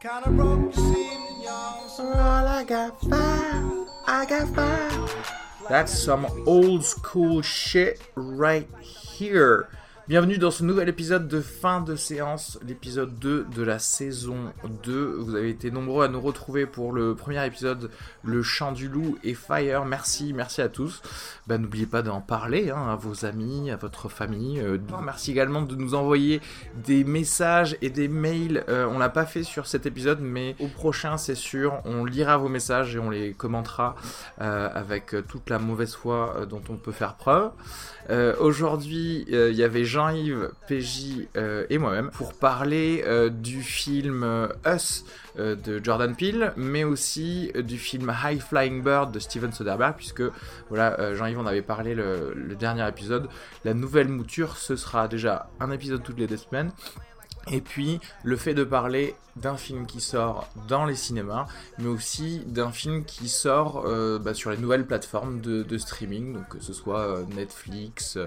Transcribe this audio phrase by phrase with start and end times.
[0.00, 1.86] Kinda broke, you see me, y'all.
[1.86, 5.26] So All I got five, I got five.
[5.68, 9.68] That's some old school shit right here.
[10.10, 14.52] Bienvenue dans ce nouvel épisode de fin de séance, l'épisode 2 de la saison
[14.82, 15.18] 2.
[15.20, 17.92] Vous avez été nombreux à nous retrouver pour le premier épisode,
[18.24, 19.84] Le Chant du Loup et Fire.
[19.84, 21.00] Merci, merci à tous.
[21.46, 24.58] Bah, N'oubliez pas d'en parler hein, à vos amis, à votre famille.
[24.58, 26.40] Euh, merci également de nous envoyer
[26.74, 28.64] des messages et des mails.
[28.68, 32.36] Euh, on l'a pas fait sur cet épisode, mais au prochain, c'est sûr, on lira
[32.36, 33.94] vos messages et on les commentera
[34.40, 37.52] euh, avec toute la mauvaise foi euh, dont on peut faire preuve.
[38.40, 44.48] Aujourd'hui, il y avait Jean-Yves, PJ euh, et moi-même pour parler euh, du film euh,
[44.66, 45.04] Us
[45.36, 50.22] de Jordan Peele, mais aussi du film High Flying Bird de Steven Soderbergh, puisque
[50.68, 53.28] voilà, Jean-Yves en avait parlé le dernier épisode.
[53.64, 56.72] La nouvelle mouture, ce sera déjà un épisode toutes les deux semaines.
[57.48, 61.46] Et puis le fait de parler d'un film qui sort dans les cinémas,
[61.78, 66.48] mais aussi d'un film qui sort euh, bah, sur les nouvelles plateformes de, streaming, donc
[66.48, 68.26] que ce soit euh, Netflix euh,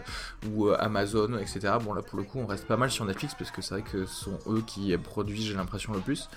[0.49, 1.73] ou Amazon, etc.
[1.83, 3.83] Bon là pour le coup on reste pas mal sur Netflix parce que c'est vrai
[3.83, 6.29] que ce sont eux qui produisent j'ai l'impression le plus.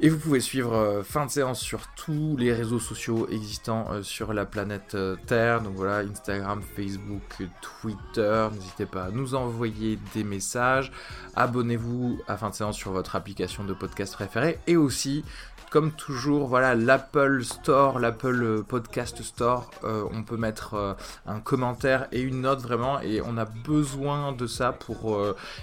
[0.00, 4.44] Et vous pouvez suivre fin de séance sur tous les réseaux sociaux existants sur la
[4.44, 4.96] planète
[5.26, 8.48] Terre, donc voilà Instagram, Facebook, Twitter.
[8.52, 10.90] N'hésitez pas à nous envoyer des messages.
[11.36, 15.24] Abonnez-vous à fin de séance sur votre application de podcast préférée et aussi
[15.72, 20.92] comme toujours, voilà, l'Apple Store, l'Apple euh, Podcast Store, euh, on peut mettre euh,
[21.24, 25.18] un commentaire et une note vraiment, et on a besoin de ça pour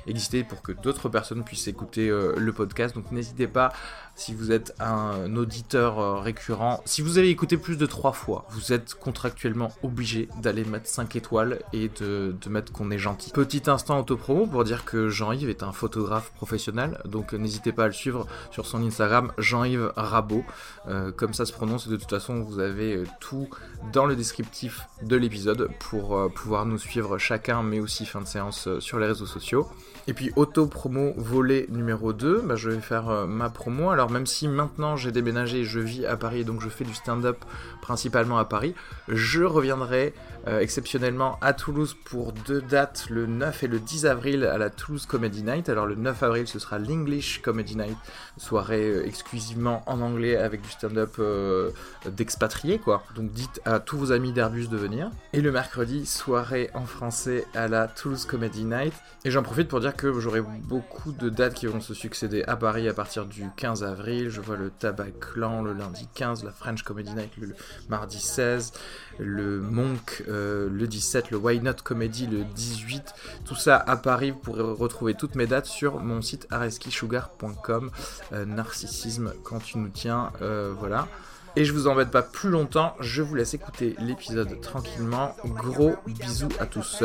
[0.07, 2.95] exister, pour que d'autres personnes puissent écouter le podcast.
[2.95, 3.71] Donc n'hésitez pas,
[4.19, 8.45] si vous êtes un auditeur euh, récurrent, si vous avez écouté plus de trois fois,
[8.49, 13.31] vous êtes contractuellement obligé d'aller mettre 5 étoiles et de, mettre qu'on est gentil.
[13.31, 17.87] Petit instant autopromo pour dire que Jean-Yves est un photographe professionnel, donc n'hésitez pas à
[17.87, 20.43] le suivre sur son Instagram, Jean-Yves Rabot,
[20.89, 23.47] euh, comme ça se prononce, et de toute façon vous avez euh, tout
[23.93, 28.67] dans le descriptif de l'épisode pour pouvoir nous suivre chacun, mais aussi fin de séance
[28.79, 29.69] sur les réseaux sociaux.
[30.09, 33.91] Et puis auto-promo volet numéro 2, bah, je vais faire euh, ma promo.
[33.91, 37.37] Alors même si maintenant j'ai déménagé, je vis à Paris, donc je fais du stand-up
[37.83, 38.73] principalement à Paris,
[39.07, 40.15] je reviendrai
[40.47, 44.69] euh, exceptionnellement à Toulouse pour deux dates, le 9 et le 10 avril à la
[44.69, 45.69] Toulouse Comedy Night.
[45.69, 47.97] Alors le 9 avril ce sera l'English Comedy Night,
[48.37, 51.71] soirée euh, exclusivement en anglais avec du stand-up euh,
[52.05, 53.03] d'expatriés quoi.
[53.15, 55.11] Donc dites à tous vos amis d'Airbus de venir.
[55.33, 58.93] Et le mercredi, soirée en français à la Toulouse Comedy Night.
[59.25, 62.55] Et j'en profite pour dire que j'aurai beaucoup de dates qui vont se succéder à
[62.55, 64.29] Paris à partir du 15 avril.
[64.29, 67.55] Je vois le Tabac Clan le lundi 15, la French Comedy Night le
[67.89, 68.73] mardi 16,
[69.19, 73.13] le Monk euh, le 17, le Why Not Comedy le 18.
[73.45, 74.31] Tout ça à Paris.
[74.31, 77.91] Vous pourrez retrouver toutes mes dates sur mon site areskisugar.com.
[78.33, 80.31] Euh, narcissisme quand tu nous tiens.
[80.41, 81.07] euh, voilà.
[81.55, 85.35] Et je vous embête pas plus longtemps, je vous laisse écouter l'épisode tranquillement.
[85.45, 87.03] Gros bisous à tous.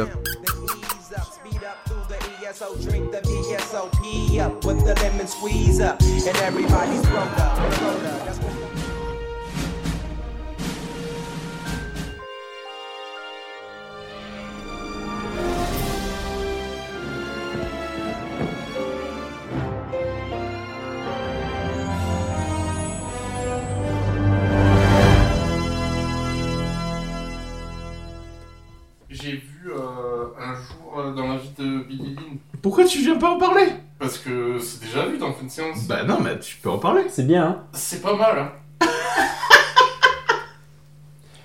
[32.74, 33.68] Pourquoi tu viens pas en parler
[34.00, 35.86] Parce que c'est déjà vu dans de séance.
[35.86, 37.02] Bah non, mais tu peux en parler.
[37.08, 38.86] C'est bien, hein C'est pas mal, hein.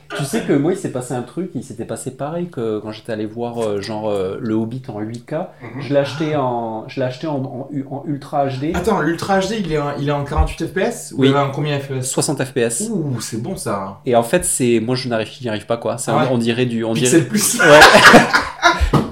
[0.18, 2.92] tu sais que moi, il s'est passé un truc, il s'était passé pareil que quand
[2.92, 5.50] j'étais allé voir euh, genre euh, le Hobbit en 8K.
[5.62, 5.82] Mhm.
[5.82, 9.52] Je l'ai acheté en, je l'ai acheté en, en, en Ultra HD, Attends, l'Ultra HD,
[9.60, 11.28] il est, en, il est en 48 FPS Ou Oui.
[11.30, 12.90] il est en combien FPS 60 FPS.
[12.90, 14.00] Ouh, c'est bon ça.
[14.08, 16.00] Et en fait, c'est, moi, je n'arrive, j'y arrive pas quoi.
[16.00, 16.28] C'est, Ah ouais.
[16.32, 17.22] on dirait du, on dirait.
[17.22, 17.60] Pixel plus.
[17.62, 17.80] Ouais.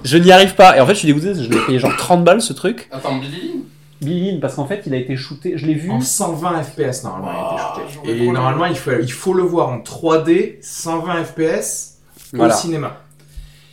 [0.08, 0.78] je n'y arrive pas.
[0.78, 1.34] Et en fait, je suis dégoûté.
[1.36, 2.88] Je l'ai payé genre 30 balles ce truc.
[2.92, 3.64] Attends, Billy
[4.02, 5.58] Billy Lynn, parce qu'en fait, il a été shooté.
[5.58, 5.90] Je l'ai vu.
[5.90, 8.16] En 120 FPS normalement, il a Ah, été shooté.
[8.16, 11.98] trop Et normalement, il faut, il faut le voir en 3D, 120 FPS
[12.34, 12.54] Voilà.
[12.56, 12.98] au cinéma.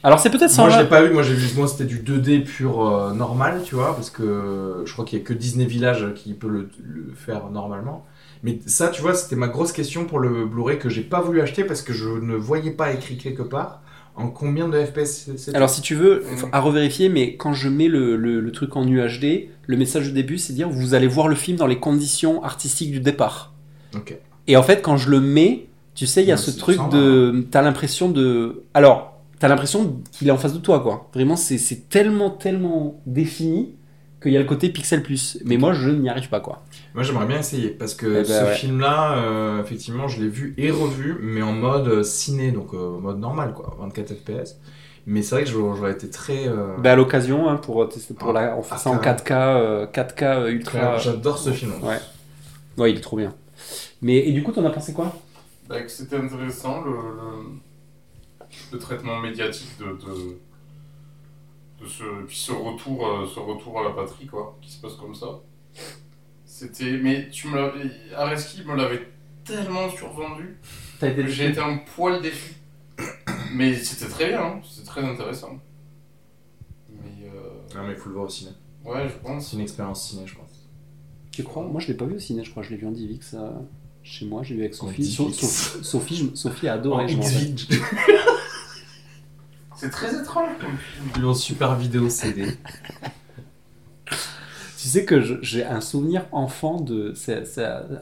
[0.02, 0.82] Alors, c'est peut-être Moi, je 120.
[0.82, 1.12] l'ai pas vu.
[1.12, 1.48] Moi, j'ai vu.
[1.56, 5.22] Moi, c'était du 2D pur euh, normal, tu vois, parce que je crois qu'il y
[5.22, 8.04] a que Disney Village qui peut le, le faire normalement.
[8.42, 11.40] Mais ça, tu vois, c'était ma grosse question pour le Blu-ray que j'ai pas voulu
[11.40, 13.80] acheter parce que je ne voyais pas écrit quelque part
[14.16, 15.28] en combien de FPS.
[15.54, 18.86] Alors, si tu veux, à revérifier, mais quand je mets le, le- le truc en
[18.86, 22.42] UHD, le message du début, c'est dire vous allez voir le film dans les conditions
[22.44, 23.52] artistiques du départ.
[24.46, 26.78] Et en fait, quand je le mets, tu sais, il y a Ouais, ce truc
[26.90, 27.46] de.
[27.50, 28.62] T'as l'impression de.
[28.74, 31.08] Alors, t'as l'impression qu'il est en face de toi, quoi.
[31.14, 33.70] Vraiment, c'est c'est tellement, tellement défini
[34.22, 35.38] qu'il y a le côté pixel plus.
[35.44, 36.64] Mais moi, je n'y arrive pas, quoi.
[36.94, 38.54] Moi, j'aimerais bien essayer parce que Eh ben, ce ouais.
[38.54, 42.98] film-là, euh, effectivement, je l'ai vu et revu, mais en mode euh, ciné, donc euh,
[42.98, 44.56] mode normal, quoi, 24 FPS.
[45.06, 46.46] Mais c'est vrai que j'aurais été très.
[46.48, 48.98] euh, Bah, à l'occasion, hein, pour, tester- pour Ah, la, on fait ah, ça en
[48.98, 49.18] carrément.
[49.18, 50.98] 4K, euh, 4K euh, très- ultra.
[50.98, 51.72] J'adore ce film.
[51.82, 51.98] Ouais.
[52.78, 53.34] Ouais, il est trop bien.
[54.02, 55.12] Mais, et du coup, t'en as pensé quoi?
[55.68, 57.60] Bah, que C'était intéressant, le, le,
[58.72, 60.38] le traitement médiatique de, de,
[61.82, 65.14] de ce, puis ce retour, ce retour à la patrie, quoi, qui se passe comme
[65.14, 65.26] ça.
[66.56, 66.98] C'était.
[67.02, 67.90] Mais tu me l'avais.
[68.16, 69.08] Areski me l'avait
[69.44, 70.56] tellement survendu
[71.00, 72.54] T'as été que j'ai été un poil déçu.
[73.54, 75.58] Mais c'était très bien, hein, c'était très intéressant.
[76.92, 77.26] Mais.
[77.26, 78.52] euh, Non, mais il faut le voir au ciné.
[78.84, 79.48] ouais, je pense.
[79.48, 80.68] C'est une expérience ciné, je pense.
[81.32, 81.64] Tu crois?
[81.64, 82.62] Moi, je l'ai pas vu au ciné, je crois.
[82.62, 83.50] Je l'ai vu en DivX euh,
[84.04, 84.44] chez moi.
[84.44, 85.02] J'ai vu avec Sophie.
[85.02, 85.16] DivX.
[85.16, 87.12] So- So- Sophie, je- Sophie a adoré.
[87.16, 87.22] En
[89.76, 91.10] C'est très étrange comme film.
[91.16, 92.46] Ils super vidéo CD.
[94.84, 97.14] Tu sais que j'ai un souvenir enfant de.
[97.16, 97.42] C'est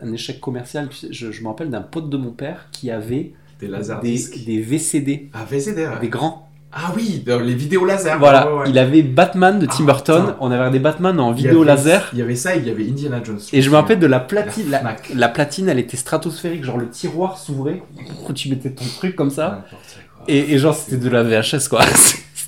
[0.02, 0.88] un échec commercial.
[0.88, 3.68] Tu sais, je, je me rappelle d'un pote de mon père qui avait Des des,
[3.68, 4.44] laserdiscs.
[4.44, 6.00] des VCD, Ah, VCD, ouais.
[6.00, 6.48] des grands.
[6.72, 8.18] Ah oui, les vidéos laser.
[8.18, 8.70] Voilà, Ouais, ouais, ouais.
[8.70, 10.22] il avait Batman de Tim Ah, Burton.
[10.22, 10.36] putain.
[10.40, 12.10] On avait des Batman en vidéo avait- laser.
[12.14, 13.38] Il y avait ça, il y avait Indiana Jones.
[13.52, 14.68] Et je me rappelle de la platine.
[14.68, 15.12] La La, Fnac.
[15.14, 16.64] la platine, elle était stratosphérique.
[16.64, 17.80] Genre le tiroir s'ouvrait.
[18.34, 19.64] Tu mettais ton truc comme ça.
[19.70, 19.78] Quoi.
[20.26, 21.82] Et, et genre, c'était de la VHS quoi.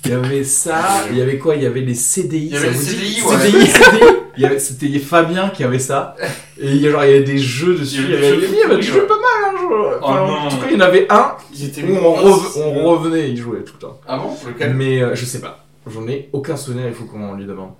[0.03, 1.55] Il y avait ça, il y avait quoi?
[1.55, 2.45] Il y avait les CDI.
[2.47, 3.37] Il y avait ça les CDI, ouais.
[3.39, 3.99] CDI, CDI.
[4.37, 6.15] Il y avait- C'était Fabien qui avait ça.
[6.59, 8.01] Et il y a genre, il y avait des jeux dessus.
[8.03, 8.15] Il Il y
[8.63, 9.07] avait des jeux ouais.
[9.07, 10.33] pas mal, hein, je- Oh enfin, non.
[10.33, 11.31] En tout cas, il y en avait un
[11.87, 13.99] où on, rev- on revenait, il jouait tout le temps.
[14.07, 14.35] Ah bon?
[14.47, 14.73] Lequel?
[14.73, 15.65] Mais euh, je sais pas.
[15.87, 17.71] J'en ai aucun souvenir, il faut qu'on lui demande.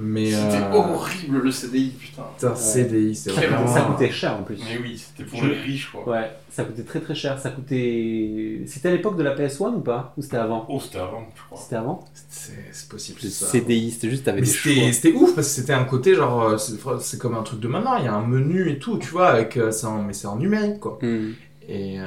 [0.00, 0.30] Mais.
[0.30, 2.22] C'était euh, horrible le CDI, putain.
[2.36, 3.66] Putain, CDI, c'est vraiment.
[3.66, 4.58] ça coûtait cher en plus.
[4.64, 6.08] Mais oui, c'était pour Je- les riches, quoi.
[6.08, 7.36] Ouais, ça coûtait très très cher.
[7.38, 8.62] Ça coûtait.
[8.66, 10.14] C'était à l'époque de la PS1 ou pas?
[10.16, 10.66] Ou c'était avant?
[10.68, 11.58] Oh, c'était avant, je crois.
[11.60, 12.04] C'était avant?
[12.30, 13.18] C'est possible.
[13.24, 13.46] Le ça.
[13.48, 16.42] CDI, c'était juste, Mais des c'était ouf parce que c'était un côté genre.
[16.42, 16.56] euh,
[17.00, 19.28] C'est comme un truc de maintenant, il y a un menu et tout, tu vois,
[19.30, 20.98] avec, euh, en- mais c'est en numérique quoi.
[21.02, 21.32] Hmm.
[21.68, 22.06] Et euh,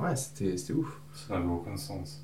[0.00, 1.00] ouais, c'était c'était ouf.
[1.12, 2.23] Ça n'avait aucun sens.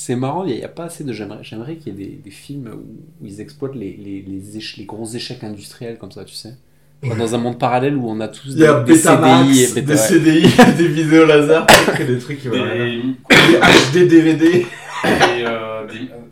[0.00, 1.12] C'est marrant, il n'y a, pas assez de.
[1.12, 4.56] J'aimerais, j'aimerais qu'il y ait des, des films où, où ils exploitent les, les, les,
[4.56, 6.54] éche- les gros échecs industriels comme ça, tu sais.
[7.02, 9.66] Dans un monde parallèle où on a tous Il y a des, des CDI et
[9.74, 9.96] des Beta- ouais.
[9.96, 11.66] CDI, des vidéos laser,
[12.06, 12.48] des trucs qui.
[12.48, 13.02] Des...
[13.28, 14.66] Des HD, DVD.
[15.06, 15.84] Euh, euh,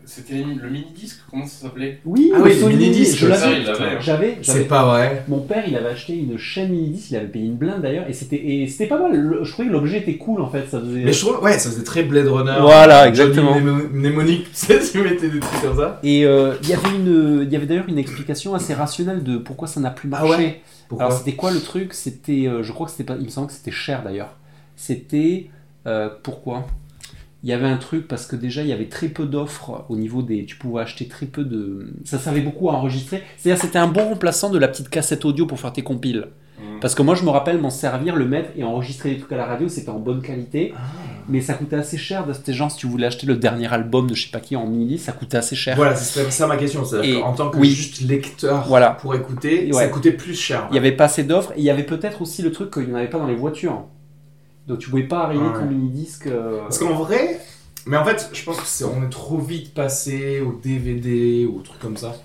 [0.05, 1.99] C'était le mini-disque, comment ça s'appelait?
[2.05, 3.45] Oui, Ah le oui, les Sony, mini-disques, je l'avais.
[3.69, 3.99] hein.
[4.01, 5.23] J'avais, C'est pas vrai.
[5.27, 8.13] Mon père, il avait acheté une chaîne mini-disque, il avait payé une blinde d'ailleurs, et
[8.13, 9.15] c'était, et c'était pas mal.
[9.15, 10.65] Le- Je trouvais que l'objet était cool en fait.
[10.69, 11.03] Ça faisait...
[11.03, 12.57] Mais je trouve, ouais, ça faisait très Blade Runner.
[12.61, 13.57] Voilà, exactement.
[13.59, 15.99] Mnémo- Mnémonique, tu sais, tu mettais des trucs comme ça.
[16.03, 19.37] Et euh, il y avait une, il y avait d'ailleurs une explication assez rationnelle de
[19.37, 20.37] pourquoi ça n'a plus Ah marché.
[20.43, 20.61] ouais?
[20.89, 21.07] Pourquoi?
[21.07, 21.93] Alors c'était quoi le truc?
[21.93, 24.35] C'était, euh, je crois que c'était pas, il me semble que c'était cher d'ailleurs.
[24.75, 25.47] C'était
[25.85, 26.67] euh, pourquoi?
[27.43, 29.95] Il y avait un truc parce que déjà il y avait très peu d'offres au
[29.95, 33.21] niveau des, tu pouvais acheter très peu de, ça servait beaucoup à enregistrer.
[33.37, 36.27] C'est-à-dire c'était un bon remplaçant de la petite cassette audio pour faire tes compiles.
[36.59, 36.79] Mm.
[36.81, 39.37] Parce que moi je me rappelle m'en servir, le mettre et enregistrer des trucs à
[39.37, 40.73] la radio, c'était en bonne qualité.
[40.75, 40.79] Ah.
[41.29, 42.25] Mais ça coûtait assez cher.
[42.33, 44.65] C'était genre si tu voulais acheter le dernier album de je sais pas qui en
[44.65, 45.75] mini, ça coûtait assez cher.
[45.75, 46.85] Voilà, c'est ça ma question.
[46.85, 47.69] c'est En tant que oui.
[47.69, 48.91] juste lecteur Voilà.
[48.91, 49.83] pour écouter, Ouais.
[49.83, 50.65] ça coûtait plus cher.
[50.69, 52.83] Il n'y avait pas assez d'offres et il y avait peut-être aussi le truc qu'il
[52.87, 53.83] n'y en avait pas dans les voitures.
[54.67, 55.53] Donc tu pouvais pas arriver Ouais.
[55.59, 56.27] ton mini-disque.
[56.27, 57.39] euh, Parce qu'en vrai,
[57.85, 61.59] mais en fait, je pense que c'est on est trop vite passé au DVD ou
[61.59, 62.15] au truc comme ça.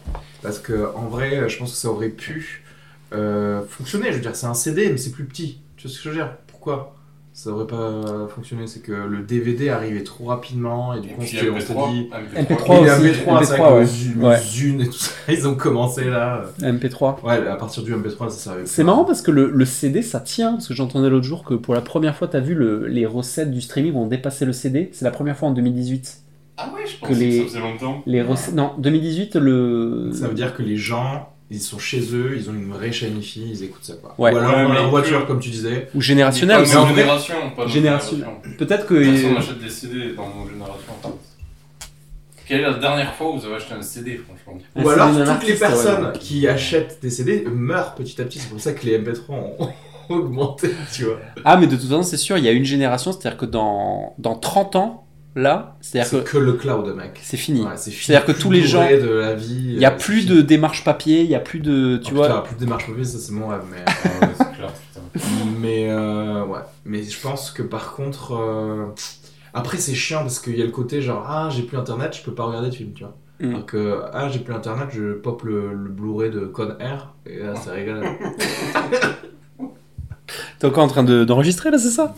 [0.42, 2.64] Parce que en vrai, je pense que ça aurait pu
[3.12, 4.08] euh, fonctionner.
[4.10, 5.60] Je veux dire, c'est un CD, mais c'est plus petit.
[5.76, 6.36] Tu vois ce que je veux dire?
[6.48, 6.96] Pourquoi?
[7.34, 11.22] Ça aurait pas fonctionné, c'est que le DVD arrivait trop rapidement et du Et coup
[11.22, 12.10] on MP3, dit.
[12.36, 13.80] MP3 Oui, aussi, MP3, c'est MP3, vrai ouais.
[13.80, 14.38] que Zune- Ouais.
[14.38, 16.44] Zune et tout ça, ils ont commencé là.
[16.60, 17.24] MP3.
[17.24, 18.66] Ouais, à partir du MP3, ça servait.
[18.66, 21.54] C'est marrant parce que le, le CD ça tient, parce que j'entendais l'autre jour que
[21.54, 24.90] pour la première fois, t'as vu le- les recettes du streaming ont dépassé le CD.
[24.92, 26.18] C'est la première fois en 2018.
[26.58, 28.02] Ah ouais, je Que pensais que, les- ça faisait longtemps.
[28.04, 28.54] Les recettes.
[28.54, 30.10] Non, 2018, le.
[30.12, 33.18] Ça veut dire que les gens, ils sont chez eux, ils ont une vraie chaîne
[33.18, 34.14] IFI, ils écoutent ça quoi.
[34.18, 34.32] Ouais.
[34.32, 35.88] Ou alors Ouais, dans leur voiture, comme tu disais.
[35.94, 36.72] Ou générationnel Pas aussi.
[36.72, 38.26] Génération, pas notre Générationnel.
[38.26, 38.56] génération.
[38.58, 38.94] Peut-être que.
[38.94, 40.92] Personne n'achète des CD dans mon génération.
[42.46, 44.60] Quelle est la dernière fois où vous avez acheté un CD, franchement?
[44.76, 45.58] Ou alors d'un toutes les ouais.
[45.58, 48.38] personnes qui achètent des CD meurent petit à petit.
[48.40, 49.68] C'est pour ça que les MP3 ont
[50.08, 51.18] augmenté, tu vois.
[51.44, 54.14] Ah, mais de toute façon, c'est sûr, il y a une génération, c'est-à-dire que dans,
[54.18, 55.01] dans 30 ans,
[55.34, 57.18] là, c'est-à-dire C'est que que le cloud, mec.
[57.22, 57.62] c'est fini.
[57.62, 58.04] Ouais, c'est fini.
[58.04, 59.70] C'est-à-dire que Plus tous les gens- doré de la vie.
[59.72, 60.44] Il n'y a euh, plus c'est de fini.
[60.44, 61.98] démarche papier, il n'y a plus de.
[62.04, 62.28] Tu Oh, vois.
[62.28, 63.62] putain, plus de démarche papier, ça c'est mon rêve.
[63.70, 63.92] Mais, Ah
[64.26, 65.20] ouais, c'est clair, putain.
[65.60, 66.60] mais euh, ouais.
[66.84, 68.32] Mais je pense que par contre.
[68.34, 68.86] euh,
[69.54, 72.22] Après, c'est chiant parce qu'il y a le côté genre, ah, j'ai plus internet, je
[72.22, 73.14] peux pas regarder de film, tu vois.
[73.40, 73.50] Mm.
[73.50, 77.38] Alors que, ah, j'ai plus internet, je pop le, le Blu-ray de Con Air, et
[77.40, 78.02] là, ça rigole.
[80.58, 82.14] T'es encore en train de- d'enregistrer là, c'est ça?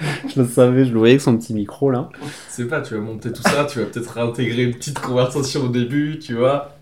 [0.34, 2.08] Je le savais, je le voyais avec son petit micro là.
[2.48, 5.68] C'est pas, tu vas monter tout ça, tu vas peut-être réintégrer une petite conversation au
[5.68, 6.72] début, tu vois.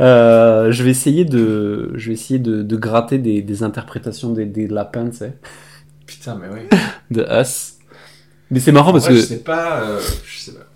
[0.00, 4.46] Euh, je vais essayer de, je vais essayer de, de gratter des, des interprétations des,
[4.46, 5.38] des lapins, tu sais,
[6.06, 6.78] Putain, mais oui.
[7.10, 7.74] de Us.
[8.50, 10.66] Mais c'est marrant parce Ouais, que Je sais pas, euh, je sais pas.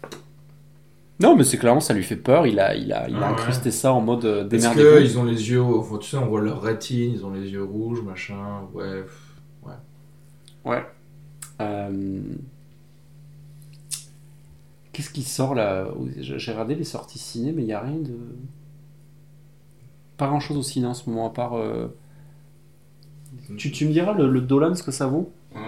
[1.21, 2.47] non, mais c'est clairement ça lui fait peur.
[2.47, 3.27] Il a, il a, il a Ah ouais.
[3.35, 4.99] incrusté ça en mode euh, Parce démerdez-vous.
[5.07, 5.63] qu'ils ont les yeux,
[6.01, 8.35] tu sais, on voit leur rétine, ils ont les yeux rouges, machin,
[8.75, 9.05] ouais.
[10.65, 10.77] Ouais.
[10.77, 10.81] Euh,
[14.93, 15.87] Qu'est-ce qui sort là?
[16.19, 18.17] J'ai regardé les sorties ciné, mais il n'y a rien de.
[20.17, 21.57] Pas grand chose au ciné en ce moment, à part.
[21.57, 21.87] euh,
[23.57, 25.31] Tu, tu me diras le, le Dolan ce que ça vaut?
[25.55, 25.61] Mhm.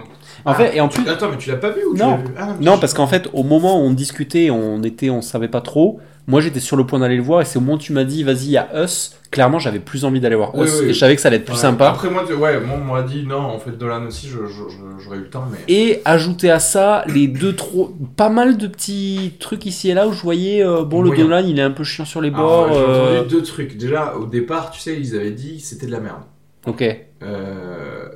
[0.45, 1.07] En Ah, fait, et en plus.
[1.07, 2.17] Attends, mais tu l'as pas vu ou tu Non.
[2.17, 2.25] vu?
[2.37, 5.47] Ah, Non, je- parce qu'en fait, au moment où on discutait, on était, on savait
[5.47, 5.99] pas trop.
[6.27, 8.03] Moi, j'étais sur le point d'aller le voir, et c'est au moment où tu m'as
[8.03, 9.15] dit, vas-y, il y a Us.
[9.31, 10.89] Clairement, j'avais plus envie d'aller voir Oui, Us, oui.
[10.89, 11.59] et je savais que ça allait être plus Ouais.
[11.59, 11.89] sympa.
[11.89, 14.69] Après, moi, tu- ouais, moi, on m'a dit, non, en fait, Dolan aussi, je- je-
[14.69, 15.57] je- j'aurais eu le temps, mais.
[15.67, 20.07] Et ajouter à ça les deux, trois, pas mal de petits trucs ici et là
[20.07, 21.15] où je voyais, euh, bon, le.
[21.15, 22.67] Dolan, il est un peu chiant sur les Alors, bords.
[22.69, 23.77] Ah, J'ai euh, entendu deux trucs.
[23.77, 26.21] Déjà, au départ, tu sais, ils avaient dit c'était de la merde.
[26.67, 26.83] Ok.
[27.23, 28.07] Euh,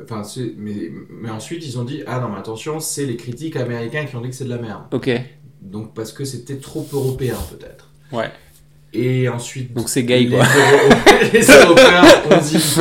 [0.57, 4.15] mais, mais ensuite, ils ont dit, ah non, mais attention, c'est les critiques américains qui
[4.15, 4.83] ont dit que c'est de la merde.
[4.91, 5.09] Ok.
[5.61, 7.89] Donc, parce que c'était trop européen, peut-être.
[8.11, 8.31] Ouais.
[8.93, 9.73] Et ensuite.
[9.73, 10.45] Donc c'est gay, les quoi.
[11.33, 12.75] Les Européens ont dit.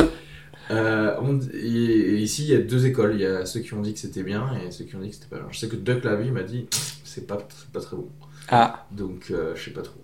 [0.71, 3.13] euh, dit- et, et ici, il y a deux écoles.
[3.15, 5.09] Il y a ceux qui ont dit que c'était bien et ceux qui ont dit
[5.09, 5.47] que c'était pas bien.
[5.51, 6.67] Je sais que Duck Lavie m'a dit
[7.03, 8.07] c'est pas, c'est pas très bon.
[8.49, 8.85] Ah.
[8.91, 9.99] Donc, euh, je sais pas trop.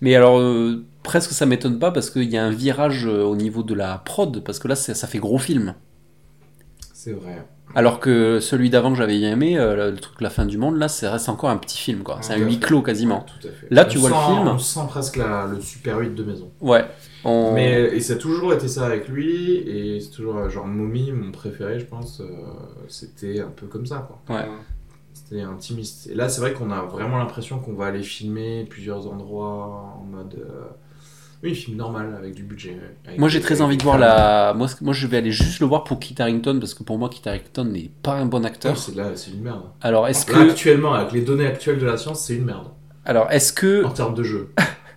[0.00, 3.62] Mais alors, euh, presque ça m'étonne pas parce qu'il y a un virage au niveau
[3.62, 5.74] de la prod, parce que là, c'est- ça fait gros film.
[6.92, 7.42] C'est vrai.
[7.74, 10.88] Alors que celui d'avant que j'avais aimé, euh, le truc La fin du monde, là,
[10.88, 12.18] ça reste encore un petit film, quoi.
[12.20, 13.24] C'est un huis clos quasiment.
[13.40, 13.66] Tout à fait.
[13.70, 14.48] Là, On tu vois le film.
[14.48, 16.50] On sent presque la- le Super 8 de maison.
[16.60, 16.84] Ouais.
[17.24, 20.66] On- Mais et ça a toujours été ça avec lui et c'est toujours euh, genre
[20.66, 22.20] Mommy, mon préféré, je pense.
[22.20, 22.24] euh,
[22.88, 24.36] c'était un peu comme ça, quoi.
[24.36, 24.46] Ouais.
[25.12, 26.08] C'était intimiste.
[26.10, 30.04] Et là, c'est vrai qu'on a vraiment l'impression qu'on va aller filmer plusieurs endroits en
[30.10, 30.34] mode.
[30.40, 30.64] euh,
[31.42, 32.76] Oui, film normal avec du budget.
[33.06, 34.54] avec Moi, j'ai très envie de voir la.
[34.54, 37.26] Moi, je vais aller juste le voir pour Kit Harington parce que pour moi, Kit
[37.26, 38.76] Harington n'est pas un bon acteur.
[38.76, 39.62] C'est là, c'est une merde.
[39.80, 40.50] Alors, est-ce que.
[40.50, 42.68] actuellement, avec les données actuelles de la science, c'est une merde.
[43.04, 43.84] Alors, est-ce que.
[43.84, 44.52] En termes de jeu.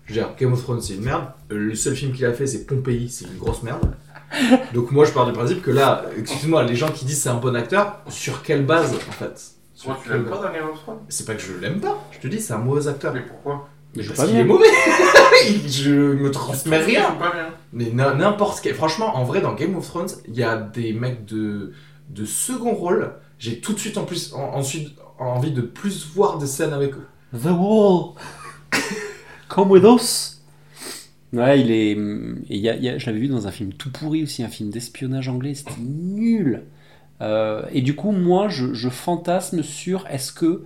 [0.06, 1.28] Je veux dire, Game of Thrones, c'est une merde.
[1.52, 3.94] Euh, Le seul film qu'il a fait, c'est Pompéi, c'est une grosse merde.
[4.74, 7.36] Donc moi, je pars du principe que là, excuse-moi, les gens qui disent c'est un
[7.36, 9.42] bon acteur, sur quelle base, en fait?
[9.74, 11.00] Sur tu l'aimes pas dans Game of Thrones?
[11.08, 13.14] C'est pas que je l'aime pas, je te dis, c'est un mauvais acteur.
[13.14, 13.70] Mais pourquoi?
[13.96, 14.66] Mais je Parce pas qu'il est mauvais
[15.68, 17.16] Je me transmets rien.
[17.74, 18.74] Mais n'importe quel...
[18.76, 21.74] Franchement, en vrai, dans Game of Thrones, il y a des mecs de,
[22.10, 23.14] de second rôle.
[23.40, 26.94] J'ai tout de suite en plus, en- ensuite envie de plus voir des scènes avec
[26.94, 27.08] eux.
[27.38, 28.14] The Wall.
[29.50, 30.42] Come with us.
[31.32, 31.92] Ouais, il est.
[31.92, 31.96] et
[32.50, 34.44] il y a- il y a- je l'avais vu dans un film tout pourri aussi,
[34.44, 36.64] un film d'espionnage anglais, c'était nul.
[37.22, 40.64] Euh, et du coup, moi, je, je fantasme sur est-ce que.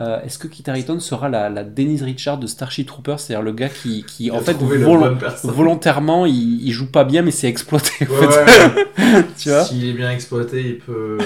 [0.00, 3.52] Euh, est-ce que Kit Harington sera la, la Denise Richard de Starship Troopers, c'est-à-dire le
[3.52, 4.56] gars qui, qui Il en fait,
[5.44, 8.06] volontairement, il, il joue pas bien, mais c'est exploité.
[8.08, 8.76] en Ouais, fait.
[8.76, 9.24] ouais.
[9.38, 11.18] Tu vois S'il est bien exploité, il peut,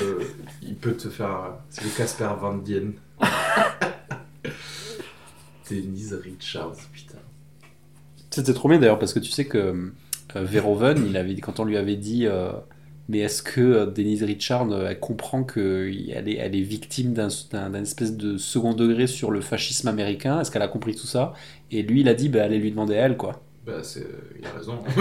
[0.63, 1.53] il peut te faire.
[1.71, 2.91] C'est le Casper Van Dien.
[5.71, 7.19] Denise Richards, putain.
[8.31, 9.93] C'était trop bien d'ailleurs parce que tu sais que euh,
[10.35, 12.51] Verhoeven, il avait, quand on lui avait dit euh,
[13.09, 17.29] mais est-ce que euh, Denise Richard euh, elle comprend qu'elle est, elle est victime d'un,
[17.75, 20.41] espèce de second degré sur le fascisme américain?
[20.41, 21.33] Est-ce qu'elle a compris tout ça?
[21.71, 23.43] Et lui il a dit bah, allez lui demander à elle quoi.
[23.67, 24.07] Bah, c'est...
[24.39, 24.79] il a raison.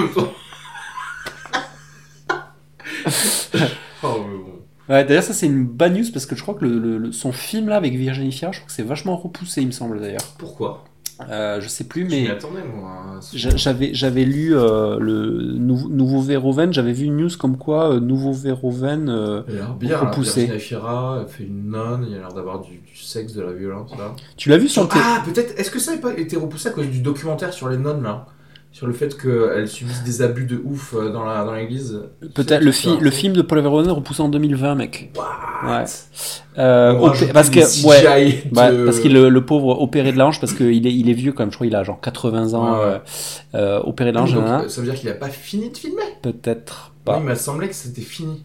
[4.04, 4.60] oh, mais bon.
[4.90, 7.70] Ouais, d'ailleurs, ça c'est une bad news parce que je crois que le- son film
[7.70, 10.26] là avec Virginie Fira, je crois que c'est vachement repoussé, il me semble d'ailleurs.
[10.38, 10.84] Pourquoi?
[11.30, 16.94] Euh, je sais plus, mais hein, j'avais j'avais lu euh, le nouveau, nouveau Verhoeven, j'avais
[16.94, 19.44] vu une news comme quoi euh, nouveau Verhoeven.
[19.50, 19.98] Il a bien.
[19.98, 20.42] repoussé.
[20.46, 23.52] Virginia Fira elle fait une nonne, il a l'air d'avoir du, du sexe, de la
[23.54, 24.14] violence là.
[24.38, 25.60] Tu l'as vu sur le té- Ah, peut-être.
[25.60, 28.26] Est-ce que ça n'a pas été repoussé à cause du documentaire sur les nonnes là?
[28.74, 32.02] Sur le fait qu'elles subissent des abus de ouf euh, dans la dans l'église
[32.34, 35.12] Peut-être le, fi- le film de Paul Verhoeven repoussé en 2020, mec.
[35.16, 35.70] What?
[35.78, 35.84] Ouais.
[36.58, 40.88] Euh, parce que ouais, bah, parce qu'il le, le pauvre opéré de l'ange parce qu'il
[40.88, 42.80] est il est vieux quand même, je crois il a genre 80 ans.
[42.80, 43.02] Ouais, ouais.
[43.56, 44.68] euh, opéré de l'ange, nanana.
[44.68, 46.02] ça veut dire qu'il a pas fini de filmer?
[46.24, 47.18] Peut-être pas.
[47.20, 48.44] Il m'a semblé que c'était fini.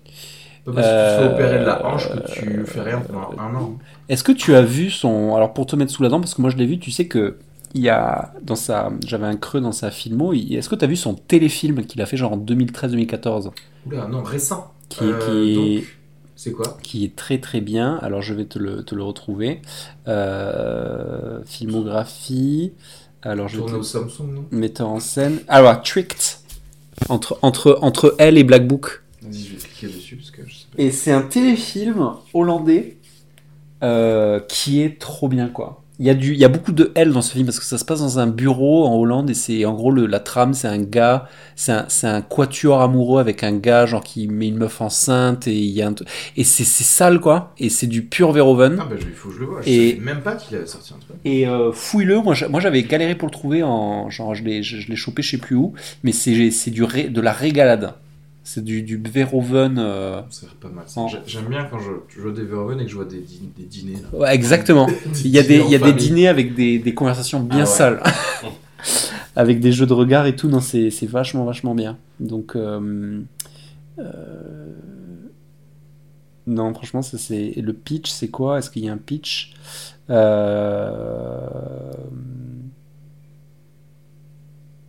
[0.67, 3.79] Parce que tu fais opérer de la hanche que tu fais rien pendant un an.
[4.11, 5.35] Est-ce que tu as vu son.
[5.35, 7.07] Alors pour te mettre sous la dent, parce que moi je l'ai vu, tu sais
[7.07, 7.37] que.
[7.75, 10.33] Il y a dans sa, j'avais un creux dans sa filmo.
[10.33, 13.51] il- Est-ce que tu as vu son téléfilm qu'il a fait genre en 2013-2014,
[13.87, 14.73] Oula, non, récent.
[14.89, 15.85] qui, Euh, qui,
[16.35, 16.79] c'est quoi?
[16.83, 17.97] qui est très très bien.
[18.03, 19.61] Alors je vais te le, te le retrouver.
[20.09, 22.73] Euh, filmographie.
[23.23, 24.45] Alors je vais te- au Samsung, non?
[24.51, 25.41] metteur en scène.
[25.49, 26.19] Alors Tricked
[27.09, 29.03] entre entre entre elle et Black Book.
[29.23, 30.83] Vas-y, je vais cliquer dessus parce que je sais pas.
[30.83, 32.97] Et c'est un téléfilm hollandais
[33.83, 35.83] euh, qui est trop bien, quoi.
[36.01, 37.65] Il y, a du, il y a beaucoup de L dans ce film parce que
[37.65, 40.55] ça se passe dans un bureau en Hollande et c'est en gros le, la trame,
[40.55, 44.47] c'est un gars, c'est un, c'est un quatuor amoureux avec un gars genre qui met
[44.47, 45.95] une meuf enceinte et il y a un
[46.37, 49.35] et c'est c'est sale quoi et c'est du pur Verhoeven Ah, bah, il faut que
[49.35, 49.61] je le vois.
[49.63, 51.17] Je Et- savais même pas qu'il avait sorti un truc.
[51.25, 52.21] et euh, fouille-le.
[52.21, 54.97] Moi, j'a- moi j'avais galéré pour le trouver en genre je l'ai je, je l'ai
[54.97, 55.73] chopé je sais plus où
[56.05, 57.95] mais c'est c'est du ré- de la régalade.
[58.51, 59.77] C'est du, du Verhoeven.
[59.79, 60.23] euh,
[60.59, 60.87] pas mal.
[60.97, 63.51] En- J'aime bien quand je, je joue des Verhoeven et que je vois des, dî-
[63.55, 63.99] des dîners.
[64.11, 64.19] Là.
[64.19, 64.87] Ouais, exactement.
[65.23, 67.61] Il y a des, il y a des dîners avec des, des conversations bien Ah
[67.61, 67.67] ouais.
[67.67, 68.03] sales.
[69.37, 70.49] avec des jeux de regard et tout.
[70.49, 71.99] Non, c'est c'est vachement, vachement bien.
[72.21, 72.57] Donc.
[72.57, 73.21] euh,
[73.99, 74.73] euh,
[76.47, 78.59] Non, franchement, ça, c'est le pitch, c'est quoi?
[78.59, 79.53] Est-ce qu'il y a un pitch?
[80.09, 81.93] Euh,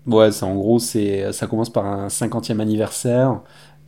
[0.09, 3.41] Ouais, c'est en gros, c'est ça commence par un 50e anniversaire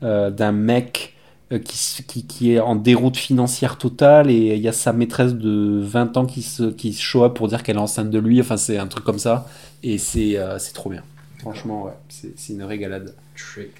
[0.03, 1.15] euh, d'un mec
[1.51, 5.33] euh, qui, qui, qui est en déroute financière totale et il y a sa maîtresse
[5.33, 8.19] de 20 ans qui se, qui se show up pour dire qu'elle est enceinte de
[8.19, 8.39] lui.
[8.39, 9.47] Enfin, c'est un truc comme ça.
[9.83, 11.03] Et c'est euh, trop bien.
[11.39, 13.15] Franchement, ouais, c'est une régalade.
[13.35, 13.71] Trick.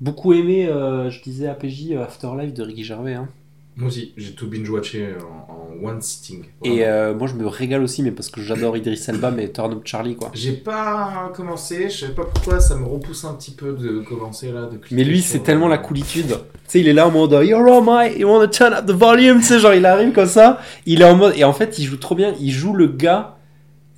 [0.00, 3.14] Beaucoup aimé, euh, je disais APJ Afterlife de Ricky Gervais.
[3.14, 3.28] hein.
[3.76, 5.52] Moi aussi, j'ai tout binge-watché en,
[5.82, 6.44] en one sitting.
[6.62, 6.82] Et Vraiment.
[6.86, 9.80] euh, moi, je me régale aussi, mais parce que j'adore Idris Elba, mais Turn Up
[9.84, 10.30] Charlie, quoi.
[10.32, 14.52] J'ai pas commencé, je sais pas pourquoi, ça me repousse un petit peu de commencer
[14.52, 14.66] là.
[14.66, 16.28] De cliquer Mais lui, c'est tellement la coolitude.
[16.28, 16.34] Tu
[16.68, 19.38] sais, il est là en mode You're all my, you wanna turn up the volume,
[19.40, 20.60] tu sais, genre il arrive comme ça.
[20.86, 21.34] Il est en mode.
[21.36, 22.32] Et en fait, il joue trop bien.
[22.40, 23.36] Il joue le gars.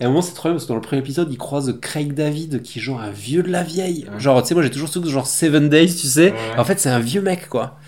[0.01, 1.79] Et à un moment, c'est trop bien parce que dans le premier épisode, il croise
[1.81, 4.07] Craig David qui joue un vieux de la vieille.
[4.13, 4.21] Ouais.
[4.21, 6.33] Genre, tu sais, moi j'ai toujours ce truc de genre Seven Days, tu sais.
[6.33, 6.37] Ouais.
[6.59, 7.79] En fait, c'est un vieux mec, quoi.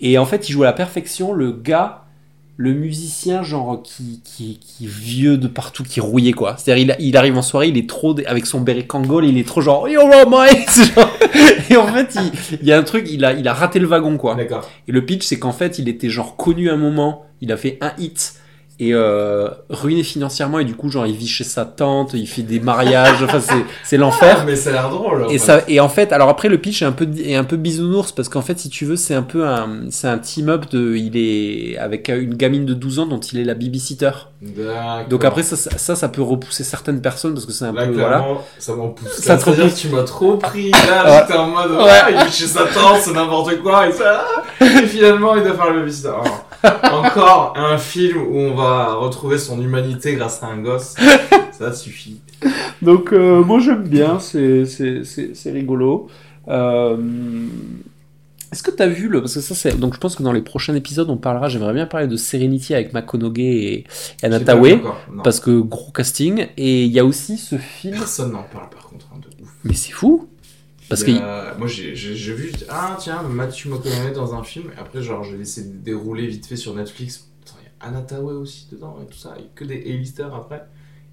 [0.00, 2.02] Et en fait, il joue à la perfection le gars,
[2.58, 6.56] le musicien, genre qui, qui, qui est vieux de partout, qui rouillé, quoi.
[6.56, 8.14] C'est-à-dire, il, il arrive en soirée, il est trop.
[8.26, 9.86] Avec son béret Kangol, il est trop genre.
[10.68, 11.10] C'est genre-
[11.70, 13.86] Et en fait, il, il y a un truc, il a, il a raté le
[13.86, 14.34] wagon, quoi.
[14.34, 14.68] D'accord.
[14.88, 17.76] Et le pitch, c'est qu'en fait, il était genre connu un moment, il a fait
[17.82, 18.34] un hit
[18.78, 22.42] et euh, ruiné financièrement et du coup, genre, il vit chez sa tante, il fait
[22.42, 24.38] des mariages, enfin, c'est, c'est l'enfer.
[24.40, 25.24] Ah, mais ça a l'air drôle.
[25.24, 25.38] en Et fait.
[25.38, 28.12] ça, et en fait, alors après le pitch est un peu est un peu bisounours
[28.12, 30.94] parce qu'en fait, si tu veux, c'est un peu un c'est un team up de
[30.94, 34.10] il est avec une gamine de 12 ans dont il est la babysitter.
[34.42, 35.08] D'accord.
[35.08, 35.56] Donc après ça,
[35.96, 38.24] ça peut repousser certaines personnes parce que c'est un Là, peu voilà.
[38.58, 39.08] ça m'en pousse.
[39.16, 39.74] Ça te repousse.
[39.74, 40.70] que tu m'as trop pris.
[40.70, 41.84] Là, j'étais en mode, Ouais.
[41.84, 44.24] ouais, il est chez sa tante, c'est n'importe quoi, et ça.
[44.60, 46.08] Et finalement, il doit faire le babysitter.
[46.08, 46.46] Alors,
[46.92, 50.94] Encore un film où on va retrouver son humanité grâce à un gosse.
[51.52, 52.20] Ça suffit.
[52.82, 54.64] Donc euh, moi j'aime bien, c'est
[55.46, 56.08] rigolo.
[56.48, 56.96] Euh,
[58.52, 60.32] Est-ce que tu as vu le parce que ça c'est donc je pense que dans
[60.32, 63.84] les prochains épisodes on parlera, j'aimerais bien parler de Serenity avec McConaughey et,
[64.22, 65.22] et non.
[65.24, 68.88] parce que gros casting et il y a aussi ce film Personne n'en parle par
[68.88, 69.50] contre, hein, de ouf.
[69.64, 70.28] mais c'est fou
[70.88, 71.94] parce que a- Moi j'ai
[72.34, 76.46] vu, ah tiens, Matthew McConaughey dans un film, et après genre j'ai laissé dérouler vite
[76.46, 77.28] fait sur Netflix.
[77.44, 80.66] Il y a Anna Tawai aussi dedans et tout ça, et que des A-listers après.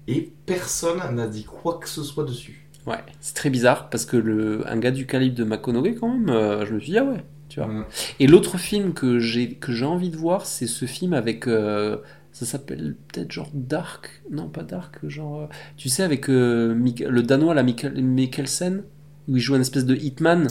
[0.06, 2.66] Et personne n'a dit quoi que ce soit dessus.
[2.86, 6.28] Ouais, c'est très bizarre parce que le, un gars du calibre de McConaughey, quand même,
[6.28, 7.68] euh, je me suis dit, ah ouais, tu vois.
[7.68, 7.84] Mm.
[8.20, 11.46] Et l'autre film que j'ai que j'ai envie de voir, c'est ce film avec.
[11.48, 11.96] euh,
[12.32, 15.42] ça s'appelle peut-être genre Dark Non, pas Dark, genre.
[15.42, 15.46] euh,
[15.78, 18.82] tu sais, avec euh, le Danois, la Mikkel- Mikkelsen,
[19.28, 20.48] où il joue un espèce de Hitman.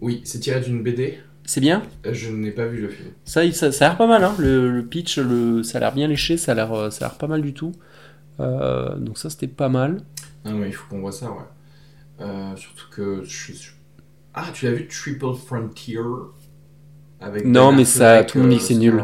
[0.00, 1.18] Oui, c'est tiré d'une BD.
[1.44, 3.10] C'est bien Euh, Je n'ai pas vu le film.
[3.24, 5.92] ça, ça, ça a l'air pas mal, hein, le, le pitch, le, ça a l'air
[5.94, 7.72] bien léché, ça a l'air euh, ça a l'air pas mal du tout.
[8.40, 10.02] Euh, donc ça, c'était pas mal.
[10.44, 11.36] Non, mais il faut qu'on voit ça, ouais.
[12.20, 13.70] Euh, surtout que je suis.
[14.34, 15.98] Ah, tu l'as vu Triple Frontier?
[17.20, 19.02] Avec Non, Ben mais ça, tout le monde dit que c'est nul.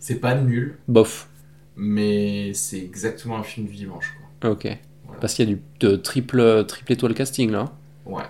[0.00, 1.28] C'est pas nul, Bof.
[1.76, 4.50] mais c'est exactement un film du dimanche, quoi.
[4.52, 4.66] Ok.
[5.20, 7.72] Parce qu'il y a du de triple, triple étoile casting là.
[8.04, 8.24] Ouais.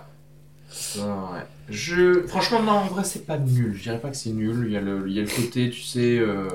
[0.96, 1.46] Ouais.
[1.68, 2.26] Je...
[2.26, 3.74] Franchement, non, en vrai, c'est pas nul.
[3.74, 4.64] Je dirais pas que c'est nul.
[4.66, 5.09] Il y, a le...
[5.09, 6.18] il y a le côté, tu sais.
[6.18, 6.48] euh,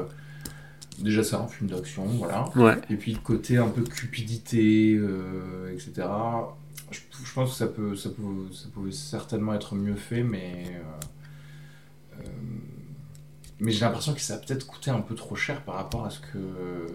[1.00, 2.46] Déjà, c'est un film d'action, voilà.
[2.58, 2.78] Ouais.
[2.90, 6.08] Et puis le côté un peu cupidité, euh, etc.
[6.92, 10.66] Je, je pense que ça peut, ça, peut, ça pouvait certainement être mieux fait, mais.
[10.76, 12.30] euh, euh,
[13.60, 16.10] mais j'ai l'impression que ça a peut-être coûté un peu trop cher par rapport à
[16.10, 16.88] ce que.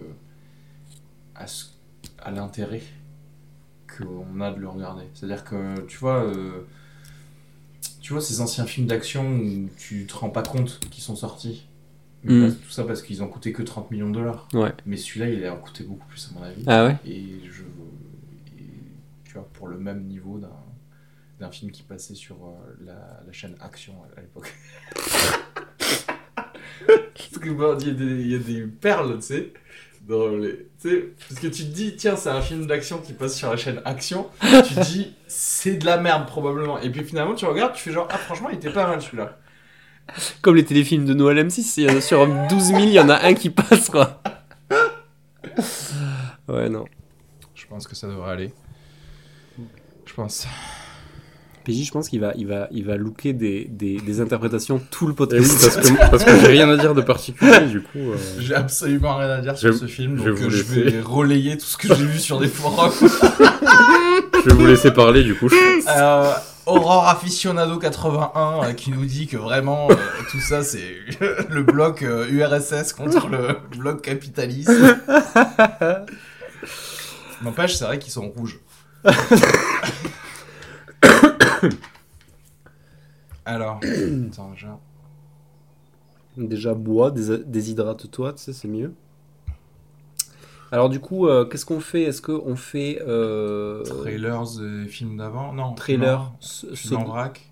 [1.35, 1.65] à, ce-
[2.19, 2.81] à l'intérêt
[3.97, 5.05] qu'on a de le regarder.
[5.13, 6.23] C'est-à-dire que, tu vois.
[6.23, 6.65] euh,
[8.05, 11.65] tu vois ces anciens films d'action où tu te rends pas compte qu'ils sont sortis.
[12.23, 12.41] Mais Mm.
[12.43, 14.47] parce- Tout ça parce qu'ils ont coûté que 30 millions de dollars.
[14.53, 14.71] Ouais.
[14.85, 16.63] Mais celui-là, il a coûté beaucoup plus, à mon avis.
[16.67, 17.63] Ah ouais Et je.
[17.63, 18.63] et,
[19.23, 20.49] tu vois, pour le même niveau d'un,
[21.39, 24.53] d'un film qui passait sur euh, la, la chaîne Action à, à l'époque.
[26.87, 29.53] Parce que, bon, il y, a des- il y a des perles, tu sais.
[30.07, 33.13] Dans les, tu sais, parce que tu te dis, tiens, c'est un film d'action qui
[33.13, 34.27] passe sur la chaîne Action.
[34.39, 36.79] tu te dis, c'est de la merde probablement.
[36.79, 39.39] Et puis finalement, tu regardes, tu fais genre, ah, franchement, il était pas mal celui-là.
[40.43, 42.99] Comme les téléfilms de Noël M6, il y en a sur 12 000, il y
[42.99, 44.21] en a un qui passe quoi.
[46.47, 46.85] Ouais, non.
[47.55, 48.53] Je pense que ça devrait aller.
[50.05, 50.47] Je pense.
[51.65, 55.07] PJ, je pense qu'il va, il va, il va looker des, des, des interprétations tout
[55.07, 55.43] le Et podcast.
[55.43, 57.97] oui, parce que, parce que j'ai rien à dire de particulier, du coup.
[57.97, 60.63] euh, J'ai absolument rien à dire sur Je- ce film, je donc euh, vous je
[60.63, 62.91] vais relayer tout ce que j'ai vu sur des forums.
[63.01, 65.49] je vais vous laisser parler, du coup.
[65.49, 66.31] Euh,
[66.67, 69.95] Aurore Aficionado 81 euh, qui nous dit que vraiment euh,
[70.31, 70.95] tout ça c'est
[71.51, 74.71] le bloc euh, URSS contre le bloc capitaliste.
[77.43, 78.59] N'empêche, c'est vrai qu'ils sont rouges.
[83.45, 83.79] Alors,
[84.31, 84.79] attends, genre.
[86.37, 88.93] Déjà, bois, dés- déshydrate-toi, tu sais, c'est mieux.
[90.71, 92.03] Alors, du coup, euh, qu'est-ce qu'on fait?
[92.03, 93.01] Est-ce qu'on fait.
[93.07, 95.53] Euh, Trailers des films d'avant?
[95.53, 95.73] Non.
[95.75, 96.31] trailer non.
[96.41, 97.49] S- Film en Sod- vrac.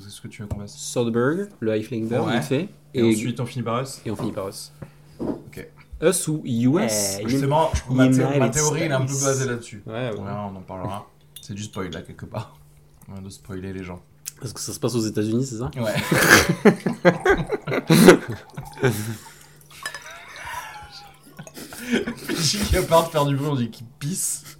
[0.00, 0.76] C'est ce que tu veux qu'on fasse.
[0.76, 2.40] Soderbergh, le High Flying Bird, Ouais.
[2.42, 2.68] fait.
[2.94, 4.00] Et, ensuite, on finit par Us?
[4.06, 4.72] et on finit par Us.
[5.20, 5.68] Ok.
[6.02, 9.46] Us ou US Justement, je- ma, thé- United ma théorie elle est un peu basée
[9.48, 9.82] là-dessus.
[9.86, 10.16] Ouais, ouais.
[10.18, 11.06] On en parlera.
[11.40, 12.56] C'est du spoil là quelque part.
[13.08, 14.02] De spoiler les gens.
[14.40, 15.94] Parce que ça se passe aux États-Unis, c'est ça Ouais.
[22.26, 24.58] PJ qui a peur de faire du bruit, on dit qu'il pisse.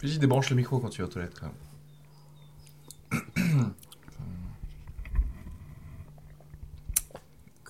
[0.00, 1.52] PJ débranche le micro quand tu vas aux toilettes quand
[3.12, 3.72] même.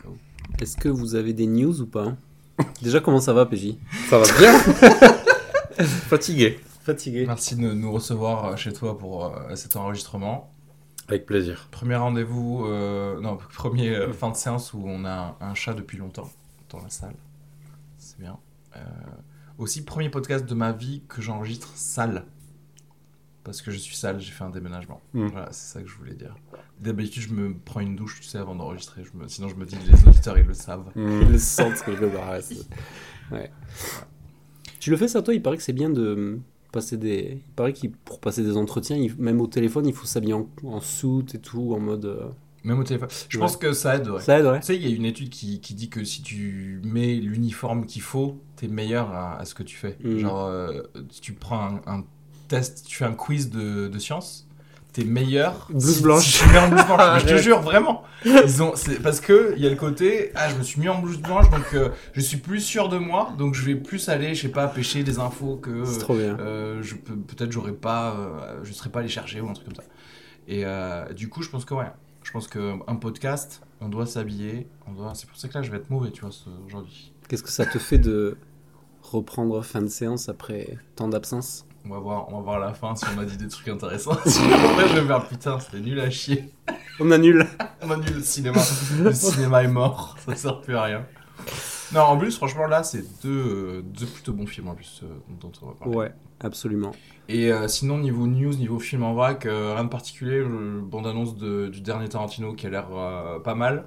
[0.03, 0.17] Go.
[0.61, 2.15] Est-ce que vous avez des news ou pas?
[2.83, 3.75] Déjà, comment ça va, PJ
[4.09, 4.59] Ça va bien?
[6.09, 6.61] Fatigué.
[6.91, 7.25] Fatigué.
[7.27, 10.53] Merci de nous recevoir euh, chez toi pour euh, cet enregistrement.
[11.09, 11.69] Avec plaisir.
[11.71, 15.75] Premier rendez-vous, euh, non, premier euh, fin de séance où on a un, un chat
[15.75, 16.31] depuis longtemps
[16.69, 17.15] dans la salle.
[17.99, 18.39] C'est bien.
[18.77, 18.81] Euh,
[19.59, 22.25] aussi, premier podcast de ma vie que j'enregistre sale.
[23.45, 25.01] Parce que je suis sale, j'ai fait un déménagement.
[25.15, 25.27] Mm.
[25.29, 26.37] Voilà, c'est ça que je voulais dire.
[26.81, 29.03] D'habitude, je me prends une douche, tu sais, avant d'enregistrer.
[29.05, 29.29] Je me...
[29.29, 30.91] Sinon, je me dis, les auditeurs, ils le savent.
[30.97, 32.31] Ils le sentent quelque part.
[32.33, 32.41] ouais,
[33.33, 33.51] ouais.
[34.79, 35.35] Tu le fais ça, toi?
[35.35, 36.41] Il paraît que c'est bien de
[36.71, 37.43] passer des.
[37.47, 40.49] Il paraît que pour passer des entretiens, il- même au téléphone, il faut s'habiller en,
[40.65, 42.05] en suit et tout, en mode.
[42.07, 42.27] euh,
[42.65, 43.09] Même au téléphone.
[43.29, 43.43] Je Ouais.
[43.43, 44.21] pense que ça aide, ouais.
[44.21, 44.61] Ça aide, ouais.
[44.61, 47.87] Tu sais, il y a une étude qui, qui dit que si tu mets l'uniforme
[47.87, 49.97] qu'il faut, t'es meilleur à, à ce que tu fais.
[50.05, 50.19] Mm.
[50.19, 52.05] Genre, euh, si tu prends un, un
[52.49, 54.47] test, tu fais un quiz de, de sciences,
[55.01, 55.67] t'es meilleur.
[55.71, 56.25] Blouse si- blanche.
[56.25, 57.21] si tu mets en blouse blanche.
[57.23, 58.05] je te jure, vraiment.
[58.25, 60.99] Ils ont, parce que il y a le côté, ah, je me suis mis en
[61.01, 64.35] blouse blanche, donc euh, je suis plus sûr de moi, donc je vais plus aller,
[64.35, 65.85] je sais pas, pêcher des infos que.
[65.85, 66.39] C'est trop bien.
[66.39, 69.67] Euh, je peux peut-être j'aurais pas euh, je serais pas allé chercher ou un truc
[69.67, 69.83] comme ça
[70.49, 70.65] et
[71.15, 71.91] du coup je pense que ouais
[72.23, 75.63] je pense que un podcast on doit s'habiller on doit c'est pour ça que là
[75.63, 76.31] je vais être mauvais tu vois
[76.67, 78.37] aujourd'hui Qu'est-ce que ça te fait de
[79.03, 82.73] reprendre fin de séance après tant d'absence on va voir on va voir à la
[82.75, 85.99] fin si on a dit des trucs intéressants après je vais faire putain c'était nul
[86.01, 86.53] à chier
[87.01, 87.47] On annule.
[87.83, 88.61] on a nul le cinéma
[89.03, 91.07] le cinéma est mort ça sert plus à rien
[91.93, 95.07] non en plus franchement là c'est deux, deux plutôt bons films en plus euh,
[95.41, 96.93] dont on va parler Ouais, absolument.
[97.29, 100.39] Et euh, sinon, niveau news, niveau film en vrac, euh, rien de particulier.
[100.39, 103.85] Le bande-annonce de- du dernier Tarantino qui a l'air euh, pas mal.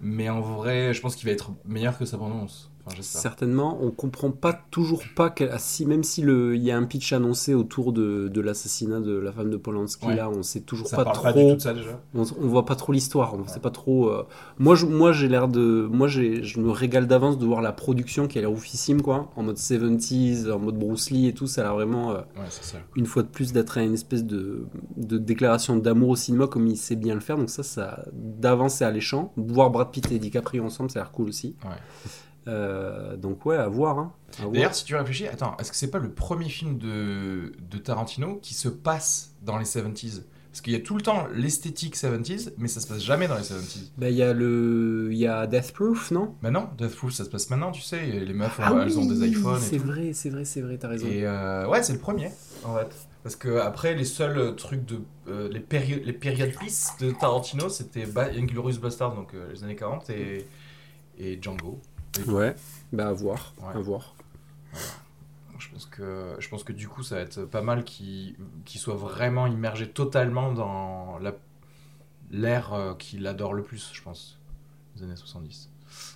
[0.00, 2.70] Mais en vrai, je pense qu'il va être meilleur que sa bande-annonce.
[2.86, 2.96] Enfin.
[3.02, 6.76] Certainement, on comprend pas toujours pas quel- ah, si même si le il y a
[6.76, 10.16] un pitch annoncé autour de, de l'assassinat de la femme de Polanski Ouais.
[10.16, 11.24] là, on sait toujours Ça pas parle trop.
[11.24, 12.00] pas du tout de ça déjà.
[12.14, 14.08] on, on voit pas trop l'histoire, on sait pas trop.
[14.10, 14.24] euh,
[14.58, 18.26] Moi, je, moi, j'ai l'air de, moi, je me régale d'avance de voir la production
[18.26, 21.60] qui a l'air oufissime quoi, en mode 70s, en mode Bruce Lee et tout, ça
[21.60, 22.78] a l'air vraiment euh, Ouais, c'est ça.
[22.96, 24.66] une fois de plus d'être une espèce de,
[24.96, 27.38] de déclaration d'amour au cinéma comme il sait bien le faire.
[27.38, 29.32] Donc ça, ça d'avance c'est alléchant.
[29.36, 31.54] Voir Brad Pitt et DiCaprio ensemble, ça a l'air cool aussi.
[31.64, 31.70] Ouais.
[32.48, 33.98] Euh, donc ouais, à voir.
[33.98, 34.12] Hein.
[34.52, 38.38] D'ailleurs, si tu réfléchis, attends, est-ce que c'est pas le premier film de, de Tarantino
[38.42, 42.52] qui se passe dans les 70s Parce qu'il y a tout le temps l'esthétique 70s,
[42.58, 43.90] mais ça se passe jamais dans les 70s.
[43.96, 46.34] Bah, il y a le, il y a Death Proof, non?
[46.42, 49.26] Maintenant, Death Proof, ça se passe maintenant, tu sais, les meufs, Ah elles ont des
[49.28, 51.06] iPhones C'est vrai, c'est vrai, c'est vrai, t'as raison.
[51.06, 52.30] Et euh, ouais, c'est le premier,
[52.64, 52.88] en fait.
[53.22, 54.98] Parce que après, les seuls trucs de.
[55.28, 56.50] euh, les, péri les périodes
[57.00, 60.48] de Tarantino, c'était ba Inglourious Bastard, donc euh, les années 40, et,
[61.20, 61.80] et Django.
[62.26, 62.54] Ouais,
[62.92, 63.74] bah à voir, Ouais.
[63.74, 64.14] à voir.
[65.58, 68.96] Je pense que, je pense que du coup, ça va être pas mal qu'il soit
[68.96, 71.18] vraiment immergé totalement dans
[72.30, 74.38] l'ère euh, qu'il adore le plus, je pense,
[74.96, 75.70] les années 70.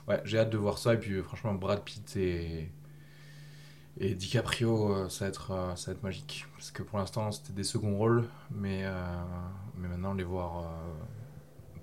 [0.08, 0.94] Ouais, j'ai hâte de voir ça.
[0.94, 2.70] Et puis, franchement, Brad Pitt et,
[3.98, 6.46] et DiCaprio, euh, ça, va être, euh, ça va être magique.
[6.56, 8.84] Parce que pour l'instant, c'était des seconds rôles, mais,
[9.78, 10.70] mais maintenant, les voir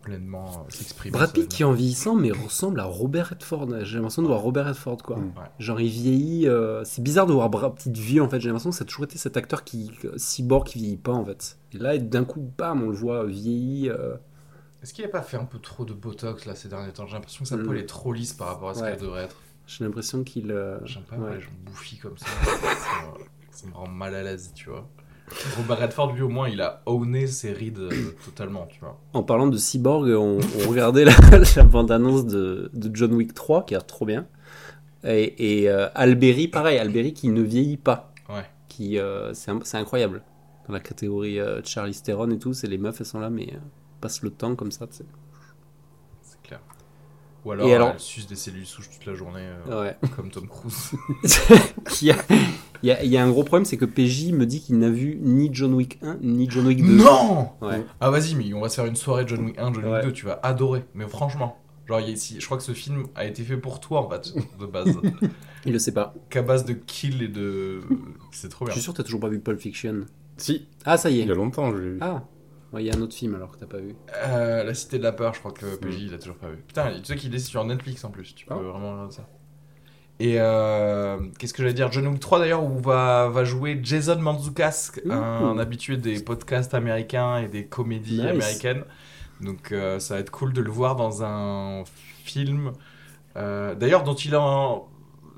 [0.03, 1.11] pleinement euh, s'exprimer.
[1.13, 3.67] Brad Pitt qui en vieillissant mais ressemble à Robert Redford.
[3.83, 5.17] J'ai l'impression de voir Robert Redford quoi.
[5.17, 5.33] Mm.
[5.59, 6.47] Genre il vieillit.
[6.47, 8.39] euh, C'est bizarre de voir Brad Pitt vieux en fait.
[8.39, 11.13] J'ai l'impression que ça a toujours été cet acteur qui euh, cyborg qui vieillit pas
[11.13, 11.57] en fait.
[11.73, 13.89] Et là d'un coup bam on le voit vieilli.
[13.89, 14.15] euh,
[14.83, 17.07] Est-ce qu'il n'a pas fait un peu trop de botox là ces derniers temps?
[17.07, 17.63] J'ai l'impression que sa Mm.
[17.63, 18.91] peau est trop lisse par rapport à ce Ouais.
[18.91, 19.37] qu'elle devrait être.
[19.65, 20.51] J'ai l'impression qu'il.
[20.51, 21.35] euh, J'aime pas ouais.
[21.35, 22.25] les gens bouffis comme ça.
[22.25, 22.51] ça,
[23.17, 24.85] me- ça me rend mal à l'aise, tu vois.
[25.57, 28.99] Robert Redford, lui, au moins, il a owné ses rides euh, totalement, tu vois.
[29.13, 31.13] En parlant de cyborg, on, on regardait la,
[31.55, 34.25] la bande-annonce de, de John Wick 3 qui a l'air trop bien.
[35.03, 38.13] Et, et euh, Alberi, pareil, Alberi qui ne vieillit pas.
[38.29, 38.45] Ouais.
[38.69, 40.23] Qui, euh, c'est, incroyable.
[40.67, 43.53] Dans la catégorie euh, Charlie Theron et tout, c'est les meufs, elles sont là, mais
[43.99, 44.87] passent le temps comme ça.
[44.87, 45.05] tu sais.
[47.45, 49.97] Ou alors, Et alors- elle suce des cellules souches toute la journée, euh, Ouais.
[50.15, 50.91] comme Tom Cruise.
[52.01, 52.15] il, y a,
[52.81, 54.77] il, y a, il y a un gros problème, c'est que PJ me dit qu'il
[54.79, 56.97] n'a vu ni John Wick 1 ni John Wick 2.
[57.03, 57.83] non Ouais.
[57.99, 60.03] Ah, vas-y, mais on va se faire une soirée John Wick 1, John Wick Ouais.
[60.03, 60.85] 2, tu vas adorer.
[60.95, 63.57] Mais franchement, genre, il y a ici, je crois que ce film a été fait
[63.57, 64.87] pour toi, en fait, de base.
[65.65, 66.13] Il le sait pas.
[66.29, 67.79] Qu'à base de kill et de.
[68.31, 68.73] C'est trop Je bien.
[68.73, 70.01] suis sûr que t'as toujours pas vu Pulp Fiction.
[70.37, 71.31] Si, Ah, ça y il y est.
[71.31, 71.97] a longtemps, je l'ai vu.
[72.01, 72.23] Ah,
[72.73, 73.95] Ouais, il y a un autre film alors que t'as pas vu.
[74.25, 76.05] Euh, la Cité de la Peur, je crois que PJ Mm.
[76.07, 76.57] il a toujours pas vu.
[76.67, 78.57] Putain, tu sais qu'il est sur Netflix en plus, tu peux Ah.
[78.57, 79.27] vraiment regarder ça.
[80.19, 81.91] Et euh, qu'est-ce que j'allais dire?
[81.91, 85.45] John Wick 3 d'ailleurs, où va, va jouer Jason Mantzoukas, un, Ouh.
[85.45, 88.29] un habitué des podcasts américains et des comédies Nice.
[88.29, 88.83] américaines.
[89.41, 91.83] Donc euh, ça va être cool de le voir dans un
[92.23, 92.71] film,
[93.35, 94.75] d'ailleurs dont il a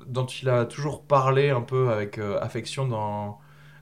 [0.06, 3.38] dont il a toujours parlé un peu avec affection dans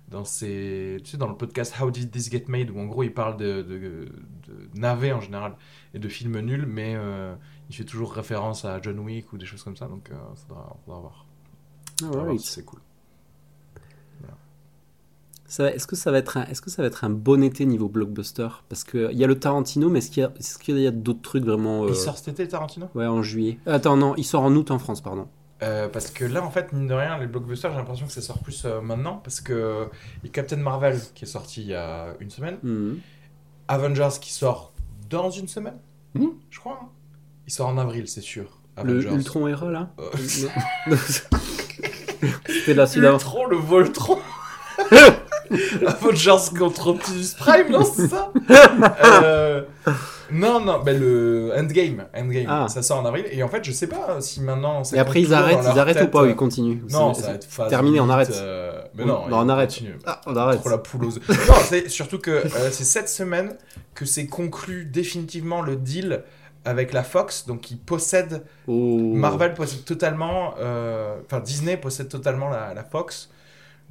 [0.09, 3.03] dans ses, tu sais, dans le podcast How Did This Get Made, où en gros
[3.03, 5.57] il parle de, de, de navets en général
[5.95, 7.35] et de films nuls, mais euh,
[7.71, 10.15] il fait toujours référence à John Wick ou des choses comme ça, donc euh,
[10.47, 11.27] faudra, faudra voir.
[12.39, 12.81] Si c'est cool.
[15.59, 17.89] Est-ce que ça va être un, est-ce que ça va être un bon été niveau
[17.89, 18.49] blockbuster?
[18.69, 21.45] Parce que il y a le Tarantino, mais est-ce qu'il y a, qu'il d'autres trucs
[21.45, 22.89] vraiment euh, Il sort cet été Tarantino?
[22.95, 23.59] Ouais, en juillet.
[23.67, 25.29] Attends, non, il sort en août en France, pardon.
[25.63, 28.21] Euh, Parce que là, en fait, mine de rien, les blockbusters, j'ai l'impression que ça
[28.21, 29.89] sort plus euh, maintenant, parce que
[30.23, 32.99] il y a Captain Marvel qui est sorti il y a une semaine, Mhm.
[33.69, 34.73] Avengers qui sort
[35.09, 35.79] dans une semaine,
[36.15, 36.33] Mhm.
[36.51, 36.81] je crois.
[36.83, 36.89] hein.
[37.47, 38.59] Il sort en avril, c'est sûr.
[38.77, 39.15] Le Avengers.
[39.15, 40.11] Ultron Era là Euh,
[42.49, 42.87] C'était là.
[43.13, 44.19] Ultron, le Voltron.
[45.87, 48.33] Avengers contre Optimus Prime, non, c'est ça
[49.23, 49.63] Euh,
[50.35, 52.67] Non, non, ben le Endgame, Endgame, Ah.
[52.69, 53.25] ça sort en avril.
[53.31, 54.83] Et en fait, je sais pas si maintenant.
[54.93, 57.23] Et après ils arrêtent, ils arrêtent ou tête, pas ou euh, ils continuent Non, C'est-
[57.23, 58.31] ça va être phase terminé, on arrête.
[58.33, 59.81] euh, Mais non, bah, on ils arrête.
[60.07, 60.61] Ah, on arrête.
[60.61, 61.29] Trop la poule aux œufs.
[61.49, 63.57] Non, c'est surtout que euh, c'est cette semaine
[63.95, 66.23] que c'est conclu définitivement le deal
[66.67, 68.99] avec la Fox, donc qui possède Oh.
[69.15, 73.31] Marvel possède totalement, euh, enfin Disney possède totalement la, la Fox.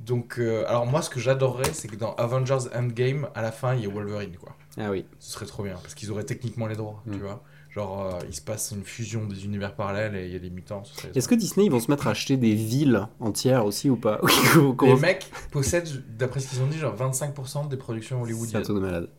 [0.04, 3.76] Donc, euh, alors moi, ce que j'adorerais, c'est que dans Avengers Endgame, à la fin,
[3.76, 4.54] il y ait Wolverine, quoi.
[4.78, 5.06] Ah oui.
[5.20, 7.44] Ce serait trop bien, parce qu'ils auraient techniquement les droits, tu vois.
[7.70, 10.52] Genre, euh, il se passe une fusion des univers parallèles et il y a des
[10.52, 10.84] mutants.
[11.16, 14.22] Est-ce que Disney ils vont se mettre à acheter des villes entières aussi ou pas
[14.84, 18.62] Les mecs possèdent, d'après ce qu'ils ont dit, genre 25% des productions C'est un hollywoodiennes.
[18.62, 19.10] truc de malade.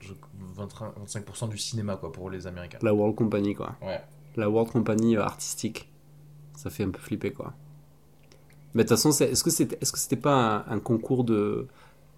[0.00, 0.14] Je-
[0.54, 0.68] 20
[1.06, 2.78] 25% du cinéma, quoi, pour les Américains.
[2.82, 3.76] La World Company quoi.
[3.82, 4.00] Ouais.
[4.36, 5.90] La World Company euh, artistique.
[6.56, 7.52] Ça fait un peu flipper quoi.
[8.74, 11.66] Mais de toute façon, est-ce que c'était est -ce que pas un, un concours de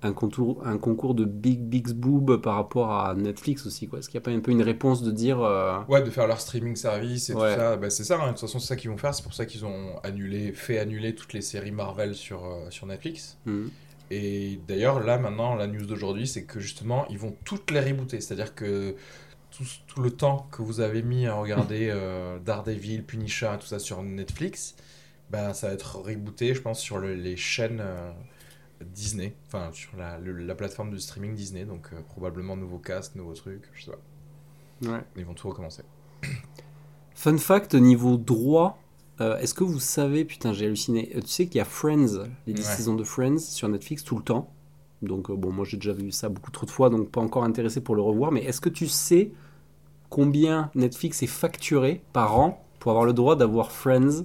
[0.03, 4.09] un concours, un concours de Big Big Boob par rapport à Netflix aussi quoi Est-ce
[4.09, 6.41] qu'il n'y a pas un peu une réponse de dire euh, Ouais, de faire leur
[6.41, 7.55] streaming service et Ouais.
[7.55, 7.77] tout ça.
[7.77, 8.27] Bah, c'est ça, hein.
[8.27, 9.15] de toute façon, c'est ça qu'ils vont faire.
[9.15, 12.87] C'est pour ça qu'ils ont annulé, fait annuler toutes les séries Marvel sur, euh, sur
[12.87, 13.39] Netflix.
[13.47, 13.67] hmm,
[14.11, 18.21] Et d'ailleurs, là, maintenant, la news d'aujourd'hui, c'est que justement, ils vont toutes les rebooter.
[18.21, 18.95] C'est-à-dire que
[19.57, 23.67] tout, tout le temps que vous avez mis à regarder euh, Daredevil, Punisher et tout
[23.67, 24.75] ça sur Netflix,
[25.31, 28.11] bah, ça va être rebooté, je pense, sur le- les chaînes euh,
[28.83, 29.35] Disney.
[29.47, 31.65] Enfin, sur la, le- la plateforme de streaming Disney.
[31.65, 34.91] Donc, euh, probablement nouveau cast, nouveau truc, je sais pas.
[34.91, 35.01] ouais.
[35.17, 35.83] Ils vont tout recommencer.
[37.15, 38.79] Fun fact niveau droit,
[39.21, 42.25] euh, est-ce que vous savez, putain j'ai halluciné, euh, tu sais qu'il y a Friends,
[42.47, 42.75] les 10 Ouais.
[42.77, 44.51] saisons de Friends sur Netflix tout le temps?
[45.03, 47.45] Donc euh, bon, moi j'ai déjà vu ça beaucoup trop de fois, donc pas encore
[47.45, 48.33] intéressé pour le revoir.
[48.33, 49.31] Mais est-ce que tu sais
[50.11, 54.25] combien Netflix est facturé par an pour avoir le droit d'avoir Friends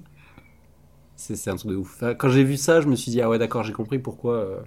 [1.17, 1.93] c'est, un truc de ouf.
[1.95, 4.33] Enfin, Quand j'ai vu ça, je me suis dit, ah ouais d'accord, j'ai compris pourquoi...
[4.35, 4.57] euh,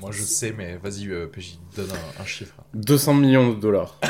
[0.00, 2.54] Moi, je sais, mais vas-y, euh, PJ, donne un, un chiffre.
[2.74, 3.98] 200 millions de dollars.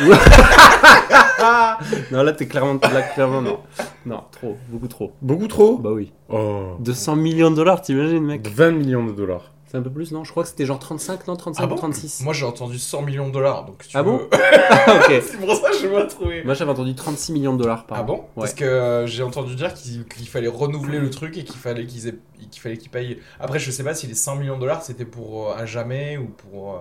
[2.12, 2.78] Non là t'es clairement...
[2.82, 3.60] Là, clairement non.
[4.04, 5.12] Non, trop, beaucoup trop.
[5.22, 5.78] Beaucoup trop?
[5.78, 6.12] Bah oui.
[6.28, 6.76] Oh.
[6.80, 8.46] 200 millions de dollars, t'imagines mec?
[8.46, 9.50] 20 millions de dollars.
[9.70, 11.68] C'est un peu plus, non Je crois que c'était genre 35, non 35 Ah ou
[11.68, 13.66] bon 36 Moi, j'ai entendu 100 millions de dollars.
[13.66, 14.28] Donc, tu Ah bon veux-
[14.96, 15.22] Ok.
[15.24, 16.42] C'est pour ça que je vais trouver.
[16.44, 18.04] Moi j'avais entendu 36 millions de dollars par Ah an.
[18.04, 18.26] bon Ouais.
[18.36, 22.08] Parce que euh, j'ai entendu dire qu'il fallait renouveler le truc et qu'il fallait qu'ils
[22.08, 22.18] aient-
[22.50, 23.18] qu'il fallait qu'ils payent.
[23.38, 26.16] Après, je sais pas si les 100 millions de dollars c'était pour euh, à jamais
[26.16, 26.78] ou pour, euh,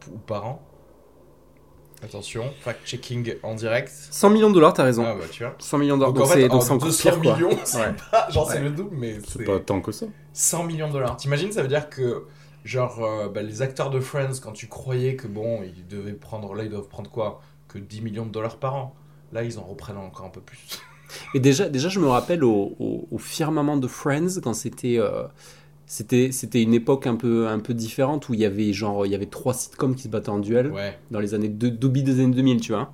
[0.00, 0.62] pour- ou par an.
[2.02, 3.90] Attention, fact-checking en direct.
[3.92, 5.04] 100 millions de dollars, t'as raison.
[5.04, 5.56] Ah bah tu vois.
[5.58, 6.12] 100 millions de dollars.
[6.14, 7.34] Donc, en Donc fait, c'est donc en c'est encore 200 pire quoi.
[7.36, 7.94] millions, c'est Ouais.
[8.10, 10.06] pas- genre c'est le double, mais C'est c'est pas tant que ça.
[10.32, 11.16] 100 millions de dollars.
[11.16, 12.26] T'imagines, ça veut dire que
[12.64, 16.54] genre euh, bah, les acteurs de Friends, quand tu croyais que bon, ils devaient prendre,
[16.54, 17.40] là ils doivent prendre quoi?
[17.66, 18.94] Que 10 millions de dollars par an.
[19.32, 20.58] Là, ils en reprennent encore un peu plus.
[21.34, 24.98] Et déjà, déjà, je me rappelle au, au- au firmament de Friends quand c'était.
[24.98, 25.24] euh,
[25.90, 29.12] c'était, c'était une époque un peu, un peu différente où il y avait genre il
[29.12, 30.98] y avait trois sitcoms qui se battaient en duel Ouais.
[31.10, 32.92] dans les années de, début des années 2000 tu vois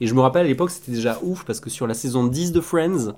[0.00, 2.52] et je me rappelle à l'époque c'était déjà ouf parce que sur la saison 10
[2.52, 3.14] de Friends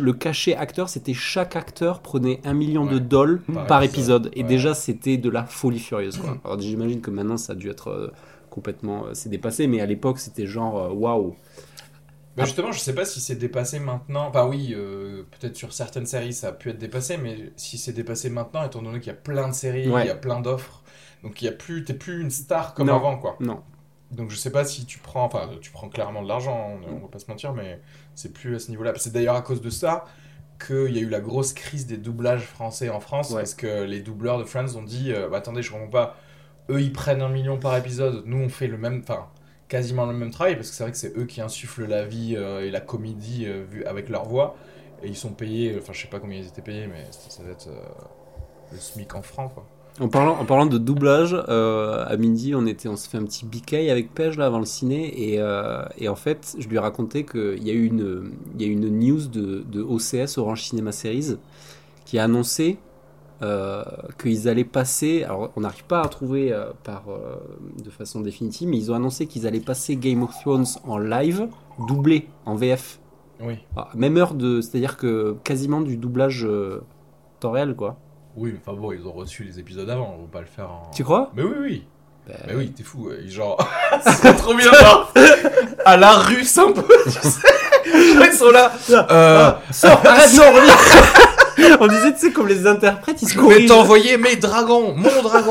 [0.00, 4.26] le cachet acteur c'était chaque acteur prenait un million de dollars Par par, épisode.
[4.26, 4.48] épisode, et Ouais.
[4.48, 6.38] déjà c'était de la folie furieuse quoi.
[6.44, 8.08] alors j'imagine que maintenant ça a dû être euh,
[8.50, 11.34] complètement euh, c'est dépassé mais à l'époque c'était genre euh, waouh
[12.38, 14.26] Bah justement, je sais pas si c'est dépassé maintenant.
[14.28, 17.92] Enfin oui, euh, peut-être sur certaines séries ça a pu être dépassé, mais si c'est
[17.92, 20.04] dépassé maintenant, étant donné qu'il y a plein de séries, Ouais.
[20.04, 20.82] il y a plein d'offres,
[21.22, 22.96] donc il y a plus, t'es plus une star comme Non.
[22.96, 23.36] avant quoi.
[23.40, 23.60] non
[24.10, 26.98] Donc je sais pas si tu prends, enfin tu prends clairement de l'argent, on, on
[27.00, 27.80] va pas se mentir, mais
[28.14, 28.92] c'est plus à ce niveau-là.
[28.96, 30.04] C'est d'ailleurs à cause de ça
[30.64, 33.36] qu'il y a eu la grosse crise des doublages français en France, Ouais.
[33.42, 36.16] parce que les doubleurs de Friends ont dit, euh, bah, attendez, je comprends pas,
[36.70, 39.26] eux ils prennent un million par épisode, nous on fait le même, enfin
[39.68, 42.34] quasiment le même travail, parce que c'est vrai que c'est eux qui insufflent la vie
[42.36, 44.56] euh, et la comédie euh, avec leur voix,
[45.02, 47.52] et ils sont payés, enfin je sais pas combien ils étaient payés, mais ça, doit
[47.52, 49.52] être euh, le SMIC en francs.
[50.00, 53.44] En parlant, en parlant de doublage, à midi, on, était, on se fait un petit
[53.44, 55.06] bicaille avec Pej là, avant le ciné.
[55.06, 55.40] Et,
[55.98, 58.96] et en fait, je lui ai raconté qu'il y a eu une, y a une
[58.96, 61.38] news de, de OCS, Orange Cinema Series,
[62.04, 62.78] qui a annoncé
[63.42, 63.84] euh,
[64.20, 65.24] qu'ils allaient passer.
[65.24, 67.36] Alors, on n'arrive pas à trouver euh, par, euh,
[67.82, 71.48] de façon définitive, mais ils ont annoncé qu'ils allaient passer Game of Thrones en live,
[71.86, 72.98] doublé en VF.
[73.40, 73.58] Oui.
[73.76, 74.60] Ah, même heure de.
[74.60, 76.82] C'est-à-dire que quasiment du doublage euh,
[77.38, 77.96] temps réel, quoi.
[78.36, 80.70] Oui, mais enfin bon, ils ont reçu les épisodes avant, on va pas le faire
[80.70, 80.90] en...
[80.92, 81.30] Tu crois?
[81.34, 81.86] Mais oui, oui.
[82.26, 83.10] Ben, Mais oui, t'es fou.
[83.26, 83.56] Genre,
[84.02, 85.12] c'est trop bien genre,
[85.84, 87.48] à la russe un peu, tu sais.
[87.94, 88.70] Ils sont là.
[88.90, 90.74] Euh, Sors, arrête, non, reviens
[91.80, 93.68] On disait, tu sais, comme les interprètes, ils se je vais corrigent.
[93.68, 95.50] t'envoyer mes dragons, mon dragon.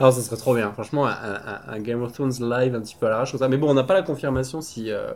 [0.00, 0.72] Alors, ça serait trop bien.
[0.72, 3.48] Franchement, un, un- un Game of Thrones live un petit peu à l'arrache comme ça.
[3.48, 4.90] Mais bon, on n'a pas la confirmation si.
[4.90, 5.12] euh,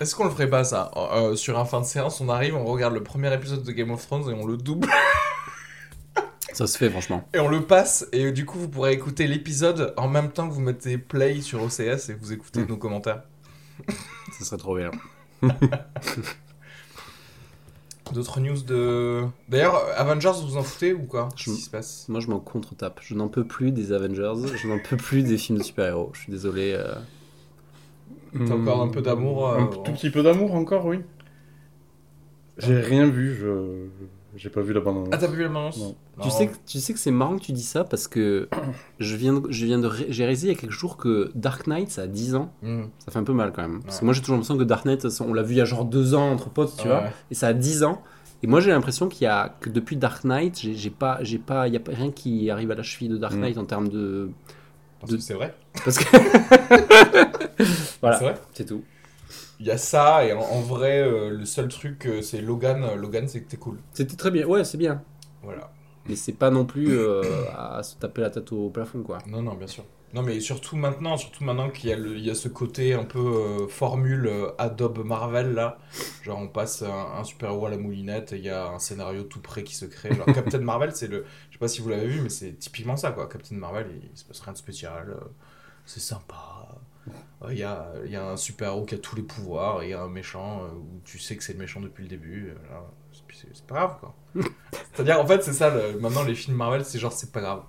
[0.00, 0.90] Est-ce qu'on le ferait pas ça?
[0.96, 3.90] Euh, Sur un fin de séance, on arrive, on regarde le premier épisode de Game
[3.90, 4.88] of Thrones et on le double
[6.52, 7.26] Ça se fait, franchement.
[7.34, 8.06] et on le passe.
[8.12, 11.60] Et du coup, vous pourrez écouter l'épisode en même temps que vous mettez play sur
[11.62, 12.66] OCS et que vous écoutez Mm.
[12.68, 13.22] nos commentaires.
[14.38, 14.90] Ça serait trop bien.
[18.12, 19.22] D'autres news de.
[19.48, 22.28] D'ailleurs, Avengers, vous vous en foutez ou quoi Je- Qu'est-ce qui se passe Moi, je
[22.28, 23.00] m'en contre-tape.
[23.02, 24.34] Je n'en peux plus des Avengers.
[24.56, 26.10] Je n'en peux plus des films de super-héros.
[26.12, 26.74] Je suis désolé.
[26.76, 26.94] euh.
[28.46, 30.98] T'as encore un peu d'amour, euh, Un tout petit peu d'amour encore, oui.
[32.58, 33.86] J'ai rien vu, je.
[34.36, 35.94] J'ai pas vu la bande Ah, t'as pas vu la bande-annonce Non.
[36.22, 38.48] Tu sais, que, tu sais que c'est marrant que tu dis ça parce que
[38.98, 41.30] je viens de, je viens de ré- j'ai réalisé il y a quelques jours que
[41.34, 42.52] Dark Knight, ça a 10 ans.
[42.62, 42.84] Hmm.
[42.98, 43.82] Ça fait un peu mal quand même.
[43.82, 45.64] Parce que moi, j'ai toujours l'impression que Dark Knight, on l'a vu il y a
[45.64, 46.94] genre 2 ans entre potes, tu Ouais.
[46.94, 47.04] vois.
[47.30, 48.02] Et ça a 10 ans.
[48.42, 51.38] Et moi, j'ai l'impression qu'il y a que depuis Dark Knight, j'ai j'ai pas, j'ai
[51.38, 53.40] pas, il y a pas rien qui arrive à la cheville de Dark Mm.
[53.40, 54.30] Knight en termes de.
[55.00, 55.54] Parce De- que c'est vrai.
[55.84, 56.04] Parce que
[58.00, 58.34] voilà, C'est vrai.
[58.52, 58.82] c'est tout.
[59.60, 62.82] Il y a ça, et en, en vrai, euh, le seul truc, euh, c'est Logan.
[62.84, 63.78] Euh, Logan, c'est que t'es cool.
[63.92, 64.46] C'était très bien.
[64.46, 65.02] Ouais, c'est bien.
[65.42, 65.70] Voilà.
[66.08, 67.22] mais c'est pas non plus euh,
[67.56, 69.18] à se taper la tête au plafond, quoi.
[69.26, 69.84] Non, non, bien sûr.
[70.12, 72.94] Non, mais surtout maintenant, surtout maintenant qu'il y, a le- il y a ce côté
[72.94, 75.78] un peu formule Adobe Marvel là.
[76.22, 79.24] Genre, on passe un, un super-héros à la moulinette et il y a un scénario
[79.24, 80.14] tout prêt qui se crée.
[80.14, 81.24] Genre, Captain Marvel, c'est le.
[81.50, 83.28] Je sais pas si vous l'avez vu, mais c'est typiquement ça quoi.
[83.28, 85.10] Captain Marvel, il, il se passe rien de spécial.
[85.10, 85.24] euh,
[85.86, 86.73] c'est sympa.
[87.44, 89.90] Euh, Il y, a, y a un super-héros qui a tous les pouvoirs et il
[89.90, 92.50] y a un méchant euh, où tu sais que c'est le méchant depuis le début.
[92.50, 92.54] euh.
[93.32, 94.14] C'est- pas grave quoi.
[94.94, 95.70] C'est-à-dire, en fait, c'est ça.
[95.74, 97.62] le- maintenant, les films Marvel, c'est genre, c'est pas grave.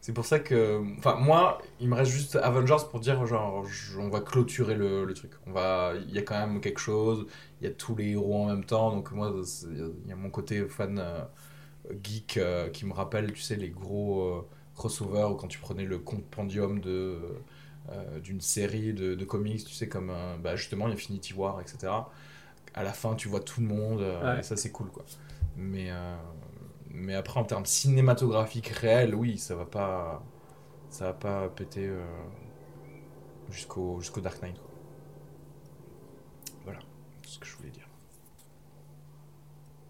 [0.00, 3.98] C'est pour ça que, enfin, moi, il me reste juste Avengers pour dire, genre, je-
[3.98, 5.32] on va clôturer le, le truc.
[5.46, 7.26] On va, il y a quand même quelque chose.
[7.60, 8.92] Il y a tous les héros en même temps.
[8.92, 9.32] Donc moi,
[9.70, 11.20] il y a mon côté fan euh,
[12.02, 15.84] geek euh, qui me rappelle, tu sais, les gros euh, crossovers où quand tu prenais
[15.84, 17.18] le compendium de
[17.90, 21.92] euh, d'une série de, de comics, tu sais, comme euh, bah, justement Infinity War, etc.
[22.74, 24.00] À la fin, tu vois tout le monde.
[24.02, 24.40] euh, Ouais.
[24.40, 25.04] et ça, c'est cool, quoi.
[25.56, 26.16] Mais euh,
[26.90, 30.22] mais après, en termes cinématographiques réels, oui, ça va pas,
[30.90, 32.04] ça va pas péter euh,
[33.50, 34.58] jusqu'au jusqu'au Dark Knight.
[34.58, 34.70] Quoi.
[36.64, 36.80] Voilà,
[37.24, 37.88] c'est ce que je voulais dire.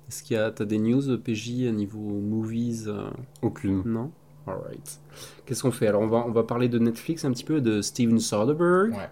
[0.08, 3.10] Est-ce qu'il y a, t'as des news PJ à niveau movies euh,
[3.42, 3.82] Aucune.
[3.84, 4.12] Non?
[4.46, 5.00] Alright.
[5.44, 5.88] Qu'est-ce qu'on fait?
[5.88, 8.92] Alors, on va, on va parler de Netflix un petit peu, de Steven Soderbergh.
[8.92, 9.10] Ouais.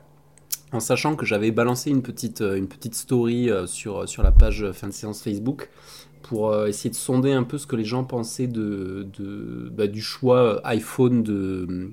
[0.72, 4.32] En sachant que j'avais balancé une petite, euh, une petite story euh, sur, sur la
[4.32, 5.70] page euh, fin de séance Facebook
[6.22, 9.86] pour euh, essayer de sonder un peu ce que les gens pensaient de, de, bah,
[9.86, 11.90] du choix euh, iPhone de,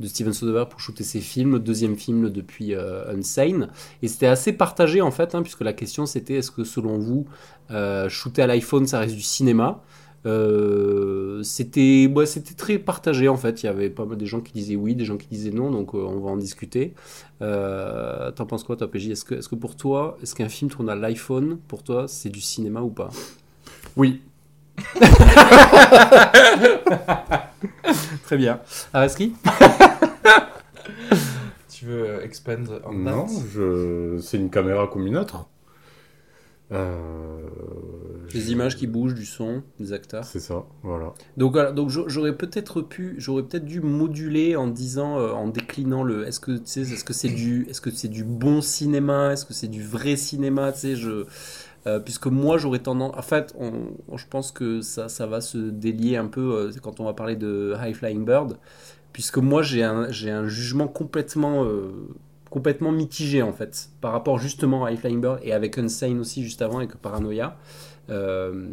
[0.00, 3.70] de Steven Soderbergh pour shooter ses films, deuxième film depuis euh, Unsane.
[4.02, 7.26] Et c'était assez partagé en fait, hein, puisque la question c'était est-ce que selon vous,
[7.70, 9.82] euh, shooter à l'iPhone ça reste du cinéma?
[10.26, 13.62] Euh, c'était ouais, c'était très partagé en fait.
[13.62, 15.70] Il y avait pas mal des gens qui disaient oui, des gens qui disaient non,
[15.70, 16.94] donc euh, on va en discuter.
[17.42, 20.70] Euh, T'en penses quoi, toi, PJ Est-ce que, est que pour toi, est-ce qu'un film
[20.70, 23.10] tourné à l'iPhone, pour toi, c'est du cinéma ou pas?
[23.96, 24.22] Oui.
[28.24, 28.60] Très bien.
[28.92, 29.32] Araski
[31.68, 34.18] Tu veux euh, expand on Non, je...
[34.20, 35.46] c'est une caméra comme une autre.
[36.72, 37.42] Euh,
[38.32, 40.24] Des je- images qui bougent, du son, des acteurs.
[40.24, 41.14] C'est ça, voilà.
[41.38, 45.48] Donc, voilà, donc j'a- j'aurais peut-être pu, j'aurais peut-être dû moduler en disant, euh, en
[45.48, 48.60] déclinant le, est-ce que tu sais, est-ce que c'est du, est-ce que c'est du bon
[48.60, 51.24] cinéma, est-ce que c'est du vrai cinéma, tu sais, je,
[51.86, 53.72] euh, puisque moi j'aurais tendance, en fait, on,
[54.08, 57.14] on- je pense que ça, ça va se délier un peu euh, quand on va
[57.14, 58.58] parler de High Flying Bird,
[59.14, 61.92] puisque moi j'ai un, j'ai un jugement complètement, euh,
[62.50, 66.42] complètement mitigé en fait, par rapport justement à High Flying Bird et avec Unsane aussi
[66.42, 67.56] juste avant avec Paranoia.
[68.10, 68.68] Euh,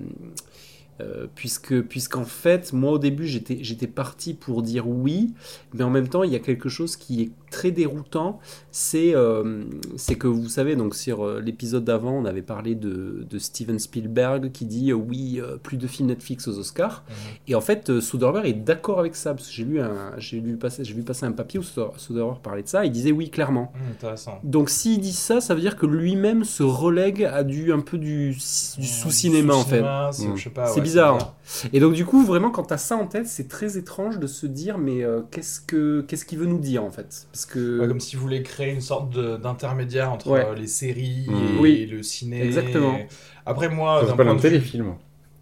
[1.02, 5.34] euh, puisque puisqu'en fait moi au début j'étais j'étais parti pour dire oui
[5.74, 8.40] mais en même temps il y a quelque chose qui est très déroutant
[8.72, 9.64] c'est euh,
[9.96, 13.80] c'est que vous savez donc sur euh, l'épisode d'avant on avait parlé de, de Steven
[13.80, 17.16] Spielberg qui dit euh, oui plus de films Netflix aux Oscars Mhm.
[17.50, 20.52] et en fait Soderbergh est d'accord avec ça parce que j'ai lu un j'ai lu
[20.52, 23.82] vu passer un papier où Soder- Soderbergh parlait de ça il disait oui clairement Hum,
[23.92, 24.40] Intéressant.
[24.44, 27.98] donc s'il dit ça, ça veut dire que lui-même se relègue à du un peu
[27.98, 29.84] du, du sous-cinéma en fait.
[30.12, 30.38] C'est- Mm.
[30.76, 31.70] ouais, bizarre, hein.
[31.74, 34.46] Et donc du coup, vraiment, quand t'as ça en tête, c'est très étrange de se
[34.48, 37.28] dire, mais euh, qu'est-ce que qu'est-ce qu'il veut nous dire en fait?
[37.32, 40.46] Parce que Ouais, comme s'il voulait créer une sorte d'intermédiaire entre Ouais.
[40.46, 41.34] euh, les séries Mm.
[41.58, 41.86] et Oui.
[41.86, 42.44] le ciné.
[42.44, 43.00] Exactement.
[43.46, 44.96] Après moi, Ça s'appelle un téléfilm.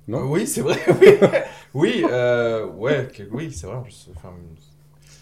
[0.08, 0.20] Non?
[0.20, 0.78] Euh, Oui, c'est vrai.
[1.74, 3.78] Oui, oui, euh, ouais, que- oui, c'est vrai.
[3.78, 4.30] en plus, enfin,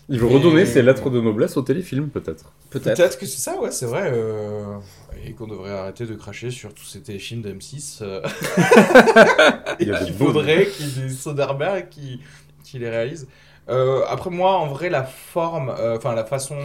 [0.10, 2.52] Il veut Mais- redonner ses lettres de noblesse au téléfilm, peut-être.
[2.70, 3.18] peut-être.
[3.18, 4.12] Que c'est ça, ouais, c'est vrai.
[4.14, 4.78] euh,
[5.26, 8.00] Et qu'on devrait arrêter de cracher sur tous ces téléfilms d'M6.
[8.02, 8.22] euh,
[9.80, 12.20] Il y a des Il beaux- faudrait qu'il y ait des Soderbergh qui,
[12.64, 13.28] qui les réalisent.
[13.72, 16.58] Euh, après, moi, en vrai, la forme, euh, enfin, la façon,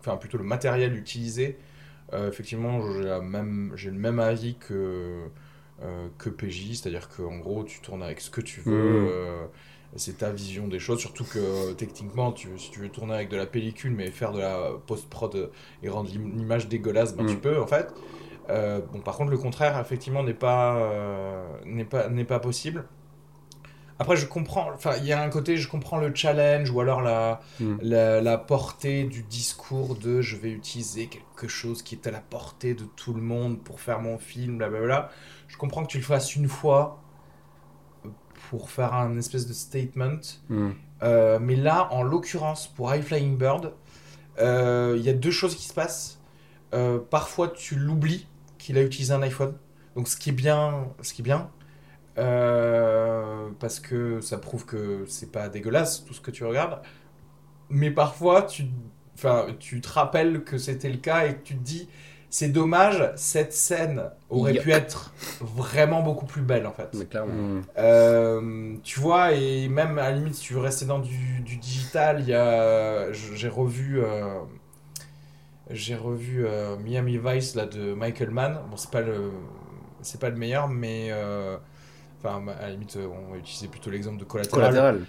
[0.00, 1.58] enfin, plutôt le matériel utilisé,
[2.12, 2.80] euh, effectivement,
[3.76, 5.30] j'ai le même avis que,
[6.18, 8.76] que PJ, c'est-à-dire qu'en gros, tu tournes avec ce que tu veux.
[8.76, 9.50] Mhm.
[9.96, 13.36] c'est ta vision des choses, surtout que techniquement, tu, si tu veux tourner avec de
[13.36, 15.50] la pellicule, mais faire de la post-prod
[15.82, 17.40] et rendre l'im- l'image dégueulasse, ben, tu Mhm.
[17.40, 17.94] peux en fait.
[18.48, 22.88] Bon, par contre, le contraire, effectivement, n'est pas, n'est pas, n'est pas possible.
[23.98, 27.00] Après, je comprends, enfin, il y a un côté, je comprends le challenge ou alors
[27.00, 27.76] la, Mm.
[27.80, 32.20] la, la portée du discours de je vais utiliser quelque chose qui est à la
[32.20, 35.10] portée de tout le monde pour faire mon film, blablabla.
[35.48, 37.00] Je comprends que tu le fasses une fois
[38.50, 40.20] pour faire un espèce de statement.
[40.48, 40.70] Hmm.
[41.02, 43.72] Euh, mais là, en l'occurrence, pour High Flying Bird,
[44.38, 46.20] euh, il y a deux choses qui se passent.
[46.74, 48.26] Euh, parfois, tu l'oublies
[48.58, 49.54] qu'il a utilisé un iPhone.
[49.94, 51.50] Donc, ce qui est bien, ce qui est bien,
[52.18, 56.80] euh, parce que ça prouve que c'est pas dégueulasse tout ce que tu regardes.
[57.68, 58.64] Mais parfois, tu,
[59.14, 61.88] enfin, tu te rappelles que c'était le cas et que tu te dis,
[62.30, 64.64] c'est dommage, cette scène aurait Yuck.
[64.64, 66.88] pu être vraiment beaucoup plus belle en fait.
[66.94, 67.32] Mais clairement.
[67.32, 67.62] Hmm.
[67.78, 71.56] Euh, tu vois, et même à la limite, si tu veux rester dans du, du
[71.56, 74.40] digital, il y a, j'ai revu, euh,
[75.70, 78.60] j'ai revu euh, Miami Vice là de Michael Mann.
[78.70, 79.30] Bon, c'est pas le,
[80.02, 81.56] c'est pas le meilleur, mais euh,
[82.18, 84.60] enfin, à la limite, on va utiliser plutôt l'exemple de Collateral.
[84.60, 85.00] Collatéral.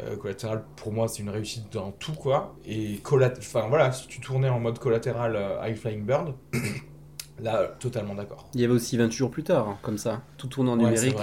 [0.00, 2.54] Euh, collatéral, pour moi, c'est une réussite dans tout quoi.
[2.66, 3.00] Et
[3.38, 6.34] enfin voilà, si tu tournais en mode collatéral euh, High Flying Bird,
[7.42, 8.48] là, totalement d'accord.
[8.54, 10.84] Il y avait aussi 28 jours plus tard, hein, comme ça, tout tourné en Ouais,
[10.84, 11.16] numérique.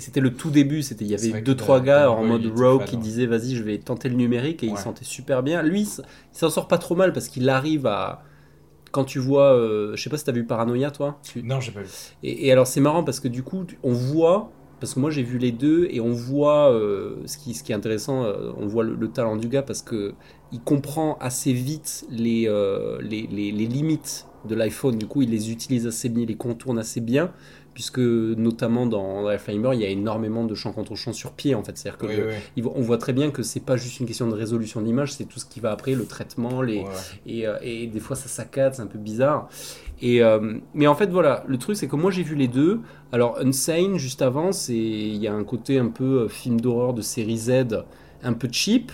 [0.00, 2.84] C'était le tout début, c'était il y avait deux trois gars en mode il fan,
[2.84, 4.78] qui disaient vas-y, je vais tenter le numérique et il Ouais.
[4.78, 5.62] sentait super bien.
[5.62, 8.22] Lui, il il s'en sort pas trop mal parce qu'il arrive à
[8.90, 11.18] quand tu vois, euh, je sais pas si t'as vu Paranoia toi?
[11.22, 11.88] Tu- Non, j'ai pas vu.
[12.22, 15.22] Et, et alors c'est marrant parce que du coup on voit, parce que moi j'ai
[15.22, 18.94] vu les deux et on voit euh, ce, qui, est intéressant, euh, on voit le,
[18.94, 20.14] le talent du gars parce que
[20.52, 26.08] il comprend assez vite euh, les limites de l'iPhone, du coup il les utilise assez
[26.08, 27.32] bien, il les contourne assez bien.
[27.78, 31.62] Puisque notamment dans Flamer, il y a énormément de champs contre champs sur pied en
[31.62, 31.78] fait.
[31.78, 32.34] C'est-à-dire que Oui, le- oui.
[32.56, 35.12] il voit- on voit très bien que c'est pas juste une question de résolution d'image,
[35.12, 36.84] c'est tout ce qui va après, le traitement, les, Ouais.
[37.24, 39.48] et, euh, et des fois ça saccade, c'est un peu bizarre.
[40.02, 42.80] Et, euh, mais en fait, voilà, le truc c'est que moi j'ai vu les deux.
[43.12, 47.02] Alors, Unsane, juste avant, il y a un côté un peu euh, film d'horreur de
[47.02, 47.84] série Z,
[48.24, 48.90] un peu cheap.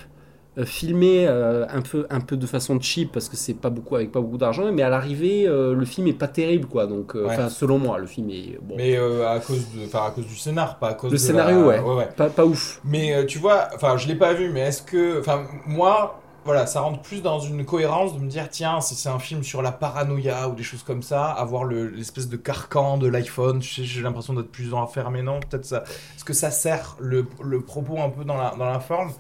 [0.59, 3.97] Euh, filmé euh, un peu un peu de façon cheap parce que c'est pas beaucoup
[3.97, 6.87] avec pas beaucoup d'argent mais à l'arrivée euh, le film est pas terrible quoi.
[6.87, 7.23] Donc Ouais.
[7.27, 8.75] enfin selon moi le film est bon.
[8.77, 11.83] Mais à cause de, à cause du scénar, pas à cause le de scénario la...
[11.83, 12.81] ouais, Pas, pas ouf.
[12.85, 16.81] Mais tu vois, enfin je l'ai pas vu, mais est-ce que, enfin moi, voilà, ça
[16.83, 19.73] rentre plus dans une cohérence de me dire tiens, si c'est un film sur la
[19.73, 24.35] paranoïa ou des choses comme ça, avoir le- l'espèce de carcan de l'iPhone, j'ai l'impression
[24.35, 25.41] d'être plus enfermé, non?
[25.41, 25.85] Peut-être ça.
[26.17, 29.13] Est-ce que ça sert le, le propos un peu dans la, dans la forme?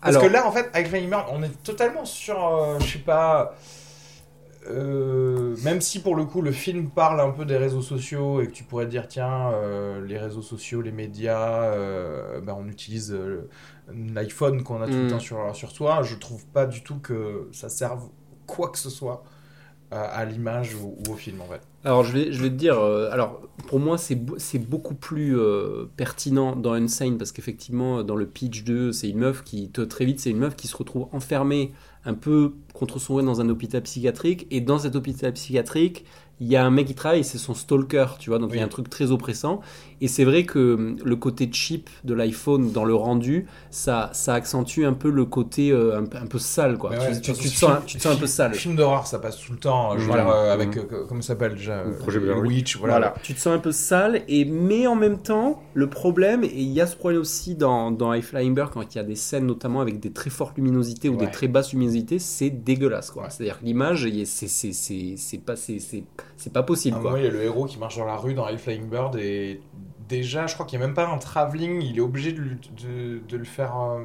[0.00, 2.98] Parce Alors- que là, en fait, avec Bird, on est totalement sur, euh, je sais
[3.00, 3.54] pas.
[4.68, 8.46] euh, même si pour le coup le film parle un peu des réseaux sociaux et
[8.46, 12.68] que tu pourrais te dire tiens euh, les réseaux sociaux les médias euh, ben, on
[12.68, 13.16] utilise
[13.88, 15.10] l'iPhone qu'on a tout le Mm.
[15.12, 18.08] temps sur, sur soi je trouve pas du tout que ça serve
[18.46, 19.22] quoi que ce soit
[19.90, 22.54] à, à l'image ou, ou au film en fait Alors je vais, je vais te
[22.54, 24.14] dire, euh, alors pour moi c'est
[24.58, 29.42] beaucoup plus euh, pertinent dans Unsane parce qu'effectivement dans le pitch 2 c'est une meuf
[29.44, 31.72] qui, très vite c'est une meuf qui se retrouve enfermée
[32.04, 36.04] un peu contre son gré dans un hôpital psychiatrique et dans cet hôpital psychiatrique
[36.40, 38.60] il y a un mec qui travaille, c'est son stalker, tu vois, donc il y
[38.60, 39.60] a un truc très oppressant.
[40.02, 44.34] Et c'est vrai que hum, le côté cheap de l'iPhone dans le rendu, ça, ça
[44.34, 46.90] accentue un peu le côté euh, un, peu- un peu sale, quoi.
[46.96, 48.54] Tu, te film- sens, tu te sens un peu sale.
[48.54, 50.24] film d'horreur ça passe tout le temps je veux Voilà.
[50.24, 50.78] dire, euh, avec Mm.
[50.92, 52.76] euh, comment ça s'appelle déjà Le euh, projet Blair Witch.
[52.78, 56.44] Voilà, Voilà, tu te sens un peu sale, et, mais en même temps, le problème,
[56.44, 59.00] et il y a ce problème aussi dans, dans High Flying Bird, quand il y
[59.00, 62.50] a des scènes notamment avec des très fortes luminosités ou des très basses luminosités, c'est
[62.50, 63.10] dégueulasse.
[63.10, 63.24] quoi.
[63.24, 63.28] Ouais.
[63.30, 65.54] C'est-à-dire que l'image, c'est- pas,
[66.52, 66.96] pas possible.
[66.96, 67.10] Un quoi.
[67.10, 69.16] moment, il y a le héros qui marche dans la rue dans High Flying Bird
[69.16, 69.60] et
[70.10, 72.58] déjà, je crois qu'il n'y a même pas un travelling, il est obligé de, lui-
[72.82, 74.02] de, de le faire euh,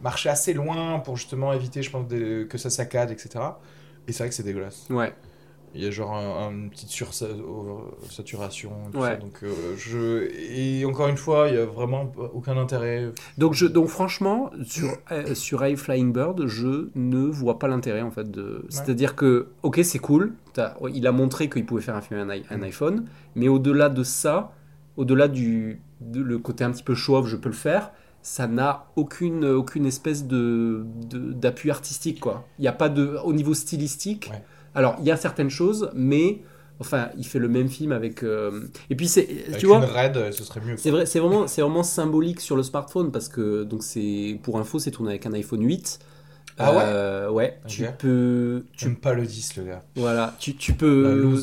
[0.00, 3.28] marcher assez loin pour justement éviter, je pense, que ça saccade, etc.
[4.08, 4.86] Et c'est vrai que c'est dégueulasse.
[4.90, 5.14] Ouais.
[5.76, 8.70] Il y a genre un- un- une petite sursaturation.
[8.94, 9.16] Ouais.
[9.18, 10.28] Donc, euh, je...
[10.50, 13.10] Et encore une fois, il n'y a vraiment aucun intérêt.
[13.38, 18.02] Donc, je, donc franchement, sur, euh, sur High Flying Bird, je ne vois pas l'intérêt
[18.02, 18.30] en fait.
[18.30, 18.64] De...
[18.68, 20.34] C'est-à-dire que, ok, c'est cool,
[20.92, 22.62] il a montré qu'il pouvait faire un film un, i- un Mm.
[22.64, 24.52] iPhone, mais au-delà de ça,
[24.96, 27.90] au-delà du de- le côté un petit peu show-off, je peux le faire,
[28.22, 32.46] ça n'a aucune, aucune espèce de, d'appui artistique, quoi.
[32.58, 33.16] Il n'y a pas de.
[33.24, 34.42] Au niveau stylistique, Ouais.
[34.74, 36.42] alors il y a certaines choses, mais.
[36.80, 38.24] Enfin, il fait le même film avec.
[38.24, 39.28] euh, Et puis, c'est.
[39.46, 40.76] Avec Tu vois une raid, euh, ce serait mieux.
[40.76, 44.58] c'est vrai, c'est vraiment, c'est vraiment symbolique sur le smartphone parce que donc c'est pour
[44.58, 46.00] info, c'est tourné avec un iPhone 8.
[46.58, 47.58] Ah ouais Euh, Ouais.
[47.68, 49.82] Tu peux, Tu n'aimes pas le 10, le gars.
[49.96, 51.36] voilà, tu, tu La peux.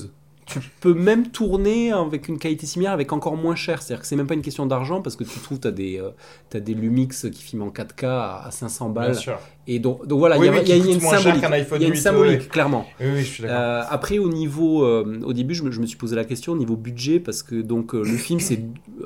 [0.59, 3.81] Tu peux même tourner avec une qualité similaire avec encore moins cher.
[3.81, 6.59] C'est-à-dire que c'est même pas une question d'argent parce que tu trouves t'as des, euh,
[6.59, 9.15] des Lumix qui filment en 4K à, à 500 Bien balles.
[9.15, 9.37] sûr.
[9.67, 11.43] Et donc, donc voilà, il Oui, y a, oui, y y une cher symbolique.
[11.75, 12.85] Il y a une 8, symbolique, clairement.
[12.99, 13.43] Oui, je suis.
[13.45, 16.53] Euh, après, au niveau, euh, au début, je me, je me suis posé la question
[16.53, 18.59] au niveau budget parce que donc euh, le film, c'est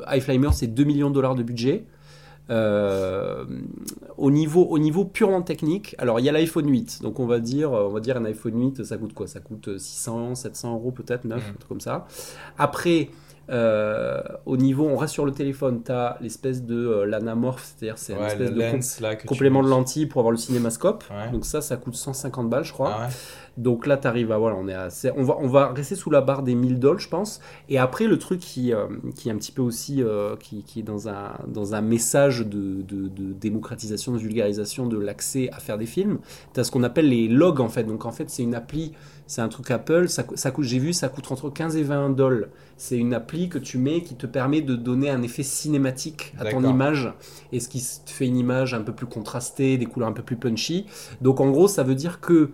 [0.10, 1.86] High Flymer, c'est 2 millions de dollars de budget.
[2.52, 3.43] Euh,
[4.18, 7.39] au niveau, au niveau purement technique, alors il y a l'iPhone 8, donc on va
[7.39, 9.28] dire, on va dire un iPhone 8, ça coûte quoi?
[9.28, 11.50] Ça coûte 600, 700 euros peut-être, 9, Mhm.
[11.50, 12.06] un truc comme ça.
[12.58, 13.10] Après,
[13.50, 17.98] euh, au niveau, on reste sur le téléphone, tu as l'espèce de euh, l'anamorphe, c'est-à-dire
[17.98, 21.04] c'est Ouais, espèce de com- là, complément de lentille pour avoir le cinémascope.
[21.12, 21.32] Ouais.
[21.32, 22.93] Donc ça, ça coûte 150 balles, je crois.
[22.96, 23.14] Ah ouais.
[23.58, 24.38] Donc là, tu arrives à.
[24.38, 26.99] Voilà, on, est à, on, va, on va rester sous la barre des 1000 dollars,
[26.99, 27.39] je pense.
[27.70, 30.03] Et après, le truc qui, euh, qui est un petit peu aussi.
[30.03, 34.88] euh, qui, qui est dans un, dans un message de, de- de démocratisation, de vulgarisation
[34.88, 36.20] de l'accès à faire des films,
[36.53, 37.84] tu as ce qu'on appelle les logs en fait.
[37.86, 38.91] Donc en fait, c'est une appli.
[39.28, 42.12] C'est un truc Apple, ça, ça coûte, j'ai vu, ça coûte entre 15 et 20
[42.12, 42.47] dollars.
[42.78, 46.43] C'est une appli que tu mets qui te permet de donner un effet cinématique à
[46.51, 47.12] ton image
[47.51, 50.22] et ce qui te fait une image un peu plus contrastée, des couleurs un peu
[50.22, 50.86] plus punchy.
[51.22, 52.51] Donc en gros, ça veut dire que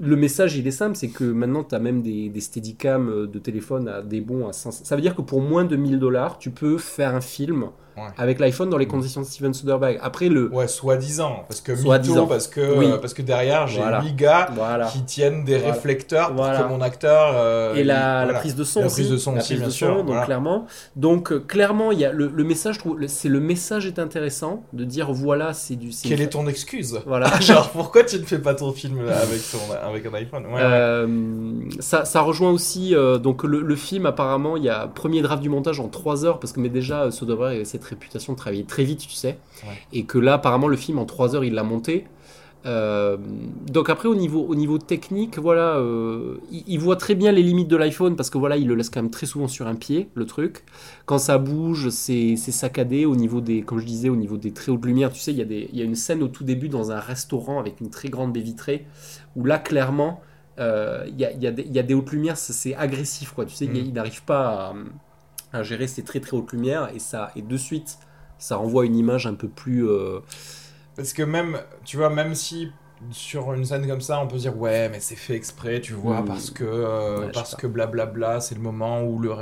[0.00, 2.40] le message, il est simple, c'est que maintenant, tu as même des, des
[2.86, 4.84] euh, de téléphone à des bons à 500.
[4.84, 7.66] Ça veut dire que pour moins de 1000 dollars, tu peux faire un film
[7.96, 8.04] Ouais.
[8.16, 9.98] avec l'iPhone dans les conditions de Steven Soderbergh.
[10.02, 10.48] Après, le...
[10.52, 11.44] Ouais, soi-disant.
[11.48, 12.86] Parce que mytho, parce que, Oui.
[12.86, 14.00] euh, parce que derrière, j'ai Voilà.
[14.02, 14.86] 8 gars Voilà.
[14.86, 15.72] qui tiennent des Voilà.
[15.74, 16.62] réflecteurs pour Voilà.
[16.62, 17.32] que mon acteur.
[17.34, 18.94] euh, Et la, prise de son La aussi.
[19.02, 20.66] prise de son La aussi, prise bien de sûr, son, donc clairement.
[20.96, 22.78] Donc euh, clairement, y a le, le message,
[23.08, 25.92] c'est le message est intéressant de dire voilà, c'est du.
[25.92, 27.30] c'est Quelle une- est ton excuse Voilà.
[27.40, 30.46] Genre, pourquoi tu ne fais pas ton film avec, ton, avec un iPhone?
[30.46, 30.60] Ouais.
[30.62, 31.06] Euh,
[31.80, 35.48] ça, ça rejoint aussi donc le, le film apparemment il y a premier draft du
[35.48, 38.84] montage en 3 heures parce que mais déjà Soderbergh avait cette réputation de travailler très
[38.84, 39.74] vite tu sais Ouais.
[39.92, 42.04] et que là apparemment le film en 3 heures il l'a monté
[42.64, 43.16] Euh,
[43.72, 47.42] donc après au niveau, au niveau technique voilà euh, il, il voit très bien les
[47.42, 49.74] limites de l'iPhone parce que voilà il le laisse quand même très souvent sur un
[49.74, 50.62] pied le truc
[51.04, 54.70] quand ça bouge c'est saccadé au niveau des comme je disais au niveau des très
[54.70, 56.44] hautes lumières tu sais il y, a des- il y a une scène au tout
[56.44, 58.86] début dans un restaurant avec une très grande baie vitrée
[59.34, 60.20] où là clairement
[60.60, 62.74] euh, il y, a, il y a des- il y a des hautes lumières, c'est
[62.76, 63.46] agressif, quoi.
[63.46, 63.86] Tu sais, il- Mm.
[63.86, 64.74] il n'arrive pas à,
[65.52, 67.98] à gérer ces très très hautes lumières et ça, et de suite,
[68.38, 69.86] ça renvoie une image un peu plus.
[69.88, 70.20] euh,
[70.96, 72.70] Parce que même, tu vois, même si
[73.10, 75.92] sur une scène comme ça, on peut se dire ouais, mais c'est fait exprès, tu
[75.92, 76.24] vois, Mm.
[76.24, 79.32] parce que euh, Ouais, parce que blablabla, c'est le moment où le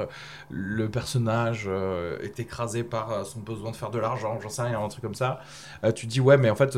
[0.49, 4.81] le personnage euh, est écrasé par son besoin de faire de l'argent, j'en sais rien,
[4.83, 5.41] un truc comme ça.
[5.95, 6.75] Tu dis ouais, mais en fait,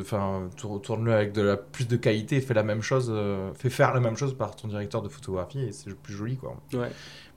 [0.00, 3.12] enfin, tour- tourne-le avec de la plus de qualité, fais la même chose,
[3.56, 6.56] fais faire la même chose par ton directeur de photographie et c'est plus joli quoi.
[6.72, 6.90] Ouais.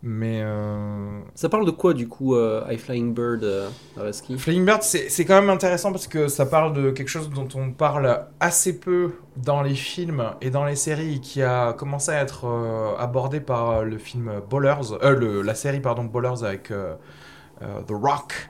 [0.09, 4.63] Mais euh, Ça parle de quoi du coup, euh, High Flying Bird, euh, Araski Flying
[4.63, 8.25] Bird, c'est quand même intéressant parce que ça parle de quelque chose dont on parle
[8.39, 12.95] assez peu dans les films et dans les séries qui a commencé à être euh,
[12.97, 18.49] abordé par le film Ballers, euh, le- la série pardon Ballers avec The Rock.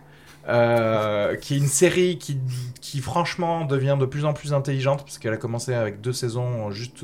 [1.41, 2.37] qui est une série qui,
[2.81, 6.69] qui franchement devient de plus en plus intelligente parce qu'elle a commencé avec deux saisons
[6.69, 7.03] juste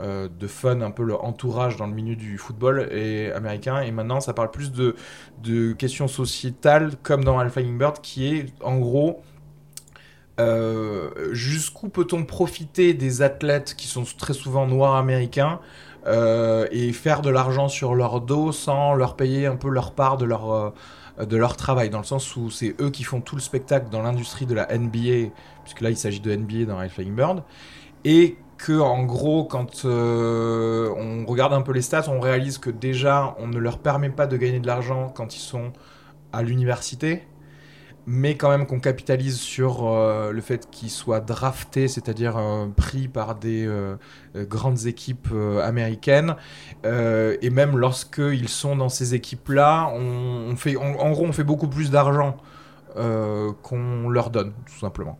[0.00, 3.82] euh, de fun, un peu le entourage dans le milieu du football et américain.
[3.82, 4.96] Et maintenant ça parle plus de,
[5.42, 9.20] de questions sociétales comme dans Alpha Bird qui est en gros
[10.40, 15.60] euh, jusqu'où peut-on profiter des athlètes qui sont très souvent noirs américains
[16.06, 20.16] euh, et faire de l'argent sur leur dos sans leur payer un peu leur part
[20.16, 20.72] de leur,
[21.20, 24.00] de leur travail, dans le sens où c'est eux qui font tout le spectacle dans
[24.00, 25.34] l'industrie de la NBA,
[25.64, 27.42] puisque là il s'agit de NBA dans High Flying Bird,
[28.06, 32.70] et que en gros quand euh, on regarde un peu les stats, on réalise que
[32.70, 35.72] déjà on ne leur permet pas de gagner de l'argent quand ils sont
[36.32, 37.26] à l'université,
[38.06, 43.08] mais quand même qu'on capitalise sur euh, le fait qu'ils soient draftés, c'est-à-dire euh, pris
[43.08, 43.68] par des
[44.34, 45.28] grandes équipes
[45.62, 46.36] américaines.
[46.84, 51.68] Et même lorsqu'ils sont dans ces équipes-là, on, on fait, en- gros, on fait beaucoup
[51.68, 52.36] plus d'argent
[52.94, 55.18] qu'on leur donne, tout simplement.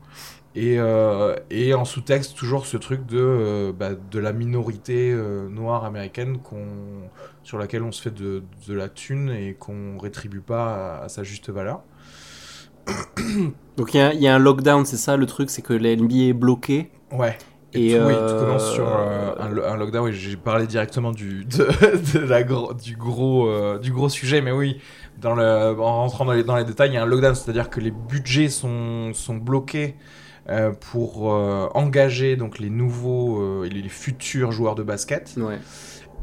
[0.55, 5.49] Et, euh, et en sous-texte, toujours ce truc de, euh, bah, de la minorité euh,
[5.49, 6.39] noire américaine
[7.43, 11.09] sur laquelle on se fait de, de la thune et qu'on rétribue pas à- à
[11.09, 11.81] sa juste valeur.
[13.77, 16.15] Donc il y, y a un lockdown, c'est ça le truc, c'est que la NBA
[16.29, 16.91] est bloquée.
[17.11, 17.39] Ouais.
[17.75, 20.05] Et, Et, tout- oui, tu commences sur un, lo- un lockdown.
[20.05, 21.65] Oui, j'ai parlé directement du, de,
[22.19, 24.79] de la gro- du, gros, du gros sujet, mais oui,
[25.19, 25.43] dans le,
[25.81, 27.91] en rentrant dans les, dans les détails, il y a un lockdown, c'est-à-dire que les
[27.91, 29.97] budgets sont, sont bloqués
[30.49, 35.35] euh, pour euh, engager donc, les nouveaux euh, et les futurs joueurs de basket.
[35.37, 35.59] Ouais.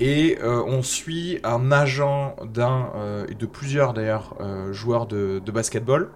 [0.02, 5.42] Et euh, on suit un agent d'un euh, et de plusieurs d'ailleurs euh, joueurs de,
[5.46, 6.10] de basketball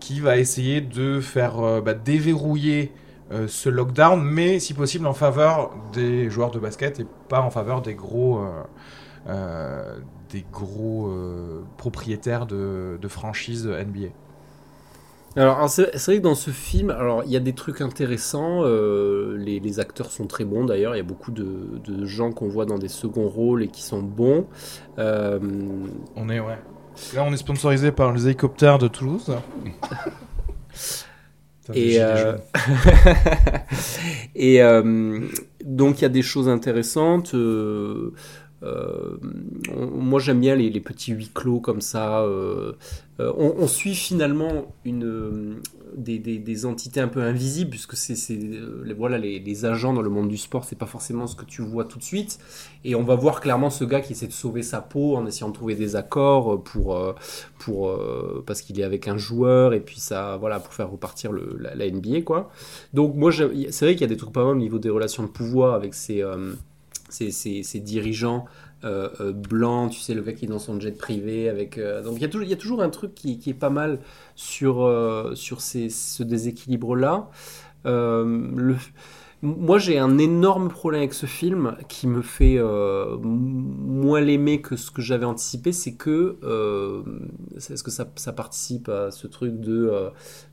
[0.00, 2.92] qui va essayer de faire euh, bah, déverrouiller
[3.32, 7.50] euh, ce lockdown, mais si possible en faveur des joueurs de basket et pas en
[7.50, 8.62] faveur des gros, euh,
[9.28, 9.98] euh,
[10.30, 14.08] des gros euh, propriétaires de, de franchises NBA.
[15.36, 18.62] Alors, c'est vrai que dans ce film, alors il y a des trucs intéressants.
[18.64, 20.94] euh, les, les acteurs sont très bons d'ailleurs.
[20.94, 23.82] Il y a beaucoup de, de gens qu'on voit dans des seconds rôles et qui
[23.82, 24.46] sont bons.
[24.98, 25.38] Euh,
[26.16, 26.58] On est ouais.
[27.14, 29.30] Là, on est sponsorisé par les hélicoptères de Toulouse.
[31.74, 32.36] Et, euh,
[34.36, 35.20] et euh,
[35.64, 37.34] donc il y a des choses intéressantes.
[38.66, 39.16] Euh,
[39.76, 42.20] on- moi j'aime bien les, petits huis clos comme ça.
[42.20, 42.72] euh,
[43.18, 45.62] euh, on, suit finalement une,
[45.96, 50.36] des, entités un peu invisibles, puisque c'est les, voilà, les, agents dans le monde du
[50.36, 52.38] sport, c'est pas forcément ce que tu vois tout de suite.
[52.84, 55.48] Et on va voir clairement ce gars qui essaie de sauver sa peau en essayant
[55.48, 57.14] de trouver des accords pour,
[57.58, 57.98] pour,
[58.44, 62.20] parce qu'il est avec un joueur et puis ça, voilà, pour faire repartir la, NBA
[62.20, 62.50] quoi.
[62.92, 65.22] Donc moi c'est vrai qu'il y a des trucs pas mal au niveau des relations
[65.22, 66.22] de pouvoir avec ces,
[67.08, 68.46] ces, dirigeants
[68.84, 71.78] euh, euh, blancs, tu sais le gars qui est dans son jet privé avec.
[71.78, 74.00] euh, donc il y a toujours un truc qui, est pas mal
[74.34, 74.76] sur
[75.34, 77.30] sur ce déséquilibre là.
[77.84, 78.76] le
[79.46, 84.76] moi, j'ai un énorme problème avec ce film qui me fait euh, moins l'aimer que
[84.76, 85.72] ce que j'avais anticipé.
[85.72, 87.02] C'est que, euh,
[87.56, 90.10] est-ce que ça, ça participe à ce truc de, euh,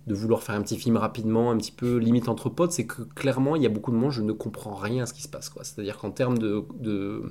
[0.08, 2.72] de vouloir faire un petit film rapidement, un petit peu limite entre potes?
[2.72, 5.14] C'est que clairement, il y a beaucoup de moments, je ne comprends rien à ce
[5.14, 5.50] qui se passe.
[5.50, 5.64] quoi.
[5.64, 6.64] C'est-à-dire qu'en termes de.
[6.80, 7.24] de-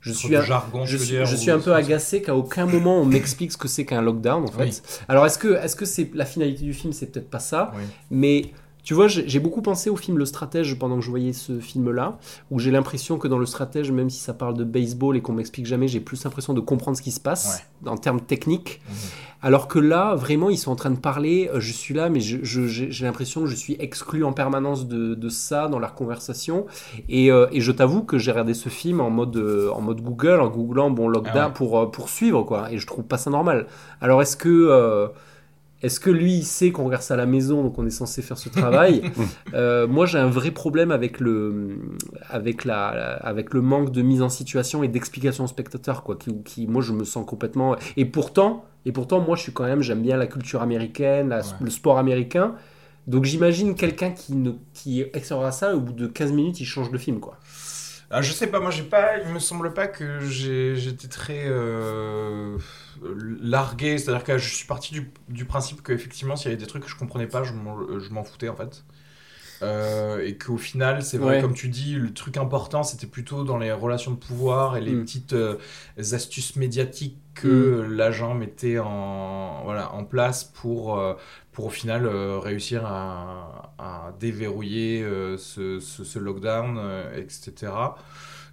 [0.00, 3.04] je suis, un, jargon, je suis, je suis un peu agacé qu'à aucun moment on
[3.04, 4.62] m'explique ce que c'est qu'un lockdown en fait.
[4.62, 4.80] Oui.
[5.08, 7.82] Alors est-ce que est-ce que c'est la finalité du film C'est peut-être pas ça, Oui.
[8.12, 8.52] mais
[8.88, 12.16] tu vois, j'ai beaucoup pensé au film Le Stratège pendant que je voyais ce film-là,
[12.50, 15.34] où j'ai l'impression que dans Le Stratège, même si ça parle de baseball et qu'on
[15.34, 18.80] m'explique jamais, j'ai plus l'impression de comprendre ce qui se passe en termes techniques.
[18.88, 18.94] Mhm.
[19.42, 22.20] Alors que là, vraiment, ils sont en train de parler, euh, je suis là, mais
[22.20, 26.64] j'ai l'impression que je suis exclu en permanence de, de ça dans leur conversation.
[27.10, 30.00] Et, euh, et je t'avoue que j'ai regardé ce film en mode, euh, en mode
[30.00, 31.52] Google, en googlant bon lockdown Ah ouais.
[31.52, 32.72] pour, pour suivre, quoi.
[32.72, 33.66] Et je trouve pas ça normal.
[34.00, 34.48] Alors est-ce que.
[34.48, 35.08] euh,
[35.82, 38.20] est-ce que lui, il sait qu'on regarde ça à la maison, donc on est censé
[38.22, 39.02] faire ce travail
[39.54, 41.78] Euh, Moi, j'ai un vrai problème avec le,
[42.28, 46.16] avec, la, avec le manque de mise en situation et d'explication au spectateur, quoi.
[46.16, 47.76] Qui, qui- moi, je me sens complètement.
[47.96, 51.38] Et pourtant, et pourtant, moi, je suis quand même, j'aime bien la culture américaine, la-
[51.38, 51.44] Ouais.
[51.60, 52.54] le sport américain.
[53.06, 56.90] Donc, j'imagine quelqu'un qui ne, qui explorera ça, au bout de 15 minutes, il change
[56.90, 57.38] de film, quoi.
[58.10, 62.56] Ah, je sais pas, moi j'ai pas, il me semble pas que j'étais très euh,
[63.42, 66.84] largué, c'est-à-dire que je suis parti du, du principe qu'effectivement s'il y avait des trucs
[66.84, 68.84] que je comprenais pas, je m'en foutais en fait.
[69.62, 71.38] Euh, et qu'au final, c'est vrai, Ouais.
[71.38, 74.94] comme tu dis, le truc important c'était plutôt dans les relations de pouvoir et les
[74.94, 74.96] Mm.
[74.96, 75.56] petites euh,
[75.98, 81.14] astuces médiatiques que l'agent mettait en, voilà, en place pour, euh,
[81.58, 87.72] pour au final euh, réussir à, déverrouiller euh, ce lockdown, euh, etc.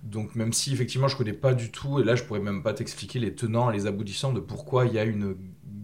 [0.01, 2.73] Donc même si effectivement je connais pas du tout, et là je pourrais même pas
[2.73, 5.35] t'expliquer les tenants et les aboutissants de pourquoi il y a une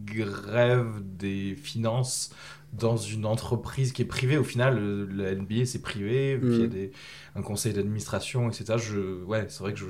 [0.04, 2.34] grève des finances
[2.74, 4.38] dans une entreprise qui est privée.
[4.38, 4.80] Au final,
[5.16, 6.70] la NBA c'est privé, puis il y a Mm.
[6.70, 6.92] des,
[7.36, 8.78] un conseil d'administration, etc.
[8.78, 9.86] Je, ouais, c'est vrai que je,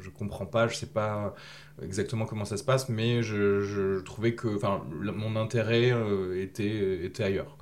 [0.00, 1.34] je comprends pas, je sais pas
[1.82, 7.04] exactement comment ça se passe, mais je, je trouvais que, enfin, mon intérêt euh, était,
[7.04, 7.56] était ailleurs.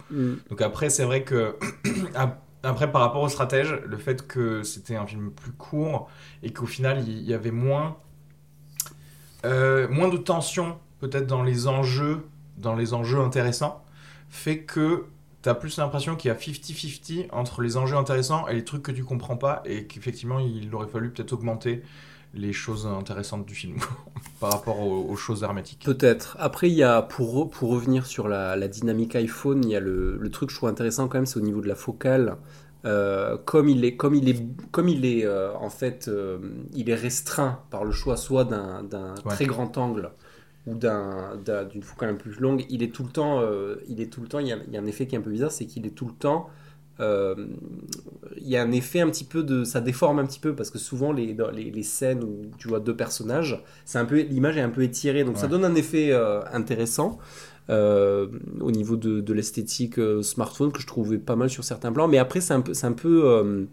[0.49, 1.57] Donc après, c'est vrai que
[2.15, 6.09] ap- après par rapport au stratège, le fait que c'était un film plus court
[6.43, 7.99] et qu'au final il y avait moins
[9.45, 12.23] euh, moins de tension peut-être dans les enjeux,
[12.59, 13.85] dans les enjeux intéressants,
[14.29, 15.05] fait que
[15.43, 18.91] T'as plus l'impression qu'il y a 50-50 entre les enjeux intéressants et les trucs que
[18.91, 21.83] tu comprends pas, et qu'effectivement il aurait fallu peut-être augmenter
[22.35, 23.77] les choses intéressantes du film
[24.41, 25.83] par rapport aux, aux choses hermétiques.
[25.85, 26.37] Peut-être.
[26.41, 29.81] Après, il y a, pour, pour revenir sur la, la dynamique iPhone, il y a
[29.81, 32.39] le, le truc que je trouve intéressant quand même, c'est au niveau de la focale.
[32.85, 36.39] Euh, comme il est, comme il est, comme il est euh, en fait, euh,
[36.73, 39.35] il est restreint par le choix soit d'un d'un Ouais.
[39.35, 40.11] très grand angle
[40.67, 42.65] ou d'un- d'un- d'une un peu plus longue.
[42.69, 44.39] Il est tout le temps, euh, il est tout le temps.
[44.41, 45.87] Il y, a, il y a un effet qui est un peu bizarre, c'est qu'il
[45.87, 46.49] est tout le temps.
[47.01, 47.35] euh,
[48.39, 50.71] il y a un effet un petit peu de, ça déforme un petit peu parce
[50.71, 54.21] que souvent les, dans les, les scènes où tu vois deux personnages, c'est un peu,
[54.21, 57.19] l'image est un peu étirée, donc ça donne un effet euh, intéressant
[57.69, 62.09] au niveau de, de l'esthétique smartphone que je trouvais pas mal sur certains plans.
[62.09, 63.67] Mais après, c'est un peu, c'est un peu.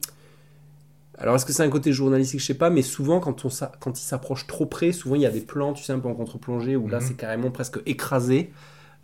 [1.23, 2.41] Alors, est-ce que c'est un côté journalistique?
[2.41, 5.21] Je sais pas, mais souvent, quand, on, s'a- quand il s'approche trop près, souvent il
[5.21, 7.01] y a des plans, tu sais, un peu en contre-plongée où là Mhm.
[7.01, 8.51] c'est carrément presque écrasé.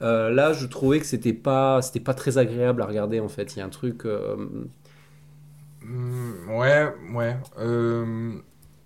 [0.02, 3.56] Euh, là, je trouvais que c'était pas, c'était pas très agréable à regarder en fait.
[3.56, 4.06] Il y a un truc.
[4.06, 4.38] euh,
[5.82, 7.38] Mm, ouais, ouais.
[7.58, 8.34] Euh,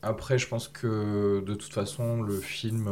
[0.01, 2.89] après, je pense que de toute façon, le film,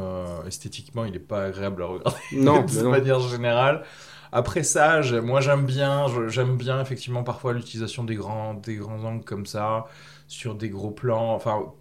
[0.48, 2.20] esthétiquement, il est pas agréable à regarder.
[2.32, 2.90] Non, de non.
[2.90, 3.84] manière générale.
[4.34, 9.26] Après ça, moi j'aime bien, j'aime bien effectivement parfois l'utilisation des grands, des grands angles
[9.26, 9.88] comme ça,
[10.32, 11.34] sur des gros plans.
[11.34, 11.74] Enfin,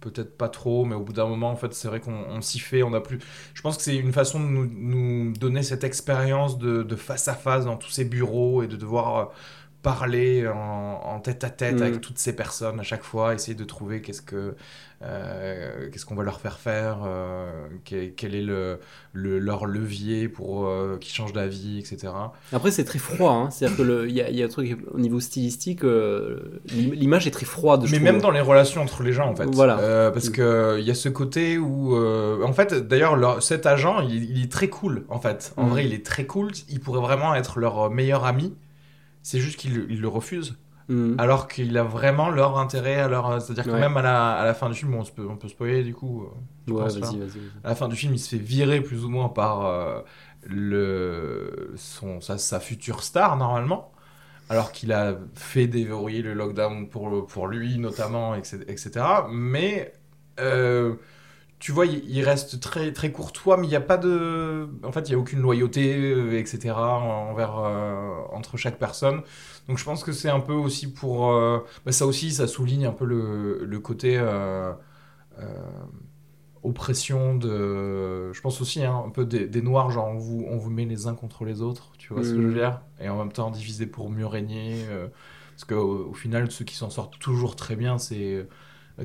[0.00, 2.58] peut-être pas trop, mais au bout d'un moment, en fait, c'est vrai qu'on on s'y
[2.58, 3.20] fait, on a plus.
[3.54, 7.34] Je pense que c'est une façon de nous, donner cette expérience de, de face à
[7.34, 9.24] face dans tous ces bureaux et de devoir euh,
[9.84, 11.82] parler en, en tête à tête Mm.
[11.82, 14.56] avec toutes ces personnes à chaque fois, essayer de trouver qu'est-ce que
[15.02, 18.78] euh, qu'est-ce qu'on va leur faire faire, euh, quel, quel est le,
[19.12, 22.10] le- leur levier pour euh, qu'ils changent d'avis, etc.
[22.52, 23.32] Après, c'est très froid.
[23.32, 23.50] Hein.
[23.50, 27.26] C'est-à-dire qu'il y a, il y a un truc au niveau stylistique, euh, l'im- l'image
[27.26, 27.82] est très froide.
[27.84, 28.12] je Mais trouve.
[28.12, 29.44] même dans les relations entre les gens, en fait.
[29.52, 30.10] Voilà.
[30.12, 34.30] Parce que il y a ce côté où, en fait, d'ailleurs, leur- cet agent, il,
[34.30, 35.52] il est très cool, en fait.
[35.58, 35.70] En Mhm.
[35.70, 36.50] vrai, il est très cool.
[36.70, 38.54] Il pourrait vraiment être leur meilleur ami.
[39.24, 40.56] C'est juste qu'il il le refuse.
[40.88, 41.16] Mm.
[41.18, 43.42] Alors qu'il a vraiment leur intérêt à leur.
[43.42, 43.80] C'est-à-dire que Ouais.
[43.80, 45.94] même à la, à la fin du film, bon, on, peut, on peut spoiler du
[45.94, 46.24] coup.
[46.24, 47.16] euh, Ouais, vas-y, hein.
[47.16, 47.18] vas-y.
[47.18, 47.52] vas-y.
[47.64, 50.02] À la fin du film, il se fait virer plus ou moins par euh,
[50.46, 53.92] le, son, sa, sa future star, normalement.
[54.50, 58.58] Alors qu'il a fait déverrouiller le lockdown pour, pour lui, notamment, etc.
[58.68, 59.06] etc.
[59.30, 59.94] Mais,
[60.40, 60.96] euh,
[61.58, 64.68] tu vois, il, reste très, très courtois, mais il n'y a pas de.
[64.82, 66.98] En fait, il n'y a aucune loyauté, euh, etc.
[67.00, 69.22] envers, euh, entre chaque personne.
[69.68, 71.32] Donc, je pense que c'est un peu aussi pour.
[71.32, 74.16] euh, bah, ça aussi, ça souligne un peu le, le côté.
[74.18, 74.72] euh,
[76.62, 80.56] oppression de je pense aussi hein, un peu des, des noirs genre on vous on
[80.56, 82.58] vous met les uns contre les autres tu vois ce que je veux Mhm.
[82.58, 82.80] dire?
[83.00, 84.84] Et en même temps diviser pour mieux régner
[85.54, 88.48] parce que au, au final ceux qui s'en sortent toujours très bien c'est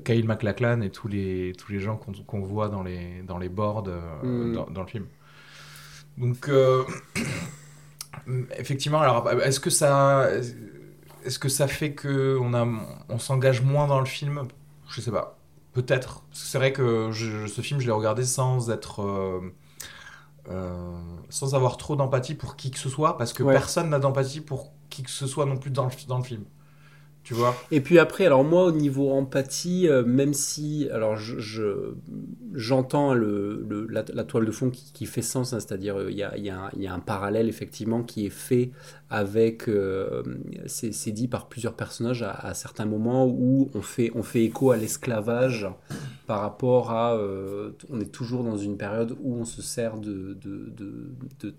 [0.06, 3.50] Kyle MacLachlan et tous les tous les gens qu'on qu'on voit dans les dans les
[3.50, 4.54] boards euh, Mhm.
[4.54, 5.06] dans, dans le film
[6.18, 6.84] donc euh,
[8.58, 10.30] effectivement alors est-ce que ça
[11.26, 12.68] est-ce que ça fait que on a
[13.10, 14.48] on s'engage moins dans le film?
[14.90, 15.36] Je sais pas
[15.74, 16.24] Peut-être.
[16.32, 19.04] C'est vrai que je- ce film, je l'ai regardé sans être.
[19.04, 19.40] euh,
[20.50, 20.98] euh,
[21.30, 23.54] sans avoir trop d'empathie pour qui que ce soit, parce que Ouais.
[23.54, 26.44] personne n'a d'empathie pour qui que ce soit non plus dans le, dans le film.
[27.72, 31.94] Et puis après, alors moi, au niveau empathie, euh, même si, alors je, je-
[32.54, 36.24] j'entends le, le- la, toile de fond qui, fait sens, hein, c'est-à-dire euh, il y,
[36.24, 36.70] a, y a un-
[37.00, 38.72] parallèle effectivement qui est fait
[39.10, 40.24] avec, euh,
[40.68, 44.78] c'est dit par plusieurs personnages à, certains moments où on fait, on fait écho à
[44.78, 45.68] l'esclavage
[46.28, 47.18] par rapport à,
[47.90, 50.38] on est toujours dans une période où on se sert de,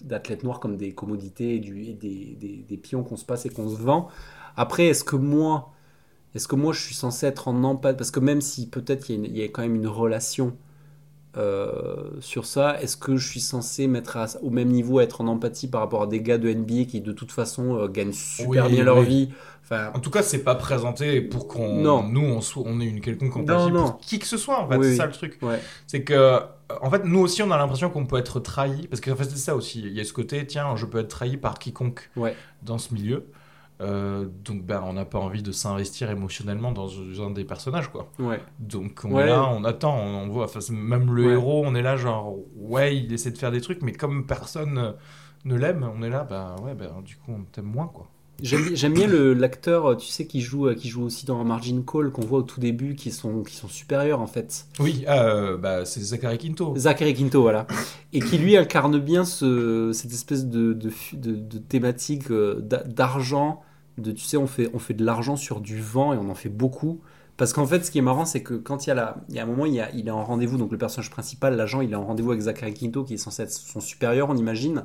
[0.04, 3.50] d'athlètes noirs comme des commodités et, du, des, des- des pions qu'on se passe et
[3.50, 4.08] qu'on se vend.
[4.61, 5.72] Après, est-ce que moi,
[6.34, 7.96] est-ce que moi je suis censé être en empathie?
[7.96, 10.54] Parce que même si peut-être il y, a y quand même une relation
[11.36, 15.28] euh, sur ça, est-ce que je suis censé mettre à- au même niveau, être en
[15.28, 18.66] empathie par rapport à des gars de NBA qui de toute façon euh, gagnent super
[18.66, 19.06] Oui, bien leur oui.
[19.06, 19.28] vie?
[19.62, 22.02] Enfin, En tout cas, c'est pas présenté pour qu'on.
[22.08, 23.84] Nous, on, soit, on ait une quelconque empathie Non, non.
[23.92, 24.76] pour qui que ce soit, en fait.
[24.78, 25.38] Oui, c'est ça le truc.
[25.42, 25.61] ouais.
[25.86, 26.40] C'est que, euh,
[26.82, 28.88] en fait, nous aussi, on a l'impression qu'on peut être trahi.
[28.88, 29.80] Parce qu'en fait, c'est ça aussi.
[29.82, 32.34] Il y a ce côté, tiens, je peux être trahi par quiconque Ouais.
[32.64, 33.26] dans ce milieu.
[33.81, 36.89] Euh, donc, ben, on n'a pas envie de s'investir émotionnellement dans
[37.22, 38.11] un des personnages, quoi.
[38.18, 38.41] Ouais.
[38.59, 39.22] Donc, on Ouais.
[39.22, 40.45] est là, on attend, on, on voit.
[40.45, 41.33] Enfin, même le Ouais.
[41.33, 44.76] héros, on est là, genre, ouais, il essaie de faire des trucs, mais comme personne
[44.78, 44.93] euh,
[45.47, 48.07] ne l'aime, on est là, bah ouais, bah, du coup, on t'aime moins, quoi.
[48.43, 52.22] J'aime bien le- l'acteur, tu sais, qui joue, qui joue aussi dans Margin Call, qu'on
[52.24, 54.64] voit au tout début, qui sont, qui sont supérieurs en fait.
[54.78, 56.72] Oui, euh, bah, c'est Zachary Quinto.
[56.74, 57.66] Zachary Quinto, voilà.
[58.14, 62.83] Et qui lui incarne bien ce, cette espèce de, de, de- de thématique euh, d'a-
[62.85, 63.61] d'argent.
[63.99, 66.34] De, tu sais, on fait, on fait de l'argent sur du vent et on en
[66.34, 67.01] fait beaucoup.
[67.36, 69.34] Parce qu'en fait, ce qui est marrant, c'est que quand il y a, la, il
[69.34, 71.57] y a un moment, il, y a, il est en rendez-vous, donc le personnage principal,
[71.57, 74.36] l'agent, il est en rendez-vous avec Zachary Quinto, qui est censé être son supérieur, on
[74.36, 74.84] imagine.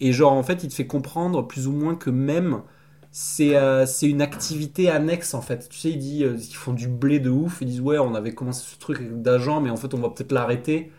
[0.00, 2.62] Et genre, en fait, il te fait comprendre plus ou moins que même
[3.10, 5.68] c'est euh, c'est une activité annexe en fait.
[5.70, 7.58] Tu sais, il dit euh, qu'ils font du blé de ouf.
[7.62, 10.10] Ils disent ouais, on avait commencé ce truc avec d'agents, mais en fait, on va
[10.10, 10.92] peut-être l'arrêter.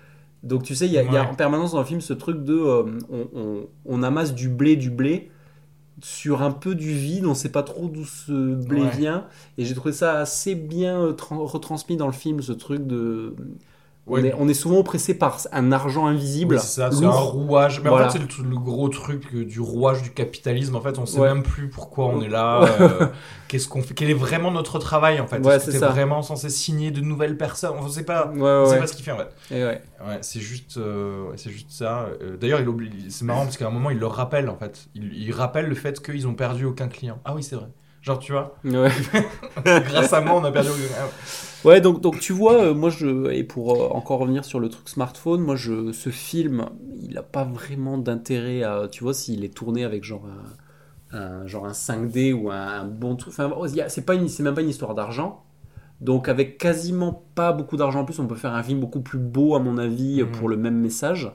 [0.43, 2.53] Donc tu sais, il y, a- y en permanence dans le film ce truc de
[2.53, 5.29] euh, on, on- on amasse du blé, du blé
[6.03, 7.25] sur un peu du vide.
[7.25, 8.89] On sait pas trop d'où ce blé Ouais.
[8.89, 9.25] vient.
[9.57, 13.35] Et j'ai trouvé ça assez bien euh, tran- retransmis dans le film, ce truc de
[14.09, 14.21] Ouais.
[14.21, 16.55] on, est, on est souvent oppressé par un argent invisible.
[16.55, 17.81] Oui, c'est ça, c'est un rouage.
[17.83, 18.07] Mais Voilà.
[18.07, 20.75] en fait, c'est le, le gros truc euh, du rouage du capitalisme.
[20.75, 21.27] En fait, on sait Ouais.
[21.33, 22.63] même plus pourquoi on est là.
[22.81, 23.07] euh,
[23.47, 25.85] Qu'est-ce qu'on fait Quel est vraiment notre travail en fait Ouais, Est-ce que c'est t'es
[25.85, 25.91] ça.
[25.91, 27.73] vraiment censé signer de nouvelles personnes?
[27.79, 28.27] On sait pas.
[28.27, 28.79] Ouais, On ouais, sait ouais.
[28.79, 29.29] pas ce qu'il fait en fait.
[29.51, 29.81] Et ouais.
[30.07, 32.07] Ouais, c'est juste, euh, c'est juste ça.
[32.21, 32.91] Euh, D'ailleurs, il oublie.
[33.09, 34.87] C'est marrant parce qu'à un moment, il le rappelle en fait.
[34.95, 37.19] Il, il rappelle le fait qu'ils ont perdu aucun client.
[37.25, 37.67] Ah oui, c'est vrai.
[38.01, 38.89] Genre, tu vois, Ouais.
[39.65, 40.69] grâce à moi, on a perdu
[41.65, 44.69] Ouais, donc, donc tu vois, euh, moi, je, et pour euh, encore revenir sur le
[44.69, 46.65] truc smartphone, moi, je, ce film,
[47.01, 50.25] il n'a pas vraiment d'intérêt à, tu vois, s'il est tourné avec genre
[51.13, 54.27] un, un- genre un 5D ou un, un bon truc, enfin, a- c'est pas une,
[54.29, 55.43] c'est même pas une histoire d'argent.
[56.01, 59.19] Donc, avec quasiment pas beaucoup d'argent en plus, on peut faire un film beaucoup plus
[59.19, 60.31] beau, à mon avis, Mhm.
[60.31, 61.31] pour le même message.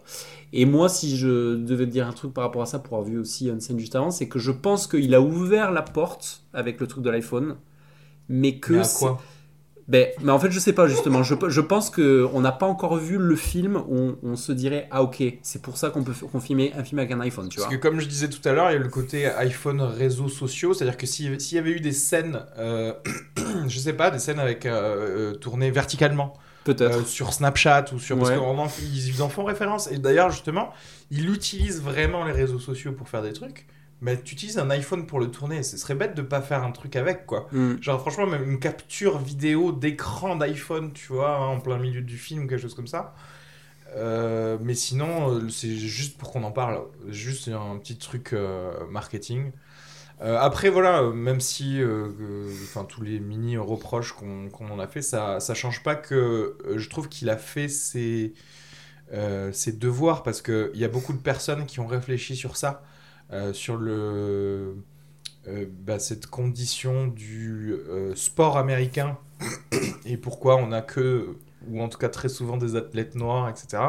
[0.53, 3.11] Et moi, si je devais te dire un truc par rapport à ça, pour avoir
[3.11, 6.81] vu aussi Unsane juste avant, c'est que je pense qu'il a ouvert la porte avec
[6.81, 7.57] le truc de l'iPhone,
[8.29, 9.21] mais que Mais à quoi?
[9.87, 11.23] Ben, mais en fait, je sais pas justement.
[11.23, 14.51] Je, je pense que on n'a pas encore vu le film où on, on se
[14.51, 17.49] dirait ah ok, c'est pour ça qu'on peut qu'on filmer un film avec un iPhone,
[17.51, 17.77] tu Parce vois.
[17.77, 20.73] que comme je disais tout à l'heure, il y a le côté iPhone réseaux sociaux,
[20.73, 22.95] c'est-à-dire que si- s'il y avait eu des scènes, euh,
[23.69, 26.33] je sais pas, des scènes avec euh, euh, tournées verticalement
[26.65, 27.01] Peut-être.
[27.01, 28.37] euh, sur Snapchat ou sur parce Ouais.
[28.39, 29.91] qu'on en- ils en font référence.
[29.93, 30.71] Et d'ailleurs justement,
[31.11, 33.67] il utilise vraiment les réseaux sociaux pour faire des trucs.
[34.01, 36.73] Mais tu utilises un iPhone pour le tourner, ce serait bête de pas faire un
[36.73, 37.49] truc avec quoi.
[37.53, 37.77] Hmm.
[37.81, 42.19] Genre franchement même une capture vidéo d'écran d'iPhone, tu vois, hein, en plein milieu du
[42.19, 43.15] film, quelque chose comme ça.
[43.97, 48.73] Euh, mais sinon, euh, c'est juste pour qu'on en parle, juste un petit truc euh,
[48.91, 49.53] marketing.
[50.23, 51.81] Euh, après voilà, même si,
[52.65, 56.57] enfin tous les mini reproches qu'on qu'on en a fait, ça ça change pas que
[56.77, 58.35] je trouve qu'il a fait ses
[59.53, 62.85] ses devoirs parce que il y a beaucoup de personnes qui ont réfléchi sur ça,
[63.53, 64.77] sur le
[65.49, 69.19] euh, bah, cette condition du euh, sport américain
[70.07, 71.37] et pourquoi on a que,
[71.69, 73.83] ou en tout cas très souvent des athlètes noirs, etc.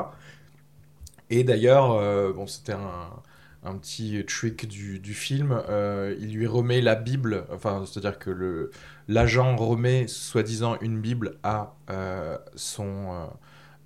[1.29, 3.09] Et d'ailleurs, euh, bon, c'était un,
[3.63, 8.69] un petit trick du, du film, euh, il lui remet la Bible, enfin, c'est-à-dire que
[9.07, 13.25] l'agent remet soi-disant une Bible à euh, son, euh,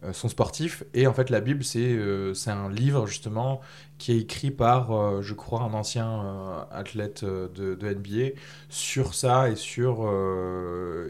[0.05, 3.61] euh, son sportif, et en fait la Bible euh, c'est un livre justement
[3.99, 8.39] qui est écrit par, euh, je crois, un ancien euh, athlète euh, de, NBA
[8.69, 10.09] sur ça et sur,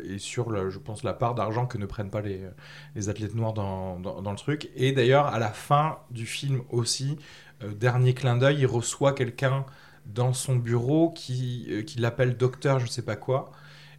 [0.06, 2.42] et sur la- je pense, la part d'argent que ne prennent pas les,
[2.96, 4.70] les athlètes noirs dans, dans, le truc.
[4.76, 7.18] Et d'ailleurs, à la fin du film aussi,
[7.76, 9.66] dernier clin d'œil, il reçoit quelqu'un
[10.06, 13.52] dans son bureau qui, qui l'appelle docteur, je sais pas quoi.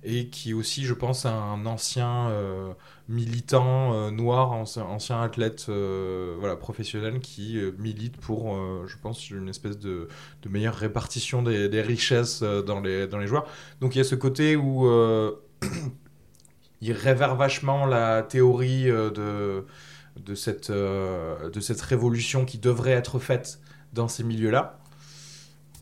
[0.02, 2.72] Et qui est aussi, je pense, un ancien euh,
[3.08, 9.78] militant euh, noir, ancien, athlète euh, voilà, professionnel qui milite pour, je pense, une espèce
[9.78, 10.08] de,
[10.42, 13.46] de meilleure répartition des, richesses dans, les, dans les joueurs.
[13.80, 14.88] Donc il y a ce côté où
[16.80, 19.66] il révère vachement la théorie de,
[20.16, 23.60] de, cette, de cette révolution qui devrait être faite
[23.92, 24.80] dans ces milieux-là.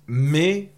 [0.09, 0.73] Mais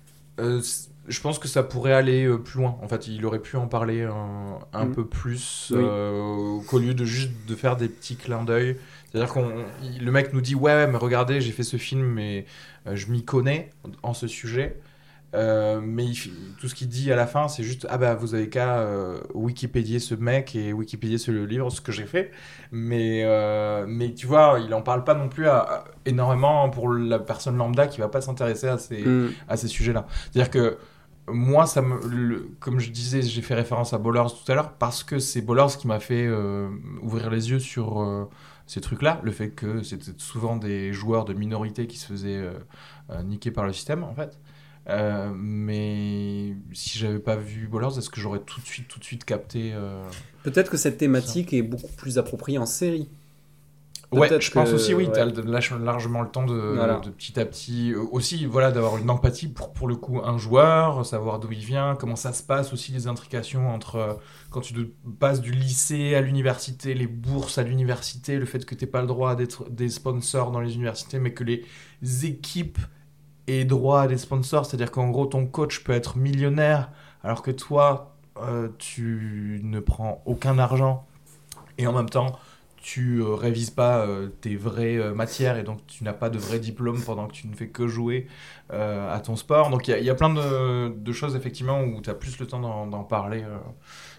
[1.11, 2.79] je pense que ça pourrait aller euh, plus loin.
[2.83, 4.95] En fait, il aurait pu en parler un, un Mhm.
[4.95, 5.83] peu plus Oui.
[5.83, 8.77] euh, qu'au lieu de juste de faire des petits clins d'œil.
[9.11, 9.51] C'est-à-dire qu'on
[10.01, 12.47] le mec nous dit ouais, mais regardez, j'ai fait ce film, mais
[12.87, 13.71] euh, je m'y connais
[14.03, 14.81] en ce sujet.
[15.33, 16.17] Mais il
[16.61, 18.85] tout ce qu'il dit à la fin, c'est juste ah bah vous avez qu'à
[19.35, 22.33] Wikipédier ce mec et Wikipédier ce livre, ce que j'ai fait.
[22.73, 23.25] Mais
[23.87, 27.57] mais tu vois, il en parle pas non plus à- à- énormément pour la personne
[27.57, 29.31] lambda qui va pas s'intéresser à ces Hmm.
[29.49, 30.07] à ces sujets-là.
[30.33, 30.79] C'est-à-dire que
[31.29, 34.75] moi, ça me, le- comme je disais, j'ai fait référence à Ballers tout à l'heure
[34.75, 36.69] parce que c'est Ballers qui m'a fait euh,
[37.03, 38.25] ouvrir les yeux sur euh,
[38.67, 39.21] ces trucs-là.
[39.23, 42.43] Le fait que c'était souvent des joueurs de minorité qui se faisaient
[43.11, 44.39] euh, niquer par le système, en fait.
[45.35, 49.25] Mais si j'avais pas vu Ballers, est-ce que j'aurais tout de suite, tout de suite
[49.25, 49.73] capté
[50.43, 53.09] Peut-être que cette thématique est beaucoup plus appropriée en série.
[54.13, 55.13] Ouais, je pense que- aussi, oui, ouais.
[55.13, 56.99] tu as largement le temps de, Voilà.
[56.99, 60.37] de petit à petit, euh, aussi, voilà, d'avoir une empathie pour, pour le coup, un
[60.37, 64.15] joueur, savoir d'où il vient, comment ça se passe, aussi les intrications entre euh,
[64.51, 64.75] quand tu
[65.21, 69.07] passes du lycée à l'université, les bourses à l'université, le fait que tu pas le
[69.07, 71.65] droit d'être des sponsors dans les universités, mais que les
[72.25, 72.79] équipes
[73.47, 76.91] aient droit à des sponsors, c'est-à-dire qu'en gros, ton coach peut être millionnaire,
[77.23, 81.07] alors que toi, euh, tu ne prends aucun argent,
[81.79, 82.39] et en même temps,
[82.83, 86.39] tu euh, révises pas euh, tes vraies euh, matières et donc tu n'as pas de
[86.39, 88.27] vrai diplôme pendant que tu ne fais que jouer
[88.71, 89.69] à ton sport.
[89.71, 92.15] Donc il y, a- il y a plein de, de choses effectivement où tu as
[92.15, 93.43] plus le temps d'en parler,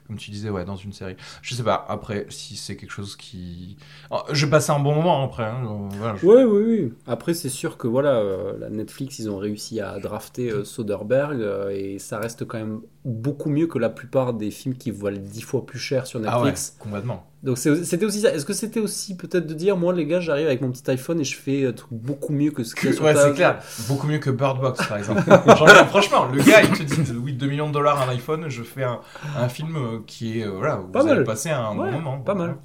[0.08, 1.16] comme tu disais, ouais, dans une série.
[1.42, 3.78] Je sais pas, après, si c'est quelque chose qui...
[4.10, 5.46] Oh, je vais passer un bon moment après.
[5.46, 6.94] hein, voilà, je- Oui, oui, oui.
[7.08, 8.22] Après, c'est sûr que voilà,
[8.60, 13.68] la Netflix, ils ont réussi à drafter Soderbergh et ça reste quand même beaucoup mieux
[13.68, 16.76] que la plupart des films qui valent dix fois plus cher sur Ah ouais, Netflix.
[16.80, 17.26] complètement.
[17.44, 18.32] Donc c'était aussi ça.
[18.34, 21.20] Est-ce que c'était aussi peut-être de dire, moi les gars, j'arrive avec mon petit iPhone
[21.20, 23.34] et je fais un truc beaucoup mieux que ce qu'il y a sur Ouais, c'est
[23.34, 23.60] clair.
[23.88, 25.24] Beaucoup mieux que Bird Box, par exemple.
[25.28, 28.62] Genre, franchement, le gars, il te dit, oui, 2 millions de dollars un iPhone, je
[28.62, 29.00] fais un,
[29.36, 31.24] un film euh, qui est, euh, voilà, où Pas vous allez mal.
[31.26, 32.20] passer un Ouais, bon moment.
[32.20, 32.58] pas mal.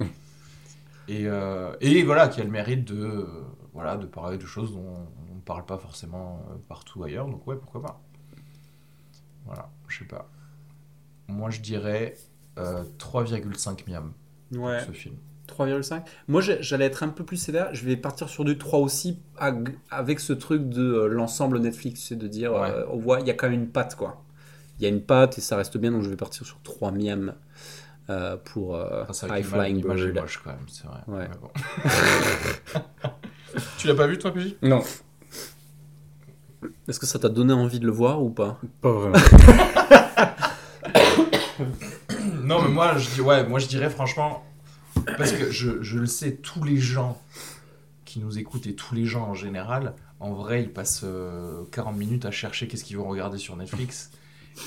[1.07, 3.25] Et, euh, et voilà, qui a le mérite de, euh,
[3.73, 7.25] voilà, de parler de choses dont on ne parle pas forcément euh, partout ailleurs.
[7.27, 7.99] Donc ouais, pourquoi pas.
[9.45, 10.29] Voilà, je sais pas.
[11.27, 12.15] Moi, je dirais
[12.57, 14.13] euh, 3,5 miam
[14.53, 14.79] Ouais.
[14.85, 15.15] ce film.
[15.47, 16.03] 3,5.
[16.27, 17.73] Moi, j'allais être un peu plus sévère.
[17.73, 19.19] Je vais partir sur du 3 aussi,
[19.89, 22.69] avec ce truc de euh, l'ensemble Netflix, c'est de dire, Ouais.
[22.69, 24.23] euh, on voit, il y a quand même une patte, quoi.
[24.79, 26.91] Il y a une patte et ça reste bien, donc je vais partir sur 3
[26.91, 27.33] miam
[28.09, 30.13] euh, pour euh, Enfin, c'est High Flying Bird.
[30.15, 30.99] moche quand même, c'est vrai.
[31.07, 31.27] Ouais.
[31.29, 31.49] Mais bon.
[33.77, 34.81] tu l'as pas vu toi, PJ Non,
[36.87, 38.59] Est-ce que ça t'a donné envie de le voir ou pas?
[38.81, 39.17] Pas vraiment.
[42.43, 44.43] non, mais moi je, dis, ouais, moi, je dirais franchement,
[45.17, 47.21] parce que je, je le sais, tous les gens
[48.05, 51.95] qui nous écoutent et tous les gens en général, en vrai, ils passent euh, 40
[51.97, 54.11] minutes à chercher qu'est-ce qu'ils vont regarder sur Netflix.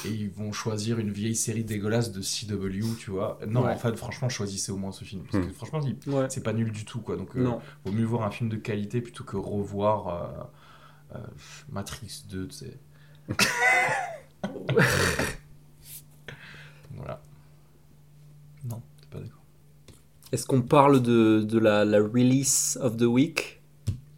[0.05, 3.41] Et ils vont choisir une vieille série dégueulasse de CW, tu vois.
[3.49, 3.73] Non, Ouais.
[3.73, 5.23] en fait, franchement, choisissez au moins ce film.
[5.29, 5.55] Parce que Hmm.
[5.55, 6.27] franchement, il- Ouais.
[6.29, 7.17] c'est pas nul du tout, quoi.
[7.17, 7.59] Donc, euh, Non.
[7.85, 10.45] vaut mieux voir un film de qualité plutôt que revoir euh,
[11.15, 11.19] euh,
[11.71, 12.79] Matrix 2, tu sais.
[16.95, 17.21] voilà.
[18.65, 19.43] Non, t'es pas d'accord.
[20.33, 23.61] Est-ce qu'on parle de, de la, la release of the week?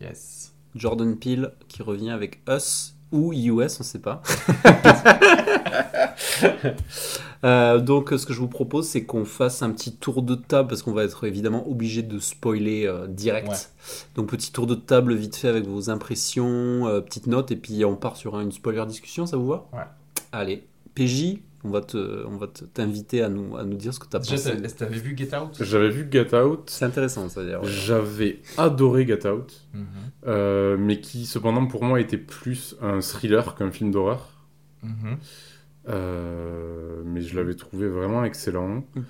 [0.00, 0.54] Yes.
[0.74, 4.22] Jordan Peele qui revient avec Us ou US, on sait pas.
[7.44, 10.68] Euh, donc, ce que je vous propose, c'est qu'on fasse un petit tour de table
[10.68, 13.48] parce qu'on va être évidemment obligé de spoiler euh, direct.
[13.48, 13.56] Ouais.
[14.14, 17.84] Donc, petit tour de table vite fait avec vos impressions, euh, petites notes, et puis
[17.84, 19.66] on part sur une spoiler discussion, ça vous va?
[19.72, 19.82] Ouais.
[20.30, 20.64] Allez,
[20.94, 24.06] PJ, on va te, on va te- t'inviter à nous, à nous dire ce que
[24.08, 24.62] tu as Déjà, pensé.
[24.62, 25.56] t'as- t'avais vu Get Out?
[25.60, 26.62] J'avais vu Get Out.
[26.70, 27.60] C'est intéressant, ça dire.
[27.62, 27.68] ouais.
[27.68, 29.62] J'avais adoré Get Out.
[29.74, 29.84] Mhm.
[30.28, 34.28] euh, mais qui cependant pour moi était plus un thriller qu'un film d'horreur.
[34.84, 35.18] Mhm.
[35.88, 38.84] Euh, mais je l'avais trouvé vraiment excellent.
[38.94, 39.04] Mhm.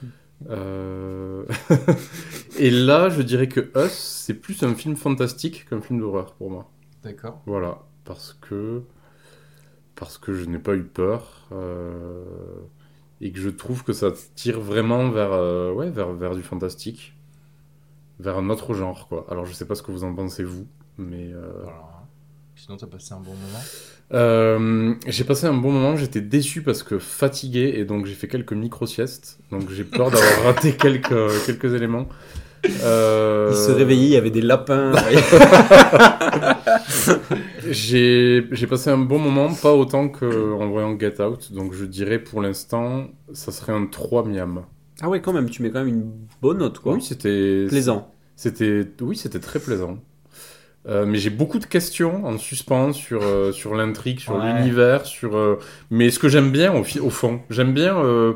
[0.50, 1.44] Euh,
[2.58, 6.50] Et là, je dirais que Us, c'est plus un film fantastique qu'un film d'horreur pour
[6.50, 6.70] moi.
[7.02, 7.42] D'accord.
[7.46, 8.82] Voilà, parce que
[9.94, 12.24] parce que je n'ai pas eu peur euh,
[13.20, 17.16] et que je trouve que ça tire vraiment vers euh, ouais vers vers du fantastique,
[18.18, 19.26] vers un autre genre quoi.
[19.30, 20.66] Alors je sais pas ce que vous en pensez vous,
[20.98, 21.32] mais.
[22.64, 23.64] Sinon, t'as passé un bon moment.
[24.14, 25.96] euh, j'ai passé un bon moment.
[25.96, 29.40] J'étais déçu parce que fatigué et donc j'ai fait quelques micro siestes.
[29.50, 32.06] Donc j'ai peur d'avoir raté quelques quelques éléments.
[32.84, 34.92] Euh, Il se réveillait, il y avait des lapins.
[37.68, 42.20] J'ai j'ai passé un bon moment, pas autant qu'en voyant Get Out, donc je dirais
[42.20, 44.62] pour l'instant, ça serait un 3 miam.
[45.00, 46.94] ah ouais, quand même, tu mets quand même une bonne note, quoi.
[46.94, 48.12] Oui, c'était Plaisant.
[48.36, 49.98] C'était oui, c'était très plaisant.
[50.89, 54.53] Euh, mais j'ai beaucoup de questions en suspens sur, euh, sur l'intrigue, sur Ouais.
[54.53, 55.37] l'univers, sur.
[55.37, 55.59] euh,
[55.91, 58.33] Mais ce que j'aime bien au, fond, j'aime bien euh,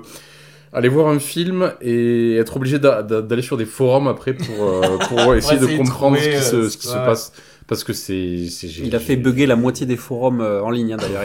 [0.73, 4.63] aller voir un film et être obligé d'a- d'a- d'aller sur des forums après pour,
[4.65, 6.93] euh, pour essayer essayer de comprendre trouver, ce qui, se, ce qui ouais.
[6.93, 7.33] se passe.
[7.67, 8.17] Parce que c'est.
[8.17, 11.25] Il a fait bugger la moitié des forums euh, en ligne, hein, d'ailleurs.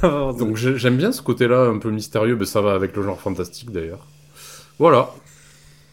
[0.00, 0.32] Voilà.
[0.38, 3.20] Donc j'ai- j'aime bien ce côté-là un peu mystérieux, mais ça va avec le genre
[3.20, 4.06] fantastique d'ailleurs.
[4.78, 5.10] Voilà.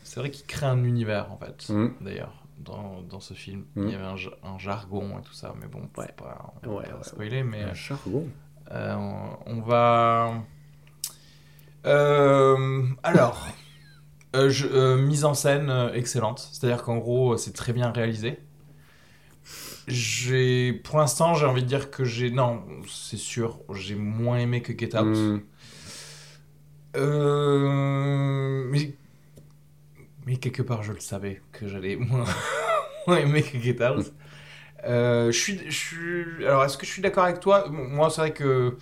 [0.05, 1.89] C'est vrai qu'il crée un univers, en fait, Mm.
[1.99, 2.31] d'ailleurs,
[2.63, 3.65] dans, dans ce film.
[3.75, 3.83] Mm.
[3.87, 6.53] Il y avait un, ja- un jargon et tout ça, mais bon, on va pas,
[6.63, 8.27] on Ouais, pas ouais, spoiler, mais Un charbon.
[8.71, 10.33] euh, on, on va...
[11.85, 13.47] Euh, alors,
[14.35, 18.39] euh, je- euh, mise en scène euh, excellente, c'est-à-dire qu'en gros, c'est très bien réalisé.
[19.87, 24.61] J'ai, pour l'instant, j'ai envie de dire que j'ai, non, c'est sûr, j'ai moins aimé
[24.61, 25.07] que Get Out.
[25.07, 25.41] Mm.
[26.97, 28.93] Euh, mais,
[30.25, 32.25] mais quelque part, je le savais que j'allais moins,
[33.07, 34.13] moins aimer que Get Out.
[34.85, 37.67] Euh, je suis, je suis, alors, est-ce que je suis d'accord avec toi?
[37.69, 38.77] Moi, c'est vrai que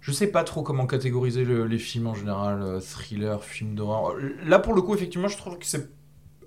[0.00, 4.14] je sais pas trop comment catégoriser le- les films en général, euh, thriller, film d'horreur.
[4.44, 5.90] Là, pour le coup, effectivement, je trouve que c'est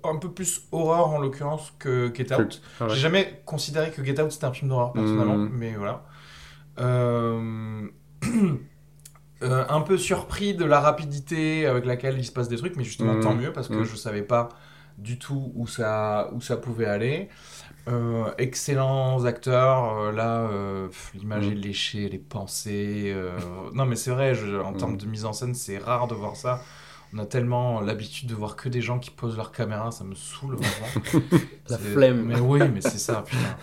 [0.02, 2.62] un peu plus horreur en l'occurrence que Get Out.
[2.80, 2.94] Ah ouais.
[2.94, 5.50] J'ai jamais considéré que Get Out c'était un film d'horreur personnellement, Mhm.
[5.52, 6.04] mais voilà.
[6.78, 7.86] Euh,
[9.42, 12.84] euh, un peu surpris de la rapidité avec laquelle il se passe des trucs, mais
[12.84, 13.20] justement Mhm.
[13.20, 13.84] tant mieux parce que Mhm.
[13.84, 14.50] je savais pas
[14.98, 17.28] du tout où ça, où ça pouvait aller.
[17.88, 20.48] Euh, excellents acteurs, euh, là
[21.14, 21.52] l'image Mhm.
[21.52, 23.14] est léchée, les pensées.
[23.74, 26.36] non mais c'est vrai, je- en termes de mise en scène, c'est rare de voir
[26.36, 26.60] ça.
[27.12, 30.14] On a tellement l'habitude de voir que des gens qui posent leur caméra, ça me
[30.14, 30.92] saoule vraiment.
[31.68, 32.22] La flemme.
[32.26, 33.56] Mais oui, mais c'est ça, putain.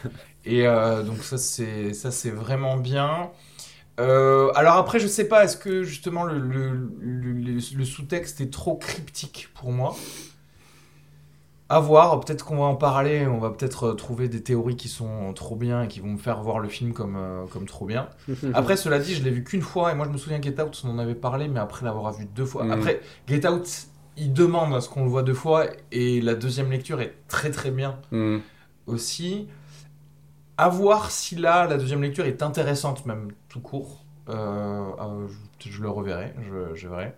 [0.45, 0.63] Et
[1.05, 3.30] donc ça c'est ça c'est vraiment bien.
[3.99, 6.69] Euh, alors après, je sais pas, est-ce que justement le, le,
[6.99, 9.95] le- le- le sous-texte est trop cryptique pour moi?
[11.69, 14.87] À voir, peut-être qu'on va en parler, on va peut-être euh, trouver des théories qui
[14.87, 17.85] sont trop bien et qui vont me faire voir le film comme, euh, comme trop
[17.85, 18.07] bien.
[18.53, 20.81] Après, cela dit, je l'ai vu qu'une fois et moi je me souviens Get Out,
[20.85, 22.63] on en avait parlé, mais après l'avoir vu deux fois.
[22.63, 22.71] Mhm.
[22.71, 23.67] Après, Get Out,
[24.15, 27.51] il demande à ce qu'on le voit deux fois et la deuxième lecture est très
[27.51, 28.37] très bien Mm.
[28.85, 29.47] aussi.
[30.57, 34.03] À voir si là, la deuxième lecture est intéressante, même tout court.
[34.29, 35.27] Euh, euh,
[35.59, 37.15] je, je le reverrai, je, je verrai.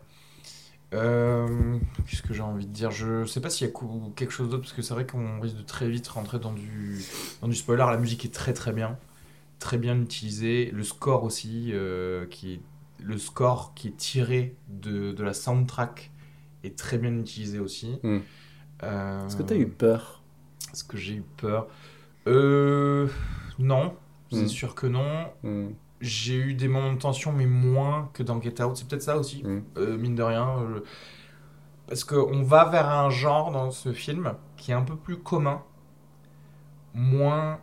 [0.93, 1.77] Euh,
[2.07, 2.91] Qu'est-ce que j'ai envie de dire?
[2.91, 3.73] Je sais pas s'il y a
[4.15, 7.01] quelque chose d'autre, parce que c'est vrai qu'on risque de très vite rentrer dans du,
[7.41, 7.85] dans du spoiler.
[7.89, 8.97] La musique est très très bien,
[9.59, 10.71] très bien utilisée.
[10.73, 11.73] Le score aussi,
[12.31, 12.61] qui est,
[13.01, 16.11] le score qui est tiré de, de la soundtrack
[16.63, 17.99] est très bien utilisé aussi.
[18.03, 18.19] Mm.
[18.83, 20.23] Euh, Est-ce que t'as eu peur?
[20.73, 21.67] est-ce que j'ai eu peur?
[22.29, 23.07] Euh.
[23.59, 23.95] Non,
[24.31, 24.47] c'est Mm.
[24.47, 25.25] sûr que non.
[25.43, 25.67] Mm.
[26.01, 28.77] J'ai eu des moments de tension, mais moins que dans Get Out.
[28.77, 29.61] C'est peut-être ça aussi, Mm.
[29.77, 30.47] euh, mine de rien.
[30.59, 30.79] euh,
[31.87, 35.63] parce qu'on va vers un genre dans ce film qui est un peu plus commun,
[36.93, 37.59] moins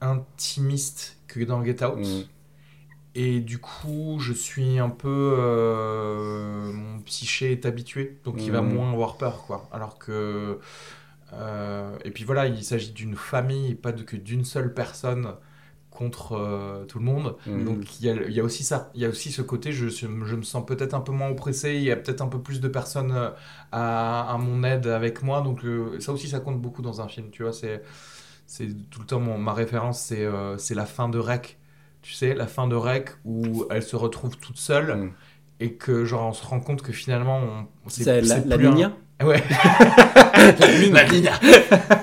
[0.00, 2.28] intimiste que dans Get Out.
[3.16, 5.36] Et du coup, je suis un peu.
[5.38, 9.68] euh, mon psyché est habitué, donc il va moins avoir peur, quoi.
[9.72, 10.58] Alors que.
[11.32, 15.34] Euh, et puis voilà, il s'agit d'une famille, pas de, que d'une seule personne
[15.90, 17.36] contre euh, tout le monde.
[17.46, 17.64] Mm.
[17.64, 19.72] Donc il y, a, il y a aussi ça, il y a aussi ce côté,
[19.72, 22.60] je, me sens peut-être un peu moins oppressé, il y a peut-être un peu plus
[22.60, 23.30] de personnes euh,
[23.72, 27.08] à, à mon aide avec moi, donc euh, ça aussi ça compte beaucoup dans un
[27.08, 27.82] film, tu vois, c'est,
[28.46, 30.26] c'est tout le temps mon- ma référence, c'est,
[30.58, 31.58] c'est la fin de Rec,
[32.02, 35.12] tu sais, la fin de Rec où elle se retrouve toute seule Mm.
[35.60, 38.74] et que genre on se rend compte que finalement on, C'est la, la plus un-
[38.74, 38.92] Nina
[39.26, 39.42] Ouais.
[40.92, 41.30] la ligne.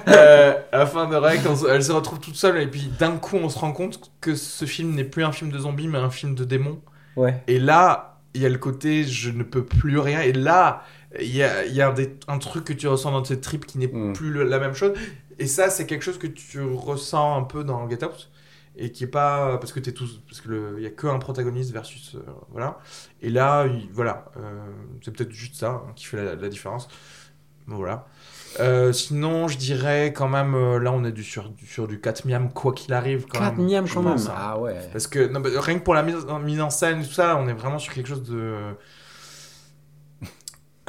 [0.07, 3.37] Euh, à la fin de se- elle se retrouve toute seule et puis d'un coup
[3.37, 6.09] on se rend compte que ce film n'est plus un film de zombies mais un
[6.09, 6.79] film de démons.
[7.15, 7.41] Ouais.
[7.47, 10.21] Et là, il y a le côté je ne peux plus rien.
[10.21, 10.83] Et là,
[11.19, 13.65] il y a, il y a des- un truc que tu ressens dans cette trip
[13.65, 14.13] qui n'est Mm.
[14.13, 14.93] plus le- la même chose.
[15.39, 18.29] Et ça, c'est quelque chose que tu ressens un peu dans Get Out.
[18.77, 19.57] Et qui est pas.
[19.57, 20.19] Parce que t'es tous.
[20.27, 22.15] Parce qu'il n'y a qu'un protagoniste versus.
[22.15, 22.19] euh,
[22.49, 22.79] voilà.
[23.21, 24.25] Et là, il- voilà.
[24.37, 24.65] euh,
[25.01, 26.87] c'est peut-être juste ça hein, qui fait la, la différence.
[27.67, 28.05] Bon, Voilà.
[28.59, 30.53] Euh, sinon, je dirais quand même.
[30.77, 33.25] là, on est du, sur, du, sur du 4 miam, quoi qu'il arrive.
[33.29, 34.17] Quand 4 même, miam quand même.
[34.35, 34.75] Ah ouais.
[34.91, 37.47] Parce que non, bah, rien que pour la mise, mise en scène tout ça, on
[37.47, 38.55] est vraiment sur quelque chose de.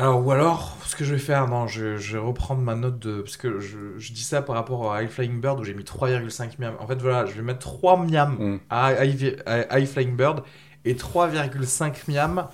[0.03, 2.99] Alors, ou alors, ce que je vais faire, non, je, je vais reprendre ma note
[2.99, 3.21] de.
[3.21, 5.85] Parce que je, je dis ça par rapport à High Flying Bird où j'ai mis
[5.85, 6.75] 3,5 miam.
[6.81, 8.59] En fait, voilà, je vais mettre 3 miam Mm.
[8.69, 10.43] à High, à High Flying Bird
[10.85, 12.49] et 3,5 miam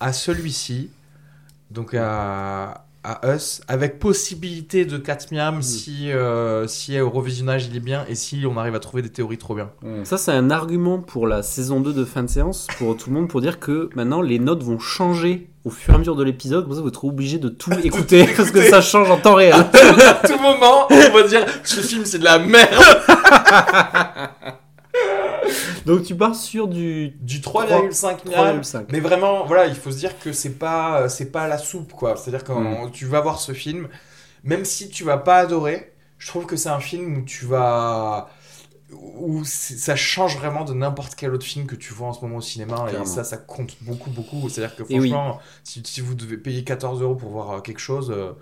[0.00, 0.90] à celui-ci.
[1.70, 7.76] Donc à, à Us, avec possibilité de 4 miam si, euh, si au revisionnage il
[7.76, 9.70] est bien et si on arrive à trouver des théories trop bien.
[9.82, 10.04] Mm.
[10.04, 13.16] Ça, c'est un argument pour la saison 2 de fin de séance, pour tout le
[13.16, 16.24] monde, pour dire que maintenant les notes vont changer au fur et à mesure de
[16.24, 16.64] l'épisode.
[16.64, 19.54] Comme ça, vous êtes obligé de tout écouter, parce que ça change en temps réel.
[19.54, 22.72] à tout moment, on va dire ce film c'est de la merde.
[25.86, 28.60] Donc tu pars sur du Du 3,5 miam.
[28.60, 28.86] 3,5.
[28.90, 32.16] Mais vraiment, voilà, il faut se dire que c'est pas, c'est pas la soupe, quoi.
[32.16, 33.88] C'est-à-dire quand tu vas voir ce film,
[34.44, 38.28] même si tu vas pas adorer, je trouve que c'est un film où tu vas,
[38.92, 42.20] où c'est- ça change vraiment de n'importe quel autre film que tu vois en ce
[42.22, 42.84] moment au cinéma.
[42.86, 43.02] Clairement.
[43.02, 44.48] Et ça, ça compte beaucoup, beaucoup.
[44.48, 45.10] C'est-à-dire que Et oui.
[45.10, 48.32] franchement, si, si vous devez payer 14 euros pour voir euh, quelque chose, euh,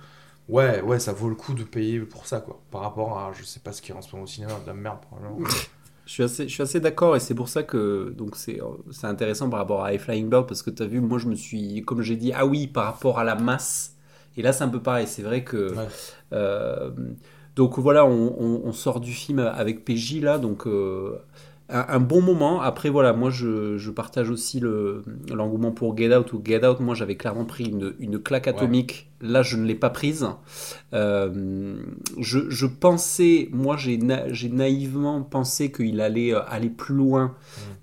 [0.49, 2.61] ouais, ouais, ça vaut le coup de payer pour ça, quoi.
[2.71, 4.67] Par rapport à, je sais pas ce qui est en ce moment au cinéma, de
[4.67, 5.39] la merde, probablement.
[6.11, 8.59] Je suis assez, je suis assez d'accord et c'est pour ça que donc c'est,
[8.91, 11.29] c'est intéressant par rapport à High Flying Bird parce que tu as vu, moi je
[11.29, 13.97] me suis, comme j'ai dit, ah oui, par rapport à la masse.
[14.37, 15.73] Et là c'est un peu pareil, c'est vrai que.
[15.77, 15.87] Ouais.
[16.33, 16.91] euh,
[17.55, 21.19] donc voilà, on, on- on sort du film avec PJ là, donc euh,
[21.71, 22.61] un, bon moment.
[22.61, 25.03] Après voilà, moi je, je partage aussi le,
[25.33, 26.81] l'engouement pour Get Out ou Get Out.
[26.81, 29.11] Moi j'avais clairement pris une, une claque atomique.
[29.21, 30.27] Là je ne l'ai pas prise.
[30.95, 31.77] Euh,
[32.19, 37.35] je, je pensais, moi j'ai, na- naïvement pensé qu'il allait euh, aller plus loin.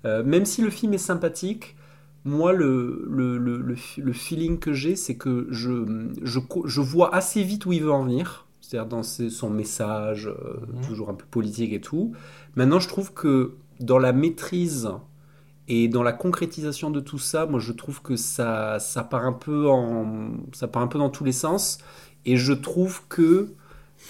[0.04, 1.76] Euh, même si le film est sympathique,
[2.24, 3.58] moi le, le, le,
[3.96, 7.92] le, feeling que j'ai, c'est que je, je, je vois assez vite où il veut
[7.92, 8.46] en venir.
[8.60, 10.86] C'est-à-dire dans ses- son message, euh, Mhm.
[10.86, 12.12] toujours un peu politique et tout.
[12.54, 14.88] Maintenant, je trouve que dans la maîtrise
[15.68, 19.32] et dans la concrétisation de tout ça, moi je trouve que ça, ça, part, un
[19.34, 19.68] peu
[20.52, 21.78] ça part un peu dans tous les sens.
[22.24, 23.52] Et je trouve que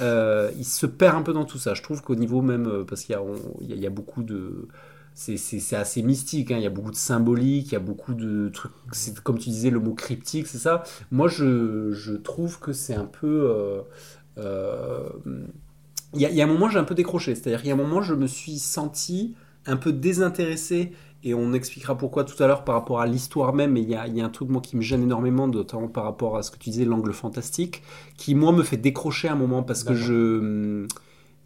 [0.00, 1.74] euh, il se perd un peu dans tout ça.
[1.74, 4.68] Je trouve qu'au niveau même, euh, parce qu'il y a, y a- beaucoup de...
[5.14, 6.56] C'est assez mystique, hein.
[6.58, 8.72] il y a beaucoup de symbolique, il y a beaucoup de trucs,
[9.24, 10.84] comme tu disais, le mot cryptique, c'est ça.
[11.10, 13.82] Moi, je, je trouve que c'est un peu...
[14.38, 15.08] euh,
[16.14, 17.34] il y, a, il y a un moment, j'ai un peu décroché.
[17.34, 19.34] C'est-à-dire qu'il y a un moment, je me suis senti
[19.68, 20.92] un peu désintéressé.
[21.24, 23.72] Et on expliquera pourquoi tout à l'heure par rapport à l'histoire même.
[23.72, 25.88] Mais il y a, il y a un truc, moi, qui me gêne énormément, notamment
[25.88, 27.82] par rapport à ce que tu disais, l'angle fantastique,
[28.16, 30.86] qui, moi, me fait décrocher un moment parce que je.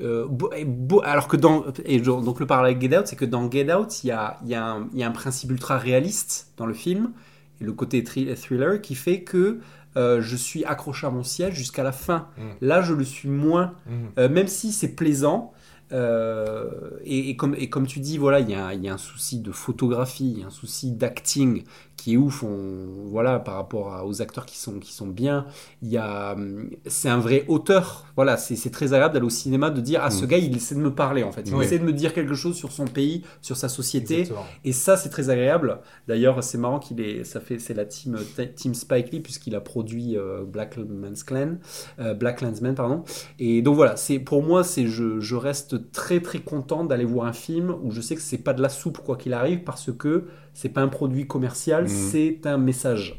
[0.00, 0.26] euh,
[0.56, 0.66] et
[1.04, 1.64] alors que dans.
[1.84, 4.38] Et donc, le parallèle avec Get Out, c'est que dans Get Out, il y a,
[4.42, 7.12] il y, a un- il y a un principe ultra réaliste dans le film.
[7.60, 9.60] Et le côté thri- thriller qui fait que
[9.96, 12.28] euh, je suis accroché à mon siège jusqu'à la fin.
[12.36, 12.42] Mm.
[12.62, 13.94] Là, je le suis moins, Mhm.
[14.18, 15.52] euh, même si c'est plaisant.
[15.92, 20.42] Euh, et, comme, tu dis, voilà, il y, y a un souci de photographie, y
[20.42, 21.64] a un souci d'acting
[22.02, 22.42] qui est ouf.
[22.42, 25.46] On, voilà, par rapport à- aux acteurs qui sont, qui sont bien,
[25.82, 28.06] il y a, hum, c'est un vrai auteur.
[28.16, 30.28] Voilà, c'est c'est très agréable d'aller au cinéma de dire, ah, ce Mm.
[30.28, 31.42] gars, il essaie de me parler en fait.
[31.46, 31.64] Il Oui.
[31.64, 34.20] essaie de me dire quelque chose sur son pays, sur sa société.
[34.20, 34.46] Exactement.
[34.64, 35.78] Et ça, c'est très agréable.
[36.08, 38.18] D'ailleurs, c'est marrant qu'il est, ça fait, c'est la team,
[38.56, 41.56] team Spike Lee puisqu'il a produit euh, Black Man's Clan,
[42.00, 43.04] euh, Black Landsman, pardon.
[43.38, 47.26] Et donc voilà, c'est pour moi, c'est je, je reste très très content d'aller voir
[47.26, 49.90] un film où je sais que c'est pas de la soupe quoi qu'il arrive parce
[49.92, 50.24] que
[50.54, 51.88] c'est pas un produit commercial, Mhm.
[51.88, 53.18] c'est un message.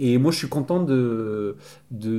[0.00, 1.56] Et moi, je suis content de,
[1.92, 2.10] de.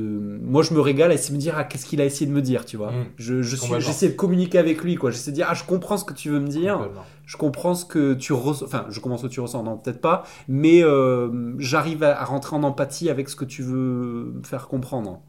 [0.41, 2.31] Moi, je me régale à essayer de me dire ah, qu'est-ce qu'il a essayé de
[2.31, 2.91] me dire, tu vois.
[2.91, 3.05] Mm.
[3.17, 5.11] Je, je suis- j'essaie de communiquer avec lui, quoi.
[5.11, 6.89] J'essaie de dire ah, je comprends ce que tu veux me dire.
[7.25, 8.65] Je comprends ce que tu ressens.
[8.65, 10.23] Enfin, je comprends ce que tu ressens, non, peut-être pas.
[10.47, 14.67] Mais euh, j'arrive à, à rentrer en empathie avec ce que tu veux me faire
[14.69, 15.21] comprendre.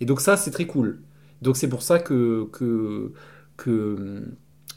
[0.00, 1.00] Et donc, ça, c'est très cool.
[1.42, 2.48] Donc, c'est pour ça que.
[2.52, 3.12] que,
[3.56, 4.24] que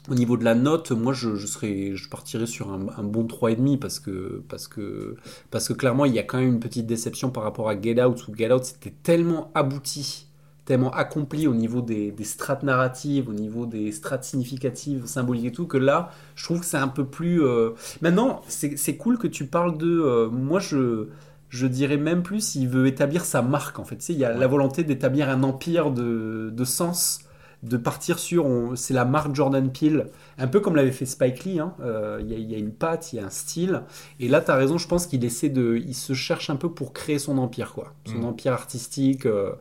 [0.10, 3.26] au niveau de la note, moi je, je serais, je partirais sur un, un bon
[3.26, 5.16] 3,5 parce que, parce, que,
[5.52, 8.02] parce que clairement il y a quand même une petite déception par rapport à Get
[8.04, 10.28] Out où Get Out c'était tellement abouti,
[10.66, 15.52] tellement accompli au niveau des, des strates narratives, au niveau des strates significatives, symboliques et
[15.52, 17.44] tout, que là je trouve que c'est un peu plus.
[17.44, 17.72] euh,
[18.02, 19.88] Maintenant, c'est c'est cool que tu parles de.
[19.88, 21.08] euh, moi je.
[21.50, 23.98] Je dirais même plus, il veut établir sa marque en fait.
[23.98, 27.20] Tu sais, il y a la volonté d'établir un empire de, de sens
[27.66, 31.60] de partir sur, c'est la marque Jordan Peele, un peu comme l'avait fait Spike Lee.
[31.60, 31.74] hein.
[31.82, 33.82] Euh, Il y, a- il y a une patte, il y a un style.
[34.20, 36.70] Et là, tu as raison, je pense qu'il essaie de, il se cherche un peu
[36.72, 38.26] pour créer son empire, quoi, son Mm.
[38.26, 39.26] empire artistique.
[39.26, 39.54] euh,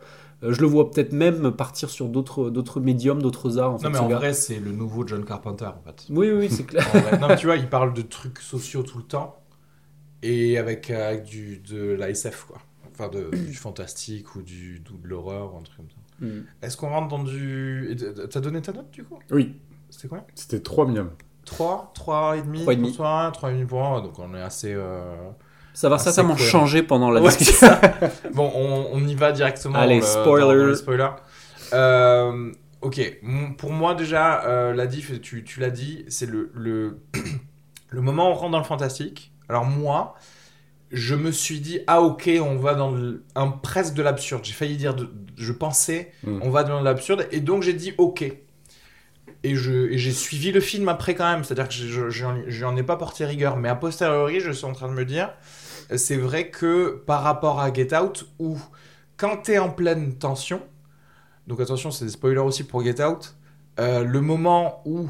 [0.42, 3.72] euh, je le vois peut-être même partir sur d'autres, d'autres médiums, d'autres arts.
[3.72, 4.16] En fait, Non, mais ce en gars.
[4.18, 6.06] vrai, c'est le nouveau John Carpenter, en fait.
[6.10, 6.84] Oui, oui, c'est clair.
[7.20, 9.36] Non, mais tu vois, il parle de trucs sociaux tout le temps
[10.22, 12.58] et avec, avec du, de la SF, quoi.
[12.92, 15.96] Enfin, de, du fantastique ou du, ou de l'horreur un truc comme ça.
[16.20, 16.40] Mm.
[16.62, 17.96] Est-ce qu'on rentre dans du.
[18.30, 19.18] T'as donné ta note du coup?
[19.30, 19.56] Oui,
[19.90, 21.10] C'était quoi c'était 3 miam.
[21.44, 22.88] 3 3,5 Trois et demi.
[22.88, 24.72] pour toi 3,5 pour moi, donc on est assez.
[24.72, 25.28] euh,
[25.74, 27.68] Ça va certainement changer pendant la Ouais, discussion.
[28.32, 29.78] Bon, on, on y va directement.
[29.78, 30.40] Allez, dans le- spoiler.
[30.42, 31.08] dans- dans le spoiler.
[31.72, 33.20] Euh, ok,
[33.58, 37.00] pour moi déjà, euh, la diff, tu, tu l'as dit, c'est le, le,
[37.90, 39.32] le moment où on rentre dans le fantastique.
[39.48, 40.14] Alors moi,
[40.94, 44.44] je me suis dit, ah ok, on va dans le- un presque de l'absurde.
[44.44, 46.38] J'ai failli dire, de- je pensais, Mm.
[46.42, 48.24] on va dans l'absurde, et donc j'ai dit ok.
[49.42, 52.76] Et je- j'ai suivi le film après quand même, c'est-à-dire que je- je j'en j'en
[52.76, 55.30] ai pas porté rigueur, mais a posteriori, je suis en train de me dire,
[55.96, 58.58] c'est vrai que par rapport à Get Out, où
[59.16, 60.62] quand t'es en pleine tension,
[61.46, 63.34] donc attention, c'est des spoilers aussi pour Get Out,
[63.80, 65.08] euh, le moment où,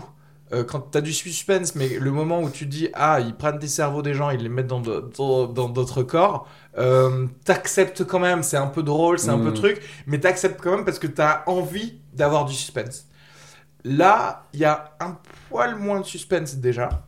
[0.54, 3.68] euh, quand t'as du suspense, mais le moment où tu dis, ah, ils prennent des
[3.68, 6.48] cerveaux des gens, ils les mettent dans de- dans dans d'autres corps,
[6.78, 9.54] euh, t'acceptes quand même, c'est un peu drôle, c'est un peu Mhm.
[9.54, 13.06] truc, mais t'acceptes quand même parce que t'as envie d'avoir du suspense.
[13.84, 15.18] Là, il y a un
[15.50, 17.06] poil moins de suspense déjà.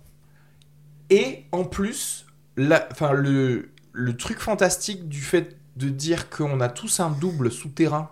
[1.11, 7.01] Et en plus, la, le, le truc fantastique du fait de dire qu'on a tous
[7.01, 8.11] un double souterrain,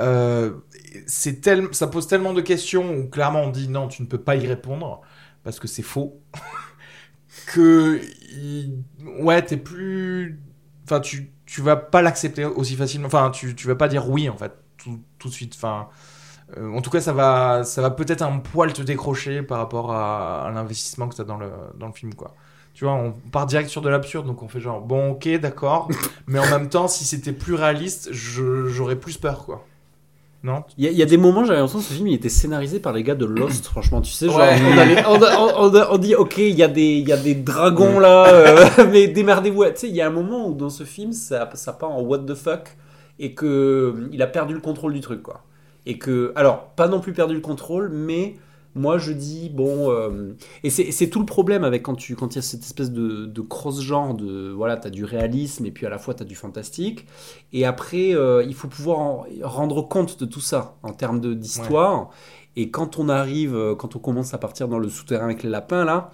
[0.00, 0.52] euh,
[1.06, 4.20] c'est tel, ça pose tellement de questions où clairement on dit non, tu ne peux
[4.20, 5.00] pas y répondre
[5.44, 6.20] parce que c'est faux.
[7.46, 8.00] que,
[9.20, 10.40] ouais, t'es plus.
[10.84, 13.06] Enfin, tu, tu vas pas l'accepter aussi facilement.
[13.06, 15.54] Enfin, tu, tu vas pas dire oui en fait tout, tout de suite.
[15.56, 15.88] Enfin.
[16.56, 19.92] Euh, en tout cas, ça va, ça va peut-être un poil te décrocher par rapport
[19.92, 22.14] à, à l'investissement que tu as dans le, dans le film.
[22.14, 22.34] Quoi.
[22.78, 25.88] Tu vois, on part direct sur de l'absurde, donc on fait genre, bon, ok, d'accord,
[26.28, 29.66] mais en même temps, si c'était plus réaliste, j'aurais plus peur, quoi.
[30.44, 32.14] Non Il y, a- il y a des moments, j'avais l'impression que ce film il
[32.14, 34.00] était scénarisé par les gars de Lost, franchement.
[34.00, 34.56] Tu sais, genre, Ouais.
[34.62, 37.12] on, avait- on a- on a- on dit, ok, il y, a des- il y
[37.12, 39.64] a des dragons là, euh, mais démerdez-vous.
[39.66, 42.02] Tu sais, il y a un moment où dans ce film, ça, ça part en
[42.02, 42.76] what the fuck,
[43.18, 45.42] et que euh, il a perdu le contrôle du truc, quoi.
[45.86, 48.36] Et que, alors, pas non plus perdu le contrôle, mais
[48.74, 49.90] moi je dis, bon.
[49.90, 52.90] euh, et c'est tout le problème avec quand tu quand il y a cette espèce
[52.92, 54.50] de, de cross-genre, de.
[54.50, 57.06] Voilà, t'as du réalisme, et puis à la fois t'as du fantastique.
[57.52, 62.10] Et après, euh, il faut pouvoir en- rendre compte de tout ça en termes d'histoire.
[62.56, 65.50] Et quand on arrive, euh, quand on commence à partir dans le souterrain avec les
[65.50, 66.10] lapins, là,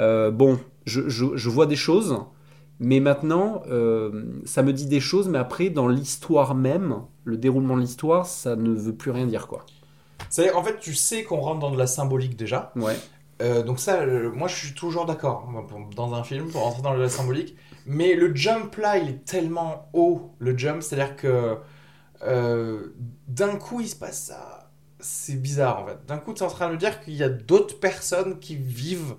[0.00, 2.18] euh, bon, je, je- je vois des choses,
[2.80, 7.76] mais maintenant, euh, ça me dit des choses, mais après, dans l'histoire même, le déroulement
[7.76, 9.64] de l'histoire, ça ne veut plus rien dire, quoi.
[10.30, 12.72] C'est en fait, tu sais qu'on rentre dans de la symbolique déjà.
[12.76, 12.96] Ouais.
[13.42, 15.48] Euh, donc ça, euh, moi, je suis toujours d'accord
[15.94, 17.56] dans un film pour rentrer dans la symbolique.
[17.86, 21.56] Mais le jump là, il est tellement haut, le jump, c'est-à-dire que
[22.22, 22.94] euh,
[23.28, 24.70] d'un coup, il se passe ça.
[25.00, 25.98] C'est bizarre en fait.
[26.06, 28.56] D'un coup, tu es en train de me dire qu'il y a d'autres personnes qui
[28.56, 29.16] vivent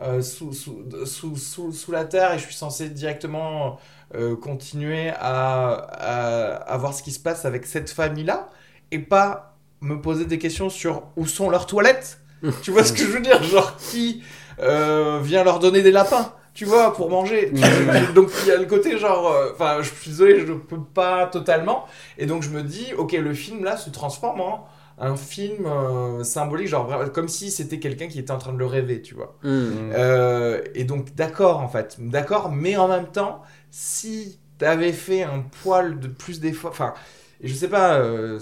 [0.00, 3.78] euh, sous, sous, sous, sous, sous la terre et je suis censé directement
[4.14, 8.50] euh, continuer à, à, à voir ce qui se passe avec cette famille-là
[8.90, 9.55] et pas
[9.86, 12.20] me poser des questions sur où sont leurs toilettes.
[12.62, 13.42] tu vois ce que je veux dire?
[13.42, 14.22] Genre qui
[14.60, 17.52] euh, vient leur donner des lapins tu vois, pour manger.
[18.14, 20.82] Donc il y a le côté genre, euh, enfin, je suis désolé, je ne peux
[20.82, 21.84] pas totalement.
[22.18, 24.66] Et donc je me dis, ok, le film là se transforme en
[24.98, 28.64] un film euh, symbolique, genre comme si c'était quelqu'un qui était en train de le
[28.64, 29.36] rêver, tu vois.
[29.44, 35.44] Euh, et donc d'accord en fait, d'accord, mais en même temps, si t'avais fait un
[35.62, 36.94] poil de plus d'efforts, enfin,
[37.40, 38.40] et je sais pas, euh,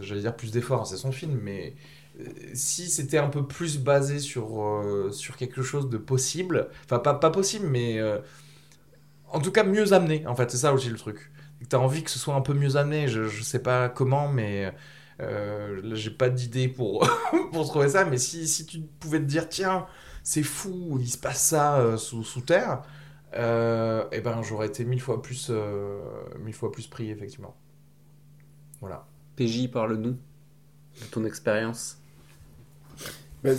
[0.00, 1.74] j'allais dire plus d'efforts, c'est son film, mais
[2.20, 6.98] euh, si c'était un peu plus basé sur, euh, sur quelque chose de possible, enfin
[6.98, 8.00] pas, pas possible, mais
[9.28, 11.30] En tout cas, mieux amené, en fait, c'est ça aussi le truc.
[11.68, 14.28] Tu as envie que ce soit un peu mieux amené, je, je sais pas comment,
[14.28, 14.72] mais
[15.18, 17.08] là, j'ai pas d'idée pour,
[17.52, 19.86] pour trouver ça, mais si, si tu pouvais te dire, tiens,
[20.22, 22.82] c'est fou, il se passe ça sous, sous terre,
[23.34, 25.50] euh, eh ben j'aurais été mille fois plus,
[26.40, 27.56] mille fois plus pris, effectivement.
[28.84, 29.06] Voilà.
[29.36, 31.98] PJ, parle-nous de ton expérience.
[33.42, 33.54] Mais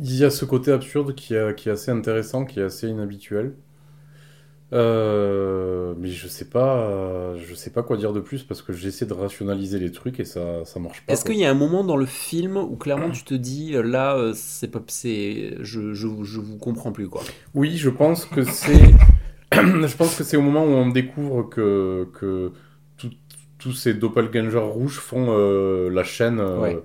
[0.00, 2.88] Il y a ce côté absurde qui, est- qui est assez intéressant, qui est assez
[2.88, 3.54] inhabituel.
[4.72, 9.06] Euh, mais je sais pas, je sais pas quoi dire de plus parce que j'essaie
[9.06, 11.12] de rationaliser les trucs et ça, ça marche pas.
[11.12, 13.82] Est-ce qu'il y a un moment dans le film où clairement tu te dis euh,
[13.82, 17.22] là, euh, c'est pas, c'est, je, je, je vous comprends plus quoi?
[17.54, 18.90] Oui, je pense que c'est,
[19.52, 22.50] je pense que c'est au moment où on découvre que que
[23.66, 26.78] tous ces doppelgangers rouges font euh, la chaîne, euh, Ouais.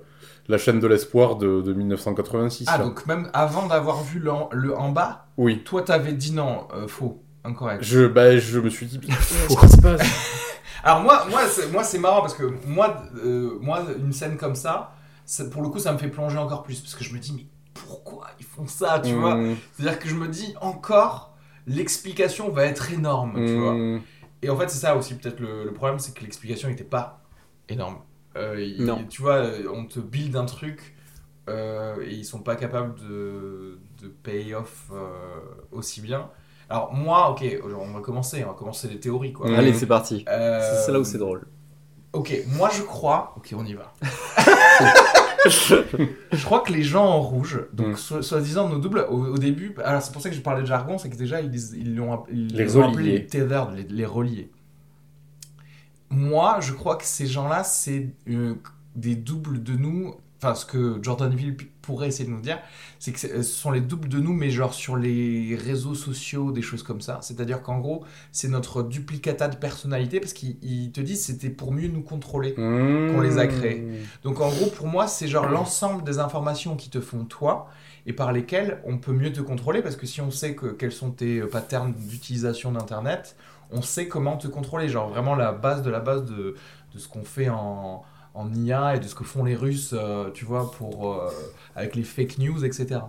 [0.48, 2.66] la chaîne de l'espoir de, de 1986.
[2.68, 2.84] Ah, là.
[2.84, 5.62] donc même avant d'avoir vu le, en- le en bas, Oui.
[5.64, 7.84] toi t'avais dit non, euh, faux, incorrect.
[7.84, 10.00] Je, bah, je me suis dit, Qu'est-ce qui se passe
[10.82, 14.56] Alors moi, moi, c'est, moi c'est marrant parce que moi, euh, moi, une scène comme
[14.56, 14.92] ça,
[15.24, 17.32] ça- pour le coup, ça me fait plonger encore plus parce que je me dis
[17.36, 19.34] mais pourquoi ils font ça, tu vois?
[19.34, 21.36] Hum, C'est-à-dire que je me dis encore,
[21.68, 23.70] l'explication va être énorme, tu vois.
[23.70, 24.00] hum,
[24.42, 27.20] Et en fait, c'est ça aussi peut-être le, le problème, c'est que l'explication n'était pas
[27.68, 27.98] énorme.
[28.36, 29.04] Euh, il- Non.
[29.08, 30.94] Tu vois, euh, on te build un truc
[31.48, 35.40] euh, et ils sont pas capables de, de pay off euh,
[35.70, 36.28] aussi bien.
[36.70, 39.48] Alors moi, ok, on va commencer, on va commencer les théories quoi.
[39.48, 39.54] Mhm.
[39.56, 40.24] Allez, c'est parti.
[40.28, 41.46] Euh, C'est c'est là où c'est drôle.
[42.14, 43.34] Ok, moi je crois.
[43.36, 43.92] Ok, on y va.
[46.32, 47.96] je crois que les gens en rouge, donc Mm.
[47.96, 50.66] so- soi-disant nos doubles, au, au début, alors c'est pour ça que je parlais de
[50.66, 53.12] jargon, c'est que déjà ils, ils l'ont app- ils Les reliés.
[53.18, 54.50] les tethered, les, les reliés.
[56.10, 58.54] Moi, je crois que ces gens-là, c'est euh,
[58.96, 60.14] des doubles de nous.
[60.42, 62.58] Enfin, ce que Jordan Peele pourrait essayer de nous dire,
[62.98, 66.50] c'est que c'est- ce sont les doubles de nous, mais genre sur les réseaux sociaux,
[66.50, 67.20] des choses comme ça.
[67.22, 71.72] C'est-à-dire qu'en gros, c'est notre duplicata de personnalité parce qu'ils ils te disent c'était pour
[71.72, 72.54] mieux nous contrôler.
[73.18, 73.22] hum.
[73.22, 73.86] les a créés.
[74.24, 77.68] Donc en gros, pour moi, c'est genre l'ensemble des informations qui te font toi
[78.06, 80.90] et par lesquelles on peut mieux te contrôler parce que si on sait que, quels
[80.92, 83.36] sont tes euh, patterns d'utilisation d'Internet,
[83.70, 84.88] on sait comment te contrôler.
[84.88, 86.56] Genre vraiment la base de la base de,
[86.94, 88.02] de ce qu'on fait en,
[88.34, 91.30] en IA et de ce que font les Russes, euh, tu vois, pour, euh,
[91.76, 93.00] avec les fake news, etc.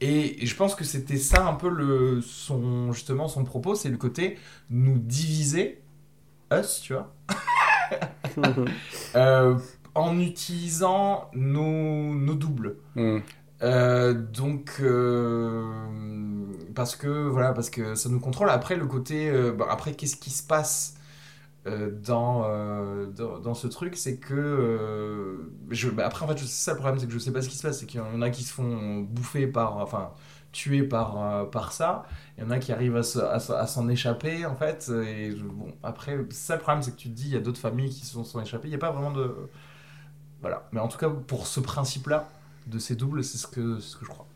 [0.00, 3.88] Et, et je pense que c'était ça un peu le, son, justement son propos, c'est
[3.90, 4.38] le côté
[4.70, 5.82] nous diviser,
[6.52, 7.14] us, tu vois,
[9.14, 9.58] euh,
[9.94, 12.76] en utilisant nos, nos doubles.
[13.62, 15.64] Euh, donc, euh,
[16.74, 18.50] parce que voilà, parce que ça nous contrôle.
[18.50, 20.94] Après, le côté, euh, bah, après, qu'est-ce qui se passe
[21.66, 25.36] dans, euh, dans, dans ce truc, c'est que euh,
[25.70, 27.48] je, bah, après, en fait, c'est ça le problème, c'est que je sais pas ce
[27.48, 30.10] qui se passe, c'est qu'il y en a qui se font bouffer par, enfin,
[30.52, 32.04] tuer par, euh, par ça.
[32.38, 34.90] Il y en a qui arrivent à, se- à se- à s'en échapper, en fait.
[35.06, 37.60] Et bon, après, ça le problème, c'est que tu te dis, il y a d'autres
[37.60, 38.68] familles qui se sont, échappées.
[38.68, 39.34] Il n'y a pas vraiment de,
[40.40, 40.68] voilà.
[40.72, 42.28] Mais en tout cas, pour ce principe-là
[42.66, 44.31] de ces doubles, c'est ce que, ce que je crois.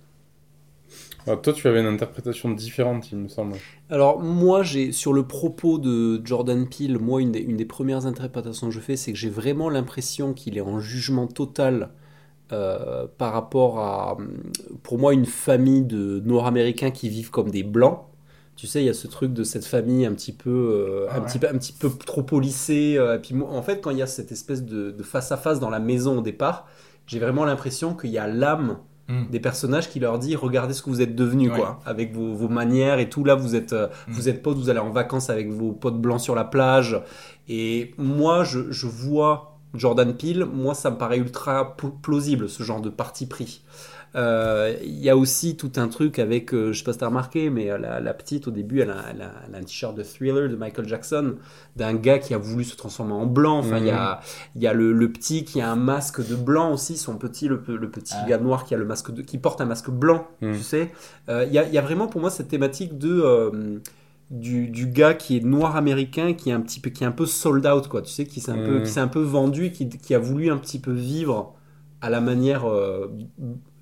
[1.26, 3.60] Ah, toi, tu avais une interprétation différente, il me semble.
[3.88, 8.06] Alors moi, j'ai sur le propos de Jordan Peele, moi une des, une des premières
[8.06, 11.90] interprétations que je fais, c'est que j'ai vraiment l'impression qu'il est en jugement total
[12.52, 14.18] euh, par rapport à,
[14.84, 18.00] pour moi, une famille de Nord-Américains qui vivent comme des blancs.
[18.56, 21.18] Tu sais, il y a ce truc de cette famille un petit peu, euh, Ah
[21.18, 21.26] un ouais.
[21.26, 22.96] petit peu, un petit peu trop policée.
[22.98, 25.32] euh, et puis moi, en fait, quand il y a cette espèce de, de face
[25.32, 26.66] à face dans la maison au départ,
[27.06, 28.78] j'ai vraiment l'impression qu'il y a l'âme
[29.08, 29.26] Mm.
[29.30, 31.80] des personnages qui leur dit regardez ce que vous êtes devenus quoi.
[31.86, 33.22] Avec vos, vos manières et tout.
[33.24, 34.12] Là vous êtes euh, Mm.
[34.12, 37.00] vous êtes potes vous allez en vacances avec vos potes blancs sur la plage.
[37.48, 40.44] Et moi je, je vois Jordan Peele.
[40.44, 43.62] Moi ça me paraît ultra pl- plausible ce genre de parti pris
[44.82, 47.50] il y a aussi tout un truc avec, euh, je sais pas si t'as remarqué,
[47.50, 49.94] mais euh, la, la petite au début, elle a, elle a- elle a un t-shirt
[49.94, 51.34] de Thriller de Michael Jackson,
[51.76, 53.58] d'un gars qui a voulu se transformer en blanc.
[53.58, 54.20] Enfin, il y a,
[54.54, 57.46] il y a le, le petit qui a un masque de blanc aussi, son petit,
[57.48, 58.26] le, le petit Ah.
[58.28, 60.52] gars noir qui a le masque de, qui porte un masque blanc, Mm.
[60.52, 60.92] tu sais.
[61.28, 63.78] Euh, Il y, a, il y a vraiment pour moi cette thématique de euh,
[64.30, 67.12] du, du gars qui est noir américain, qui est un petit peu, qui est un
[67.12, 68.02] peu sold out, quoi.
[68.02, 68.82] Tu sais, qui s'est un peu, Mm.
[68.82, 71.54] qui s'est un peu vendu, qui, qui a voulu un petit peu vivre
[72.00, 72.64] à la manière.
[72.68, 73.08] euh,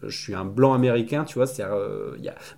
[0.09, 1.47] je suis un blanc américain, tu vois.
[1.47, 1.71] c'est a...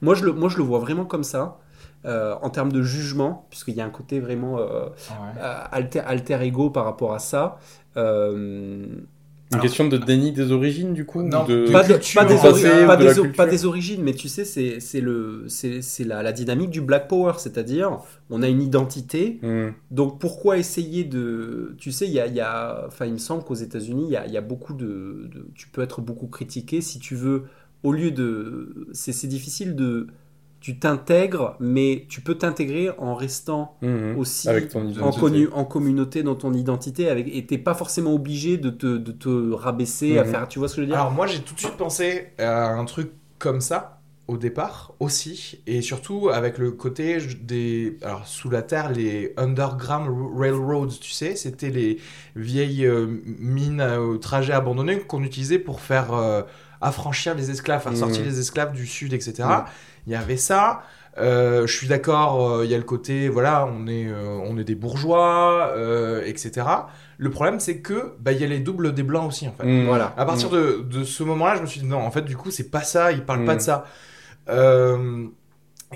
[0.02, 1.58] moi, je le, moi, je le vois vraiment comme ça.
[2.04, 4.88] euh, en termes de jugement, puisqu'il y a un côté vraiment euh,
[5.38, 7.58] euh, alter, alter ego par rapport à ça.
[7.96, 8.86] Euh,
[9.52, 11.70] Une Alors- question de déni des origines, du coup Non, de...
[11.70, 15.44] pas, de- culture, pas des, passé, pas pas origines, mais tu sais, c'est c'est le
[15.46, 17.98] c'est c'est la, la dynamique du Black Power, c'est-à-dire
[18.28, 19.38] on a une identité.
[19.42, 19.68] Hmm.
[19.92, 23.44] Donc pourquoi essayer de, tu sais, il y a, y a- enfin il me semble
[23.44, 26.80] qu'aux États-Unis il y a, y a beaucoup de, de- tu peux être beaucoup critiqué
[26.80, 27.44] si tu veux
[27.84, 30.08] au lieu de, c'est c'est difficile de
[30.60, 34.16] tu t'intègres, mais tu peux t'intégrer en restant Mhm.
[34.18, 35.20] aussi Avec ton en, identité.
[35.20, 39.12] connu- en communauté dans ton identité avec, et t'es pas forcément obligé de te, de
[39.12, 40.30] te rabaisser à Mhm.
[40.30, 40.98] faire tu vois ce que je veux dire?
[41.00, 45.60] Alors moi j'ai tout de suite pensé à un truc comme ça au départ aussi
[45.68, 51.36] et surtout avec le côté des alors sous la terre les underground railroads tu sais
[51.36, 51.98] c'était les
[52.34, 56.42] vieilles euh, mines au trajet abandonné qu'on utilisait pour faire euh,
[56.80, 57.98] affranchir les esclaves faire Mhm.
[57.98, 59.44] sortir les esclaves du sud etc.
[60.06, 60.82] il y avait ça
[61.18, 64.58] Euh, je suis d'accord, euh, il y a le côté, voilà, on est, euh, on
[64.58, 65.72] est des bourgeois,
[66.26, 66.66] etc.
[67.18, 69.64] Le problème, c'est que bah, il y a les doubles des blancs aussi, en fait.
[69.64, 69.86] Mhm.
[69.86, 70.12] Voilà.
[70.18, 72.50] À partir de, de ce moment-là, je me suis dit non, en fait, du coup,
[72.50, 73.46] c'est pas ça, il parle Mm.
[73.46, 73.86] pas de ça.
[74.50, 75.26] Euh,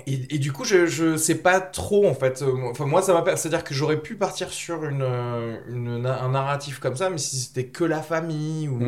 [0.07, 2.43] et, et du coup, je, je sais pas trop, en fait.
[2.71, 3.35] Enfin, moi, ça m'a.
[3.35, 5.05] C'est-à-dire que j'aurais pu partir sur une,
[5.69, 8.79] une, un narratif comme ça, mais si c'était que la famille ou.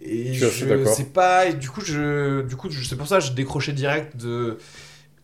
[0.00, 3.18] Et Je je sais pas, et du coup, je, du coup, je- c'est pour ça
[3.18, 4.58] que j'ai décroché direct de.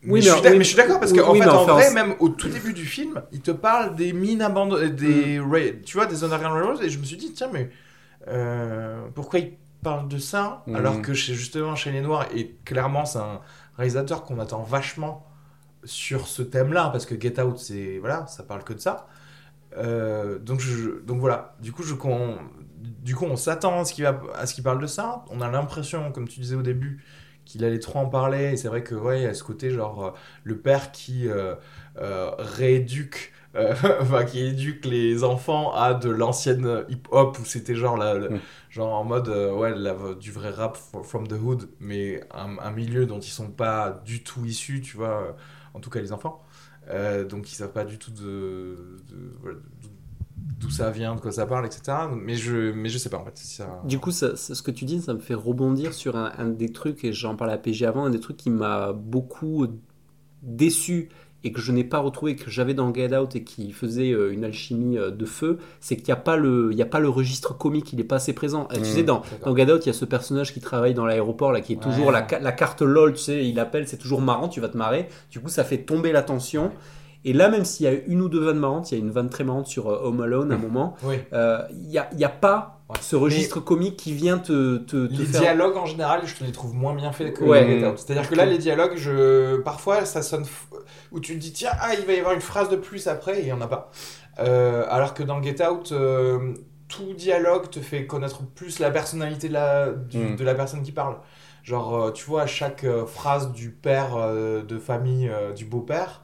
[0.07, 1.49] Oui, mais, je suis d'ac- oui, mais je suis d'accord parce oui, qu'en oui, fait,
[1.49, 4.43] en enfin, vrai, on- même au tout début du film, il te parle des mines
[4.43, 5.51] abandonnées, des, Mm.
[5.53, 7.71] ra- tu vois, des underground railroads, et je me suis dit, tiens, mais
[8.29, 9.53] euh, pourquoi il
[9.83, 10.77] parle de ça Mm.
[10.77, 13.41] alors que chez, justement chez les Noirs, et clairement, c'est un
[13.79, 15.27] réalisateur qu'on attend vachement
[15.85, 19.07] sur ce thème-là, parce que Get Out, c'est voilà, ça parle que de ça.
[19.77, 22.39] Euh, donc, je, donc voilà, du coup, je, qu'on-
[22.83, 25.25] du coup on s'attend à ce qu'il à parle de ça.
[25.31, 27.03] On a l'impression, comme tu disais au début,
[27.45, 28.53] qu'il allait trop en parler.
[28.53, 30.11] Et c'est vrai que ouais, a ce côté genre euh,
[30.45, 31.55] le père qui euh,
[31.99, 33.33] euh, rééduque,
[34.01, 38.41] enfin qui éduque les enfants à de l'ancienne hip-hop où c'était genre la, la- Mm.
[38.71, 43.07] genre en mode ouais la- du vrai rap from the hood, mais un, un milieu
[43.07, 45.37] dont ils sont pas du tout issus, tu vois.
[45.75, 46.41] En tout cas les enfants.
[46.89, 48.99] Euh, donc ils savent pas du tout de,
[50.61, 52.09] d'où- ça vient, de quoi ça parle, etc.
[52.15, 53.41] Mais je, mais je sais pas en fait.
[53.87, 56.73] Du coup, ça- ce que tu dis, ça me fait rebondir sur un, un des
[56.73, 59.67] trucs, et j'en parlais à PG avant, un des trucs qui m'a beaucoup
[60.43, 61.09] déçu
[61.45, 64.33] et que je n'ai pas retrouvé, que j'avais dans Get Out et qui faisait euh,
[64.33, 66.99] une alchimie euh, de feu, c'est qu'il n'y a, pas le- il y a pas
[67.01, 68.67] le registre comique, il n'est pas assez présent.
[68.73, 69.39] Euh, Tu sais, dans, D'accord.
[69.53, 71.77] dans Get Out, il y a ce personnage qui travaille dans l'aéroport, là, qui est
[71.77, 71.83] Ouais.
[71.83, 74.69] toujours la, ca- la carte LOL, tu sais, il appelle, c'est toujours marrant, tu vas
[74.69, 75.09] te marrer.
[75.31, 76.73] Du coup, ça fait tomber la tension.
[77.27, 79.11] Et là, même s'il y a une ou deux vannes marrantes, il y a une
[79.11, 81.17] vanne très marrante sur euh, Home Alone à un moment, Oui.
[81.33, 82.97] euh, il n'y a, il y a pas Ouais.
[83.01, 85.41] ce registre comique qui vient te, te, te Les faire...
[85.41, 87.67] dialogues en général, je te les trouve moins bien faits que Ouais.
[87.67, 87.99] Get Out.
[87.99, 89.57] C'est-à-dire que là, les dialogues, je...
[89.63, 90.43] parfois, ça sonne.
[90.45, 90.77] f-
[91.11, 93.39] où tu te dis, tiens, ah, il va y avoir une phrase de plus après,
[93.39, 93.91] et il n'y en a pas.
[94.41, 96.53] Euh, alors que dans Get Out, euh,
[96.89, 100.37] tout dialogue te fait connaître plus la personnalité de la, du- Mm.
[100.37, 101.17] de la personne qui parle.
[101.63, 104.17] Genre, euh, tu vois, à chaque phrase du père
[104.63, 106.21] de famille, du beau-père,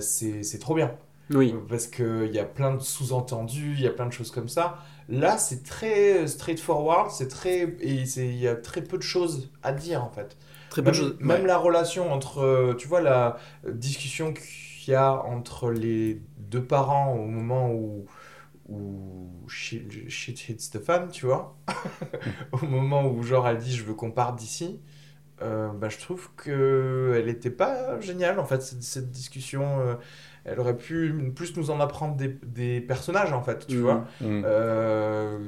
[0.00, 0.92] c'est c'est trop bien.
[1.30, 1.54] Oui.
[1.68, 4.78] Parce qu'il y a plein de sous-entendus, il y a plein de choses comme ça.
[5.08, 9.72] Là, c'est très straightforward, c'est très et il y a très peu de choses à
[9.72, 10.36] dire en fait.
[10.68, 11.16] Très peu Même, de choses.
[11.20, 11.46] même ouais.
[11.46, 13.38] la relation entre, euh, tu vois, la
[13.68, 18.06] discussion qu'il y a entre les deux parents au moment où
[18.68, 21.56] où shit, shit hits the fan, tu vois,
[22.52, 24.80] au moment où genre elle dit je veux qu'on parte d'ici.
[25.42, 29.94] euh, bah, je trouve que elle était pas géniale en fait cette, cette discussion euh,
[30.48, 33.82] elle aurait pu plus nous en apprendre des, des personnages en fait tu Mhm.
[33.82, 34.42] vois Mhm.
[34.46, 35.38] euh,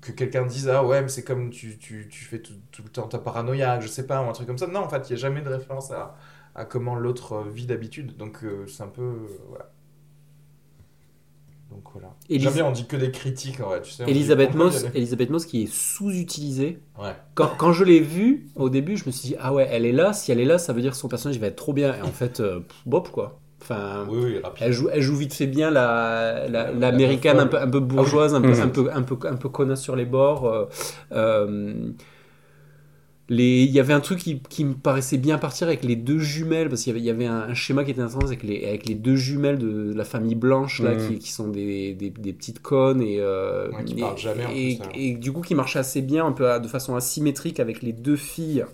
[0.00, 2.88] que quelqu'un dise ah ouais mais c'est comme tu, tu, tu fais tout, tout le
[2.88, 5.12] temps ta paranoïa je sais pas ou un truc comme ça non en fait il
[5.12, 6.14] y a jamais de référence à,
[6.54, 9.70] à comment l'autre vit d'habitude donc euh, c'est un peu euh, voilà
[11.70, 14.86] donc voilà jamais on dit que des critiques en vrai tu sais Elisabeth Moss.
[14.94, 16.78] Elisabeth Moss qui est sous-utilisée.
[16.98, 19.84] ouais Quand, quand je l'ai vue au début, je me suis dit ah ouais, elle
[19.84, 20.14] est là.
[20.14, 21.94] Si elle est là, ça veut dire que son personnage va être trop bien.
[21.94, 23.38] Et en fait, euh, bop quoi.
[23.60, 27.42] Enfin, oui oui rapide elle joue, elle joue vite fait bien la, la- l'américaine La
[27.42, 28.60] un peu, un peu bourgeoise, un peu, Mhm.
[28.60, 30.46] un peu, un peu, un peu connasse sur les bords.
[30.46, 30.66] euh,
[31.12, 31.90] euh,
[33.30, 36.18] les, il y avait un truc qui, qui me paraissait bien partir avec les deux
[36.18, 38.42] jumelles, parce qu'il y avait, il y avait un, un schéma qui était intéressant avec
[38.42, 40.96] les, avec les deux jumelles de la famille blanche, là, Mhm.
[40.96, 44.44] qui, qui sont des, des, des petites connes, et, euh, Ouais, qui et, parlent jamais,
[44.44, 44.92] en et, plus, alors.
[44.94, 48.16] et du coup qui marchait assez bien, un peu de façon asymétrique avec les deux
[48.16, 48.64] filles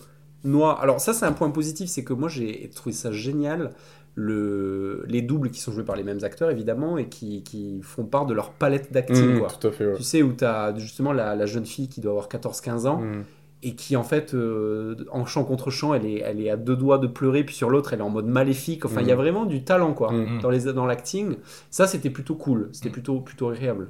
[0.45, 0.81] noires.
[0.81, 3.73] Alors ça c'est un point positif, c'est que moi j'ai trouvé ça génial,
[4.17, 8.05] le, les doubles qui sont joués par les mêmes acteurs évidemment, et qui, qui font
[8.05, 9.39] part de leur palette d'acting.
[9.39, 9.49] Quoi.
[9.49, 9.97] Tout à fait, ouais.
[9.97, 13.01] Tu sais, où tu as justement la, la jeune fille qui doit avoir 14-15 ans,
[13.01, 13.25] Mhm.
[13.65, 16.77] et qui en fait, euh, en chant contre chant, elle est, elle est à deux
[16.77, 18.85] doigts de pleurer, puis sur l'autre, elle est en mode maléfique.
[18.85, 19.21] Enfin, il y a Mhm.
[19.21, 20.41] vraiment du talent, quoi, Mhm.
[20.43, 21.37] dans les dans l'acting.
[21.71, 23.89] Ça, c'était plutôt cool, c'était plutôt, plutôt agréable.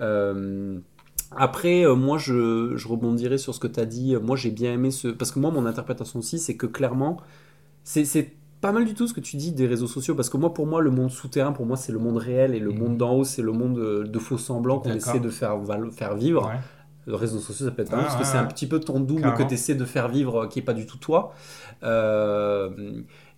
[0.00, 0.78] Euh,
[1.36, 4.14] après, euh, moi, je, je rebondirai sur ce que tu as dit.
[4.22, 5.08] Moi, j'ai bien aimé ce...
[5.08, 7.16] Parce que moi, mon interprétation aussi, c'est que clairement,
[7.82, 8.04] c'est
[8.64, 10.66] pas mal du tout ce que tu dis des réseaux sociaux, parce que moi, pour
[10.66, 13.22] moi, le monde souterrain, pour moi, c'est le monde réel, et le monde d'en haut,
[13.24, 15.58] c'est le monde euh, de faux semblants qu'on essaie de faire,
[15.92, 16.46] faire vivre.
[16.46, 16.58] Ouais.
[17.06, 18.80] Le réseau social, ça peut être pas mal, Ah, parce que c'est un petit peu
[18.80, 19.36] ton double Carrément.
[19.36, 21.34] que tu essaies de faire vivre, euh, qui est pas du tout toi.
[21.82, 22.70] Euh,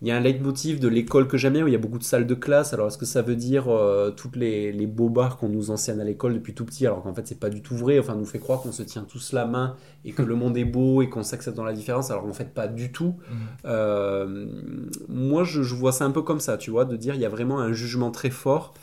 [0.02, 1.98] Il y a un leitmotiv de l'école que j'aime bien, où il y a beaucoup
[1.98, 2.74] de salles de classe.
[2.74, 6.04] Alors, est-ce que ça veut dire euh, toutes les, les bobards qu'on nous enseigne à
[6.04, 7.98] l'école depuis tout petit, alors qu'en fait, c'est pas du tout vrai.
[7.98, 9.74] Enfin, on nous fait croire qu'on se tient tous la main
[10.04, 12.52] et que le monde est beau et qu'on s'accepte dans la différence, alors qu'en fait,
[12.52, 13.14] pas du tout.
[13.30, 13.36] Mhm.
[13.64, 14.46] Euh,
[15.08, 17.26] moi, je, je vois ça un peu comme ça, tu vois, de dire il y
[17.26, 18.74] a vraiment un jugement très fort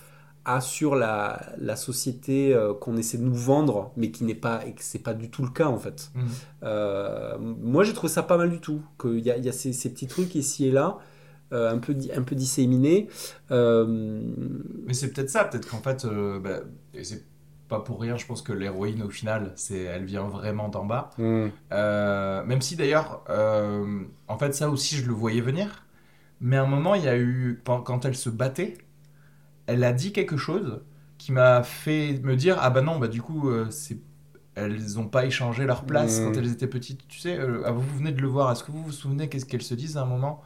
[0.45, 4.65] à sur la, la société euh, qu'on essaie de nous vendre, mais qui n'est pas,
[4.65, 6.11] et que c'est pas du tout le cas en fait.
[6.15, 6.27] Mhm.
[6.63, 9.53] Euh, moi, j'ai trouvé ça pas mal du tout, qu'il y a, il y a
[9.53, 10.97] ces, ces petits trucs ici et là,
[11.53, 13.07] euh, un peu, un peu disséminés.
[13.49, 16.59] Mais c'est peut-être ça, peut-être qu'en fait, bah,
[16.93, 17.23] et c'est
[17.69, 21.11] pas pour rien, je pense que l'héroïne au final, c'est, elle vient vraiment d'en bas.
[21.71, 23.23] Euh, même si d'ailleurs,
[24.27, 25.85] en fait, ça aussi, je le voyais venir.
[26.41, 28.77] Mais à un moment, il y a eu, quand elle se battait,
[29.67, 30.81] elle a dit quelque chose
[31.17, 33.97] qui m'a fait me dire Ah bah non, bah du coup, euh, c'est...
[34.55, 37.07] elles n'ont pas échangé leur place quand elles étaient petites.
[37.07, 39.45] Tu sais, euh, ah, vous venez de le voir, est-ce que vous vous souvenez qu'est-ce
[39.45, 40.41] qu'elles se disent à un moment?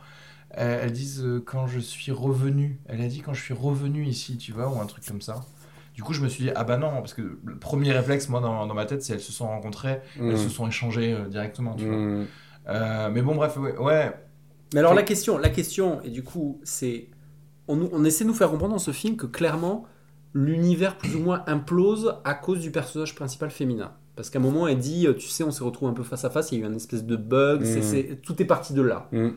[0.57, 2.79] Euh, Elles disent euh, Quand je suis revenue.
[2.87, 5.43] Elle a dit Quand je suis revenue ici, tu vois, ou un truc comme ça.
[5.97, 8.39] Du coup, je me suis dit, ah bah non, parce que le premier réflexe, moi,
[8.39, 11.73] dans, dans ma tête, c'est elles se sont rencontrées, elles se sont échangées euh, directement,
[11.73, 12.23] tu vois.
[12.69, 13.75] Euh, mais bon, bref, ouais.
[13.77, 14.13] ouais.
[14.75, 17.07] Mais alors la question, la question, et du coup, c'est,
[17.67, 19.85] on, essaie de nous faire comprendre dans ce film que clairement,
[20.33, 23.91] l'univers plus ou moins implose à cause du personnage principal féminin.
[24.15, 26.25] Parce qu'à un moment, elle dit, euh, tu sais, on s'est retrouvé un peu face
[26.25, 28.81] à face, il y a eu une espèce de bug, c'est- tout est parti de
[28.81, 29.07] là.
[29.11, 29.29] Hmm.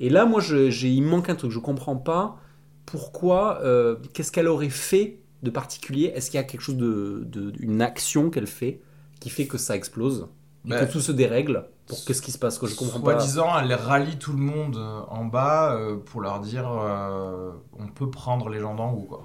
[0.00, 2.38] Et là, moi, je- il manque un truc, je comprends pas
[2.86, 6.12] pourquoi, euh, qu'est-ce qu'elle aurait fait de particulier?
[6.14, 8.80] Est-ce qu'il y a quelque chose de, de- une action qu'elle fait
[9.20, 10.28] qui fait que ça explose?
[10.66, 11.64] Et Bah, que tout se dérègle?
[11.88, 13.18] Pour qu'est-ce qui se passe que je comprends pas.
[13.18, 17.88] Soi-disant, elle rallie tout le monde euh, en bas euh, pour leur dire euh, on
[17.88, 19.22] peut prendre les gens d'en haut.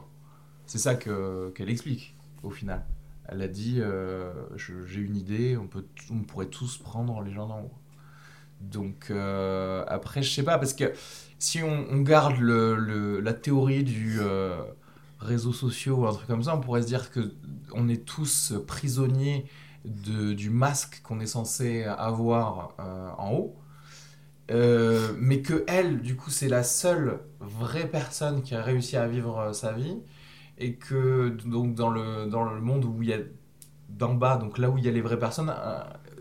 [0.65, 2.85] C'est ça que, qu'elle explique, au final.
[3.27, 3.81] Elle a dit
[4.55, 7.73] j'ai une idée, on, peut, on pourrait tous prendre les gens d'en haut.
[8.61, 9.11] Donc,
[9.87, 10.93] après, je sais pas, parce que
[11.39, 14.19] si on, garde la théorie du
[15.19, 17.33] réseau social ou un truc comme ça, on pourrait se dire que
[17.73, 19.45] on est tous prisonniers
[19.85, 23.55] de, du masque qu'on est censé avoir euh, en haut.
[24.51, 29.07] Euh, mais que elle, du coup, c'est la seule vraie personne qui a réussi à
[29.07, 29.97] vivre euh, sa vie.
[30.57, 33.17] Et que donc dans le, dans le monde où il y a
[33.89, 35.53] d'en bas, donc là où il y a les vraies personnes,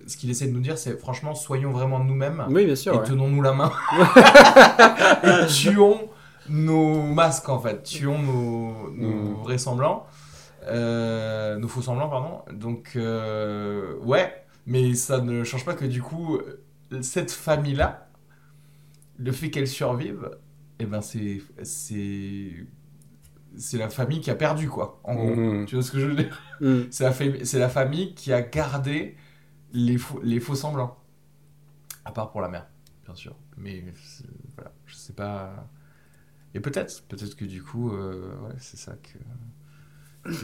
[0.06, 2.94] ce qu'il essaie de nous dire, c'est franchement, soyons vraiment nous-mêmes Oui, bien sûr.
[2.94, 3.04] et ouais.
[3.04, 3.70] tenons-nous la main
[5.22, 6.00] et tuons
[6.48, 9.34] nos masques en fait, tuons nos, nos Mm.
[9.42, 10.11] vrais semblants, euh,
[10.68, 12.42] nos faux semblants pardon.
[12.52, 16.40] Donc euh, ouais, mais ça ne change pas que du coup
[17.02, 18.08] cette famille là,
[19.18, 20.30] le fait qu'elle survive,
[20.78, 22.66] et ben c'est c'est
[23.56, 25.00] c'est la famille qui a perdu quoi.
[25.04, 25.66] En gros, Mhm.
[25.66, 26.42] tu vois ce que je veux dire?
[26.60, 26.82] Mm.
[26.90, 29.16] c'est la, fami- c'est la famille qui a gardé
[29.72, 30.98] les faux, les faux semblants.
[32.04, 32.66] À part pour la mère,
[33.04, 33.36] bien sûr.
[33.56, 33.84] Mais
[34.56, 35.68] voilà, je sais pas.
[36.54, 39.18] Et peut-être, peut-être que du coup, euh, ouais, c'est ça que.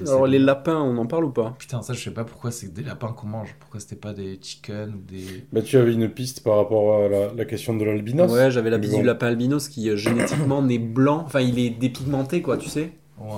[0.01, 1.55] Alors les lapins, on en parle ou pas?
[1.59, 3.55] Putain, ça, je sais pas pourquoi c'est des lapins qu'on mange.
[3.61, 5.45] Pourquoi c'était pas des chickens ou des.
[5.53, 8.71] Bah, tu avais une piste par rapport à la, la question de l'albinos Ouais, j'avais
[8.71, 9.01] la piste bon.
[9.01, 12.93] du lapin albinos qui euh, génétiquement n'est blanc, enfin il est dépigmenté quoi, tu sais.
[13.21, 13.37] Ouais.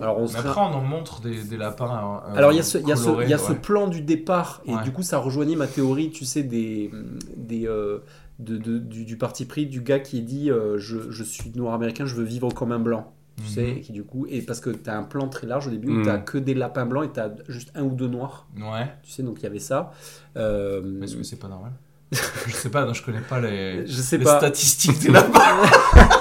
[0.00, 2.20] Alors on Mais après, on en montre des, des lapins.
[2.28, 3.52] euh, Alors il y a ce, il y a ce, colorés, il y a ce
[3.52, 3.58] ouais.
[3.58, 4.82] plan du départ et Ouais.
[4.82, 6.90] du coup ça rejoignait ma théorie, tu sais, des,
[7.36, 7.98] des euh,
[8.40, 11.74] de, de- du, du parti pris du gars qui dit euh, je, je suis noir
[11.74, 13.12] américain, je veux vivre comme un blanc.
[13.38, 13.48] Tu Mhm.
[13.48, 15.70] sais, et qui du coup, et parce que tu as un plan très large au
[15.70, 16.02] début où Mhm.
[16.04, 18.86] tu as que des lapins blancs et tu as juste un ou deux noirs, Ouais.
[19.02, 19.90] tu sais, donc il y avait ça.
[20.36, 21.72] Euh, Mais Est-ce que c'est pas normal?
[22.46, 24.36] Je sais pas, non, je connais pas les, je sais les pas.
[24.38, 25.62] statistiques des lapins.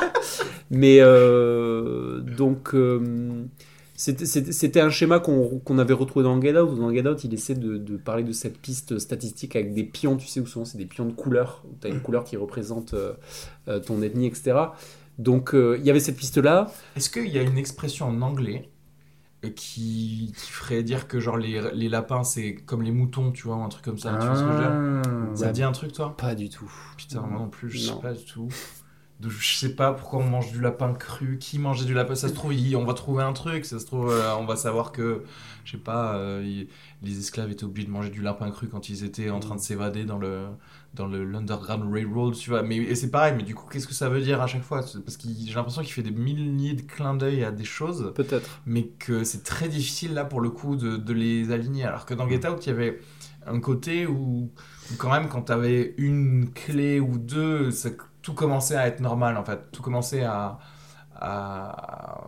[0.69, 3.43] Mais euh, donc, euh,
[3.95, 6.77] c'était- un schéma qu'on qu'on avait retrouvé dans Get Out.
[6.79, 10.15] Dans Get Out, il essaie de, de parler de cette piste statistique avec des pions,
[10.15, 11.63] tu sais, où souvent c'est des pions de couleur.
[11.81, 14.53] Tu as une couleur qui représente euh, ton ethnie, etc.
[15.17, 16.71] Donc, euh, il y avait cette piste-là.
[16.95, 18.69] Est-ce qu'il y a une expression en anglais
[19.45, 23.43] euh, qui, qui ferait dire que genre les, les lapins c'est comme les moutons, tu
[23.43, 24.71] vois, ou un truc comme ça Tu vois ce que je veux dire?
[24.71, 25.35] Ah.
[25.35, 26.15] Ça te dit un truc toi?
[26.17, 26.71] Pas du tout.
[26.97, 27.95] Putain, moi non plus, je Non.
[27.95, 28.49] sais pas du tout.
[29.19, 32.15] De- je sais pas pourquoi on mange du lapin cru, qui mangeait du lapin?
[32.15, 34.55] Ça se trouve, il- on va trouver un truc, ça se trouve, euh, on va
[34.55, 35.23] savoir que,
[35.63, 36.67] je sais pas, euh, il-
[37.03, 39.61] les esclaves étaient obligés de manger du lapin cru quand ils étaient en train de
[39.61, 40.47] s'évader dans le
[40.93, 42.63] dans le l'Underground Railroad, tu vois.
[42.63, 44.79] Mais et c'est pareil, mais du coup, qu'est-ce que ça veut dire à chaque fois?
[44.81, 48.61] Parce que j'ai l'impression qu'il fait des milliers de clins d'œil à des choses Peut-être.
[48.65, 51.85] mais que c'est très difficile là pour le coup de, de les aligner.
[51.85, 52.99] Alors que dans Get Out, il y avait
[53.47, 54.51] un côté où,
[54.91, 57.89] où quand même quand tu avais une clé ou deux, ça-
[58.21, 59.71] tout commençait à être normal en fait.
[59.71, 60.59] Tout commençait à,
[61.15, 62.27] à,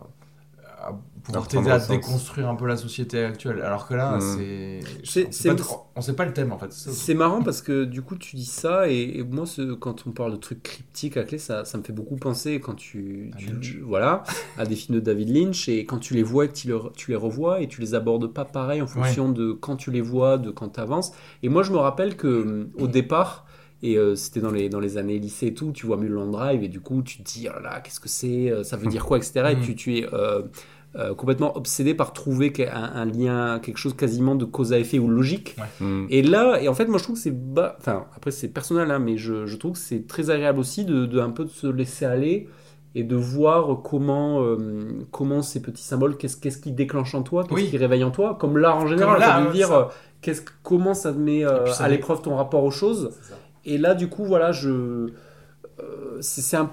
[0.80, 0.92] à
[1.24, 3.60] pouvoir t'aider à déconstruire un peu la société actuelle.
[3.62, 4.20] Alors que là, Mm.
[5.04, 5.48] c'est.
[5.50, 5.56] On
[5.96, 6.72] On sait pas le thème en fait.
[6.72, 10.10] c'est marrant parce que du coup tu dis ça et, et moi ce- quand on
[10.10, 13.36] parle de trucs cryptiques à clé ça, ça me fait beaucoup penser quand tu, À
[13.36, 13.76] tu- Lynch.
[13.84, 14.24] voilà
[14.58, 16.80] à des films de David Lynch et quand tu les vois et que tu, le-
[16.96, 20.00] tu les revois et tu les abordes pas pareil en fonction de quand tu les
[20.00, 21.12] vois de quand tu avances
[21.44, 23.46] et moi je me rappelle que hum, au départ
[23.82, 26.62] et euh, c'était dans les, dans les années lycée et tout, tu vois Mulholland Drive
[26.64, 28.86] et du coup tu te dis oh là là qu'est-ce que c'est, euh, ça veut
[28.88, 29.50] dire quoi etc.
[29.52, 29.60] Et Mm.
[29.62, 30.42] tu, tu es euh,
[30.96, 34.98] euh, complètement obsédé par trouver qu'un- un, lien, quelque chose quasiment de cause à effet
[34.98, 35.56] ou logique.
[35.80, 36.06] Mm.
[36.10, 37.76] Et là, et en fait, moi je trouve que c'est bas.
[37.80, 41.06] Enfin, après c'est personnel, hein, mais je, je trouve que c'est très agréable aussi de,
[41.06, 42.48] de un peu de se laisser aller
[42.94, 44.56] et de voir comment, euh,
[45.10, 47.68] comment ces petits symboles, qu'est-ce qu'est-ce qui déclenche en toi, qu'est-ce Oui.
[47.70, 49.78] qui réveille en toi, comme l'art en général, l'art, ça veut dire ça.
[49.80, 49.84] euh,
[50.20, 53.10] qu'est-ce que- comment ça te met euh, ça à l'épreuve ton rapport aux choses.
[53.64, 54.68] Et là, du coup, voilà, je.
[55.80, 56.70] euh, c'est c'est un.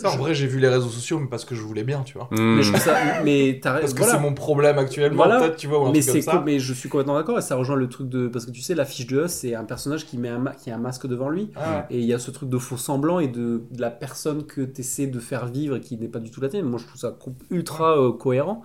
[0.00, 2.14] Ça, en vrai, j'ai vu les réseaux sociaux, mais parce que je voulais bien, tu
[2.18, 2.28] vois.
[2.30, 2.56] Mm.
[2.56, 2.96] Mais je trouve ça.
[3.24, 4.14] Mais t'as Parce que voilà.
[4.14, 5.40] c'est mon problème actuellement, Voilà.
[5.40, 6.32] peut-être, tu vois, ou un mais truc comme c'est ça.
[6.32, 8.60] cool, mais je suis complètement d'accord et ça rejoint le truc de parce que tu
[8.62, 11.06] sais l'affiche de Us c'est un personnage qui met un ma- qui a un masque
[11.06, 13.80] devant lui Ah et il y a ce truc de faux semblant et de, de
[13.80, 16.48] la personne que tu essaies de faire vivre et qui n'est pas du tout la
[16.48, 17.16] tienne moi je trouve ça
[17.50, 18.62] ultra euh, cohérent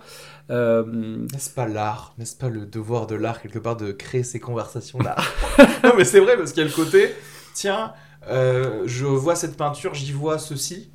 [0.50, 0.84] Euh,
[1.32, 2.14] N'est-ce pas l'art?
[2.18, 5.16] N'est-ce pas le devoir de l'art, quelque part, de créer ces conversations-là
[5.84, 7.10] Non, mais c'est vrai, parce qu'il y a le côté,
[7.54, 7.92] tiens,
[8.30, 10.90] euh, je vois cette peinture, j'y vois ceci,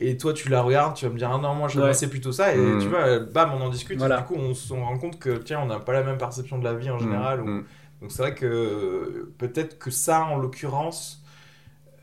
[0.00, 1.94] et toi, tu la regardes, tu vas me dire, ah non, moi, je Ouais.
[1.94, 2.78] c'est plutôt ça, et Mm.
[2.80, 4.16] tu vois, bam, on en discute, Voilà.
[4.16, 6.58] et du coup, on se rend compte que, tiens, on n'a pas la même perception
[6.58, 7.40] de la vie en général.
[7.42, 7.64] ou- Mm.
[8.00, 11.22] Donc c'est vrai que peut-être que ça, en l'occurrence,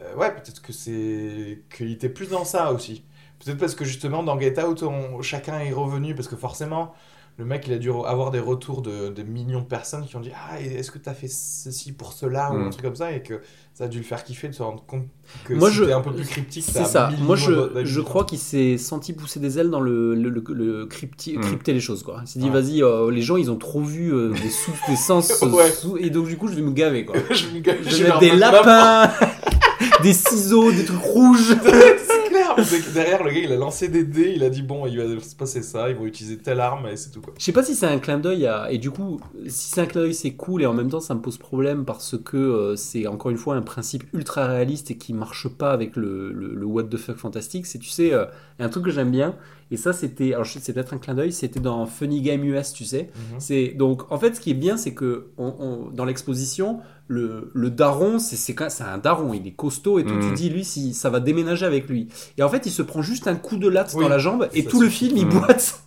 [0.01, 3.05] euh, ouais, peut-être que c'est qu'il était plus dans ça aussi.
[3.43, 6.93] Peut-être parce que justement dans Get Out, on- chacun est revenu parce que forcément,
[7.37, 10.21] le mec il a dû avoir des retours de, de millions de personnes qui ont
[10.21, 12.69] dit ah est-ce que t'as fait ceci pour cela ou un Mm.
[12.69, 13.11] truc comme ça?
[13.11, 13.41] Et que
[13.73, 15.03] ça a dû le faire kiffer de se rendre compte
[15.43, 16.63] que Moi, c'était je- un peu plus cryptique.
[16.65, 17.51] c'est ça moi je,
[17.83, 21.41] je crois qu'il s'est senti pousser des ailes dans le, le, le- le crypti- Mm.
[21.41, 22.51] crypter les choses quoi il s'est dit Ouais.
[22.61, 25.69] vas-y euh, les gens ils ont trop vu euh, des sous des sens euh, Ouais.
[25.71, 28.03] sous- et donc du coup je vais me gaver quoi je me gâche, je vais
[28.05, 29.11] mettre des lapins
[30.03, 31.53] des ciseaux des trucs rouges
[32.63, 34.97] c'est que derrière le gars il a lancé des dés, il a dit bon il
[34.97, 37.33] va se passer ça, ils vont utiliser telle arme et c'est tout quoi.
[37.37, 38.71] Je sais pas si c'est un clin d'œil à...
[38.71, 41.15] et du coup si c'est un clin d'œil c'est cool et en même temps ça
[41.15, 44.97] me pose problème parce que euh, c'est encore une fois un principe ultra réaliste et
[44.97, 47.65] qui marche pas avec le, le, le what the fuck fantastique.
[47.65, 48.25] C'est tu sais euh,
[48.59, 49.35] un truc que j'aime bien
[49.71, 52.85] et ça c'était alors c'est peut-être un clin d'œil c'était dans Funny Game US tu
[52.85, 53.09] sais.
[53.39, 57.51] C'est donc en fait ce qui est bien c'est que on- on- dans l'exposition le,
[57.53, 60.29] le daron c'est c'est quand- c'est un daron il est costaud et tout Mhm.
[60.29, 62.07] tu dis lui si ça va déménager avec lui
[62.37, 64.47] et en fait il se prend juste un coup de latte Oui, dans la jambe
[64.53, 65.39] et tout le film il Mhm.
[65.39, 65.81] boite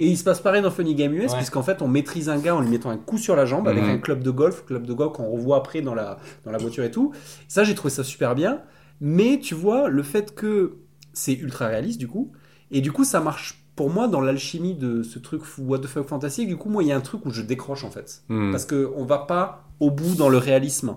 [0.00, 1.36] et il se passe pareil dans Funny Game US Ouais.
[1.36, 3.82] puisqu'en fait on maîtrise un gars en lui mettant un coup sur la jambe avec
[3.84, 3.90] Mhm.
[3.90, 6.84] un club de golf club de golf qu'on revoit après dans la dans la voiture
[6.84, 7.12] et tout
[7.48, 8.60] ça j'ai trouvé ça super bien
[9.00, 10.76] mais tu vois le fait que
[11.12, 12.32] c'est ultra réaliste du coup
[12.70, 16.06] et du coup ça marche pour moi dans l'alchimie de ce truc what the fuck
[16.06, 18.50] fantastique du coup moi il y a un truc où je décroche en fait Mm.
[18.52, 20.96] parce que on va pas au bout dans le réalisme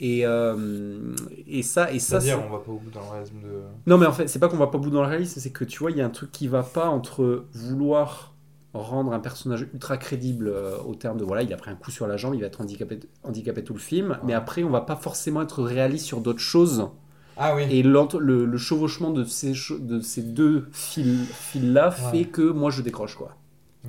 [0.00, 1.14] et euh,
[1.46, 3.60] et ça et ça C'est-à-dire c'est- on va pas au bout dans le réalisme de.
[3.86, 5.50] non mais en fait c'est pas qu'on va pas au bout dans le réalisme c'est
[5.50, 8.34] que tu vois il y a un truc qui va pas entre vouloir
[8.74, 11.90] rendre un personnage ultra crédible euh, au terme de voilà il a pris un coup
[11.90, 14.80] sur la jambe il va être handicapé handicapé tout le film mais après on va
[14.80, 16.88] pas forcément être réaliste sur d'autres choses
[17.36, 17.64] Ah oui.
[17.70, 22.24] et le, le chevauchement de ces, de ces deux fils, fils-là fait Ouais.
[22.24, 23.36] que moi je décroche quoi.
[23.84, 23.88] Mm.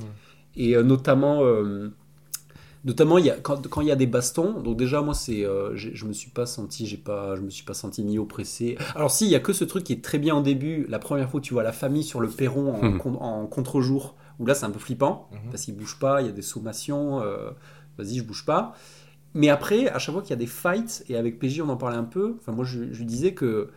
[0.57, 1.41] Et euh, notamment,
[2.85, 5.45] notamment il y a, quand, quand il y a des bastons, donc déjà moi c'est,
[5.45, 8.77] euh, je me suis pas senti, j'ai pas, je me suis pas senti ni oppressé.
[8.95, 10.99] Alors si il y a que ce truc qui est très bien au début, la
[10.99, 14.53] première fois où tu vois la famille sur le perron en, en contre-jour, où là
[14.55, 15.51] c'est un peu flippant Mhm.
[15.51, 17.51] parce qu'ils bougent pas, il y a des sommations, euh,
[17.97, 18.73] vas-y je bouge pas.
[19.35, 21.77] Mais après, à chaque fois qu'il y a des fights, et avec PJ on en
[21.77, 23.69] parlait un peu, enfin moi je, lui disais que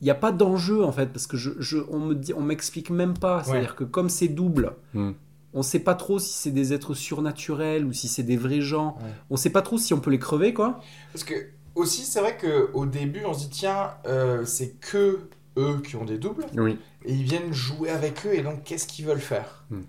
[0.00, 2.42] il n'y a pas d'enjeu en fait, parce que je, je- on me dit, on
[2.42, 3.42] m'explique même pas.
[3.44, 5.10] C'est-à-dire que comme c'est double, Mm.
[5.54, 8.96] On sait pas trop si c'est des êtres surnaturels ou si c'est des vrais gens.
[9.02, 9.10] Ouais.
[9.30, 10.80] On sait pas trop si on peut les crever quoi.
[11.12, 11.34] Parce que
[11.74, 15.96] aussi c'est vrai que au début on se dit tiens euh, c'est que eux qui
[15.96, 16.78] ont des doubles Oui.
[17.04, 19.64] et ils viennent jouer avec eux et donc qu'est-ce qu'ils veulent faire?
[19.70, 19.82] Hmm.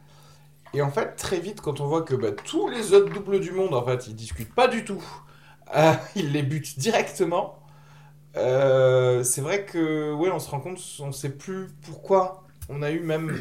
[0.74, 3.52] Et en fait très vite quand on voit que bah, tous les autres doubles du
[3.52, 5.04] monde en fait ils discutent pas du tout,
[5.76, 7.60] euh, ils les butent directement.
[8.38, 12.92] euh, c'est vrai que ouais on se rend compte on sait plus pourquoi on a
[12.92, 13.38] eu même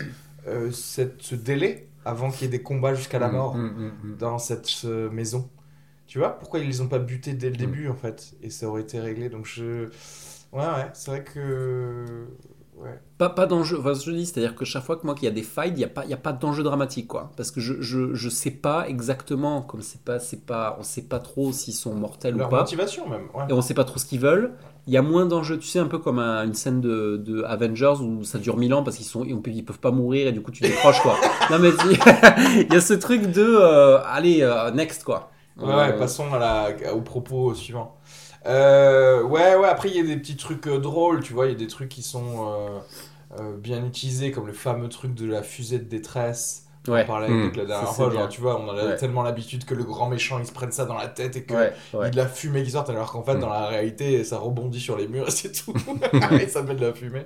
[0.72, 4.16] cette, ce délai avant qu'il y ait des combats jusqu'à la Mm, mort mm, mm,
[4.18, 5.48] dans cette maison.
[6.06, 8.34] Tu vois pourquoi ils les ont pas butés dès le début en fait?
[8.42, 9.86] Et ça aurait été réglé donc je
[10.52, 12.26] ouais ouais c'est vrai que
[12.76, 12.98] Ouais.
[13.18, 15.30] Pas, pas d'enjeu, enfin, je dis, c'est-à-dire que chaque fois que moi qu'il y a
[15.30, 17.30] des fights, il n'y a pas, il y a pas d'enjeu dramatique, quoi.
[17.36, 21.02] Parce que je, je, je sais pas exactement, comme c'est pas, c'est pas, on sait
[21.02, 23.28] pas trop s'ils sont mortels Leur ou pas, motivation même.
[23.32, 23.44] Ouais.
[23.48, 24.54] et on sait pas trop ce qu'ils veulent.
[24.86, 27.42] Il y a moins d'enjeux, tu sais, un peu comme un- une scène de, de
[27.44, 30.32] Avengers où ça dure mille ans parce qu'ils sont, ils, ils peuvent pas mourir et
[30.32, 31.18] du coup tu décroches, quoi.
[31.50, 31.70] non mais
[32.68, 35.30] il y a ce truc de, euh, allez, euh, next, quoi.
[35.56, 37.96] Ouais, ouais, Euh, passons à la, au propos suivant.
[38.46, 41.54] Euh, ouais, ouais, après il y a des petits trucs drôles, tu vois, il y
[41.54, 42.82] a des trucs qui sont
[43.58, 46.63] bien utilisés, comme le fameux truc de la fusée de détresse.
[46.86, 47.02] Ouais.
[47.04, 47.42] On parlait avec Mm.
[47.44, 48.26] Luc la dernière Ça, fois, genre, bien.
[48.28, 48.96] tu vois, on a Ouais.
[48.96, 51.54] tellement l'habitude que le grand méchant il se prenne ça dans la tête et que
[51.54, 52.06] Ouais, il y ouais.
[52.06, 53.40] a de la fumée qui sort, alors qu'en fait, Mm.
[53.40, 55.72] dans la réalité, ça rebondit sur les murs et c'est tout.
[56.42, 57.24] et ça fait de la fumée.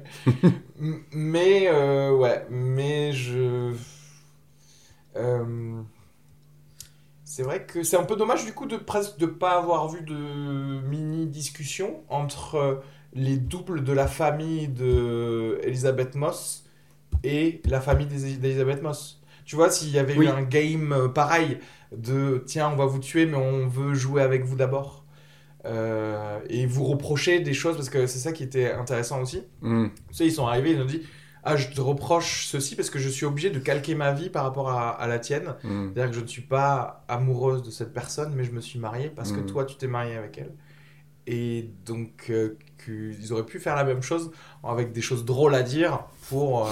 [1.13, 3.73] Mais, euh, ouais, mais je.
[5.17, 5.81] Euh,
[7.25, 10.01] C'est vrai que c'est un peu dommage du coup de presque de pas avoir vu
[10.03, 10.15] de
[10.89, 12.75] mini discussion entre euh,
[13.13, 16.65] les doubles de la famille de Elisabeth Moss
[17.25, 19.18] et la famille des- d'Elisabeth Moss.
[19.49, 20.27] Tu vois, s'il y avait Oui.
[20.27, 21.59] eu un game euh, pareil
[21.97, 25.07] de tiens, on va vous tuer, mais on veut jouer avec vous d'abord.
[25.65, 29.43] Euh, et vous reprocher des choses parce que c'est ça qui était intéressant aussi.
[29.63, 29.87] Hmm.
[30.11, 31.03] Tu sais, ils sont arrivés, ils ont dit
[31.45, 34.45] Ah, je te reproche ceci parce que je suis obligé de calquer ma vie par
[34.45, 35.55] rapport à, à la tienne.
[35.65, 35.89] Hmm.
[35.95, 39.09] C'est-à-dire que je ne suis pas amoureuse de cette personne, mais je me suis mariée
[39.09, 39.47] parce que Mhm.
[39.47, 40.53] toi, tu t'es mariée avec elle.
[41.27, 42.57] Et donc, euh,
[42.89, 44.31] qu'ils auraient pu faire la même chose
[44.65, 46.71] avec des choses drôles à dire pour euh,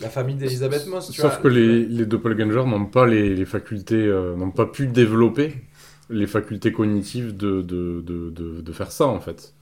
[0.00, 1.10] la famille d'Elisabeth Moss.
[1.10, 1.42] Tu Sauf vois.
[1.42, 5.54] que les, les doppelgangers n'ont pas les, les facultés, euh, n'ont pas pu développer
[6.10, 9.54] les facultés cognitives de, de, de, de, de faire ça en fait.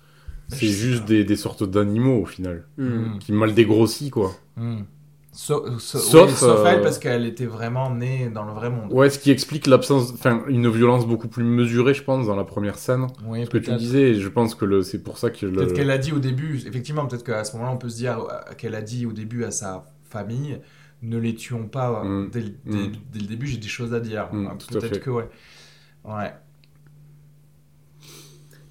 [0.49, 3.19] C'est Je sais juste des sortes d'animaux au final, Hmm.
[3.19, 4.33] qui mal dégrossis quoi.
[4.57, 4.83] Hmm.
[5.39, 8.71] So- so- Sauf, oui, sauf euh, elle, parce qu'elle était vraiment née dans le vrai
[8.71, 8.91] monde.
[8.91, 12.45] Ouais, ce qui explique l'absence, enfin une violence beaucoup plus mesurée, je pense, dans la
[12.45, 13.07] première scène.
[13.27, 15.53] Oui, Ce que tu disais, et je pense que le, c'est pour ça que le.
[15.53, 18.19] Peut-être qu'elle a dit au début, effectivement, peut-être qu'à ce moment-là, on peut se dire
[18.21, 20.59] euh, qu'elle a dit au début à sa famille
[21.03, 22.31] ne les tuons pas euh, Mm.
[22.31, 22.93] dès, le- dès- Mm.
[23.13, 24.29] dès le début, j'ai des choses à dire.
[24.33, 25.29] Mm, à peut-être que, ouais.
[26.05, 26.33] Ouais.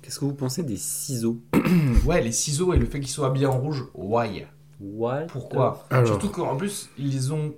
[0.01, 1.39] Qu'est-ce que vous pensez des ciseaux?
[2.05, 4.47] Ouais, les ciseaux et le fait qu'ils soient habillés en rouge, why?
[4.93, 6.07] What Pourquoi Alors.
[6.07, 7.53] Surtout qu'en plus, ils ont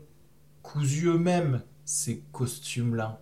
[0.64, 3.22] cousus eux-mêmes, ces costumes-là.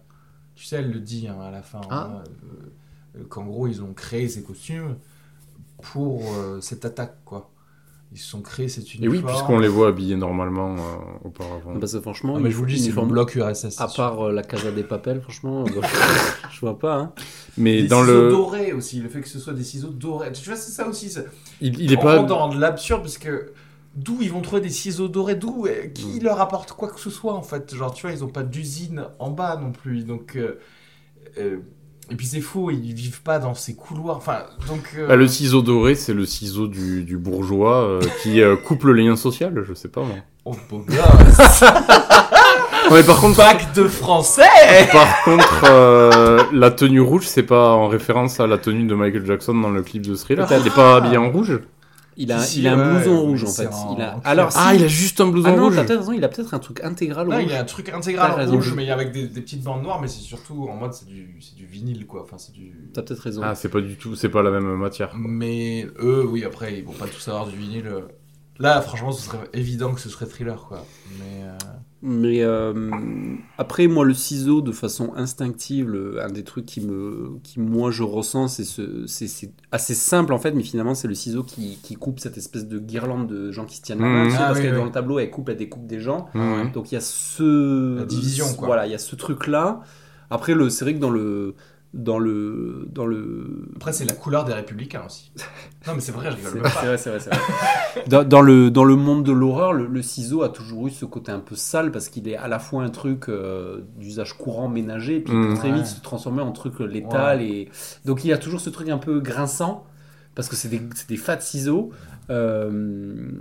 [0.55, 1.81] Tu sais, elle le dit hein, à la fin.
[1.89, 2.09] Ah.
[2.19, 2.23] hein,
[3.17, 4.95] euh, Qu'en gros, ils ont créé ces costumes
[5.81, 7.51] pour euh, cette attaque, quoi.
[8.11, 9.15] Ils se sont créés cet Et uniforme.
[9.17, 11.77] oui, puisqu'on les voit habillés normalement euh, auparavant.
[11.79, 13.81] Parce que franchement, Ah, mais je vous le dis, c'est uniforme- bloc URSS.
[13.81, 15.81] À part euh, la Casa des Papels, franchement, euh,
[16.51, 16.95] je vois pas.
[16.97, 17.13] Hein.
[17.57, 20.31] Mais des dans ciseaux le, dorés aussi, le fait que ce soit des ciseaux dorés.
[20.31, 21.09] Tu vois, c'est ça aussi.
[21.09, 21.23] ça-
[21.59, 22.23] il, il est pas.
[22.23, 23.51] dans de l'absurde parce que
[23.95, 26.23] d'où ils vont trouver des ciseaux dorés D'où euh, Qui Mm.
[26.23, 29.05] leur apporte quoi que ce soit en fait Genre, tu vois, ils ont pas d'usine
[29.19, 30.03] en bas non plus.
[30.05, 30.35] Donc.
[30.35, 30.59] euh,
[31.37, 31.57] euh,
[32.11, 34.17] et puis c'est faux, ils vivent pas dans ces couloirs.
[34.17, 34.93] Enfin, donc.
[34.95, 38.83] euh, Ah, le ciseau doré, c'est le ciseau du, du bourgeois euh, qui euh, coupe
[38.83, 40.17] le lien social, je sais pas moi.
[40.45, 41.63] Oh, beau gosse
[42.89, 44.43] Non, mais par contre, Bac de français
[44.91, 49.25] par contre euh, la tenue rouge, c'est pas en référence à la tenue de Michael
[49.25, 50.45] Jackson dans le clip de Thriller.
[50.47, 50.61] Peut-être.
[50.61, 51.59] Il est pas habillé en rouge.
[52.17, 53.69] Il a, Si, il a un blouson rouge en fait.
[53.95, 54.19] Il a...
[54.23, 55.75] Alors, si- Ah, il a juste un blouson Ah non, rouge.
[55.75, 57.45] t'as peut-être raison, il a peut-être un truc intégral Là, rouge.
[57.49, 58.53] il a un truc T'as intégral raison.
[58.53, 61.35] rouge, mais avec des, des petites bandes noires, mais c'est surtout en mode c'est du,
[61.41, 62.21] c'est du vinyle quoi.
[62.23, 62.71] Enfin, c'est du.
[62.93, 63.41] T'as peut-être raison.
[63.43, 65.09] Ah, c'est pas du tout, c'est pas la même matière.
[65.09, 65.19] quoi.
[65.21, 67.91] Mais eux, oui, après, ils vont pas tous avoir du vinyle.
[68.59, 70.85] Là, franchement, ce serait évident que ce serait thriller, quoi.
[71.19, 71.51] Mais euh,
[72.07, 72.73] Mais euh,
[73.57, 77.89] après, moi, le ciseau, de façon instinctive, le- un des trucs qui me, qui moi
[77.89, 81.41] je ressens, c'est ce, c'est c'est assez simple en fait, mais finalement, c'est le ciseau
[81.41, 84.29] qui, qui coupe cette espèce de guirlande de gens qui se tiennent la main.
[84.29, 84.77] Sais, Ah parce oui, que oui.
[84.77, 86.27] dans le tableau, elle coupe, elle découpe des gens.
[86.35, 86.71] Mhm.
[86.73, 88.67] Donc il y a ce La division, quoi.
[88.67, 89.81] Voilà, il y a ce truc là.
[90.29, 91.55] Après, le, c'est vrai que dans le,
[91.95, 95.31] dans le, dans le, après, c'est la couleur des républicains aussi.
[95.87, 96.85] Non, mais c'est vrai, je C'est rigole même c'est pas.
[96.85, 97.39] vrai, c'est vrai, c'est vrai.
[98.07, 101.05] dans, dans le, dans le monde de l'horreur, le, le ciseau a toujours eu ce
[101.05, 104.67] côté un peu sale parce qu'il est à la fois un truc euh, d'usage courant
[104.67, 105.55] ménager, puis il peut Mm.
[105.55, 105.75] très Ouais.
[105.77, 107.41] vite se transformer en truc létal.
[107.41, 107.69] Et...
[108.05, 109.85] Donc il y a toujours ce truc un peu grinçant
[110.35, 111.91] parce que c'est des, des fat ciseaux.
[112.29, 113.31] Euh,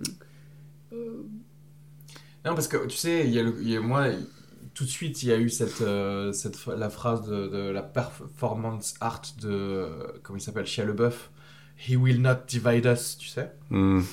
[2.45, 4.07] Non, parce que tu sais, il y a, le, il y a- moi,
[4.75, 7.83] tout de suite, il y a eu cette, euh, cette la phrase de, de la
[7.83, 9.89] performance art de
[10.23, 11.31] comment il s'appelle, Shia LeBeouf.
[11.89, 13.53] He will not divide us, tu sais.
[13.71, 14.05] Mhm.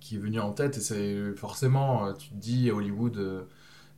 [0.00, 3.42] qui est venu en tête et c'est forcément euh, tu te dis Hollywood euh,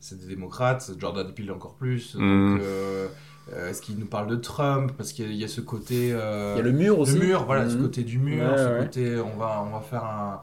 [0.01, 2.19] c'est des démocrates Jordan Peele encore plus Mm.
[2.19, 3.07] donc euh,
[3.53, 4.91] euh, est-ce qu'il nous parle de Trump?
[4.97, 6.99] Parce qu'il y, a- il y a ce côté euh, Il y a le mur
[6.99, 7.13] aussi.
[7.17, 7.81] le mur voilà ce Mhm.
[7.83, 8.79] côté du mur Ouais, ce ouais.
[8.79, 10.41] côté on va on va faire un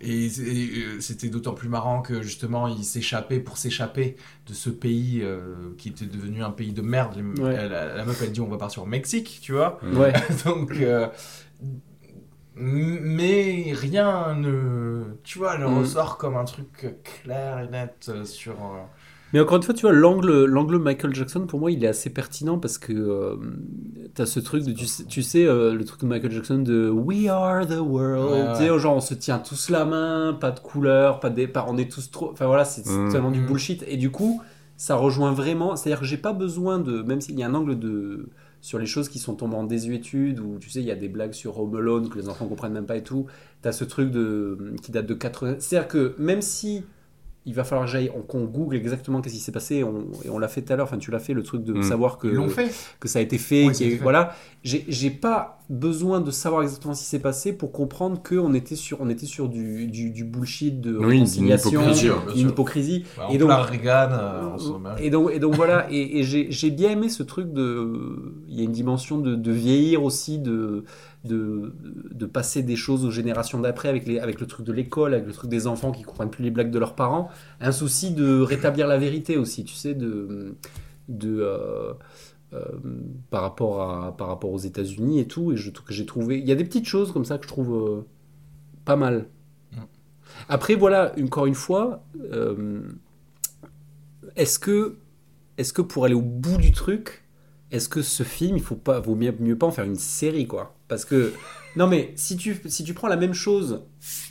[0.00, 5.20] et, euh, c'était d'autant plus marrant que justement il s'échappait pour s'échapper de ce pays
[5.22, 7.68] euh, qui était devenu un pays de merde Ouais.
[7.68, 10.12] la, la meuf elle dit on va partir au Mexique tu vois Ouais.
[10.44, 11.08] donc, euh,
[12.54, 15.02] Mais rien ne.
[15.24, 15.78] Tu vois, elle Mm.
[15.78, 16.86] ressort comme un truc
[17.22, 18.56] clair et net sur.
[19.36, 22.08] Mais encore une fois, tu vois, l'angle, l'angle Michael Jackson, pour moi, il est assez
[22.08, 23.36] pertinent parce que euh,
[24.14, 26.88] t'as ce truc de, tu sais, tu sais, euh, le truc de Michael Jackson de
[26.88, 28.30] We are the world.
[28.32, 28.52] Ouais, ouais.
[28.56, 31.76] Tu sais, genre, on se tient tous la main, pas de couleur, pas pas, on
[31.76, 32.30] est tous trop.
[32.32, 33.12] Enfin voilà, c'est c'est Mm.
[33.12, 33.46] tellement du Mm.
[33.46, 33.84] bullshit.
[33.86, 34.40] Et du coup,
[34.78, 35.76] ça rejoint vraiment.
[35.76, 37.02] C'est-à-dire que j'ai pas besoin de.
[37.02, 38.30] Même s'il y a un angle de.
[38.62, 41.08] Sur les choses qui sont tombées en désuétude, où tu sais, il y a des
[41.08, 43.26] blagues sur Home Alone que les enfants comprennent même pas et tout.
[43.62, 45.56] T'as ce truc de, qui date de 80.
[45.60, 46.82] C'est-à-dire que même si
[47.46, 50.30] il va falloir que j'aille, on- qu'on google exactement qu'est-ce qui s'est passé, on- et
[50.30, 51.82] on l'a fait tout à l'heure, enfin tu l'as fait, le truc de Mm.
[51.84, 52.70] savoir que, fait.
[53.00, 54.02] que ça a été fait, Oui, qu'il y a c'est eu- fait.
[54.02, 54.34] voilà.
[54.64, 59.00] J'ai pas besoin de savoir exactement ce qui s'est passé pour comprendre qu'on était sur,
[59.00, 62.10] on était sur du, du, du bullshit de Oui, réconciliation, hypocrisie,
[62.40, 63.04] hypocrisie.
[63.16, 66.50] Bah, Et en donc- plein Reagan, euh, Et donc, et donc voilà, et, et j'ai
[66.50, 68.42] j'ai bien aimé ce truc de.
[68.48, 70.84] Il y a une dimension de, de vieillir aussi, de,
[71.26, 71.74] de,
[72.12, 75.26] de passer des choses aux générations d'après avec, les, avec le truc de l'école, avec
[75.26, 77.28] le truc des enfants qui comprennent plus les blagues de leurs parents.
[77.60, 80.56] Un souci de rétablir la vérité aussi, tu sais, de.
[81.08, 81.92] de euh,
[82.52, 82.60] euh,
[83.30, 86.38] par, rapport à, par rapport aux États-Unis et tout, et je, que j'ai trouvé.
[86.38, 88.06] Il y a des petites choses comme ça que je trouve euh,
[88.84, 89.28] pas mal.
[89.72, 89.80] Mm.
[90.48, 92.04] Après, voilà, encore une fois,
[94.36, 94.96] est-ce que,
[95.58, 97.24] est-ce que pour aller au bout du truc,
[97.70, 100.46] est-ce que ce film, il faut pas, vaut mieux, mieux pas en faire une série,
[100.46, 100.75] quoi?
[100.88, 101.32] Parce que,
[101.76, 103.84] non mais, si tu, si tu prends la même chose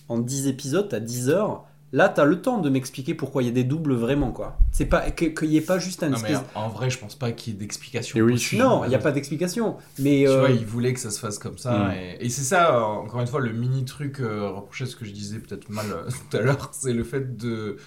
[0.08, 3.50] en 10 épisodes, t'as 10 heures, là, t'as le temps de m'expliquer pourquoi il y
[3.50, 4.58] a des doubles vraiment, quoi.
[4.72, 6.48] C'est pas, que- qu'il n'y ait pas juste un Non, mais espèce...
[6.56, 8.20] en vrai, je pense pas qu'il y ait d'explication.
[8.20, 8.42] Oui.
[8.54, 9.78] Non, il n'y a pas d'explication.
[10.00, 11.90] Mais, Tu euh, vois, il voulait que ça se fasse comme ça.
[11.90, 11.92] Mm.
[11.92, 15.06] Et, et c'est ça, euh, encore une fois, le mini truc euh, reproché, ce que
[15.06, 17.78] je disais peut-être mal euh, tout à l'heure, c'est le fait de.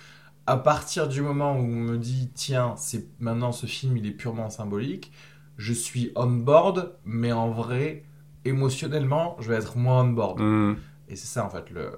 [0.46, 4.12] À partir du moment où on me dit, tiens, c'est maintenant ce film, il est
[4.12, 5.12] purement symbolique,
[5.58, 8.04] je suis on board, mais en vrai,
[8.48, 10.40] émotionnellement, je vais être moins on board.
[10.40, 10.76] Mm.
[11.08, 11.90] Et c'est ça, en fait, le,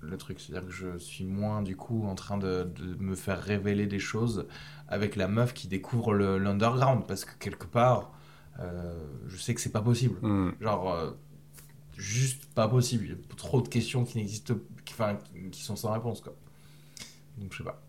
[0.00, 0.40] le truc.
[0.40, 3.98] C'est-à-dire que je suis moins, du coup, en train de, de me faire révéler des
[3.98, 4.46] choses
[4.88, 7.04] avec la meuf qui découvre l'underground.
[7.06, 8.12] Parce que quelque part,
[8.60, 8.94] euh,
[9.26, 10.16] je sais que c'est pas possible.
[10.26, 10.52] Mm.
[10.60, 11.10] Genre, euh,
[11.96, 13.04] juste pas possible.
[13.04, 14.54] Il y a trop de questions qui n'existent,
[14.84, 16.34] qui, enfin, qui- qui sont sans réponse, quoi.
[17.38, 17.80] Donc, je sais pas.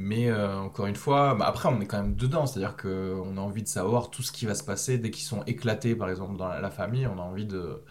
[0.00, 3.40] Mais euh, encore une fois, bah, après on est quand même dedans, c'est-à-dire qu'on a
[3.40, 6.36] envie de savoir tout ce qui va se passer dès qu'ils sont éclatés, par exemple
[6.36, 7.82] dans la, famille, on a envie de,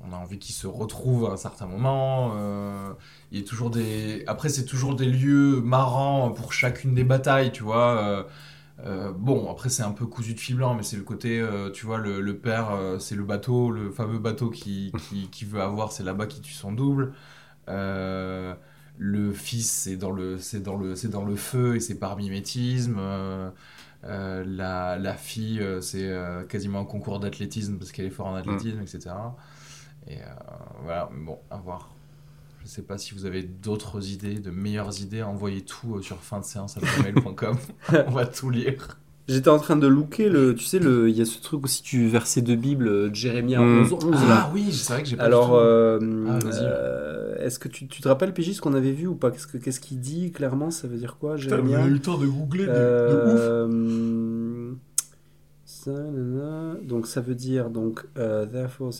[0.00, 2.32] on a envie qu'ils se retrouvent à un certain moment.
[2.36, 2.92] euh,
[3.32, 7.52] il y a toujours des, après c'est toujours des lieux marrants pour chacune des batailles,
[7.52, 8.26] tu vois.
[8.86, 11.86] euh, bon, après c'est un peu cousu de fil blanc, mais c'est le côté, tu
[11.86, 14.92] vois, le, père, c'est le bateau, le fameux bateau qui,
[15.32, 17.12] qui, veut avoir, c'est là-bas qui tue son double.
[18.98, 22.16] Le fils, c'est dans le, c'est dans le, c'est dans le feu et c'est par
[22.16, 22.96] mimétisme.
[22.98, 23.50] Euh,
[24.04, 28.30] euh, la, la fille, euh, c'est euh, quasiment un concours d'athlétisme parce qu'elle est forte
[28.30, 29.10] en athlétisme, etc.
[30.06, 30.24] Et euh,
[30.82, 31.90] voilà, mais bon, à voir.
[32.62, 36.40] Je sais pas si vous avez d'autres idées, de meilleures idées, envoyez tout sur fin
[36.40, 36.80] de séance à.
[38.06, 38.98] On va tout lire.
[39.28, 41.82] J'étais en train de looker le, tu sais, le, il y a ce truc aussi
[41.82, 43.80] du verset de Bible, euh, Jérémie Mm.
[43.82, 44.18] 11, 11 là.
[44.30, 45.98] Ah oui, c'est vrai que j'ai pas Alors, euh,
[46.28, 49.32] Ah, euh, est-ce que tu, tu te rappelles, PJ, ce qu'on avait vu ou pas?
[49.32, 51.98] Qu'est-ce que- qu'est-ce qu'il dit clairement Ça veut dire quoi, Putain, Jérémie avez eu le
[51.98, 53.40] temps de googler de, de ouf.
[53.40, 54.72] Euh,
[55.64, 56.76] ça, nanana.
[56.84, 58.90] donc ça veut dire donc therefore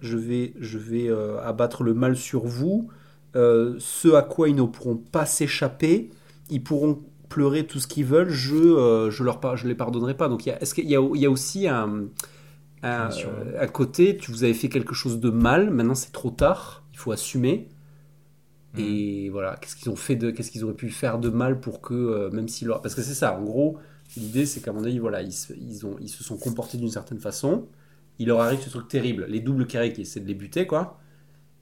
[0.00, 1.08] je vais je vais
[1.44, 2.88] abattre le mal sur vous
[3.34, 6.10] ce à quoi ils ne pourront pas s'échapper
[6.50, 10.16] ils pourront pleurer tout ce qu'ils veulent je euh, je leur par- je les pardonnerai
[10.16, 10.28] pas.
[10.28, 12.06] Donc il y a est-ce qu'il y y a aussi un
[12.82, 16.84] un, euh, côté tu vous avez fait quelque chose de mal maintenant c'est trop tard
[16.92, 17.68] il faut assumer.
[18.74, 18.78] Mm.
[18.80, 21.80] et voilà, qu'est-ce qu'ils ont fait de, qu'est-ce qu'ils auraient pu faire de mal pour
[21.80, 23.78] que, euh, même si leur, parce que c'est ça, en gros,
[24.16, 26.90] l'idée c'est qu'à mon avis, voilà, ils, se- ils ont, ils se sont comportés d'une
[26.90, 27.68] certaine façon,
[28.18, 30.98] il leur arrive ce truc terrible, les doubles carrés qui essaient de les buter, quoi,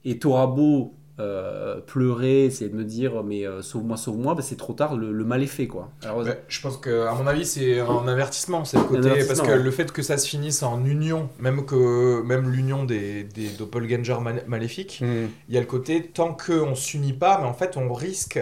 [0.05, 4.57] et t'auras beau euh, pleurer, essayer de me dire, mais euh, sauve-moi, sauve-moi, bah, c'est
[4.57, 5.89] trop tard, le, le mal est fait, quoi.
[6.03, 8.65] Alors, Ouais, je pense que, à mon avis, c'est un avertissement.
[8.65, 9.63] C'est le côté avertissement, parce que ouais.
[9.63, 14.19] le fait que ça se finisse en union, même que même l'union des, des doppelgangers
[14.21, 15.27] mal- maléfiques, Mm.
[15.49, 18.39] il y a le côté tant qu'on s'unit pas, mais en fait, on risque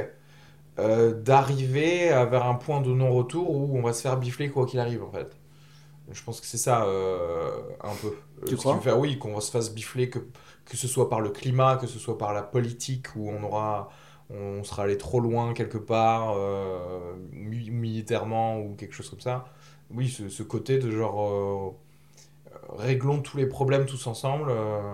[0.80, 4.80] euh, d'arriver vers un point de non-retour où on va se faire bifler quoi qu'il
[4.80, 5.36] arrive, en fait.
[6.12, 7.50] Je pense que c'est ça euh,
[7.82, 8.14] un peu.
[8.48, 8.80] Tu crois?
[8.98, 10.20] oui, qu'on va se fasse bifler, que,
[10.65, 13.90] que ce soit par le climat, que ce soit par la politique, où on aura
[14.30, 19.45] on sera allé trop loin quelque part, euh, mi- militairement ou quelque chose comme ça.
[19.91, 21.72] Oui, ce, ce côté de genre euh,
[22.77, 24.91] réglons tous les problèmes tous ensemble, euh,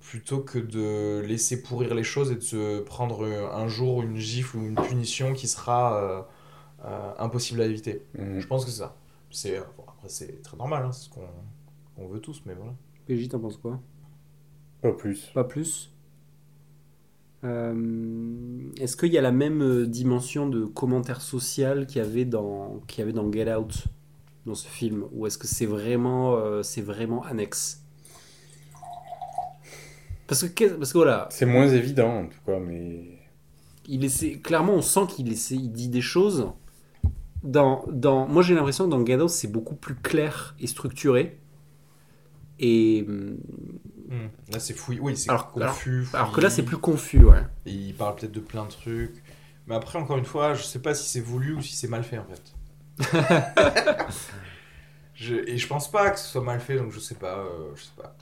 [0.00, 4.56] plutôt que de laisser pourrir les choses et de se prendre un jour une gifle
[4.58, 6.22] ou une punition qui sera euh,
[6.84, 8.02] euh, impossible à éviter.
[8.14, 8.40] Mm.
[8.40, 8.96] Je pense que c'est ça.
[9.30, 11.28] C'est, bon, après, c'est très normal, hein, c'est ce qu'on
[11.96, 12.72] qu'on veut tous, mais voilà.
[13.06, 13.80] PJ, t'en penses quoi?
[14.82, 15.34] Pas plus.
[15.34, 15.92] Pas plus
[17.44, 22.24] Euh, Est-ce qu'il y a la même euh, dimension de commentaire social qu'il y avait
[22.24, 23.84] dans, qu'il y avait dans Get Out
[24.46, 25.04] dans ce film?
[25.12, 27.84] Ou est-ce que c'est vraiment, euh, c'est vraiment annexe?
[30.26, 33.18] Parce que, parce que voilà, C'est moins évident en tout cas, mais.
[33.86, 36.52] il essaie, clairement on sent qu'il essaie, il dit des choses.
[37.44, 41.38] Dans, dans, moi j'ai l'impression que dans Get Out c'est beaucoup plus clair et structuré.
[42.58, 43.06] Et
[44.08, 44.28] Hmm.
[44.52, 45.00] Là, c'est fouillé.
[45.00, 46.06] Oui, c'est Alors- confus.
[46.14, 47.42] alors que là c'est plus confus, ouais.
[47.66, 49.22] Et il parle peut-être de plein de trucs.
[49.66, 52.02] Mais après, encore une fois, je sais pas si c'est voulu ou si c'est mal
[52.02, 52.54] fait en fait.
[55.14, 57.38] Je- et je pense pas que ce soit mal fait, donc je sais pas.
[57.38, 58.14] euh, je sais pas.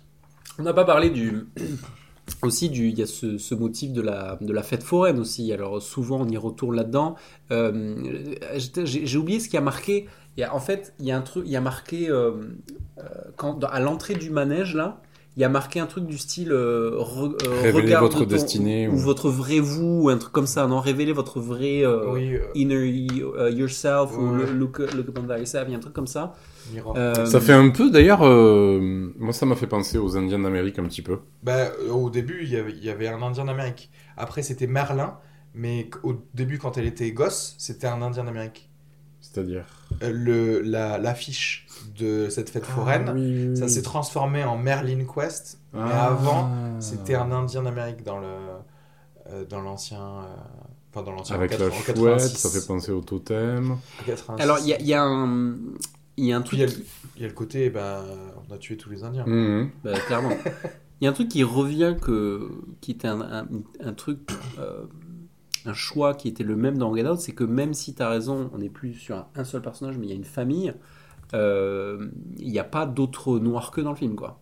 [0.59, 1.47] On n'a pas parlé du
[2.43, 5.53] aussi du il y a ce, ce motif de la de la fête foraine aussi.
[5.53, 7.17] Alors souvent on y retourne là-dedans.
[7.51, 8.25] Euh,
[8.57, 10.09] J'ai oublié ce qui a marqué.
[10.37, 12.43] Il y a, en fait, il y a un truc, il y a marqué euh,
[13.37, 15.01] quand à l'entrée du manège là.
[15.37, 18.89] Il y a marqué un truc du style euh, re- euh, Révélez votre ton- destinée,
[18.89, 20.81] ou, ou- votre vrai vous ou un truc comme ça non?
[20.81, 24.27] Révélez votre vrai euh, oui, euh, inner uh, yourself ou
[24.59, 26.35] look, look upon yourself il y a un truc comme ça.
[26.97, 28.23] Euh, Ça fait un peu d'ailleurs.
[28.23, 31.19] euh, Moi, ça m'a fait penser aux Indiens d'Amérique un petit peu.
[31.43, 33.91] Bah, au début, il y avait, il y avait un Indien d'Amérique.
[34.17, 35.19] Après, c'était Merlin.
[35.55, 38.69] Mais au début, quand elle était gosse, c'était un Indien d'Amérique.
[39.21, 39.67] C'est-à-dire?
[40.03, 41.67] Le, la, l'affiche
[41.99, 45.59] de cette fête foraine, ça s'est transformé en Merlin Quest.
[45.73, 46.07] Mais Ah.
[46.09, 46.51] avant,
[46.81, 48.27] c'était un Indien d'Amérique dans le
[49.31, 50.01] euh, dans l'ancien.
[50.01, 50.35] euh,
[50.93, 51.37] Enfin, dans l'ancien.
[51.37, 52.37] Avec la 80, en chouette, 86.
[52.39, 53.77] ça fait penser au totem.
[54.07, 54.43] 86.
[54.43, 55.55] alors il y a, il y a un
[56.17, 56.85] il y a un truc il y, a le-
[57.17, 58.03] il y a le côté, bah,
[58.49, 59.27] on a tué tous les Indiens.
[59.27, 59.71] Mhm.
[59.85, 60.31] Bah, clairement.
[61.01, 62.51] Il y a un truc qui revient, que,
[62.81, 63.47] qui était un, un-
[63.85, 64.21] un truc,
[64.59, 64.85] euh,
[65.66, 68.09] un choix qui était le même dans Get Out, c'est que même si tu as
[68.09, 70.74] raison, on n'est plus sur un, un seul personnage, mais il y a une famille,
[71.34, 74.40] euh, il n'y a pas d'autres noirs que dans le film, quoi.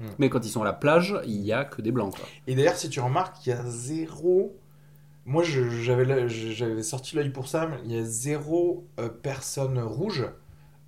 [0.00, 0.06] Hmm.
[0.18, 2.24] Mais quand ils sont à la plage, il n'y a que des blancs, quoi.
[2.46, 4.56] Et d'ailleurs, si tu remarques, il y a zéro.
[5.24, 10.26] Moi, j'avais sorti l'œil pour ça, mais il y a zéro euh, personne rouge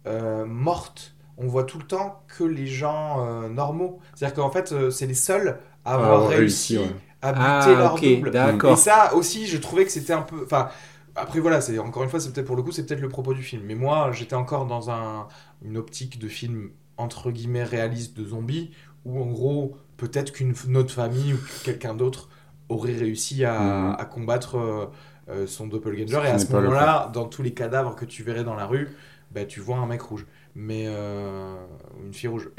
[0.06, 1.14] euh, morte.
[1.36, 4.00] On voit tout le temps que les gens euh, normaux.
[4.14, 7.00] C'est-à-dire qu'en fait, euh, c'est les seuls à avoir avoir réussi, réussi, ouais.
[7.24, 8.32] À buter Ah, leur ok, double.
[8.64, 10.42] Et ça aussi, je trouvais que c'était un peu.
[10.44, 10.68] Enfin,
[11.16, 13.34] après voilà, c'est encore une fois, c'est peut-être pour le coup, c'est peut-être le propos
[13.34, 13.62] du film.
[13.66, 15.28] Mais moi, j'étais encore dans un,
[15.62, 18.70] une optique de film entre guillemets réaliste de zombies,
[19.04, 22.28] où en gros, peut-être qu'une autre famille ou quelqu'un d'autre
[22.68, 23.96] aurait réussi à, Mhm.
[23.98, 24.86] à combattre euh,
[25.28, 26.06] euh, son doppelganger.
[26.14, 28.88] Ce Et à ce moment-là, dans tous les cadavres que tu verrais dans la rue,
[29.30, 30.26] bah, tu vois un mec rouge.
[30.54, 31.56] Mais euh,
[32.04, 32.50] une fille rouge.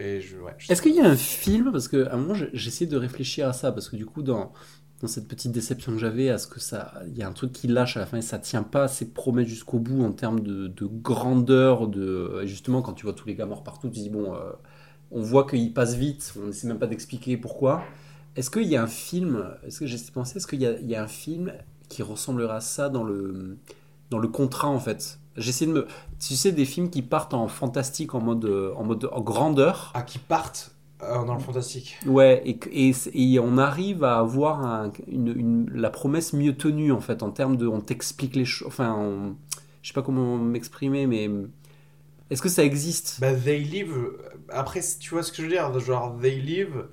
[0.70, 3.54] Est-ce qu'il y a un film Parce qu'à un moment, j'ai- j'essayais de réfléchir à
[3.54, 4.52] ça, parce que du coup, dans,
[5.02, 6.94] dans cette petite déception que j'avais, à ce que ça.
[7.08, 9.12] Il y a un truc qui lâche à la fin et ça tient pas ses
[9.12, 11.88] promesses jusqu'au bout en termes de, de grandeur.
[11.88, 14.52] De, et justement, quand tu vois tous les gars morts partout, tu dis, bon, euh,
[15.12, 17.84] on voit qu'il passe vite, on essaie même pas d'expliquer pourquoi.
[18.36, 21.04] Est-ce qu'il y a un film Est-ce que de penser Est-ce qu'il y, y a
[21.04, 21.54] un film
[21.90, 23.58] qui ressemblera à ça dans le,
[24.10, 25.20] dans le contrat, en fait?
[25.38, 25.88] J'essaie de me.
[26.20, 29.92] Tu sais, des films qui partent en fantastique, en mode, euh, en mode en grandeur.
[29.94, 30.72] Ah, qui partent
[31.04, 31.98] euh, dans le fantastique.
[32.06, 32.58] Ouais, et,
[32.90, 37.22] et, et on arrive à avoir un- une, une- la promesse mieux tenue, en fait,
[37.24, 37.68] en termes de.
[37.68, 38.68] On t'explique les choses.
[38.68, 39.36] Enfin, on-
[39.82, 41.30] je sais pas comment m'exprimer, mais.
[42.32, 43.20] Est-ce que ça existe?
[43.20, 44.18] Bah, They Live, euh,
[44.50, 46.88] après, tu vois ce que je veux dire, genre They Live,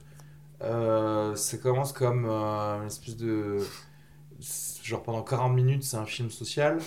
[0.63, 3.59] euh, ça commence comme euh, une espèce de.
[4.83, 6.79] Genre pendant 40 minutes, c'est un film social,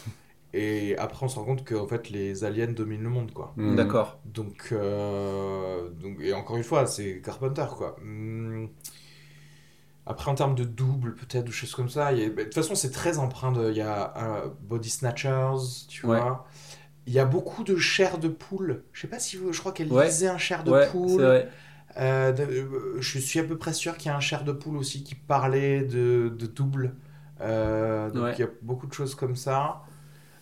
[0.57, 3.53] et après, on se rend compte qu'en fait, les aliens dominent le monde, quoi.
[3.57, 3.75] Mhm.
[3.75, 4.19] D'accord.
[4.25, 7.95] Donc, euh, donc, et encore une fois, c'est Carpenter, quoi.
[8.01, 8.69] Hum,
[10.07, 12.75] Après, en termes de double, peut-être, ou choses comme ça, a- bah, de toute façon,
[12.75, 13.71] c'est très empreint de.
[13.71, 16.19] Il y a euh, Body Snatchers, tu Ouais.
[16.19, 16.45] vois.
[17.07, 18.83] Il y a beaucoup de chair de poule.
[18.93, 19.51] Je sais pas si vous.
[19.51, 20.05] Je crois qu'elle Ouais.
[20.05, 21.21] lisait un chair de Ouais, c'est poule.
[21.21, 21.49] vrai.
[21.97, 24.77] Euh, de- je suis à peu près sûr qu'il y a un chair de poule
[24.77, 26.95] aussi qui parlait de, de double.
[27.41, 28.33] Euh, donc Ouais.
[28.37, 29.81] il y a beaucoup de choses comme ça.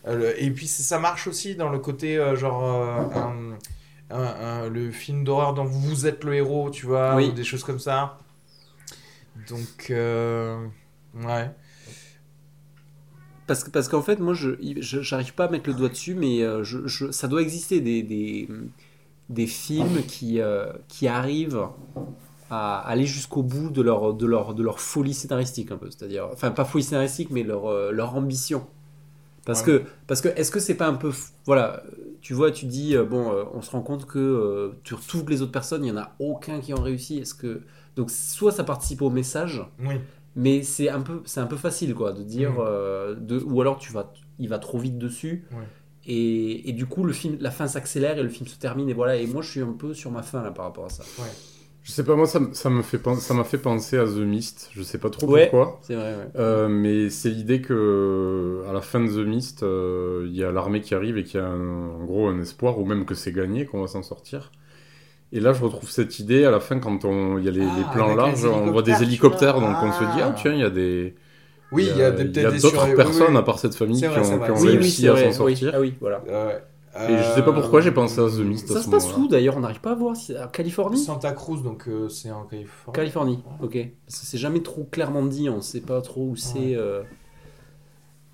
[0.05, 3.57] Euh, et puis ça marche aussi dans le côté euh, genre euh, un-
[4.09, 7.29] un- un- le film d'horreur dont vous êtes le héros, tu vois, Oui.
[7.29, 8.19] ou des choses comme ça.
[9.49, 11.51] Donc ouais.
[13.47, 14.51] Parce parce qu'en fait, moi, je
[14.81, 18.47] j'arrive pas à mettre le doigt dessus, mais je, je- ça doit exister des, des,
[19.29, 21.67] des films qui, euh, qui arrivent
[22.49, 25.89] à aller jusqu'au bout de leur, de, leur, de leur folie scénaristique, un peu.
[25.91, 28.65] C'est-à-dire, enfin, pas folie scénaristique, mais leur, leur ambition.
[29.45, 31.09] Parce que, parce que est-ce que c'est pas un peu.
[31.09, 31.83] f- Voilà,
[32.21, 35.29] tu vois, tu dis, euh, bon, euh, on se rend compte que euh, sur toutes
[35.29, 37.17] les autres personnes, il y en a aucun qui ont réussi.
[37.19, 37.61] Est-ce que.
[37.97, 39.95] Donc, soit ça participe au message, Oui.
[40.35, 43.77] mais c'est un peu c'est un peu facile quoi de dire euh, de ou alors
[43.77, 45.45] tu vas il va trop vite dessus
[46.05, 48.93] et, et du coup le film la fin s'accélère et le film se termine et
[48.93, 51.03] voilà et moi je suis un peu sur ma fin là par rapport à ça
[51.83, 54.69] Je sais pas, moi, ça, ça me fait ça m'a fait penser à The Mist.
[54.73, 55.49] Je sais pas trop Ouais.
[55.49, 55.79] pourquoi.
[55.83, 56.27] C'est vrai, ouais.
[56.37, 60.51] Euh, mais c'est l'idée que à la fin de The Mist, euh, il y a
[60.53, 63.15] l'armée qui arrive et qu'il y a un- en gros un espoir, ou même que
[63.15, 64.51] c'est gagné, qu'on va s'en sortir.
[65.33, 67.59] Et là, je retrouve cette idée à la fin quand on, il y a les,
[67.59, 70.27] les Ah, plans larges, les on voit des hélicoptères, donc on se dit Ah.
[70.29, 71.15] ah tiens, il y a des,
[71.73, 73.37] Oui, il y a des- il y peut-être a d'autres sur- personnes oui.
[73.37, 75.25] à part cette famille qui vrai, ont, qui ont Oui, Oui, oui, réussi à s'en
[75.45, 75.57] oui.
[75.57, 75.71] sortir.
[75.75, 76.23] Ah oui, voilà.
[76.25, 76.63] Ouais.
[76.95, 79.17] Et je sais pas pourquoi j'ai pensé à The Mist à Ça ce se passe
[79.17, 79.57] où d'ailleurs?
[79.57, 80.15] On n'arrive pas à voir.
[80.39, 80.97] À Californie?
[80.99, 82.95] Santa Cruz, donc euh, c'est en Californie.
[82.95, 83.77] Californie, ok.
[84.05, 86.59] Parce que c'est jamais trop clairement dit, on sait pas trop où c'est.
[86.59, 86.75] Ouais.
[86.77, 87.01] euh,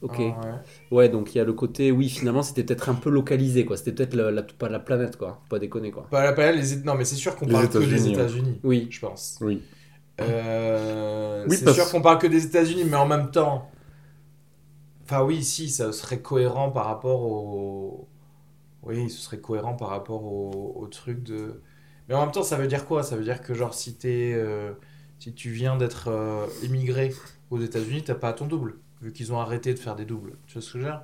[0.02, 0.15] Ok.
[0.19, 0.52] Ah, ouais.
[0.91, 3.76] Ouais, donc il y a le côté, oui, finalement c'était peut-être un peu localisé, quoi.
[3.76, 5.40] C'était peut-être la, la- pas la planète, quoi.
[5.44, 6.07] Faut Pas déconner, quoi.
[6.10, 6.84] Pas la planète, les...
[6.84, 8.14] Non, mais c'est sûr qu'on Les parle que des États-Unis, ouais.
[8.23, 8.88] États-Unis, Oui.
[8.91, 9.38] je pense.
[9.41, 9.61] Oui.
[10.22, 13.69] Euh, Oui, c'est parce- sûr qu'on parle que des États-Unis, mais en même temps.
[15.03, 18.07] Enfin, oui, si, ça serait cohérent par rapport au.
[18.84, 21.61] Oui, ce serait cohérent par rapport au, au truc de.
[22.07, 23.03] Mais en même temps, ça veut dire quoi?
[23.03, 24.34] Ça veut dire que, genre, si t'es.
[24.35, 24.72] euh,
[25.19, 27.14] Si tu viens d'être euh, immigré
[27.51, 30.38] aux États-Unis, t'as pas ton double, vu qu'ils ont arrêté de faire des doubles.
[30.47, 31.01] Tu vois ce que je veux dire?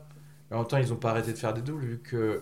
[0.49, 2.41] Mais en même temps, ils ont pas arrêté de faire des doubles, vu que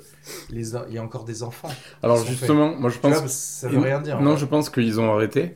[0.49, 0.72] les...
[0.88, 1.69] il y a encore des enfants.
[2.03, 4.22] Alors justement, moi je pense vois, ça veut rien dire.
[4.22, 5.55] Non, je pense qu'ils ont arrêté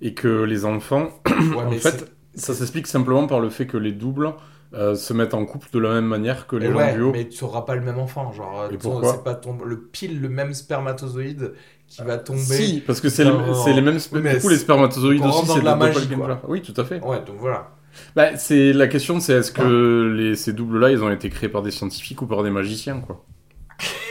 [0.00, 1.10] et que les enfants,
[1.52, 4.34] Ouais, en fait, ça s'explique simplement par le fait que les doubles
[4.74, 7.12] euh, se mettent en couple de la même manière que les gens ouais, duo.
[7.12, 8.32] mais tu n'auras pas le même enfant.
[8.32, 11.52] Genre, Et ton- pourquoi c'est pas ton, le pile le même spermatozoïde
[11.86, 12.40] qui va tomber.
[12.40, 13.96] Si, parce que c'est dans- c'est les mêmes.
[13.98, 16.08] sp- Oui, mais du coup, les spermatozoïdes aussi, c'est de la des magie.
[16.48, 17.00] Oui, tout à fait.
[17.02, 17.68] Ouais, donc voilà.
[18.16, 21.62] Bah, c'est la question, c'est est-ce que les, ces doubles-là, ils ont été créés par
[21.62, 23.24] des scientifiques ou par des magiciens, quoi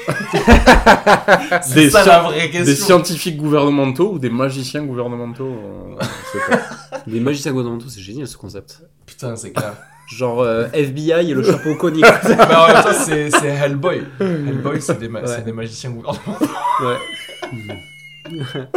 [1.73, 2.85] Des ça la vraie Des question.
[2.85, 5.95] scientifiques gouvernementaux ou des magiciens gouvernementaux euh,
[6.49, 7.02] pas.
[7.07, 8.81] Des magiciens gouvernementaux, c'est génial ce concept.
[9.06, 9.76] Putain, c'est clair.
[10.18, 12.06] Genre euh, FBI et le chapeau conique.
[12.27, 14.03] Mais en même temps, c'est c'est Hellboy.
[14.19, 15.27] Hellboy, c'est des, ma- Ouais.
[15.27, 16.45] c'est des magiciens gouvernementaux.
[16.81, 18.68] ouais.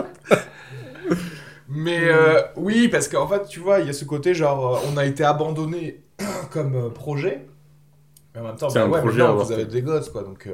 [1.68, 4.88] Mais euh, oui, parce qu'en fait, tu vois, il y a ce côté genre, euh,
[4.92, 6.04] on a été abandonné
[6.52, 7.46] comme euh, projet.
[8.34, 9.54] Mais en même temps, C'est bah un ouais, projet maintenant, avorté.
[9.54, 10.22] vous avez des gosses, quoi.
[10.22, 10.52] Donc, euh,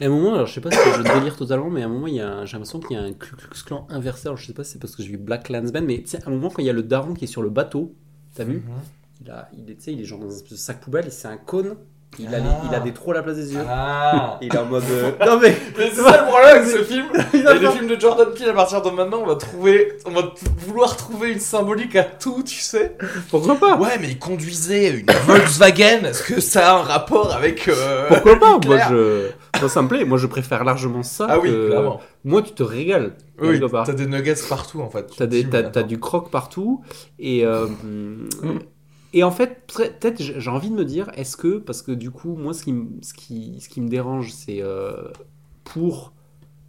[0.00, 1.88] Et à un moment, alors je sais pas si je délire totalement, mais à un
[1.88, 4.26] moment, il y a un- j'ai l'impression qu'il y a un Ku Klux Klan inversé.
[4.28, 6.18] Alors je sais pas si c'est parce que j'ai vu Black Klansman, mais tu sais,
[6.24, 7.94] à un moment, quand il y a le daron qui est sur le bateau,
[8.34, 8.56] t'as vu?
[8.56, 8.62] Mhm.
[9.24, 11.06] Il, a, il, est, tu sais, il est genre dans un espèce de sac poubelle
[11.06, 11.76] et c'est un cône.
[12.20, 12.62] Il, a les- Ah.
[12.70, 13.60] il a des trous à la place des yeux.
[13.68, 14.84] Ah il est en mode.
[14.88, 15.56] euh, Non mais.
[15.76, 17.06] Mais c'est ça le problème avec ce film.
[17.34, 19.94] Il Et a les films de Jordan Peele, à partir de maintenant, on va trouver,
[20.06, 20.32] on va
[20.64, 22.96] vouloir trouver une symbolique à tout, tu sais.
[23.30, 26.04] Pourquoi pas Ouais, mais il conduisait une Volkswagen.
[26.04, 29.30] Est-ce que ça a un rapport avec euh, Pourquoi pas Moi, je...
[29.60, 30.04] Moi, ça me plaît.
[30.04, 31.26] Moi, je préfère largement ça.
[31.28, 32.00] Ah oui, clairement.
[32.22, 33.14] Moi, tu te régales.
[33.42, 35.06] Oui, t'as des nuggets partout en fait.
[35.18, 36.84] T'as, des, Tu t'as, du croc partout.
[37.18, 37.66] Et, euh,
[39.14, 42.10] et en fait, peut- peut-être j'ai envie de me dire, est-ce que, parce que du
[42.10, 45.08] coup, moi, ce qui, me- ce qui, ce qui me dérange, c'est euh,
[45.64, 46.12] pour.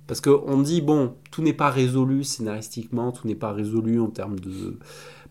[0.07, 4.39] Parce qu'on dit, bon, tout n'est pas résolu scénaristiquement, tout n'est pas résolu en termes
[4.39, 4.79] de.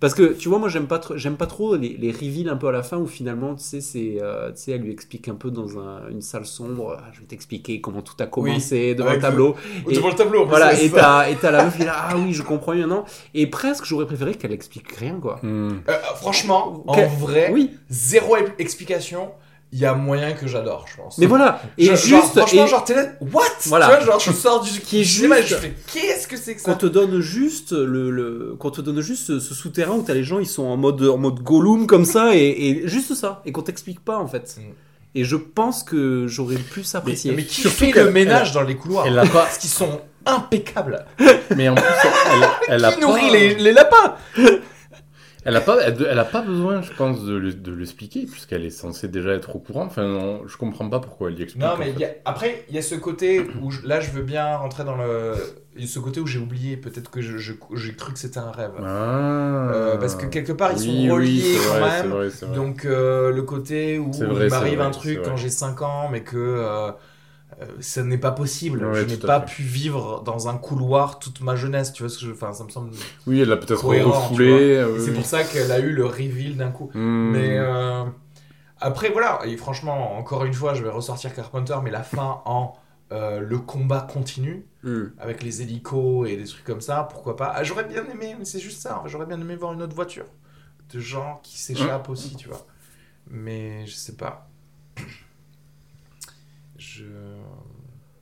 [0.04, 2.56] Parce que, tu vois, moi, j'aime pas, trop- j'aime pas trop les, les reveals un
[2.56, 5.28] peu à la fin où finalement, tu sais, c'est, euh, tu sais, elle lui explique
[5.28, 8.94] un peu dans un- une salle sombre, Ah, je vais t'expliquer comment tout a commencé
[8.94, 9.54] devant le tableau.
[9.86, 10.44] Ou Et- devant le tableau.
[10.44, 10.96] Voilà, et c'est ça.
[11.00, 13.06] t'as, et t'as la meuf qui est là, ah oui, je comprends maintenant.
[13.32, 15.40] Et presque, j'aurais préféré qu'elle explique rien, quoi.
[15.42, 15.78] Hmm.
[15.88, 19.30] Euh, franchement, en vrai, Oui, zéro explication.
[19.76, 21.18] Il y a moyen que j'adore, je pense.
[21.18, 21.60] mais voilà.
[21.76, 23.42] Et Genre- genre, juste, franchement, et genre, t'es là, what?
[23.66, 23.86] Voilà.
[23.88, 26.62] Tu vois, genre, je sors du Qui est juste- je fais, qu'est-ce que c'est que
[26.62, 30.02] qu'on ça te donne juste le, le qu'on te donne juste ce, ce souterrain où
[30.02, 32.38] t'as les gens, ils sont en mode, en mode Gollum comme ça, et,
[32.68, 34.56] et juste ça, et qu'on t'explique pas en fait.
[34.58, 34.62] Mm.
[35.16, 37.32] Et je pense que j'aurais plus apprécié.
[37.32, 39.06] Mais qui Surtout fait le ménage dans les couloirs?
[39.08, 39.42] Elle a pas.
[39.42, 41.04] Parce qu'ils sont impeccables.
[41.56, 41.84] Mais en plus,
[42.32, 43.06] elle, elle a Qui pas.
[43.06, 44.14] nourrit les, les lapins?
[45.44, 48.64] Elle a pas, elle, elle a pas besoin, je pense, de, le- de l'expliquer, puisqu'elle
[48.64, 49.84] est censée déjà être au courant.
[49.84, 51.62] Enfin, non, je comprends pas pourquoi elle y explique.
[51.62, 54.22] Non, mais y a- après, il y a ce côté où je- là, je veux
[54.22, 55.34] bien rentrer dans le.
[55.76, 58.18] il y a ce côté où j'ai oublié, peut-être que je- je- j'ai cru que
[58.18, 58.70] c'était un rêve.
[58.80, 59.70] Ah.
[59.72, 62.10] Euh, parce que quelque part, ils Oui, sont oui, reliés c'est quand vrai, même.
[62.12, 62.54] vrai, vrai.
[62.54, 66.36] Donc, euh, le côté où il m'arrive un truc quand j'ai 5 ans, mais que
[66.36, 66.90] euh,
[67.60, 68.84] euh, ça n'est pas possible.
[68.84, 71.92] Ouais, je n'ai pas pu vivre dans un couloir toute ma jeunesse.
[71.92, 72.32] Tu vois ce que je.
[72.32, 72.90] Enfin, ça me semble.
[73.26, 74.48] Oui, elle l'a peut-être refoulé.
[74.50, 75.16] euh, C'est oui.
[75.16, 76.90] pour ça qu'elle a eu le reveal d'un coup.
[76.94, 77.30] Hmm.
[77.32, 78.04] Mais euh,
[78.80, 82.74] après, voilà, et franchement, encore une fois, je vais ressortir Carpenter, mais la fin en
[83.12, 85.12] euh, le combat continue, Mm.
[85.18, 87.52] avec les hélicos et des trucs comme ça, pourquoi pas.
[87.56, 90.26] Ah, j'aurais bien aimé, mais c'est juste ça, j'aurais bien aimé voir une autre voiture
[90.92, 92.66] de gens qui s'échappent aussi, tu vois.
[93.30, 94.46] Mais je sais pas.
[96.76, 97.04] Je.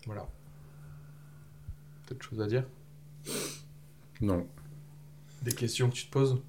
[0.06, 0.26] Voilà.
[2.06, 2.64] T'as autre chose à dire?
[4.20, 4.46] Non,
[5.42, 6.40] Des questions que tu te poses?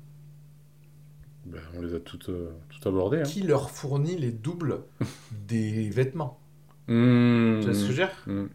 [1.46, 3.20] Ben, on les a toutes, euh, toutes abordées.
[3.20, 3.24] Hein.
[3.24, 4.84] Qui leur fournit les doubles
[5.48, 6.40] des vêtements?
[6.88, 7.60] Hmm.
[7.60, 8.12] Tu vois ce que je veux dire?
[8.28, 8.46] Hmm.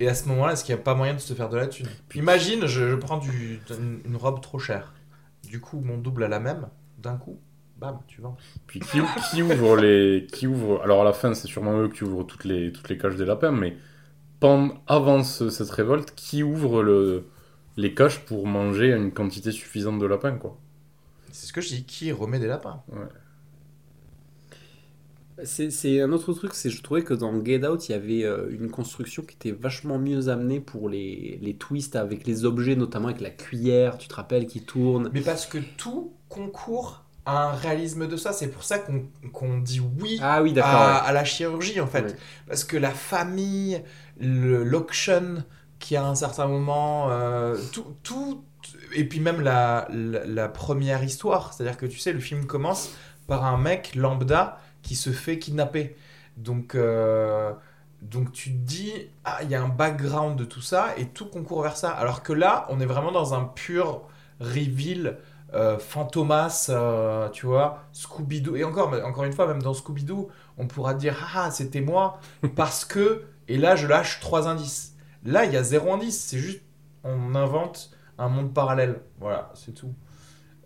[0.00, 1.66] Et à ce moment-là, est-ce qu'il n'y a pas moyen de se faire de la
[1.66, 1.88] thune?
[2.14, 4.94] Imagine, je, je prends du, une, une robe trop chère.
[5.48, 6.68] Du coup, mon double a la même.
[6.98, 7.38] D'un coup,
[7.78, 8.36] bam, tu vends.
[8.66, 9.00] Puis qui,
[9.30, 10.26] qui ouvre les.
[10.32, 10.80] Qui ouvre.
[10.82, 13.24] Alors à la fin, c'est sûrement eux qui ouvrent toutes les, toutes les caches des
[13.26, 13.76] lapins, mais
[14.86, 17.24] avant ce- cette révolte, qui ouvre le,
[17.76, 20.58] les caches pour manger une quantité suffisante de lapins, quoi
[21.30, 21.84] C'est ce que je dis.
[21.84, 22.82] Qui remet des lapins
[25.44, 28.22] C'est c'est un autre truc, c'est je trouvais que dans Get Out, il y avait
[28.24, 32.76] euh, une construction qui était vachement mieux amenée pour les, les twists avec les objets,
[32.76, 35.10] notamment avec la cuillère, tu te rappelles, qui tourne.
[35.12, 38.32] Mais parce que tout concourt à un réalisme de ça.
[38.32, 41.08] C'est pour ça qu'on qu'on dit oui Ah oui, à, ouais.
[41.08, 42.02] à la chirurgie, en fait.
[42.02, 42.16] Ouais.
[42.46, 43.80] Parce que la famille,
[44.11, 45.44] le- l'auction
[45.82, 48.44] qui à un certain moment, euh, tout, tout,
[48.94, 52.90] et puis même la, la, première histoire, c'est-à-dire que tu sais, le film commence
[53.26, 55.96] par un mec lambda qui se fait kidnapper.
[56.36, 57.52] Donc, euh,
[58.00, 58.92] donc tu te dis,
[59.24, 61.90] ah, il y a un background de tout ça et tout concourt vers ça.
[61.90, 64.02] Alors que là, on est vraiment dans un pur
[64.40, 65.18] reveal.
[65.54, 66.70] euh, Fantomas,
[67.32, 71.50] tu vois, Scooby-Doo, et encore, encore une fois, même dans Scooby-Doo, on pourra dire ah
[71.50, 72.20] c'était moi
[72.56, 74.94] parce que et là je lâche trois indices.
[75.24, 76.62] Là il y a zéro indice, c'est juste
[77.04, 79.00] on invente un monde parallèle.
[79.20, 79.92] Voilà, c'est tout.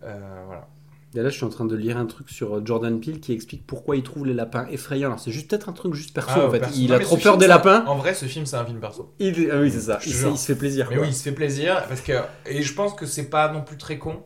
[0.02, 0.68] Euh, voilà.
[1.14, 3.32] Et là, je suis en train de lire un truc sur euh, Jordan Peele qui
[3.32, 5.08] explique pourquoi il trouve les lapins effrayants.
[5.08, 6.58] Alors, c'est juste peut-être un truc juste perso, Ah, en fait.
[6.58, 6.74] perso.
[6.76, 7.86] Il Non, a trop peur film, des lapins.
[7.86, 9.14] En vrai, ce film c'est un film perso.
[9.18, 9.50] Il...
[9.50, 9.98] Ah oui, c'est ça.
[10.04, 10.30] Il, se- jure.
[10.32, 10.88] il se fait plaisir.
[10.90, 11.04] Mais quoi.
[11.04, 12.12] oui, il se fait plaisir parce que
[12.44, 14.24] et je pense que c'est pas non plus très con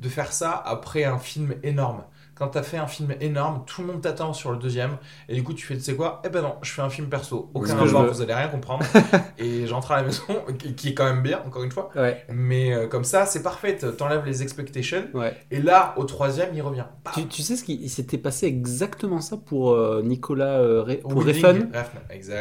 [0.00, 2.02] de faire ça après un film énorme.
[2.38, 4.98] Quand t'as fait un film énorme, tout le monde t'attend sur le deuxième,
[5.28, 6.20] et du coup tu fais, tu sais quoi?
[6.24, 7.50] Eh ben non, je fais un film perso.
[7.54, 8.10] Aucun rapport, veux.
[8.10, 8.84] vous allez rien comprendre.
[9.38, 10.22] et j'entre à la maison,
[10.76, 11.88] qui- est quand même bien, encore une fois.
[11.96, 13.76] Ouais, Mais euh, comme ça, c'est parfait.
[13.96, 15.04] T'enlèves les expectations.
[15.14, 15.34] ouais.
[15.50, 16.84] Et là, au troisième, il revient.
[17.14, 21.24] Tu, tu sais ce qui s'était passé exactement ça pour euh, Nicolas euh, Re- pour
[21.24, 21.68] Refn?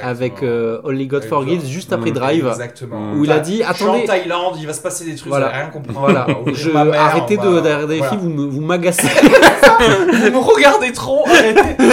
[0.03, 2.11] Avec euh, Only God Forgives juste après.
[2.11, 3.13] Drive Exactement.
[3.13, 5.45] où il a dit suis en attendez Thaïlande, il va se passer des trucs, Voilà.
[5.47, 5.99] vous allez rien comprendre.
[5.99, 8.17] voilà je arrêtez de regarder voilà.
[8.17, 9.07] films vous m'agacez
[10.31, 11.83] Vous me regardez trop, arrêtez.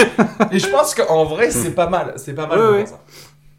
[0.51, 2.13] Et je pense qu'en vrai, c'est pas mal.
[2.17, 2.77] C'est pas mal Ouais, de ouais.
[2.85, 2.99] faire ça.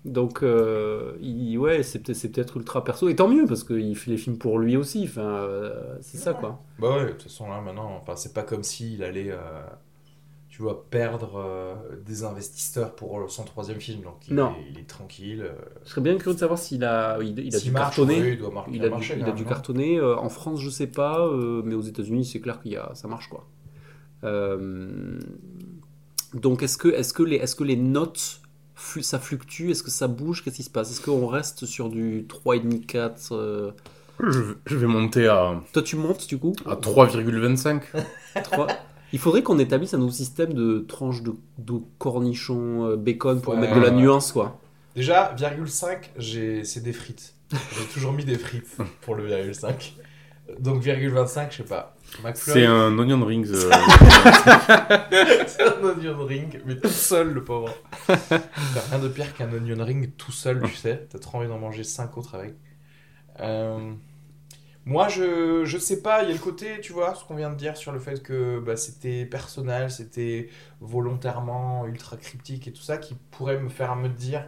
[0.05, 3.97] donc euh, il- ouais c'est peut-être c'est peut-être ultra perso et tant mieux parce qu'il
[3.97, 7.23] fait les films pour lui aussi enfin euh, c'est ça quoi Bah ouais, de toute
[7.23, 9.39] façon, là, maintenant, enfin, c'est pas comme s'il allait, euh,
[10.51, 11.75] tu vois, perdre euh,
[12.07, 14.03] des investisseurs pour son troisième film.
[14.03, 14.51] Donc, il, Non.
[14.51, 15.41] Est, il est tranquille.
[15.43, 15.53] euh,
[15.85, 18.21] je serais bien curieux de savoir s'il a il, il a s'il dû marche, cartonner
[18.21, 20.29] oui, il doit mar- il a, dû- marché, il a quand dû cartonner Euh, en
[20.29, 23.29] France je sais pas euh, mais aux États-Unis c'est clair qu'il y a ça marche
[23.31, 23.47] quoi
[26.35, 28.41] donc est-ce que est-ce que les est-ce que les notes
[29.01, 29.71] ça fluctue?
[29.71, 30.43] Est-ce que ça bouge?
[30.43, 30.91] Qu'est-ce qui se passe?
[30.91, 33.71] Est-ce qu'on reste sur du 3,5 4 euh,
[34.21, 36.55] je, je vais monter à, toi tu montes du coup?
[36.67, 37.83] à 3,25.
[38.45, 38.67] Trois-
[39.13, 43.55] Il faudrait qu'on établisse un nouveau système de tranches de, de cornichons, euh, bacon pour
[43.55, 44.59] Ouais, mettre de la nuance, quoi.
[44.97, 47.35] Déjà, virgule 5, j'ai- c'est des frites.
[47.53, 49.95] J'ai toujours mis des frites pour le virgule 5.
[50.61, 51.97] Donc, virgule 25, je sais pas.
[52.23, 53.51] McFly, C'est un onion rings.
[53.53, 53.71] euh,
[55.47, 57.75] c'est un onion ring, mais tout seul, le pauvre.
[58.73, 61.07] T'as rien de pire qu'un onion ring tout seul, tu sais.
[61.11, 62.55] T'as trop envie d'en manger 5 autres avec.
[63.41, 63.95] Euh,
[64.87, 67.51] Moi, je, je sais pas, il y a le côté, tu vois, ce qu'on vient
[67.51, 70.51] de dire sur le fait que bah, c'était personnel, c'était
[70.81, 74.47] volontairement ultra cryptique et tout ça, qui pourrait me faire me dire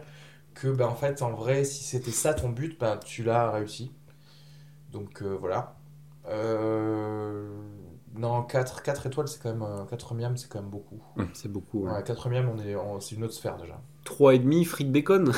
[0.55, 3.93] que, bah, en fait, en vrai, si c'était ça ton but, bah, tu l'as réussi.
[4.91, 5.76] Donc, euh, voilà.
[6.29, 7.47] Euh,
[8.15, 9.61] Non, 4, 4 étoiles, c'est quand même.
[9.61, 10.99] euh, 4 miam, c'est quand même beaucoup.
[11.33, 11.87] C'est beaucoup.
[11.87, 13.79] Ouais, 4 miam, on est, on- c'est une autre sphère déjà.
[14.05, 15.31] 3,5 frites bacon.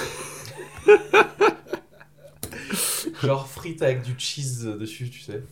[3.21, 5.43] Genre frites avec du cheese dessus, tu sais.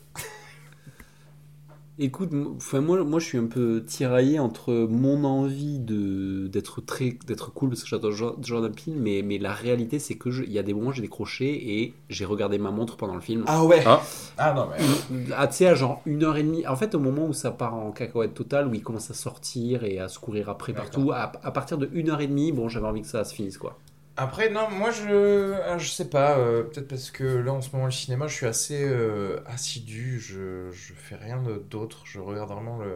[1.99, 6.79] Écoute, m- enfin, moi, moi je suis un peu tiraillé entre mon envie de d'être
[6.79, 10.29] très d'être cool parce que j'adore Jo- Jordan Peele, mais, mais la réalité c'est que
[10.29, 13.15] je- il y a des moments où j'ai décroché et j'ai regardé ma montre pendant
[13.15, 13.43] le film.
[13.47, 14.01] Ah ouais Ah.
[14.37, 15.25] Ah non, mais.
[15.35, 16.67] Ah, tu sais, à genre une heure et demie.
[16.67, 19.83] En fait, au moment où ça part en cacahuète totale, où il commence à sortir
[19.83, 22.69] et à se courir après partout, à, à partir de une heure et demie, bon,
[22.69, 23.75] j'avais envie que ça se finisse quoi.
[24.17, 25.53] Après, non, moi je.
[25.65, 28.33] ah, Je sais pas, euh, peut-être parce que là en ce moment, le cinéma, je
[28.35, 32.95] suis assez euh, assidu, je, je fais rien d'autre, je regarde vraiment le,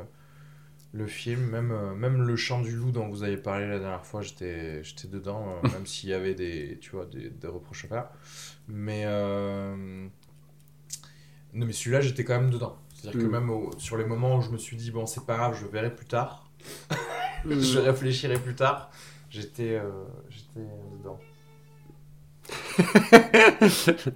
[0.94, 4.06] le film, même, euh, même Le Chant du Loup dont vous avez parlé la dernière
[4.06, 8.10] fois, j'étais dedans, même s'il y avait des, tu vois, des, des reproches à faire.
[8.68, 9.06] Mais.
[11.54, 12.78] Non, mais celui-là, j'étais quand même dedans.
[12.94, 13.32] C'est-à-dire que Mm.
[13.32, 15.66] même au- sur les moments où je me suis dit, bon, c'est pas grave, je
[15.66, 16.50] verrai plus tard,
[17.44, 17.60] Mm.
[17.62, 18.92] je réfléchirai plus tard,
[19.30, 19.90] j'étais euh,
[20.30, 21.20] j'étais dedans.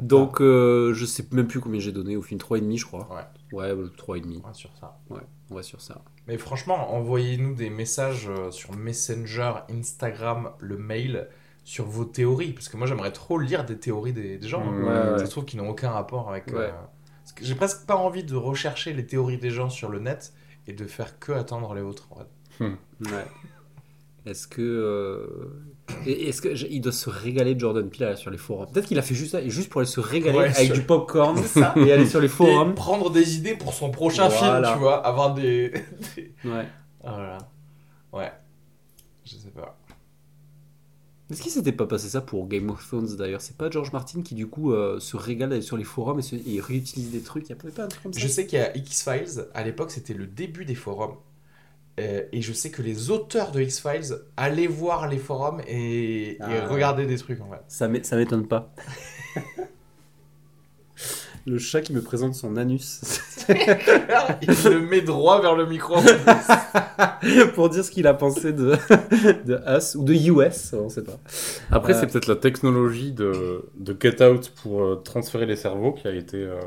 [0.00, 3.08] Donc, euh, je sais même plus combien j'ai donné au film 3,5 je crois.
[3.14, 3.22] Ouais.
[3.58, 4.42] Ouais, euh, 3,5.
[4.44, 4.98] Ouais, sur ça.
[5.08, 5.20] Ouais,
[5.50, 6.02] on va sur ça.
[6.26, 11.28] Mais franchement, envoyez-nous des messages euh, sur Messenger, Instagram, le mail.
[11.62, 14.62] sur vos théories, parce que moi j'aimerais trop lire des théories des, des gens.
[14.62, 14.70] hein.
[14.72, 14.84] Mmh.
[14.84, 15.18] Ouais, ouais.
[15.20, 16.48] Ça se trouve qu'ils n'ont aucun rapport avec.
[16.48, 16.54] Ouais.
[16.56, 16.70] euh,
[17.22, 20.34] parce que J'ai presque pas envie de rechercher les théories des gens sur le net
[20.66, 22.08] et de faire que attendre les autres.
[22.10, 22.64] en fait.
[23.00, 23.24] Ouais.
[24.26, 24.62] Est-ce que.
[24.62, 25.26] euh,
[26.06, 28.66] et- Est-ce que il doit se régaler de Jordan Peele là, sur les forums?
[28.72, 30.82] Peut-être qu'il a fait juste ça, juste pour aller se régaler Ouais, avec sur- du
[30.82, 31.74] popcorn ça.
[31.76, 32.74] et aller sur les Et forums.
[32.74, 34.62] prendre des idées pour son prochain Voilà.
[34.68, 35.70] film, tu vois, avoir des.
[36.16, 36.66] des- Ouais.
[37.04, 37.38] Ah là là.
[38.12, 38.32] Ouais.
[39.24, 39.78] Je sais pas.
[41.30, 43.40] Est-ce qu'il s'était pas passé ça pour Game of Thrones d'ailleurs?
[43.40, 46.22] C'est pas George Martin qui du coup euh, se régale d'aller sur les forums et,
[46.22, 47.48] se- et réutilise des trucs?
[47.48, 48.20] Il n'y a pas un truc comme ça?
[48.20, 51.16] Je sais qu'il y a X-Files, à l'époque c'était le début des forums.
[52.00, 56.38] Euh, et je sais que les auteurs de X-Files allaient voir les forums et, et
[56.40, 56.66] Ah.
[56.68, 57.60] regarder des trucs en fait.
[57.68, 58.72] Ça m'é- ça m'étonne pas.
[61.46, 63.02] Le chat qui me présente son anus
[63.50, 63.54] Il
[64.70, 65.96] le met droit vers le micro.
[67.54, 68.76] pour dire ce qu'il a pensé de,
[69.44, 71.18] de Us ou de US, on sait pas.
[71.70, 75.92] Après, Euh, c'est peut-être la technologie de, de Get Out pour euh, transférer les cerveaux
[75.92, 76.58] qui a été euh,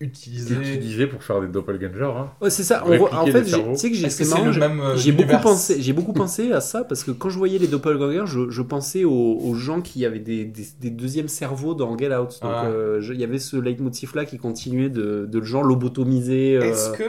[0.00, 1.06] Utilisé.
[1.06, 2.04] pour faire des doppelgangers.
[2.16, 2.30] Hein.
[2.40, 2.82] Ouais, c'est ça.
[2.84, 3.44] Re- en fait,
[3.76, 6.84] sais que j'ai c'est c'est j'ai- euh, J'ai beaucoup pensé, j'ai beaucoup pensé à ça
[6.84, 10.18] parce que quand je voyais les doppelgangers, je, je pensais aux, aux gens qui avaient
[10.18, 12.38] des, des, des deuxièmes cerveaux dans Get Out.
[12.42, 12.66] Donc Ah.
[12.66, 16.56] euh, je- il y avait ce leitmotiv là qui continuait de, de le genre lobotomiser.
[16.56, 17.04] euh, Est-ce que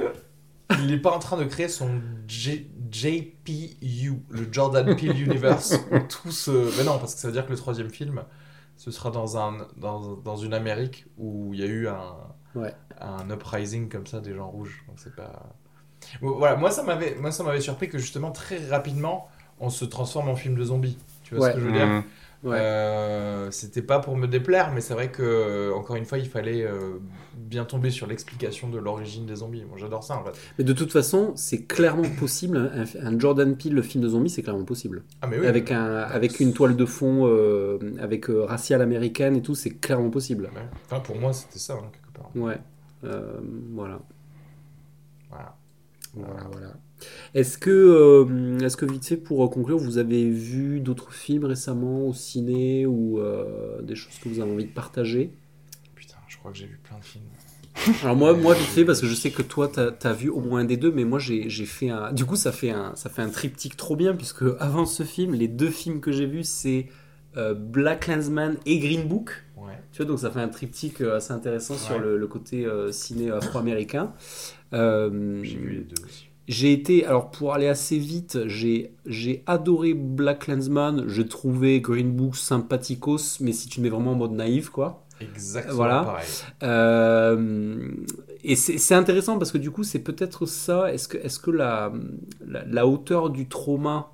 [0.82, 1.88] il n'est pas en train de créer son
[2.28, 6.52] JPU, le Jordan Peele Universe, où tout se...
[6.78, 8.22] Mais non, parce que ça veut dire que le troisième film,
[8.76, 12.14] ce sera dans, un, dans, dans une Amérique où il y a eu un,
[12.58, 12.74] Ouais.
[13.02, 14.84] un uprising comme ça des gens rouges.
[14.88, 15.54] Donc c'est pas...
[16.22, 19.28] Bon, Voilà, moi ça m'avait moi ça m'avait surpris que justement très rapidement
[19.60, 20.98] on se transforme en film de zombies.
[21.24, 21.52] Tu vois Ouais.
[21.52, 21.88] ce que je veux dire?
[21.88, 22.04] Mmh.
[22.44, 22.58] Ouais.
[22.60, 26.62] Euh, C'était pas pour me déplaire, mais c'est vrai que encore une fois il fallait
[26.64, 27.00] euh,
[27.36, 29.66] bien tomber sur l'explication de l'origine des zombies.
[29.66, 30.32] Moi j'adore ça en fait.
[30.60, 32.72] Mais de toute façon, c'est clairement possible.
[33.02, 35.04] Un, un Jordan Peele, le film de zombie, c'est clairement possible.
[35.24, 35.48] Ah mais oui.
[35.48, 39.72] avec, un, avec une toile de fond euh, avec euh, raciale américaine et tout, c'est
[39.72, 40.52] clairement possible.
[40.56, 40.62] Ouais.
[40.86, 41.90] Enfin, pour moi, c'était ça, hein,
[42.35, 42.57] Ouais.
[43.03, 43.39] Euh,
[43.73, 43.99] voilà.
[45.30, 45.57] Voilà.
[46.14, 46.73] Voilà, voilà.
[47.35, 52.07] Est-ce que, euh, est-ce que vite fait pour conclure, vous avez vu d'autres films récemment
[52.07, 55.31] au ciné ou euh, des choses que vous avez envie de partager?
[55.94, 57.26] Putain, je crois que j'ai vu plein de films.
[58.02, 60.39] Alors moi, moi vite fait parce que je sais que toi t'as as vu au
[60.39, 62.11] moins un des deux, mais moi j'ai j'ai fait un.
[62.11, 65.35] Du coup ça fait un ça fait un triptyque trop bien puisque avant ce film,
[65.35, 66.88] les deux films que j'ai vus c'est
[67.38, 69.44] euh, Black Klansman et Green Book.
[69.56, 69.74] Ouais.
[69.92, 72.92] Tu vois, donc ça fait un triptyque euh, assez intéressant sur le, le côté euh,
[72.92, 74.14] ciné afro-américain.
[74.74, 76.28] Euh, J'ai vu les deux aussi.
[76.48, 82.12] j'ai été, alors pour aller assez vite, j'ai j'ai adoré Black Klansman, je trouvais Green
[82.12, 85.04] Book sympathicos, mais si tu mets vraiment en mode naïf, quoi.
[85.20, 86.04] Exactement Voilà.
[86.04, 86.26] pareil.
[86.64, 87.90] Euh,
[88.44, 90.94] et c'est c'est intéressant parce que du coup, c'est peut-être ça.
[90.94, 91.92] Est-ce que, est que la,
[92.46, 94.12] la, la hauteur du trauma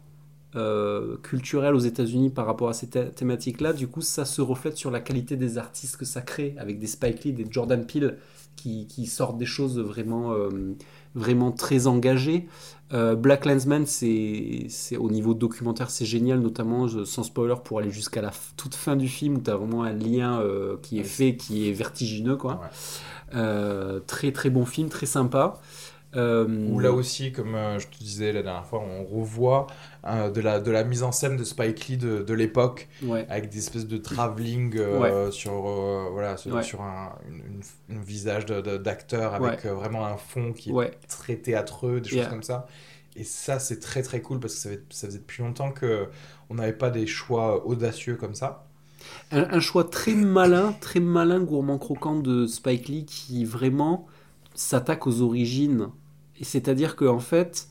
[0.56, 4.78] euh, culturel aux États-Unis par rapport à ces thé- thématiques-là, du coup, ça se reflète
[4.78, 8.18] sur la qualité des artistes que ça crée, avec des Spike Lee, des Jordan Peele
[8.56, 10.50] qui, qui sortent des choses vraiment, euh,
[11.16, 12.48] vraiment très engagées.
[12.94, 14.68] Euh, Black Landsman, c'est
[15.00, 19.08] au niveau documentaire, c'est génial, notamment sans spoiler pour aller jusqu'à la toute fin du
[19.08, 22.62] film où tu as vraiment un lien euh, qui est fait, qui est vertigineux, quoi.
[22.62, 24.00] Ouais.
[24.06, 25.60] Très très bon film, très sympa.
[26.16, 29.68] Euh, Où là aussi, comme euh, je te disais la dernière fois, on revoit
[30.06, 33.26] euh, de, la, de la mise en scène de Spike Lee de, de l'époque, ouais,
[33.30, 34.78] avec des espèces de travelling
[35.32, 35.54] sur,
[36.12, 36.64] voilà, sur, Ouais.
[36.64, 42.00] sur un une- une- un visage d'acteur avec vraiment un fond qui est très théâtreux,
[42.00, 42.30] des choses Yeah.
[42.30, 42.68] comme ça.
[43.16, 44.70] Et ça, c'est très très cool parce que ça,
[45.08, 46.08] faisait depuis longtemps que
[46.50, 48.66] on n'avait pas des choix audacieux comme ça.
[49.32, 54.08] un, un choix très malin, très malin, gourmand croquant de Spike Lee qui vraiment
[54.56, 55.90] s'attaque aux origines.
[56.44, 57.68] C'est-à-dire qu'en fait,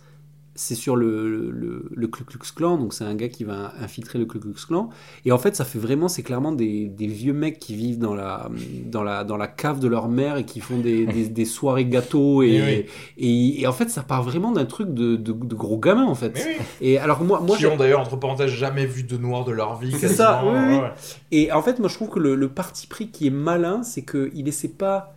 [0.54, 4.18] c'est sur le, le, le Ku Klux Klan, donc c'est un gars qui va infiltrer
[4.18, 4.90] le Ku Klux Klan.
[5.24, 8.14] Et en fait, ça fait vraiment, c'est clairement des, des vieux mecs qui vivent dans
[8.14, 8.50] la,
[8.84, 11.86] dans la, dans la cave de leur mère et qui font des, des, des soirées
[11.86, 12.42] gâteaux.
[12.42, 12.86] Et, oui.
[13.16, 16.14] et, et en fait, ça part vraiment d'un truc de, de, de gros gamins, en
[16.14, 16.34] fait.
[16.34, 16.64] Oui.
[16.82, 19.78] Et alors moi, moi qui ont d'ailleurs, entre parenthèses, jamais vu de noir de leur
[19.78, 19.94] vie.
[19.98, 20.92] C'est ça, oui, ouais.
[21.30, 24.04] Et en fait, moi, je trouve que le, le parti pris qui est malin, c'est
[24.04, 25.14] qu'il essaie pas.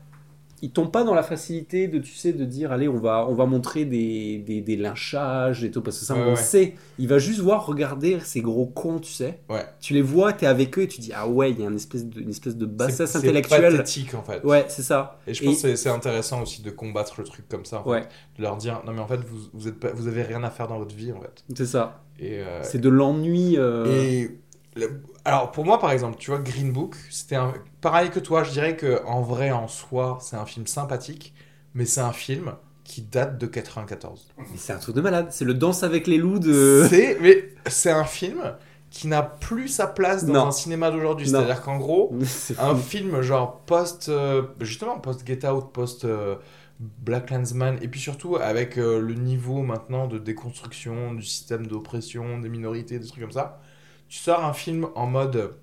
[0.66, 3.36] Il tombe pas dans la facilité de, tu sais, de dire, allez, on va, on
[3.36, 6.36] va montrer des, des, des lynchages et tout, parce que ça, Ouais, on ouais.
[6.36, 6.74] sait.
[6.98, 9.42] Il va juste voir, regarder ces gros cons, tu sais.
[9.48, 9.64] Ouais.
[9.80, 11.76] Tu les vois, t'es avec eux et tu dis, ah ouais, il y a une
[11.76, 13.74] espèce de, une espèce de bassesse intellectuelle.
[13.78, 14.44] pathétique en fait.
[14.44, 15.20] Ouais, c'est ça.
[15.28, 17.84] Et je Et- pense que c'est- intéressant aussi de combattre le truc comme ça.
[17.86, 18.10] en fait.
[18.38, 20.50] De leur dire, non mais en fait, vous, vous, êtes pas, vous avez rien à
[20.50, 21.44] faire dans votre vie en fait.
[21.56, 22.02] c'est ça.
[22.20, 23.56] Et, euh, C'est de l'ennui.
[23.60, 24.40] euh, Et
[24.76, 27.54] le- alors pour moi par exemple, tu vois Green Book, c'était un...
[27.82, 31.34] pareil que toi, je dirais que en vrai en soi, c'est un film sympathique,
[31.74, 32.54] mais c'est un film
[32.84, 34.28] qui date de 94.
[34.38, 35.28] Mais c'est un truc de malade.
[35.32, 36.86] C'est le danse avec les loups de.
[36.90, 38.56] C'est mais c'est un film
[38.92, 40.48] qui n'a plus sa place dans Non.
[40.48, 41.28] un cinéma d'aujourd'hui.
[41.28, 46.36] C'est-à-dire qu'en gros, C'est un film genre post euh, justement post Get Out post euh,
[46.80, 52.40] Black Landsman et puis surtout avec euh, le niveau maintenant de déconstruction du système d'oppression
[52.40, 53.60] des minorités des trucs comme ça
[54.08, 55.56] tu sors un film en mode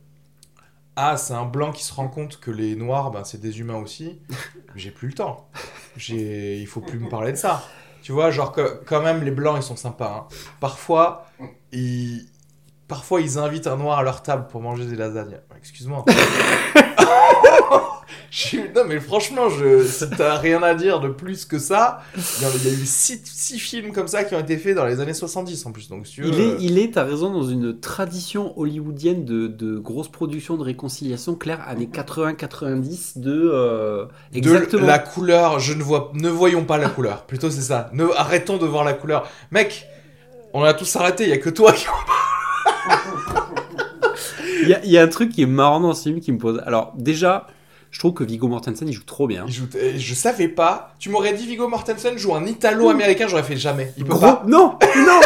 [0.97, 3.79] ah c'est un blanc qui se rend compte que les noirs ben c'est des humains
[3.79, 4.21] aussi.
[4.75, 5.49] J'ai plus le temps.
[5.97, 7.63] J'ai il faut plus me parler de ça.
[8.03, 10.35] Tu vois genre que quand même les blancs ils sont sympas hein.
[10.61, 11.27] parfois
[11.73, 12.27] ils
[12.89, 15.41] parfois ils invitent un noir à leur table pour manger des lasagnes.
[15.57, 16.05] Excuse-moi
[18.75, 19.85] Non mais franchement, je...
[19.85, 23.59] si t'as rien à dire de plus que ça, il y, a, eu six, six
[23.59, 25.89] films comme ça qui ont été faits dans les années 70 en plus.
[25.89, 29.25] Donc si tu veux, Il est, euh, il est, t'as raison, dans une tradition hollywoodienne
[29.25, 33.31] de, de grosses productions de réconciliation, claire, années 80-90, de...
[33.31, 34.87] euh, de exactement.
[34.87, 37.27] la couleur, je ne vois, ne voyons pas la couleur.
[37.27, 37.91] Plutôt c'est ça.
[37.93, 39.29] Ne arrêtons de voir la couleur.
[39.51, 39.87] Mec,
[40.55, 41.25] on a tous arrêté.
[41.25, 41.87] Il y a que toi qui.
[44.63, 46.31] Il y, a, il y a un truc qui est marrant dans ce film qui
[46.31, 46.63] me pose...
[46.65, 47.49] Alors, déjà,
[47.93, 49.45] je trouve que Viggo Mortensen, il joue trop bien.
[49.47, 50.95] Il joue- eh, Je savais pas.
[50.99, 53.93] Tu m'aurais dit Viggo Mortensen joue un Italo-américain, j'aurais fait jamais.
[53.97, 54.43] Il peut Gros- pas.
[54.49, 55.21] Non, non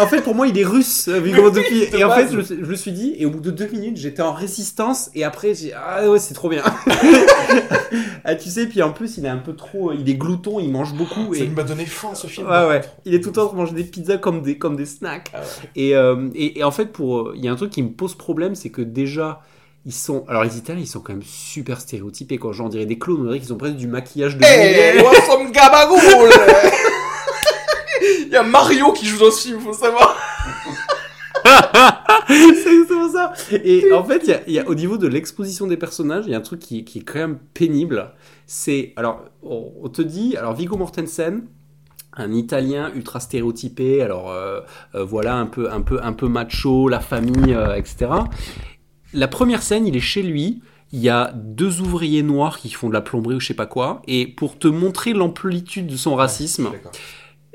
[0.00, 1.90] En fait, pour moi, il est russe, euh, depuis.
[1.90, 3.98] de Et en fait, je, je me suis dit, et au bout de deux minutes,
[3.98, 6.62] j'étais en résistance, et après, j'ai ah ouais, c'est trop bien.
[8.24, 10.70] ah, tu sais, puis en plus, il est un peu trop, il est glouton, il
[10.70, 12.46] mange beaucoup, Ça et m'a donné faim ce film.
[12.48, 12.80] Ouais, ouais.
[13.04, 14.86] Il est tout le temps en train de manger des pizzas comme des, comme des
[14.86, 15.30] snacks.
[15.34, 15.68] Ah ouais.
[15.76, 17.90] Et, euh, et, et en fait, pour, euh, il y a un truc qui me
[17.90, 19.42] pose problème, c'est que déjà,
[19.84, 20.24] ils sont.
[20.28, 22.38] Alors, les Italiens, ils sont quand même super stéréotypés.
[22.38, 24.44] Quand j'en dirais des clowns, on dirait qu'ils ont presque du maquillage de.
[24.44, 25.04] Hey, Molière.
[25.12, 26.00] Wassam Gabagoul
[28.02, 30.16] Il y a Mario qui joue dans ce film, faut savoir.
[32.28, 33.32] c'est exactement ça.
[33.52, 36.24] Et en fait, il y a, il y a- au niveau de l'exposition des personnages,
[36.26, 38.12] il y a un truc qui, qui est quand même pénible.
[38.46, 38.92] C'est.
[38.96, 40.36] Alors, on, on te dit.
[40.36, 41.42] Alors, Viggo Mortensen.
[42.14, 44.60] Un Italien ultra stéréotypé, alors euh,
[44.94, 48.10] euh, voilà un peu un peu un peu macho, la famille, euh, etc.
[49.12, 50.60] La première scène, il est chez lui.
[50.92, 53.66] Il y a deux ouvriers noirs qui font de la plomberie ou je sais pas
[53.66, 54.02] quoi.
[54.06, 56.68] Et pour te montrer l'amplitude de son racisme,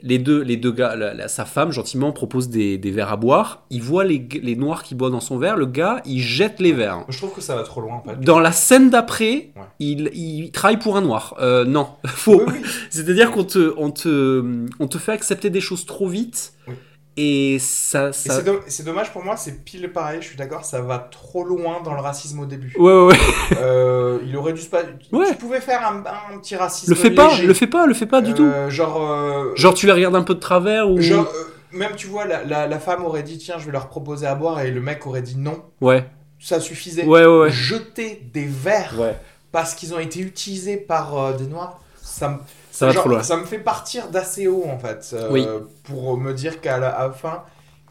[0.03, 3.15] les deux, les deux gars, la- la- sa femme gentiment propose des, des verres à
[3.17, 3.63] boire.
[3.69, 5.55] Il voit les, noirs qui boivent dans son verre.
[5.55, 7.05] Le gars, il jette les verres.
[7.09, 8.19] Je trouve que ça va trop loin en fait.
[8.21, 9.63] Dans la scène d'après, Ouais.
[9.79, 11.35] il, il travaille pour un noir.
[11.39, 12.41] Euh, non, faux.
[12.47, 12.69] Oui, oui.
[12.89, 16.53] C'est-à-dire qu'on te, on te, on te fait accepter des choses trop vite.
[16.67, 16.73] Oui.
[17.19, 18.35] Et ça, ça...
[18.35, 21.43] c'est domm- c'est dommage pour moi, c'est pile pareil, je suis d'accord, ça va trop
[21.43, 22.71] loin dans le racisme au début.
[22.77, 23.17] Ouais, ouais, ouais.
[23.59, 24.83] Euh, il aurait dû se pas.
[25.11, 25.29] Ouais.
[25.31, 26.03] Tu pouvais faire un,
[26.35, 26.91] un petit racisme.
[26.91, 27.47] Le fais pas, léger.
[27.47, 28.43] le fais pas, le fais pas du tout.
[28.43, 29.01] Euh, Genre.
[29.01, 31.01] euh, Genre, tu les regardes un peu de travers ou.
[31.01, 31.43] genre, euh,
[31.77, 34.35] même tu vois, la, la, la femme aurait dit tiens, je vais leur proposer à
[34.35, 35.63] boire, et le mec aurait dit non.
[35.81, 36.05] Ouais,
[36.39, 37.03] Ça suffisait.
[37.05, 37.39] ouais, ouais.
[37.39, 37.49] ouais.
[37.51, 39.15] Jeter des verres Ouais.
[39.51, 42.37] parce qu'ils ont été utilisés par des noirs, ça me.
[42.79, 43.23] Ça va genre, trop loin.
[43.23, 45.11] Ça me fait partir d'assez haut en fait.
[45.13, 45.45] euh, Oui.
[45.83, 47.43] Pour me dire qu'à la, à la fin,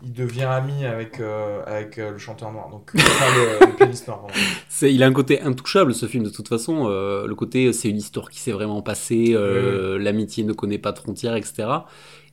[0.02, 2.68] il devient ami avec, euh, avec euh, le chanteur noir.
[2.70, 3.26] Donc, enfin,
[3.60, 4.20] le, le pianiste noir.
[4.20, 4.34] pardon.
[4.68, 6.88] C'est, il a un côté intouchable ce film de toute façon.
[6.88, 9.34] le côté c'est une histoire qui s'est vraiment passée,
[9.98, 11.68] l'amitié ne connaît pas de frontières, etc.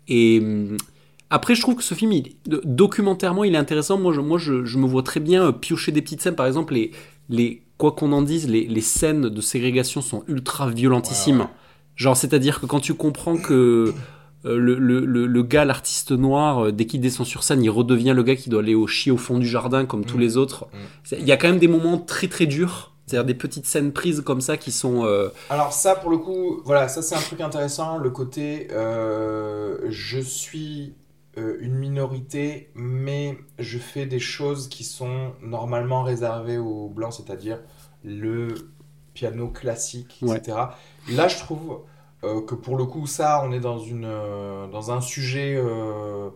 [0.07, 0.77] Et hum,
[1.30, 3.97] après, je trouve que ce film, il- documentairement, il est intéressant.
[3.97, 6.35] Moi, je, moi, je, je me vois très bien piocher des petites scènes.
[6.35, 6.91] Par exemple, les,
[7.30, 11.39] les quoi qu'on en dise, les, les scènes de ségrégation sont ultra violentissimes.
[11.39, 11.49] Ouais, ouais.
[11.95, 13.94] Genre, c'est-à-dire que quand tu comprends que
[14.45, 17.70] euh, le, le, le, le gars, l'artiste noir, euh, dès qu'il descend sur scène, il
[17.70, 20.22] redevient le gars qui doit aller au chier au fond du jardin comme tous Mm.
[20.22, 20.65] les autres.
[20.74, 21.15] Mm.
[21.20, 22.90] Il y a quand même des moments très très durs.
[23.06, 25.03] C'est-à-dire des petites scènes prises comme ça qui sont.
[25.06, 29.78] euh, Alors ça, pour le coup, voilà, ça c'est un truc intéressant, le côté euh,
[29.90, 30.95] je suis
[31.38, 37.60] euh, une minorité, mais je fais des choses qui sont normalement réservées aux blancs, c'est-à-dire
[38.06, 38.53] le
[39.14, 40.44] piano classique, Ouais.
[40.44, 40.77] etc.
[41.07, 41.81] Là, je trouve
[42.23, 46.30] euh, que pour le coup, ça, on est dans, une, euh, dans un sujet euh,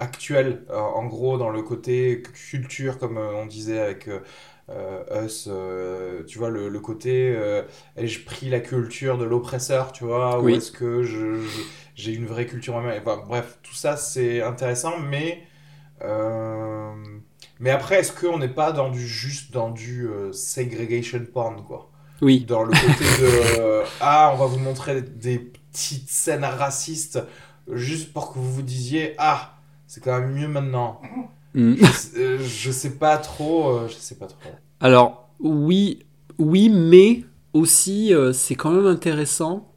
[0.00, 4.08] actuel, en gros, dans le côté culture, comme on disait avec...
[4.68, 5.48] Us,
[6.26, 7.36] tu vois, le, le côté
[7.96, 10.42] ai-je pris la culture de l'oppresseur, tu vois, Oui.
[10.42, 11.62] ou est-ce que je, je-
[11.94, 13.00] j'ai une vraie culture moi-même?
[13.06, 15.44] Enfin, Bref, tout ça c'est intéressant, mais
[17.58, 21.90] mais après, est-ce qu'on n'est pas dans du juste dans du euh, segregation porn, quoi?
[22.22, 22.44] Oui.
[22.46, 27.20] Dans le côté de euh, ah, on va vous montrer des petites scènes racistes
[27.70, 29.54] juste pour que vous vous disiez ah,
[29.86, 31.00] c'est quand même mieux maintenant.
[31.54, 31.74] Mm.
[32.16, 34.50] Euh, je sais pas trop, je sais pas trop.
[34.80, 36.04] Alors, oui,
[36.38, 39.72] oui, mais aussi, c'est quand même intéressant.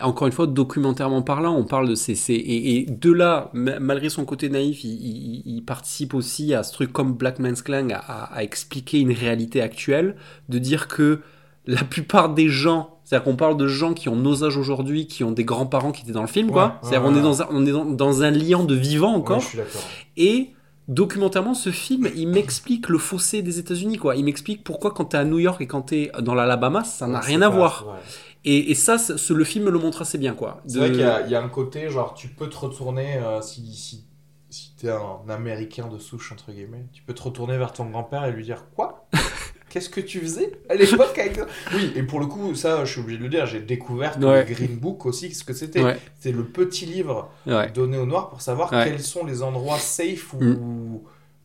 [0.00, 2.14] Encore une fois, documentairement parlant, on parle de ces.
[2.14, 6.54] ces- et, et de là, ma- malgré son côté naïf, il, il- il participe aussi
[6.54, 10.16] à ce truc comme Black Man's Clan, à, expliquer une réalité actuelle,
[10.48, 11.20] de dire que
[11.66, 15.24] la plupart des gens, c'est-à-dire qu'on parle de gens qui ont nos âges aujourd'hui, qui
[15.24, 16.64] ont des grands-parents qui étaient dans le film, Ouais, quoi.
[16.66, 17.18] ouais, C'est-à-dire on ouais.
[17.18, 19.36] est dans un, on est dans, dans un lien de vivant encore.
[19.38, 19.82] Ouais, je suis d'accord.
[20.16, 20.50] Et
[20.88, 24.16] documentairement, ce film, il m'explique le fossé des États-Unis, quoi.
[24.16, 27.20] Il m'explique pourquoi quand t'es à New York et quand t'es dans l'Alabama, ça n'a
[27.20, 27.96] rien à pas- voir.
[28.44, 30.60] Et, et ça, ce- le film me le montre assez bien, quoi.
[30.66, 32.56] C'est De- vrai qu'il y, a- il y a un côté, genre, tu peux te
[32.56, 34.04] retourner, euh, si, si,
[34.50, 38.24] si t'es un Américain de souche, entre guillemets, tu peux te retourner vers ton grand-père
[38.24, 39.06] et lui dire Quoi?
[39.70, 42.92] Qu'est-ce que tu faisais à l'époque avec ça Oui, et pour le coup, ça, je
[42.92, 44.44] suis obligé de le dire, j'ai découvert Ouais.
[44.46, 45.82] le Green Book aussi, ce que c'était.
[45.82, 47.70] Ouais, C'était le petit livre ouais.
[47.70, 51.00] donné aux Noirs pour savoir quels sont les endroits safe où, Mm.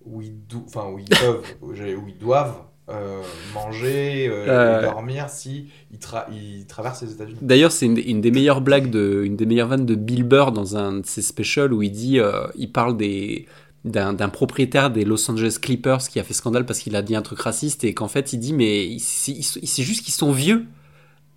[0.07, 2.57] où, ils, do- enfin, où ils peuvent, où ils doivent
[2.89, 3.21] euh,
[3.53, 4.79] manger euh, Euh.
[4.79, 7.37] et dormir si ils, tra- ils traversent les États-Unis.
[7.41, 10.23] D'ailleurs, c'est une, des- une des meilleures blagues, de, une des meilleures vannes de Bill
[10.23, 12.19] Burr dans un de ses specials où il dit,
[12.55, 13.45] il parle des
[13.85, 17.21] d'un propriétaire des Los Angeles Clippers qui a fait scandale parce qu'il a dit un
[17.21, 20.65] truc raciste et qu'en fait il dit mais il- c'est il- juste qu'ils sont vieux.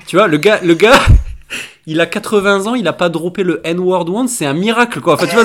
[0.09, 0.99] Tu vois, le gars, le gars,
[1.87, 5.15] il a 80 ans, il a pas droppé le N-word once, c'est un miracle quoi.
[5.15, 5.45] Enfin, tu vois,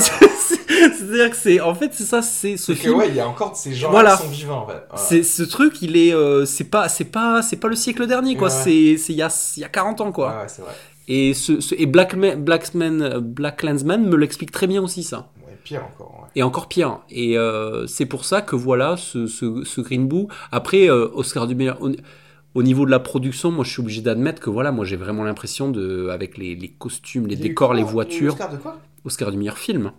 [1.06, 2.96] c'est-à-dire que c'est, en fait, c'est ça, c'est ce film.
[2.96, 4.16] ouais, il y a encore de ces gens Voilà.
[4.18, 4.84] qui sont vivants en fait.
[4.90, 4.98] Voilà.
[5.06, 8.36] C'est ce truc, il est, euh, c'est pas, c'est pas, c'est pas le siècle dernier
[8.36, 8.48] quoi.
[8.50, 8.54] Ouais.
[8.64, 10.30] C'est, c'est il y a, il y a 40 ans quoi.
[10.30, 10.72] Ouais, c'est vrai.
[11.08, 14.82] Et, ce, ce- et Black, Man- Black, Man- euh, Black Landsman me l'explique très bien
[14.82, 15.30] aussi, ça.
[15.46, 16.20] Ouais, pire encore.
[16.24, 16.30] Ouais.
[16.36, 17.00] Et encore pire.
[17.12, 20.28] Et euh, c'est pour ça que voilà, ce, ce, ce Green Boo.
[20.52, 21.80] Après, euh, Oscar du meilleur.
[21.82, 21.92] Au,
[22.56, 25.24] au niveau de la production, moi je suis obligé d'admettre que voilà, moi j'ai vraiment
[25.26, 26.08] l'impression de.
[26.10, 27.78] Avec les, les costumes, les Il décors, quoi?
[27.78, 28.32] Les voitures.
[28.34, 28.78] Oscar de quoi?
[29.04, 29.92] Oscar du meilleur film.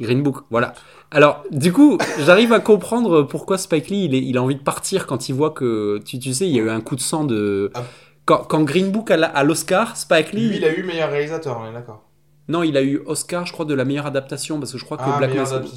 [0.00, 0.74] Green Book, voilà.
[1.10, 4.62] Alors, du coup, j'arrive à comprendre pourquoi Spike Lee, il, est- il a envie de
[4.62, 7.00] partir quand il voit que, tu, tu sais, il y a eu un coup de
[7.00, 7.70] sang de...
[7.74, 7.82] Ah.
[8.24, 10.48] Quand, quand Green Book à l'Oscar, Spike Lee...
[10.48, 12.02] Lui, il a eu meilleur réalisateur, on est d'accord.
[12.48, 14.96] Non, il a eu Oscar, je crois, de la meilleure adaptation, parce que je crois
[14.96, 15.30] que Ah, Black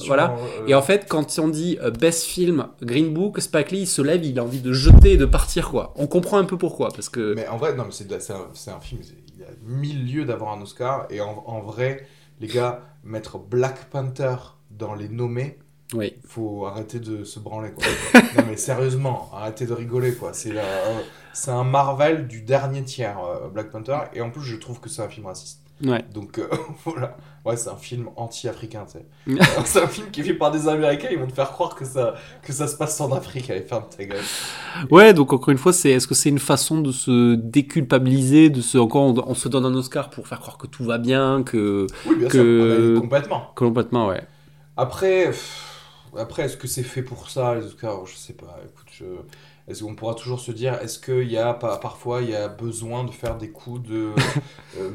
[0.06, 0.36] Voilà.
[0.62, 3.88] euh, Et en fait, quand on dit euh, Best Film, Green Book, Spike Lee, il
[3.88, 5.94] se lève, il a envie de jeter et de partir, quoi.
[5.96, 7.34] On comprend un peu pourquoi, parce que...
[7.36, 10.62] Mais en vrai, non, mais c'est un, film, il y a mille lieux d'avoir un
[10.62, 11.08] Oscar.
[11.10, 12.06] Et en, en vrai,
[12.40, 14.36] les gars, mettre Black Panther
[14.72, 15.58] dans les nommés,
[15.94, 16.16] Oui.
[16.26, 17.86] faut arrêter de se branler, quoi.
[18.38, 20.34] non, mais sérieusement, arrêtez de rigoler, quoi.
[20.34, 21.00] C'est euh,
[21.34, 24.00] c'est un Marvel du dernier tiers, euh, Black Panther.
[24.14, 25.62] Et en plus, je trouve que c'est un film raciste.
[25.84, 26.04] Ouais.
[26.14, 26.48] Donc euh,
[26.86, 27.16] voilà,
[27.46, 29.42] ouais, c'est un film anti-africain, tu sais.
[29.66, 31.86] C'est un film qui est fait par des Américains, ils vont te faire croire que
[31.86, 33.50] ça, que ça se passe en Afrique.
[33.50, 34.20] Allez, ferme ta gueule.
[34.92, 38.62] Ouais, donc encore une fois, c'est est-ce que c'est une façon de se déculpabiliser, de
[38.62, 41.44] se encore on, on se donne un Oscar pour faire croire que tout va bien,
[41.44, 42.38] que Oui, bien Que-
[42.88, 43.52] sûr, ouais, complètement.
[43.56, 44.24] complètement ouais.
[44.76, 45.66] Après, pff,
[46.18, 48.06] après est-ce que c'est fait pour ça, les Oscars?
[48.06, 48.60] Je sais pas.
[48.66, 49.06] Écoute, je-
[49.68, 53.04] est-ce qu'on pourra toujours se dire, est-ce qu'il y a parfois il y a besoin
[53.04, 54.10] de faire des coups de,
[54.80, 54.90] euh,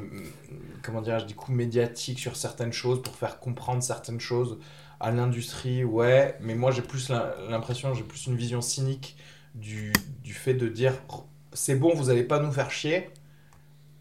[0.84, 4.58] comment dirais-je, des coups médiatiques sur certaines choses pour faire comprendre certaines choses
[5.00, 9.16] à l'industrie Ouais, mais moi j'ai plus l'im- l'impression, j'ai plus une vision cynique
[9.54, 9.92] du,
[10.22, 10.94] du fait de dire,
[11.52, 13.10] c'est bon, vous allez pas nous faire chier.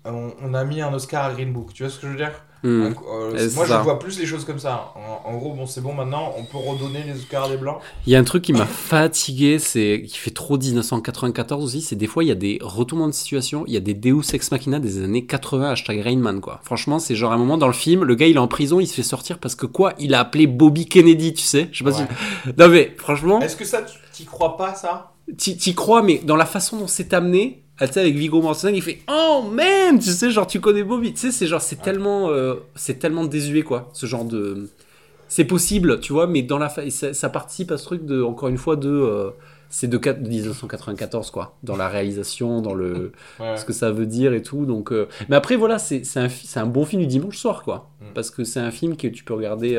[0.05, 1.73] On, on a mis un Oscar à Green Book.
[1.73, 2.31] Tu vois ce que je veux dire
[2.65, 2.91] Hmm.
[2.93, 3.80] donc, euh, moi, ça.
[3.80, 4.93] je vois plus les choses comme ça.
[4.95, 7.80] En, en gros, bon, c'est bon maintenant, on peut redonner les Oscars à des blancs.
[8.07, 11.97] Il y a un truc qui m'a fatigué, c'est qui fait trop 1994 aussi, c'est
[11.97, 14.49] des fois il y a des retournements de situation, il y a des Deus ex
[14.49, 16.61] machina des années 80 hashtag Rainman quoi.
[16.63, 18.88] Franchement, c'est genre un moment dans le film, le gars il est en prison, il
[18.88, 21.67] se fait sortir parce que quoi, il a appelé Bobby Kennedy, tu sais?
[21.73, 22.05] Je sais pas Ouais.
[22.45, 25.12] si Non mais franchement, Est-ce que ça, tu t'y crois pas, ça?
[25.37, 28.75] T'y crois mais dans la façon dont c'est amené, ah, tu sais avec Viggo Mortensen,
[28.75, 31.81] il fait "Oh man", tu sais genre tu connais Bobby, tu sais c'est genre c'est
[31.81, 34.69] tellement euh, c'est tellement désuet quoi, ce genre de
[35.29, 36.87] c'est possible, tu vois, mais dans la fa...
[36.91, 39.31] ça, ça participe à ce truc de, encore une fois, de, euh,
[39.67, 43.57] c'est de, quat- de 1994, quoi, dans la réalisation, dans le, Ouais.
[43.57, 44.67] ce que ça veut dire et tout.
[44.67, 47.89] Donc, euh, mais après, voilà, c'est un, fi- un bon film du dimanche soir, quoi,
[47.99, 48.05] Mm.
[48.13, 49.75] parce que c'est un film que tu peux regarder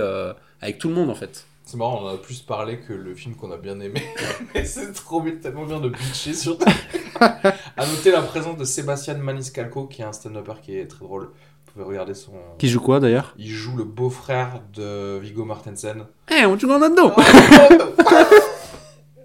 [0.60, 1.46] avec tout le monde, en fait.
[1.64, 4.02] C'est marrant, on en a plus parlé que le film qu'on a bien aimé.
[4.54, 6.58] Mais c'est trop bien, tellement bien de bitcher sur.
[7.20, 11.30] à noter la présence de Sébastien Maniscalco, qui est un stand-upper qui est très drôle.
[11.66, 12.32] Vous pouvez regarder son.
[12.58, 13.34] Qui joue quoi d'ailleurs?
[13.38, 16.04] Il joue le beau-frère de Viggo Mortensen.
[16.30, 17.14] Eh, on joue là-dedans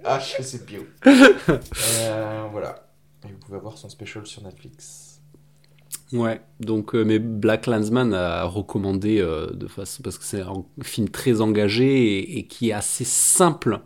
[0.05, 0.85] ah, je sais bio.
[1.05, 2.87] Euh, voilà.
[3.25, 5.08] Et vous pouvez voir son special sur Netflix.
[6.11, 10.63] Ouais, donc, euh, mais Black Landsman a recommandé euh, de façon, parce que c'est un
[10.81, 13.79] film très engagé et, et qui est assez simple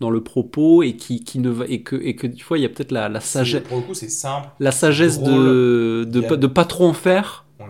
[0.00, 2.62] dans le propos et qui, qui ne va, et que, et que, tu vois, il
[2.62, 3.62] y a peut-être la, la sagesse.
[3.68, 4.48] Pour le coup, c'est simple.
[4.58, 7.44] la sagesse de, de, y a- pas, de pas trop en faire.
[7.60, 7.66] Ouais.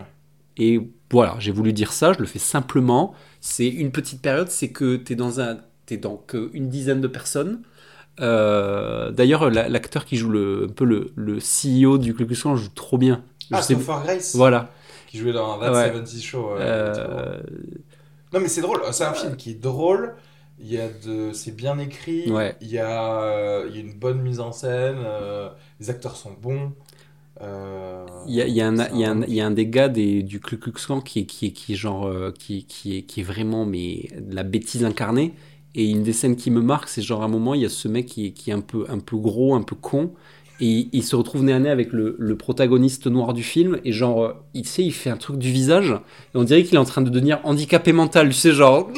[0.57, 0.79] Et
[1.11, 3.13] voilà, j'ai voulu dire ça, je le fais simplement.
[3.39, 5.57] C'est une petite période, c'est que tu es dans un.
[5.85, 7.61] T'es que une dizaine de personnes.
[8.19, 12.55] Euh, D'ailleurs, la- l'acteur qui joue le, un peu le, le CEO du Klux joue
[12.75, 13.23] trop bien.
[13.51, 14.35] Ah, sais- Grace.
[14.35, 14.69] voilà.
[15.07, 15.87] Qui jouait dans That Ouais.
[15.89, 16.51] 70 Show.
[16.51, 16.57] euh.
[16.59, 17.41] Euh,
[18.33, 18.81] Non, mais c'est drôle.
[18.91, 20.15] C'est un film qui est drôle.
[20.59, 22.31] Il y a de, c'est bien écrit.
[22.31, 22.55] Ouais.
[22.61, 24.97] Il y a, euh, il y a une bonne mise en scène.
[25.79, 26.71] les acteurs sont bons.
[27.41, 29.41] euh, Il y a, il y a un, il y a un- bon il y
[29.41, 31.75] a un des gars des, du Ku Klux Klan qui est, qui est, qui est
[31.75, 35.33] genre, euh, qui, qui, est, qui est vraiment mais, de la bêtise incarnée.
[35.73, 37.69] Et une des scènes qui me marque, c'est genre à un moment, il y a
[37.69, 40.11] ce mec qui, est- qui est un peu, un peu gros, un peu con,
[40.61, 43.91] et il se retrouve nez à nez avec le, le protagoniste noir du film, et
[43.91, 46.77] genre, euh, il sait, il fait un truc du visage, et on dirait qu'il est
[46.77, 48.89] en train de devenir handicapé mental, tu sais, genre.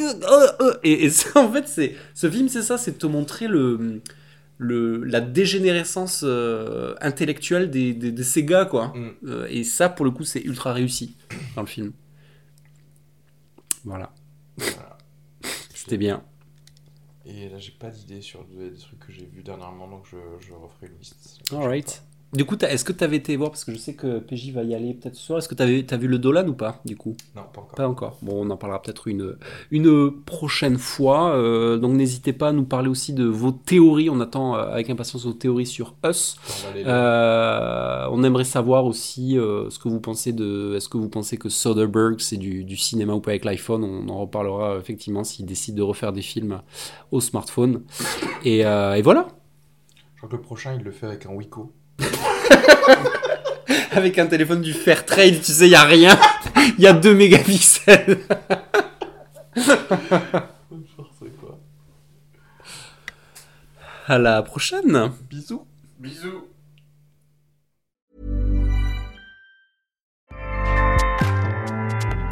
[0.83, 4.01] Et, et ça, en fait, c'est ce film, c'est ça, c'est de te montrer le,
[4.57, 8.87] le, la dégénérescence euh, intellectuelle des, des, de ces gars, quoi.
[8.87, 9.11] Mm.
[9.27, 11.15] Euh, et ça, pour le coup, c'est ultra réussi
[11.55, 11.93] dans le film.
[13.85, 14.11] Voilà.
[14.57, 14.97] Voilà.
[15.73, 16.23] C'était bien.
[17.25, 20.53] Et là, j'ai pas d'idée sur des, trucs que j'ai vus dernièrement, donc je, je
[20.53, 21.39] referai une liste.
[21.51, 22.03] Alright.
[22.33, 24.63] Du coup, est-ce que tu avais été voir, parce que je sais que PJ va
[24.63, 26.95] y aller peut-être ce soir, est-ce que tu as vu le Dolan ou pas, du
[26.95, 27.15] coup?
[27.35, 27.75] Non, pas encore.
[27.75, 28.17] Pas encore.
[28.23, 29.35] Bon, on en parlera peut-être une,
[29.69, 31.35] une prochaine fois.
[31.35, 34.09] Euh, donc n'hésitez pas à nous parler aussi de vos théories.
[34.09, 36.37] On attend euh, avec impatience vos théories sur Us.
[36.65, 40.73] On Euh, on aimerait savoir aussi euh, ce que vous pensez de.
[40.75, 43.83] Est-ce que vous pensez que Soderbergh c'est du, du cinéma ou pas avec l'iPhone?
[43.83, 46.61] On en reparlera effectivement s'il décide de refaire des films
[47.11, 47.83] au smartphone.
[48.43, 49.27] Et, et voilà.
[50.15, 51.71] Je crois que le prochain, il le fait avec un Wiko.
[53.91, 56.17] Avec un téléphone du Fairtrade, tu sais, il y a rien.
[56.77, 58.19] Il y a 2 mégapixels.
[58.25, 58.37] quoi.
[64.05, 65.11] À la prochaine.
[65.29, 65.65] Bisous.
[65.97, 66.43] Bisous.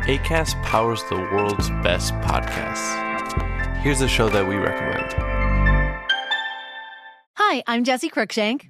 [0.08, 2.98] ACAST powers the world's best podcasts.
[3.82, 5.14] Here's a show that we recommend.
[7.36, 8.70] Hi, I'm Jesse Cruikshank.